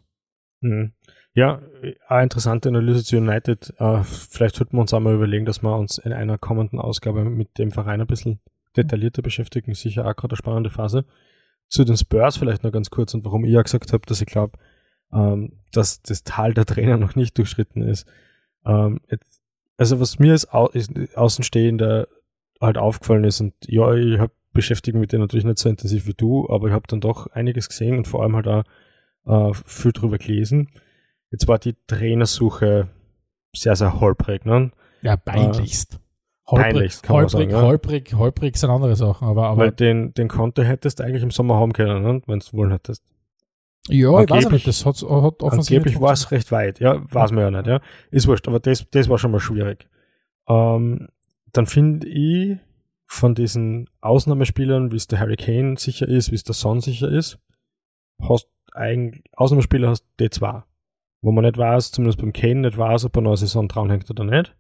Mhm. 0.63 0.93
Ja, 1.33 1.61
eine 2.09 2.25
interessante 2.25 2.69
Analyse 2.69 3.05
zu 3.05 3.17
United. 3.17 3.73
Uh, 3.79 4.03
vielleicht 4.03 4.57
sollten 4.57 4.77
wir 4.77 4.81
uns 4.81 4.93
auch 4.93 5.01
mal 5.01 5.15
überlegen, 5.15 5.45
dass 5.47 5.63
wir 5.63 5.77
uns 5.77 5.99
in 5.99 6.13
einer 6.13 6.39
kommenden 6.39 6.81
Ausgabe 6.81 7.25
mit 7.25 7.57
dem 7.59 7.71
Verein 7.71 8.01
ein 8.01 8.07
bisschen 8.07 8.41
detaillierter 8.77 9.23
beschäftigen. 9.23 9.75
Sicher 9.75 10.07
auch 10.07 10.17
gerade 10.17 10.33
eine 10.33 10.39
spannende 10.39 10.71
Phase. 10.71 11.05
Zu 11.69 11.85
den 11.85 11.97
Spurs 11.97 12.37
vielleicht 12.37 12.65
noch 12.65 12.73
ganz 12.73 12.91
kurz 12.91 13.15
und 13.15 13.25
warum 13.25 13.45
ich 13.45 13.53
ja 13.53 13.63
gesagt 13.63 13.93
habe, 13.93 14.05
dass 14.07 14.21
ich 14.21 14.27
glaube, 14.27 14.59
ähm, 15.13 15.61
dass 15.73 16.03
das 16.03 16.25
Tal 16.25 16.53
der 16.53 16.67
Trainer 16.67 16.97
noch 16.97 17.15
nicht 17.15 17.39
durchschritten 17.39 17.83
ist. 17.83 18.09
Ähm, 18.65 19.01
also 19.77 20.01
was 20.01 20.19
mir 20.19 20.33
als 20.33 20.53
Au 20.53 20.71
Außenstehender 21.15 22.09
halt 22.61 22.77
aufgefallen 22.77 23.25
ist 23.25 23.41
und 23.41 23.55
ja, 23.67 23.95
ich 23.95 24.19
habe 24.19 24.33
beschäftigt 24.53 24.97
mit 24.97 25.13
dem 25.13 25.21
natürlich 25.21 25.45
nicht 25.45 25.59
so 25.59 25.69
intensiv 25.69 26.07
wie 26.07 26.15
du, 26.15 26.49
aber 26.51 26.69
ich 26.69 26.75
habe 26.75 26.89
dann 26.89 27.01
doch 27.01 27.29
einiges 27.29 27.69
gesehen 27.69 27.97
und 27.97 28.09
vor 28.09 28.23
allem 28.23 28.35
halt 28.35 28.49
auch 28.49 28.65
äh, 29.27 29.55
viel 29.65 29.93
drüber 29.93 30.19
gelesen. 30.19 30.71
Jetzt 31.31 31.47
war 31.47 31.59
die 31.59 31.77
Trainersuche 31.87 32.89
sehr, 33.55 33.77
sehr 33.77 34.01
holprig, 34.01 34.45
ne? 34.45 34.71
Ja, 35.03 35.17
peinlichst. 35.17 35.95
Äh, 35.95 36.51
holprig, 36.51 36.73
peinlichst, 36.73 37.03
kann 37.03 37.17
holprig, 37.17 37.33
man 37.33 37.41
sagen, 37.41 37.51
ja. 37.51 37.63
holprig, 37.63 38.15
holprig 38.15 38.57
sind 38.57 38.71
andere 38.71 38.97
Sachen, 38.97 39.29
aber, 39.29 39.47
aber. 39.47 39.63
Weil 39.63 39.73
den, 39.73 40.13
den 40.15 40.29
Konto 40.29 40.63
hättest 40.63 40.99
du 40.99 41.05
eigentlich 41.05 41.23
im 41.23 41.31
Sommer 41.31 41.57
haben 41.57 41.73
können, 41.73 42.03
ne? 42.03 42.23
wenn 42.27 42.41
du 42.41 42.47
wollen 42.53 42.73
hättest. 42.73 43.05
Ja, 43.89 44.11
angeblich, 44.11 44.31
ich 44.31 44.45
weiß 44.45 44.53
nicht, 44.53 44.67
das 44.67 44.87
hat, 44.87 44.97
hat 44.97 45.43
offensichtlich. 45.43 45.79
Angeblich 45.79 46.01
war 46.01 46.13
es 46.13 46.31
recht 46.31 46.53
weit, 46.53 46.81
ja, 46.81 47.01
weiß 47.13 47.33
man 47.33 47.45
ja 47.45 47.51
nicht, 47.51 47.67
ja. 47.67 47.81
Ist 48.11 48.27
wurscht, 48.27 48.47
aber 48.47 48.61
das, 48.61 48.87
das 48.91 49.09
war 49.09 49.19
schon 49.19 49.31
mal 49.31 49.41
schwierig. 49.41 49.89
Ähm, 50.49 51.09
dann 51.53 51.67
finde 51.67 52.07
ich 52.09 52.59
von 53.07 53.35
diesen 53.35 53.89
Ausnahmespielern, 54.01 54.93
wie 54.93 54.97
es 54.97 55.09
der 55.09 55.19
Harry 55.19 55.37
Kane 55.37 55.77
sicher 55.79 56.07
ist, 56.07 56.31
wie 56.31 56.37
es 56.37 56.45
der 56.45 56.55
Son 56.55 56.81
sicher 56.81 57.09
ist, 57.09 57.39
hast 58.21 58.49
eigentlich, 58.73 59.25
Ausnahmespieler 59.35 59.89
hast 59.89 60.05
D2 60.21 60.63
wo 61.23 61.33
man 61.33 61.45
nicht 61.45 61.59
weiß, 61.59 61.93
zumindest 61.93 62.21
beim 62.21 62.33
Kane 62.33 62.61
nicht 62.61 62.79
weiß, 62.79 63.05
ob 63.05 63.17
er 63.17 63.23
noch 63.23 63.31
eine 63.31 63.37
Saison 63.37 63.69
dranhängt 63.69 64.11
oder 64.11 64.25
nicht. 64.25 64.55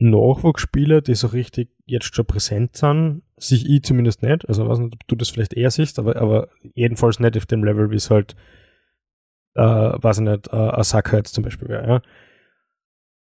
Nachwuchsspieler, 0.00 1.00
die 1.00 1.14
so 1.14 1.28
richtig 1.28 1.70
jetzt 1.86 2.14
schon 2.14 2.26
präsent 2.26 2.76
sind, 2.76 3.22
sich 3.36 3.68
ich 3.68 3.82
zumindest 3.82 4.22
nicht. 4.22 4.48
Also 4.48 4.62
ich 4.62 4.68
weiß 4.68 4.78
nicht, 4.78 4.94
ob 4.94 5.06
du 5.08 5.16
das 5.16 5.30
vielleicht 5.30 5.54
eher 5.54 5.70
siehst, 5.70 5.98
aber, 5.98 6.16
aber 6.16 6.48
jedenfalls 6.74 7.18
nicht 7.18 7.36
auf 7.36 7.46
dem 7.46 7.64
Level, 7.64 7.90
wie 7.90 7.96
es 7.96 8.10
halt, 8.10 8.36
äh, 9.54 9.62
weiß 9.62 10.18
ich 10.18 10.24
nicht, 10.24 10.48
äh, 10.48 10.56
Asaka 10.56 11.16
jetzt 11.16 11.34
zum 11.34 11.42
Beispiel 11.44 11.68
wäre, 11.68 11.88
ja. 11.88 12.02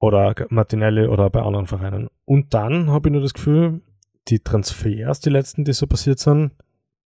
Oder 0.00 0.34
Martinelli 0.50 1.06
oder 1.06 1.30
bei 1.30 1.42
anderen 1.42 1.66
Vereinen. 1.66 2.08
Und 2.24 2.52
dann 2.52 2.90
habe 2.90 3.08
ich 3.08 3.12
nur 3.12 3.22
das 3.22 3.34
Gefühl, 3.34 3.80
die 4.28 4.40
Transfers, 4.40 5.20
die 5.20 5.30
letzten, 5.30 5.64
die 5.64 5.72
so 5.72 5.86
passiert 5.86 6.18
sind, 6.18 6.52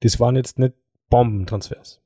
das 0.00 0.18
waren 0.18 0.36
jetzt 0.36 0.58
nicht 0.58 0.74
Bombentransfers. 1.10 2.02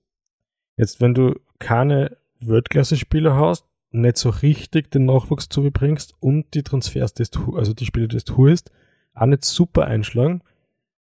Jetzt, 0.77 1.01
wenn 1.01 1.15
du 1.15 1.39
keine 1.59 2.17
Weltklasse-Spieler 2.49 3.37
hast, 3.37 3.65
nicht 3.91 4.17
so 4.17 4.31
richtig 4.31 4.91
den 4.91 5.05
Nachwuchs 5.05 5.49
zubringst 5.49 6.15
und 6.21 6.55
die 6.55 6.63
Transfers, 6.63 7.15
du, 7.15 7.57
also 7.57 7.75
die 7.75 7.87
Spieler, 7.87 8.09
die 8.09 8.19
du 8.19 8.37
holst, 8.37 8.71
auch 9.15 9.27
nicht 9.27 9.45
super 9.45 9.87
einschlagen, 9.87 10.43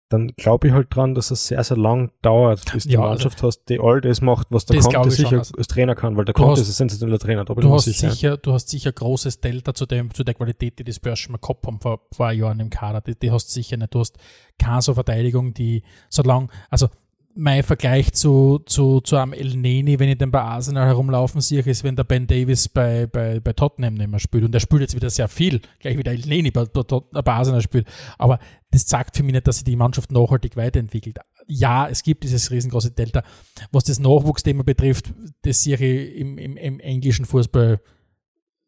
dann 0.08 0.28
glaube 0.36 0.68
ich 0.68 0.72
halt 0.72 0.94
dran, 0.94 1.14
dass 1.14 1.32
es 1.32 1.48
sehr, 1.48 1.62
sehr 1.64 1.76
lang 1.76 2.12
dauert, 2.22 2.72
bis 2.72 2.84
ja, 2.84 2.90
die 2.90 2.96
also 2.98 3.08
Mannschaft 3.08 3.38
also, 3.38 3.48
hast, 3.48 3.64
die 3.68 3.80
all 3.80 4.00
das 4.00 4.20
macht, 4.20 4.46
was 4.50 4.64
der 4.66 4.80
Conte 4.80 5.10
sicher 5.10 5.38
also, 5.38 5.56
als 5.56 5.66
Trainer 5.66 5.96
kann, 5.96 6.16
weil 6.16 6.24
der 6.24 6.34
Conte 6.34 6.60
ist 6.60 6.68
ein 6.68 6.72
sensationeller 6.72 7.18
Trainer. 7.18 7.44
du, 7.44 7.72
hast 7.72 7.84
sicher, 7.86 8.36
du 8.36 8.52
hast 8.52 8.68
sicher 8.68 8.92
großes 8.92 9.40
Delta 9.40 9.74
zu, 9.74 9.84
dem, 9.84 10.14
zu 10.14 10.22
der 10.22 10.34
Qualität, 10.34 10.78
die 10.78 10.84
die 10.84 10.92
Spurs 10.92 11.18
schon 11.18 11.32
mal 11.32 11.38
gehabt 11.38 11.66
haben 11.66 11.80
vor, 11.80 12.02
vor 12.12 12.30
Jahren 12.30 12.60
im 12.60 12.70
Kader. 12.70 13.00
Die, 13.00 13.18
die 13.18 13.32
hast 13.32 13.50
sicher 13.50 13.76
nicht. 13.76 13.94
Du 13.94 13.98
hast 13.98 14.16
keine 14.60 14.80
so 14.80 14.94
Verteidigung, 14.94 15.54
die 15.54 15.82
so 16.08 16.22
lang, 16.22 16.52
also 16.70 16.88
mein 17.36 17.62
Vergleich 17.62 18.12
zu, 18.12 18.60
zu, 18.66 19.00
zu 19.00 19.16
einem 19.16 19.32
El 19.32 19.56
Neni, 19.56 19.98
wenn 19.98 20.08
ich 20.08 20.18
den 20.18 20.30
bei 20.30 20.40
Arsenal 20.40 20.86
herumlaufen 20.86 21.40
sehe, 21.40 21.60
ist, 21.60 21.84
wenn 21.84 21.94
der 21.94 22.04
Ben 22.04 22.26
Davis 22.26 22.68
bei, 22.68 23.06
bei, 23.06 23.40
bei 23.40 23.52
Tottenham 23.52 23.94
nicht 23.94 24.10
mehr 24.10 24.18
spielt. 24.18 24.44
Und 24.44 24.52
der 24.52 24.60
spielt 24.60 24.80
jetzt 24.80 24.94
wieder 24.94 25.10
sehr 25.10 25.28
viel, 25.28 25.60
gleich 25.78 25.98
wie 25.98 26.02
der 26.02 26.14
El 26.14 26.20
Neni 26.20 26.50
bei, 26.50 26.64
bei, 26.64 26.82
bei 27.22 27.32
Arsenal 27.32 27.60
spielt. 27.60 27.86
Aber 28.18 28.38
das 28.70 28.86
zeigt 28.86 29.16
für 29.16 29.22
mich 29.22 29.34
nicht, 29.34 29.46
dass 29.46 29.56
sich 29.56 29.64
die 29.64 29.76
Mannschaft 29.76 30.10
nachhaltig 30.10 30.56
weiterentwickelt. 30.56 31.18
Ja, 31.46 31.88
es 31.88 32.02
gibt 32.02 32.24
dieses 32.24 32.50
riesengroße 32.50 32.92
Delta. 32.92 33.22
Was 33.70 33.84
das 33.84 33.98
Nachwuchsthema 33.98 34.62
betrifft, 34.62 35.12
das 35.42 35.62
sehe 35.62 35.76
ich 35.76 36.16
im, 36.16 36.38
im, 36.38 36.56
im 36.56 36.80
englischen 36.80 37.26
Fußball, 37.26 37.80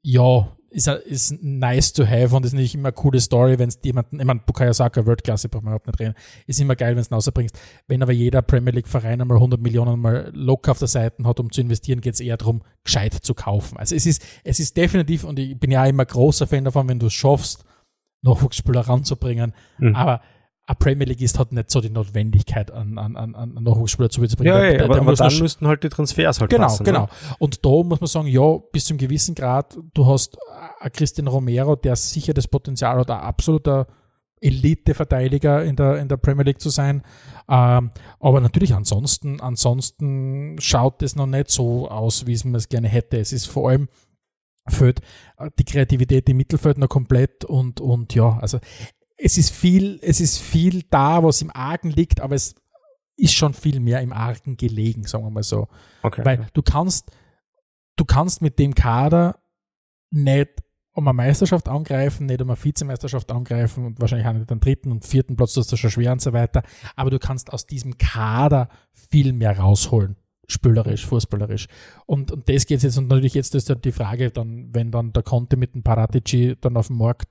ja, 0.03 0.57
ist, 0.71 0.87
ist 0.89 1.43
nice 1.43 1.93
to 1.93 2.07
have 2.07 2.35
und 2.35 2.45
ist 2.45 2.53
nicht 2.53 2.75
immer 2.75 2.89
eine 2.89 2.93
coole 2.93 3.21
Story, 3.21 3.59
wenn 3.59 3.69
es 3.69 3.79
jemanden, 3.83 4.21
ich 4.21 4.27
meine, 4.27 4.41
Bukayo 4.45 4.73
Saka, 4.73 5.07
Weltklasse, 5.07 5.49
braucht 5.49 5.65
man 5.65 5.73
überhaupt 5.73 5.87
nicht 5.87 6.01
reden, 6.01 6.15
ist 6.47 6.61
immer 6.61 6.77
geil, 6.77 6.95
wenn 6.95 7.01
es 7.01 7.11
rausbringst. 7.11 7.59
Wenn 7.87 8.03
aber 8.03 8.13
jeder 8.13 8.43
Premier 8.43 8.73
League 8.73 8.89
Verein 8.89 9.21
einmal 9.21 9.39
100 9.39 9.61
Millionen 9.61 9.99
mal 10.01 10.31
locker 10.35 10.73
auf 10.73 10.79
der 10.79 10.89
Seite 10.89 11.25
hat, 11.25 11.41
um 11.41 11.51
zu 11.51 11.61
investieren, 11.61 12.01
geht 12.01 12.15
es 12.15 12.21
eher 12.21 12.37
darum, 12.37 12.63
gescheit 12.85 13.15
zu 13.15 13.35
kaufen. 13.35 13.79
Also 13.79 13.95
es 13.95 14.07
ist, 14.07 14.25
es 14.45 14.61
ist 14.61 14.77
definitiv, 14.77 15.25
und 15.25 15.39
ich 15.39 15.59
bin 15.59 15.71
ja 15.71 15.85
immer 15.87 16.05
großer 16.05 16.47
Fan 16.47 16.65
davon, 16.65 16.89
wenn 16.89 16.99
du 16.99 17.07
es 17.07 17.15
schaffst, 17.15 17.65
Nachwuchsspieler 18.23 18.81
ranzubringen, 18.81 19.55
mhm. 19.79 19.95
aber 19.95 20.21
ein 20.71 20.77
Premier 20.79 21.07
Leagueist 21.07 21.39
hat 21.39 21.51
nicht 21.51 21.71
so 21.71 21.81
die 21.81 21.89
Notwendigkeit, 21.89 22.71
an, 22.71 22.99
an, 22.99 23.17
an, 23.17 23.35
an 23.35 23.55
Nachwuchsspieler 23.55 24.11
zu 24.11 24.21
bringen. 24.21 24.45
Ja, 24.45 24.59
Der- 24.59 24.65
ja, 24.65 24.77
der- 24.77 24.85
aber, 24.85 24.95
der 24.95 25.03
aber 25.03 25.15
dann 25.15 25.39
müssten 25.39 25.67
halt 25.67 25.83
die 25.83 25.89
Transfers 25.89 26.41
halt 26.41 26.51
Genau, 26.51 26.65
passen. 26.65 26.85
genau. 26.85 27.03
Ne? 27.05 27.09
Und 27.39 27.65
da 27.65 27.71
muss 27.83 28.01
man 28.01 28.07
sagen, 28.07 28.29
ja, 28.29 28.59
bis 28.71 28.85
zum 28.85 28.99
gewissen 28.99 29.35
Grad, 29.35 29.79
du 29.95 30.07
hast 30.07 30.37
ein 30.81 30.93
Christian 30.93 31.27
Romero, 31.27 31.75
der 31.75 31.97
sicher 31.97 32.35
das 32.35 32.49
Potenzial 32.49 32.99
hat, 32.99 33.11
ein 33.11 33.19
absoluter 33.19 33.87
Elite-Verteidiger 34.63 35.65
in 35.65 35.77
der, 35.77 35.99
in 35.99 36.09
der 36.09 36.17
Premier 36.17 36.45
League 36.45 36.61
zu 36.61 36.69
sein. 36.71 37.03
Ähm, 37.49 37.91
aber 38.21 38.41
natürlich 38.41 38.75
ansonsten, 38.75 39.41
ansonsten 39.41 40.57
schaut 40.61 41.03
es 41.03 41.17
noch 41.17 41.27
nicht 41.27 41.51
so 41.51 41.89
aus, 41.89 42.27
wie 42.27 42.33
es 42.35 42.45
man 42.45 42.55
es 42.55 42.69
gerne 42.69 42.89
hätte. 42.89 43.19
Es 43.19 43.33
ist 43.33 43.47
vor 43.47 43.71
allem 43.71 43.89
fehlt 44.69 45.01
äh, 45.39 45.51
die 45.59 45.65
Kreativität 45.65 46.29
im 46.29 46.37
Mittelfeld 46.37 46.77
noch 46.79 46.89
komplett 46.91 47.45
und, 47.47 47.81
und 47.81 48.15
ja, 48.15 48.39
also 48.39 48.59
es 49.19 49.37
ist 49.37 49.51
viel, 49.51 49.99
es 50.03 50.21
ist 50.21 50.39
viel 50.39 50.85
da, 50.91 51.23
was 51.23 51.43
im 51.43 51.51
Argen 51.51 51.91
liegt, 51.91 52.21
aber 52.21 52.37
es 52.37 52.55
ist 53.17 53.35
schon 53.35 53.53
viel 53.53 53.81
mehr 53.81 54.01
im 54.01 54.13
Argen 54.13 54.57
gelegen, 54.57 55.05
sagen 55.05 55.25
wir 55.25 55.31
mal 55.31 55.43
so. 55.43 55.67
Okay. 56.03 56.25
Weil 56.25 56.47
du 56.53 56.63
kannst, 56.63 57.11
du 57.97 58.05
kannst 58.05 58.41
mit 58.41 58.59
dem 58.61 58.75
Kader 58.75 59.41
nicht 60.11 60.51
um 60.93 61.07
eine 61.07 61.15
Meisterschaft 61.15 61.69
angreifen, 61.69 62.27
nicht 62.27 62.41
um 62.41 62.51
eine 62.51 62.63
Vizemeisterschaft 62.63 63.31
angreifen 63.31 63.85
und 63.85 64.01
wahrscheinlich 64.01 64.27
auch 64.27 64.33
nicht 64.33 64.51
den 64.51 64.61
dritten 64.61 64.91
und 64.93 65.05
vierten 65.05 65.37
Platz, 65.37 65.55
das 65.55 65.73
ist 65.73 65.79
schon 65.79 65.91
schwer 65.91 66.13
und 66.13 66.21
so 66.21 66.33
weiter. 66.33 66.63
Aber 66.97 67.11
du 67.11 67.19
kannst 67.19 67.53
aus 67.53 67.67
diesem 67.67 67.99
Kader 67.99 68.69
viel 68.93 69.33
mehr 69.33 69.59
rausholen. 69.59 70.17
Spielerisch, 70.51 71.05
fußballerisch. 71.07 71.69
Und, 72.07 72.33
und 72.33 72.49
das 72.49 72.67
geht 72.67 72.83
jetzt, 72.83 72.97
und 72.97 73.09
natürlich 73.09 73.35
jetzt 73.35 73.55
ist 73.55 73.69
ja 73.69 73.75
die 73.75 73.93
Frage, 73.93 74.31
dann, 74.31 74.75
wenn 74.75 74.91
dann 74.91 75.13
der 75.13 75.23
Conte 75.23 75.57
mit 75.57 75.75
dem 75.75 75.83
Paratici 75.83 76.57
dann 76.61 76.77
auf 76.77 76.87
dem 76.87 76.97
Markt 76.97 77.29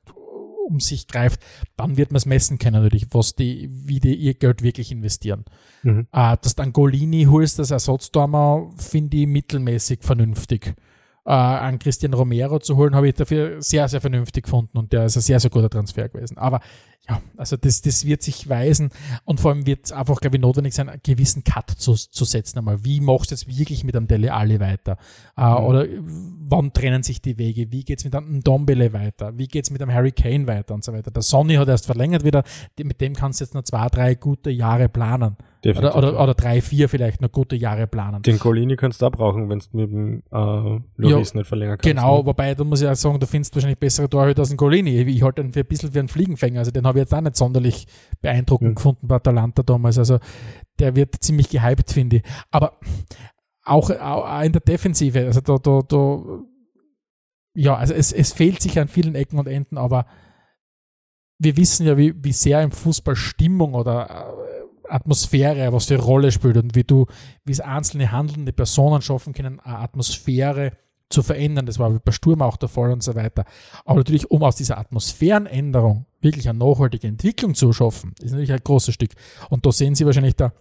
um 0.68 0.80
sich 0.80 1.08
greift, 1.08 1.42
dann 1.76 1.98
wird 1.98 2.12
man 2.12 2.18
es 2.18 2.26
messen 2.26 2.58
können, 2.60 2.82
natürlich, 2.82 3.08
was 3.12 3.36
die, 3.36 3.70
wie 3.72 4.00
die 4.00 4.16
ihr 4.16 4.34
Geld 4.34 4.62
wirklich 4.62 4.92
investieren. 4.92 5.46
Mhm. 5.84 6.08
Äh, 6.12 6.38
dass 6.42 6.56
dann 6.56 6.74
Golini 6.74 7.26
holst, 7.26 7.60
das 7.60 7.72
Ersatztormer, 7.72 8.70
finde 8.78 9.18
ich 9.18 9.28
mittelmäßig 9.28 10.00
vernünftig. 10.02 10.76
Äh, 11.26 11.32
an 11.32 11.80
Christian 11.80 12.14
Romero 12.14 12.60
zu 12.60 12.78
holen, 12.78 12.96
habe 12.96 13.10
ich 13.10 13.16
dafür 13.16 13.62
sehr, 13.62 13.88
sehr 13.88 14.02
vernünftig 14.02 14.46
gefunden 14.46 14.78
und 14.78 14.94
der 14.94 15.06
ist 15.06 15.18
ein 15.18 15.22
sehr, 15.22 15.40
sehr 15.40 15.50
guter 15.50 15.70
Transfer 15.70 16.08
gewesen. 16.08 16.38
Aber 16.38 16.62
ja, 17.10 17.22
also 17.38 17.58
das, 17.58 17.82
das 17.82 18.06
wird 18.06 18.22
sich 18.22 18.50
weisen 18.50 18.90
und 19.24 19.40
vor 19.40 19.52
allem 19.52 19.66
wird 19.66 19.86
es 19.86 19.92
einfach, 19.92 20.20
glaube 20.20 20.38
ich, 20.38 20.42
notwendig 20.42 20.74
sein, 20.74 20.90
einen 20.90 21.02
gewissen 21.04 21.44
Cut 21.44 21.70
zu, 21.72 21.94
zu 21.94 22.26
setzen 22.26 22.60
einmal. 22.60 22.84
Wie 22.84 23.00
machst 23.00 23.32
du 23.32 23.36
jetzt 23.36 23.48
wirklich 23.48 23.84
mit 23.84 23.96
einem 23.96 24.08
Dele 24.08 24.34
Alli 24.34 24.60
weiter? 24.60 24.98
Äh, 25.36 25.58
Mhm. 25.58 25.66
Oder 25.66 25.86
wann 26.50 26.74
trennen 26.74 27.04
sich 27.04 27.22
die 27.22 27.38
Wege? 27.38 27.72
Wie 27.72 27.84
geht 27.84 28.00
es 28.00 28.06
mit 28.06 28.16
einem 28.16 28.42
Dombele 28.42 28.94
weiter? 28.94 29.38
Wie 29.38 29.48
geht 29.48 29.66
es 29.66 29.72
mit 29.72 29.82
einem 29.82 29.94
Harry 29.94 30.12
Kane 30.12 30.48
weiter 30.48 30.74
und 30.74 30.84
so 30.84 30.94
weiter? 30.94 31.12
Der 31.12 31.22
Sonny 31.22 31.56
hat 31.56 31.68
erst 31.68 31.86
verlängert 31.86 32.24
wieder, 32.24 32.44
mit 32.82 33.02
dem 33.02 33.14
kannst 33.14 33.40
du 33.40 33.46
jetzt 33.46 33.54
noch 33.54 33.64
zwei, 33.64 33.88
drei 33.88 34.16
gute 34.16 34.50
Jahre 34.50 34.90
planen. 34.90 35.38
Definitiv. 35.64 35.98
Oder, 35.98 36.10
oder, 36.10 36.24
oder 36.24 36.34
drei, 36.34 36.62
vier 36.62 36.88
vielleicht 36.88 37.20
noch 37.20 37.32
gute 37.32 37.56
Jahre 37.56 37.88
planen. 37.88 38.22
Den 38.22 38.38
Golini 38.38 38.76
kannst 38.76 39.02
du 39.02 39.08
auch 39.08 39.12
brauchen, 39.12 39.50
wenn 39.50 39.60
du 39.60 39.66
mit 39.74 39.92
dem 39.92 40.24
äh, 40.32 40.80
Loris 40.98 41.34
nicht 41.34 41.48
verlängern 41.48 41.78
kannst. 41.78 41.96
Genau, 41.96 42.20
ne? 42.20 42.26
wobei, 42.28 42.54
da 42.54 42.64
muss 42.64 42.82
ich 42.82 42.88
auch 42.88 42.96
sagen, 42.96 43.20
du 43.20 43.26
findest 43.26 43.56
wahrscheinlich 43.56 43.80
bessere 43.80 44.08
Torhüter 44.08 44.42
als 44.42 44.50
den 44.50 44.58
Golini. 44.58 45.02
Ich 45.02 45.24
halte 45.24 45.42
ihn 45.42 45.52
für 45.52 45.62
ein 45.62 45.66
bisschen 45.66 45.94
wie 45.94 46.00
ein 46.00 46.08
Fliegenfänger. 46.08 46.60
Also 46.60 46.72
den 46.72 46.86
habe 46.88 47.00
ich 47.00 47.04
jetzt 47.04 47.14
auch 47.14 47.22
nicht 47.22 47.36
sonderlich 47.36 47.88
beeindruckend 48.22 48.72
Mhm. 48.72 48.76
gefunden 48.76 49.08
bei 49.08 49.16
Atalanta 49.18 49.64
damals. 49.64 49.98
Also 50.00 50.20
der 50.80 50.96
wird 50.96 51.16
ziemlich 51.24 51.50
gehypt, 51.50 51.92
finde 51.92 52.18
ich. 52.18 52.24
Aber 52.52 52.80
auch, 53.64 53.90
auch 53.92 54.42
in 54.42 54.54
der 54.54 54.62
Defensive, 54.62 55.26
also 55.26 55.42
da, 55.42 55.58
da, 55.58 55.82
da 55.88 56.24
ja, 57.54 57.76
also 57.76 57.94
es, 57.94 58.12
es 58.12 58.34
fehlt 58.34 58.62
sich 58.62 58.80
an 58.80 58.88
vielen 58.88 59.16
Ecken 59.16 59.40
und 59.40 59.48
Enden, 59.48 59.78
aber 59.78 60.06
wir 61.40 61.58
wissen 61.58 61.86
ja, 61.86 61.98
wie, 61.98 62.14
wie 62.24 62.32
sehr 62.34 62.62
im 62.62 62.72
Fußball 62.72 63.16
Stimmung 63.16 63.74
oder 63.74 64.10
äh, 64.10 64.90
Atmosphäre, 64.90 65.74
was 65.74 65.86
für 65.86 65.96
eine 65.96 66.04
Rolle 66.04 66.32
spielt 66.32 66.58
und 66.58 66.76
wie 66.76 66.84
du, 66.84 67.08
wie 67.46 67.52
es 67.52 67.60
einzelne 67.60 68.12
handelnde 68.12 68.54
Personen 68.54 69.02
schaffen 69.02 69.34
können, 69.34 69.60
eine 69.60 69.80
Atmosphäre 69.80 70.72
zu 71.10 71.24
verändern. 71.24 71.66
Das 71.66 71.80
war 71.80 71.90
bei 71.92 72.12
Sturm 72.12 72.42
auch 72.42 72.58
der 72.58 72.70
Fall 72.70 72.92
und 72.92 73.04
so 73.04 73.16
weiter. 73.16 73.46
Aber 73.86 74.00
natürlich, 74.00 74.30
um 74.30 74.44
aus 74.44 74.56
dieser 74.56 74.78
Atmosphärenänderung 74.78 76.06
wirklich 76.22 76.50
eine 76.50 76.60
nachhaltige 76.60 77.08
Entwicklung 77.08 77.56
zu 77.56 77.72
schaffen, 77.74 78.14
ist 78.22 78.32
natürlich 78.32 78.52
ein 78.52 78.62
großes 78.64 78.94
Stück. 78.94 79.12
Und 79.50 79.66
da 79.66 79.72
sehen 79.72 79.96
Sie 79.96 80.06
wahrscheinlich 80.06 80.36
da, 80.36 80.52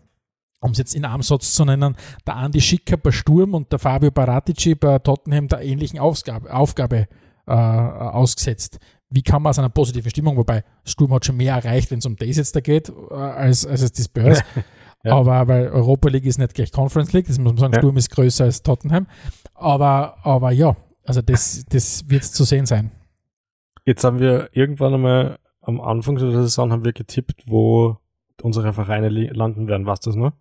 um 0.60 0.73
es 0.73 0.78
jetzt 0.78 0.94
in 0.94 1.05
einem 1.05 1.23
Satz 1.23 1.52
zu 1.52 1.64
nennen, 1.64 1.97
der 2.27 2.36
Andi 2.36 2.60
Schicker 2.60 2.97
bei 2.97 3.10
Sturm 3.10 3.55
und 3.55 3.73
der 3.73 3.78
Fabio 3.78 4.10
Baratici 4.10 4.74
bei 4.74 4.98
Tottenham 4.98 5.48
der 5.48 5.62
ähnlichen 5.62 5.98
Aufgabe, 5.98 6.52
Aufgabe 6.52 7.09
äh, 7.47 7.52
ausgesetzt. 7.52 8.78
Wie 9.09 9.23
kann 9.23 9.43
man 9.43 9.51
aus 9.51 9.59
einer 9.59 9.68
positiven 9.68 10.10
Stimmung, 10.10 10.36
wobei 10.36 10.64
Sturm 10.85 11.12
hat 11.12 11.24
schon 11.24 11.36
mehr 11.36 11.55
erreicht, 11.55 11.90
wenn 11.90 11.98
es 12.01 12.06
um 12.06 12.16
das 12.16 12.36
jetzt 12.36 12.56
da 12.56 12.60
geht, 12.60 12.89
äh, 12.89 13.14
als, 13.14 13.66
als 13.66 13.82
es 13.82 13.93
die 13.93 14.02
Spurs. 14.02 14.43
Ja. 15.07 15.15
Aber 15.16 15.47
weil 15.49 15.69
Europa 15.69 16.09
League 16.09 16.24
ist 16.27 16.39
nicht 16.39 16.55
gleich 16.55 16.73
Conference 16.73 17.12
League, 17.12 17.27
das 17.27 17.39
muss 17.39 17.53
man 17.53 17.59
sagen, 17.59 17.74
Ja. 17.74 17.81
Sturm 17.81 17.97
ist 17.97 18.11
größer 18.11 18.45
als 18.45 18.62
Tottenham. 18.62 19.07
Aber, 19.55 20.16
aber 20.24 20.51
ja, 20.51 20.77
also 21.05 21.23
das, 21.23 21.65
das 21.69 22.09
wird 22.09 22.24
zu 22.24 22.45
sehen 22.45 22.66
sein. 22.66 22.91
Jetzt 23.85 24.03
haben 24.05 24.19
wir 24.19 24.49
irgendwann 24.53 24.95
einmal 24.95 25.39
am 25.61 25.81
Anfang 25.81 26.16
der 26.16 26.31
Saison 26.33 26.73
haben 26.73 26.85
wir 26.85 26.93
getippt, 26.93 27.45
wo 27.47 27.97
unsere 28.43 28.73
Vereine 28.73 29.09
landen 29.09 29.69
werden. 29.69 29.87
Weißt 29.87 30.05
du 30.07 30.11
das 30.11 30.16
noch? 30.16 30.33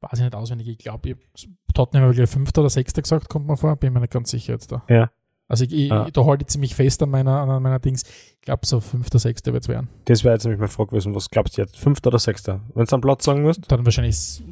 Weiß 0.00 0.18
ich 0.18 0.24
nicht 0.24 0.34
auswendig. 0.34 0.68
Ich 0.68 0.78
glaube, 0.78 1.10
ich- 1.34 1.48
Tottenham 1.74 2.02
habe 2.04 2.12
ich 2.12 2.16
gleich 2.18 2.30
Fünfter 2.30 2.60
oder 2.62 2.70
Sechster 2.70 3.02
gesagt, 3.02 3.28
kommt 3.28 3.46
mir 3.46 3.56
vor. 3.56 3.76
Bin 3.76 3.92
mir 3.92 4.00
nicht 4.00 4.12
ganz 4.12 4.30
sicher 4.30 4.52
jetzt 4.54 4.70
da. 4.72 4.82
Ja. 4.88 5.10
Also 5.48 5.64
ich, 5.64 5.72
ich, 5.72 5.92
Ah. 5.92 6.08
da 6.12 6.24
halte 6.24 6.42
ich 6.42 6.48
ziemlich 6.48 6.74
fest 6.74 7.02
an 7.02 7.10
meiner, 7.10 7.40
an 7.42 7.62
meiner 7.62 7.78
Dings. 7.78 8.02
Ich 8.34 8.40
glaube, 8.42 8.66
so 8.66 8.80
Fünfter, 8.80 9.18
Sechster 9.18 9.52
wird 9.52 9.62
es 9.64 9.68
werden. 9.68 9.88
Das 10.06 10.24
wäre 10.24 10.34
jetzt 10.34 10.44
nämlich 10.44 10.58
meine 10.58 10.68
Frage 10.68 10.90
gewesen. 10.90 11.14
Was 11.14 11.30
glaubst 11.30 11.56
du 11.56 11.62
jetzt? 11.62 11.76
Fünfter 11.78 12.08
oder 12.08 12.18
sechster? 12.18 12.60
Wenn 12.74 12.84
du 12.84 12.94
einen 12.96 13.00
Platz 13.02 13.24
sagen 13.24 13.42
musst? 13.42 13.70
Dann 13.70 13.84
wahrscheinlich 13.84 14.42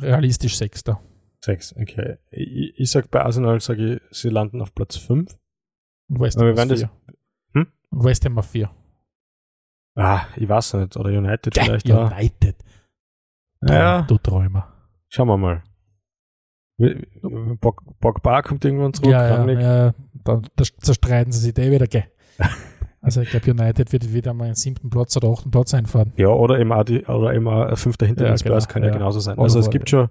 realistisch 0.00 0.56
Sechster. 0.56 1.00
Sechs, 1.44 1.74
okay. 1.76 2.16
Ich, 2.30 2.74
ich 2.80 2.90
sag 2.90 3.10
bei 3.10 3.22
Arsenal, 3.22 3.60
sage 3.60 3.94
ich, 3.96 4.00
sie 4.10 4.30
landen 4.30 4.60
auf 4.62 4.74
Platz 4.74 4.96
fünf. 4.96 5.36
Und 6.08 6.20
West 6.20 6.38
Ham 6.40 6.48
auf 6.48 6.68
vier. 6.78 6.90
Hm? 7.52 7.66
Und 7.90 8.04
West 8.04 8.24
Ham 8.24 8.38
auf 8.38 8.46
vier. 8.46 8.70
Ah, 9.94 10.22
ich 10.36 10.48
weiß 10.48 10.74
nicht. 10.74 10.96
Oder 10.96 11.10
United 11.10 11.56
Ja, 11.56 11.64
vielleicht. 11.64 11.88
United. 11.88 12.56
Ja, 13.62 14.02
Du 14.02 14.18
Träumer. 14.18 14.72
schauen 15.08 15.28
wir 15.28 15.36
mal. 15.36 15.62
Wie- 16.76 17.06
Bog- 17.60 17.82
Pogba 18.00 18.42
kommt 18.42 18.64
irgendwann 18.64 18.92
zurück. 18.94 19.10
Ja, 19.12 19.46
ja, 19.46 19.60
ja. 19.60 19.94
Da, 20.24 20.40
da 20.56 20.64
zerstreiten 20.80 21.32
sie 21.32 21.40
sich 21.40 21.58
eh 21.58 21.70
wieder, 21.70 21.86
gell. 21.86 22.04
Also 23.00 23.20
ich 23.20 23.28
glaube, 23.28 23.50
United 23.50 23.92
wird 23.92 24.14
wieder 24.14 24.32
mal 24.32 24.46
den 24.46 24.54
siebten 24.54 24.88
Platz 24.88 25.14
oder 25.18 25.28
achten 25.28 25.50
Platz 25.50 25.74
einfahren. 25.74 26.14
Ja, 26.16 26.28
oder 26.28 26.58
eben 26.58 26.72
auch, 26.72 26.84
die, 26.84 27.04
oder 27.04 27.34
eben 27.34 27.46
auch 27.46 27.66
ein 27.66 27.76
Fünfter 27.76 28.06
hinter 28.06 28.26
Ja, 28.26 28.34
genau, 28.34 28.58
kann 28.66 28.82
ja, 28.82 28.88
ja. 28.88 28.94
genauso 28.94 29.20
sein. 29.20 29.38
Also 29.38 29.58
es 29.58 29.68
gibt 29.68 29.90
schon, 29.90 30.08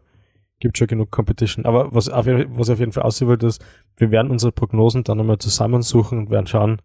gibt 0.60 0.78
schon 0.78 0.86
genug 0.86 1.10
Competition. 1.10 1.66
Aber 1.66 1.92
was, 1.96 2.08
auf, 2.10 2.28
jeden- 2.28 2.56
was 2.56 2.70
auf 2.70 2.78
jeden 2.78 2.92
Fall 2.92 3.02
aussehen 3.02 3.28
wird, 3.30 3.42
ist, 3.42 3.66
wir 3.98 4.12
werden 4.12 4.30
unsere 4.30 4.52
Prognosen 4.52 5.04
dann 5.04 5.20
einmal 5.20 5.40
zusammensuchen 5.40 6.20
und 6.20 6.30
werden 6.30 6.46
schauen, 6.46 6.84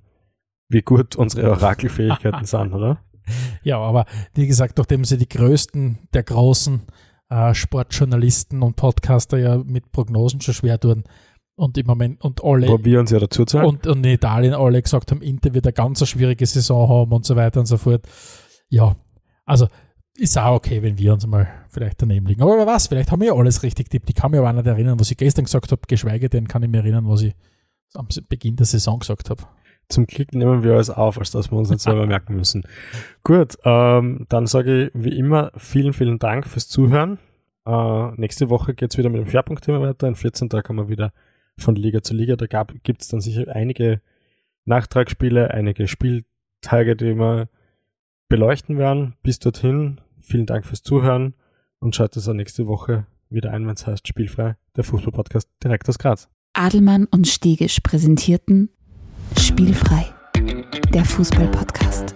wie 0.70 0.80
gut 0.80 1.14
unsere 1.14 1.50
Orakelfähigkeiten 1.50 2.44
sind, 2.46 2.72
oder? 2.72 3.00
Ja, 3.62 3.76
aber 3.78 4.06
wie 4.32 4.46
gesagt, 4.46 4.78
nachdem 4.78 5.04
sie 5.04 5.18
die 5.18 5.28
größten 5.28 5.98
der 6.14 6.22
großen 6.22 6.84
äh, 7.30 7.54
Sportjournalisten 7.54 8.62
und 8.62 8.76
Podcaster 8.76 9.38
ja 9.38 9.58
mit 9.58 9.92
Prognosen 9.92 10.40
schon 10.40 10.54
schwer 10.54 10.78
tun 10.80 11.04
und 11.56 11.76
im 11.76 11.86
Moment 11.86 12.24
und 12.24 12.42
alle 12.44 12.68
Wo 12.68 12.82
wir 12.84 13.00
uns 13.00 13.10
ja 13.10 13.18
dazu 13.18 13.44
zahlen. 13.44 13.66
und, 13.66 13.86
und 13.86 14.04
in 14.06 14.12
Italien 14.12 14.54
alle 14.54 14.80
gesagt 14.80 15.10
haben, 15.10 15.22
Inter 15.22 15.54
wird 15.54 15.66
eine 15.66 15.72
ganz 15.72 16.06
schwierige 16.06 16.46
Saison 16.46 16.88
haben 16.88 17.12
und 17.12 17.26
so 17.26 17.36
weiter 17.36 17.60
und 17.60 17.66
so 17.66 17.76
fort. 17.76 18.06
Ja, 18.68 18.96
also 19.44 19.66
ist 20.16 20.36
auch 20.36 20.56
okay, 20.56 20.82
wenn 20.82 20.98
wir 20.98 21.12
uns 21.12 21.26
mal 21.26 21.48
vielleicht 21.68 22.02
daneben 22.02 22.26
liegen. 22.26 22.42
Aber 22.42 22.56
wer 22.56 22.66
weiß, 22.66 22.88
vielleicht 22.88 23.12
haben 23.12 23.20
wir 23.20 23.28
ja 23.28 23.34
alles 23.34 23.62
richtig 23.62 23.88
tippt. 23.88 24.08
Ich 24.10 24.16
kann 24.16 24.30
mich 24.30 24.40
aber 24.40 24.50
auch 24.50 24.54
nicht 24.54 24.66
erinnern, 24.66 24.98
was 24.98 25.10
ich 25.10 25.16
gestern 25.16 25.44
gesagt 25.44 25.70
habe, 25.70 25.82
geschweige 25.86 26.28
denn 26.28 26.48
kann 26.48 26.62
ich 26.62 26.68
mich 26.68 26.80
erinnern, 26.80 27.08
was 27.08 27.22
ich 27.22 27.34
am 27.94 28.08
Beginn 28.28 28.56
der 28.56 28.66
Saison 28.66 28.98
gesagt 28.98 29.30
habe. 29.30 29.42
Zum 29.88 30.06
Glück 30.06 30.34
nehmen 30.34 30.62
wir 30.62 30.74
alles 30.74 30.90
auf, 30.90 31.18
als 31.18 31.30
dass 31.30 31.50
wir 31.50 31.58
uns 31.58 31.70
nicht 31.70 31.80
selber 31.80 32.06
merken 32.06 32.36
müssen. 32.36 32.64
Gut, 33.24 33.56
ähm, 33.64 34.26
dann 34.28 34.46
sage 34.46 34.86
ich 34.86 34.90
wie 34.94 35.16
immer 35.16 35.52
vielen, 35.56 35.92
vielen 35.92 36.18
Dank 36.18 36.46
fürs 36.46 36.68
Zuhören. 36.68 37.18
Äh, 37.66 38.10
nächste 38.16 38.50
Woche 38.50 38.74
geht's 38.74 38.98
wieder 38.98 39.08
mit 39.08 39.20
dem 39.20 39.28
Schwerpunktthema 39.28 39.80
weiter. 39.80 40.08
In 40.08 40.14
14 40.14 40.50
Tagen 40.50 40.62
kommen 40.62 40.86
wir 40.86 40.88
wieder 40.88 41.12
von 41.56 41.74
Liga 41.74 42.02
zu 42.02 42.14
Liga. 42.14 42.36
Da 42.36 42.46
gibt 42.82 43.02
es 43.02 43.08
dann 43.08 43.20
sicher 43.20 43.44
einige 43.54 44.00
Nachtragsspiele, 44.64 45.50
einige 45.52 45.88
Spieltage, 45.88 46.96
die 46.96 47.14
wir 47.16 47.48
beleuchten 48.28 48.78
werden. 48.78 49.14
Bis 49.22 49.38
dorthin, 49.38 50.00
vielen 50.20 50.46
Dank 50.46 50.66
fürs 50.66 50.82
Zuhören 50.82 51.34
und 51.80 51.94
schaltet 51.94 52.18
es 52.18 52.28
auch 52.28 52.34
nächste 52.34 52.66
Woche 52.66 53.06
wieder 53.30 53.52
ein, 53.52 53.66
wenn 53.66 53.74
es 53.74 53.86
heißt 53.86 54.06
Spielfrei, 54.06 54.56
der 54.76 54.84
Fußballpodcast 54.84 55.48
direkt 55.62 55.88
aus 55.88 55.98
Graz. 55.98 56.28
Adelmann 56.52 57.06
und 57.10 57.26
Stegisch 57.26 57.80
präsentierten 57.80 58.70
Spielfrei, 59.36 60.06
der 60.92 61.04
Fußball-Podcast. 61.04 62.14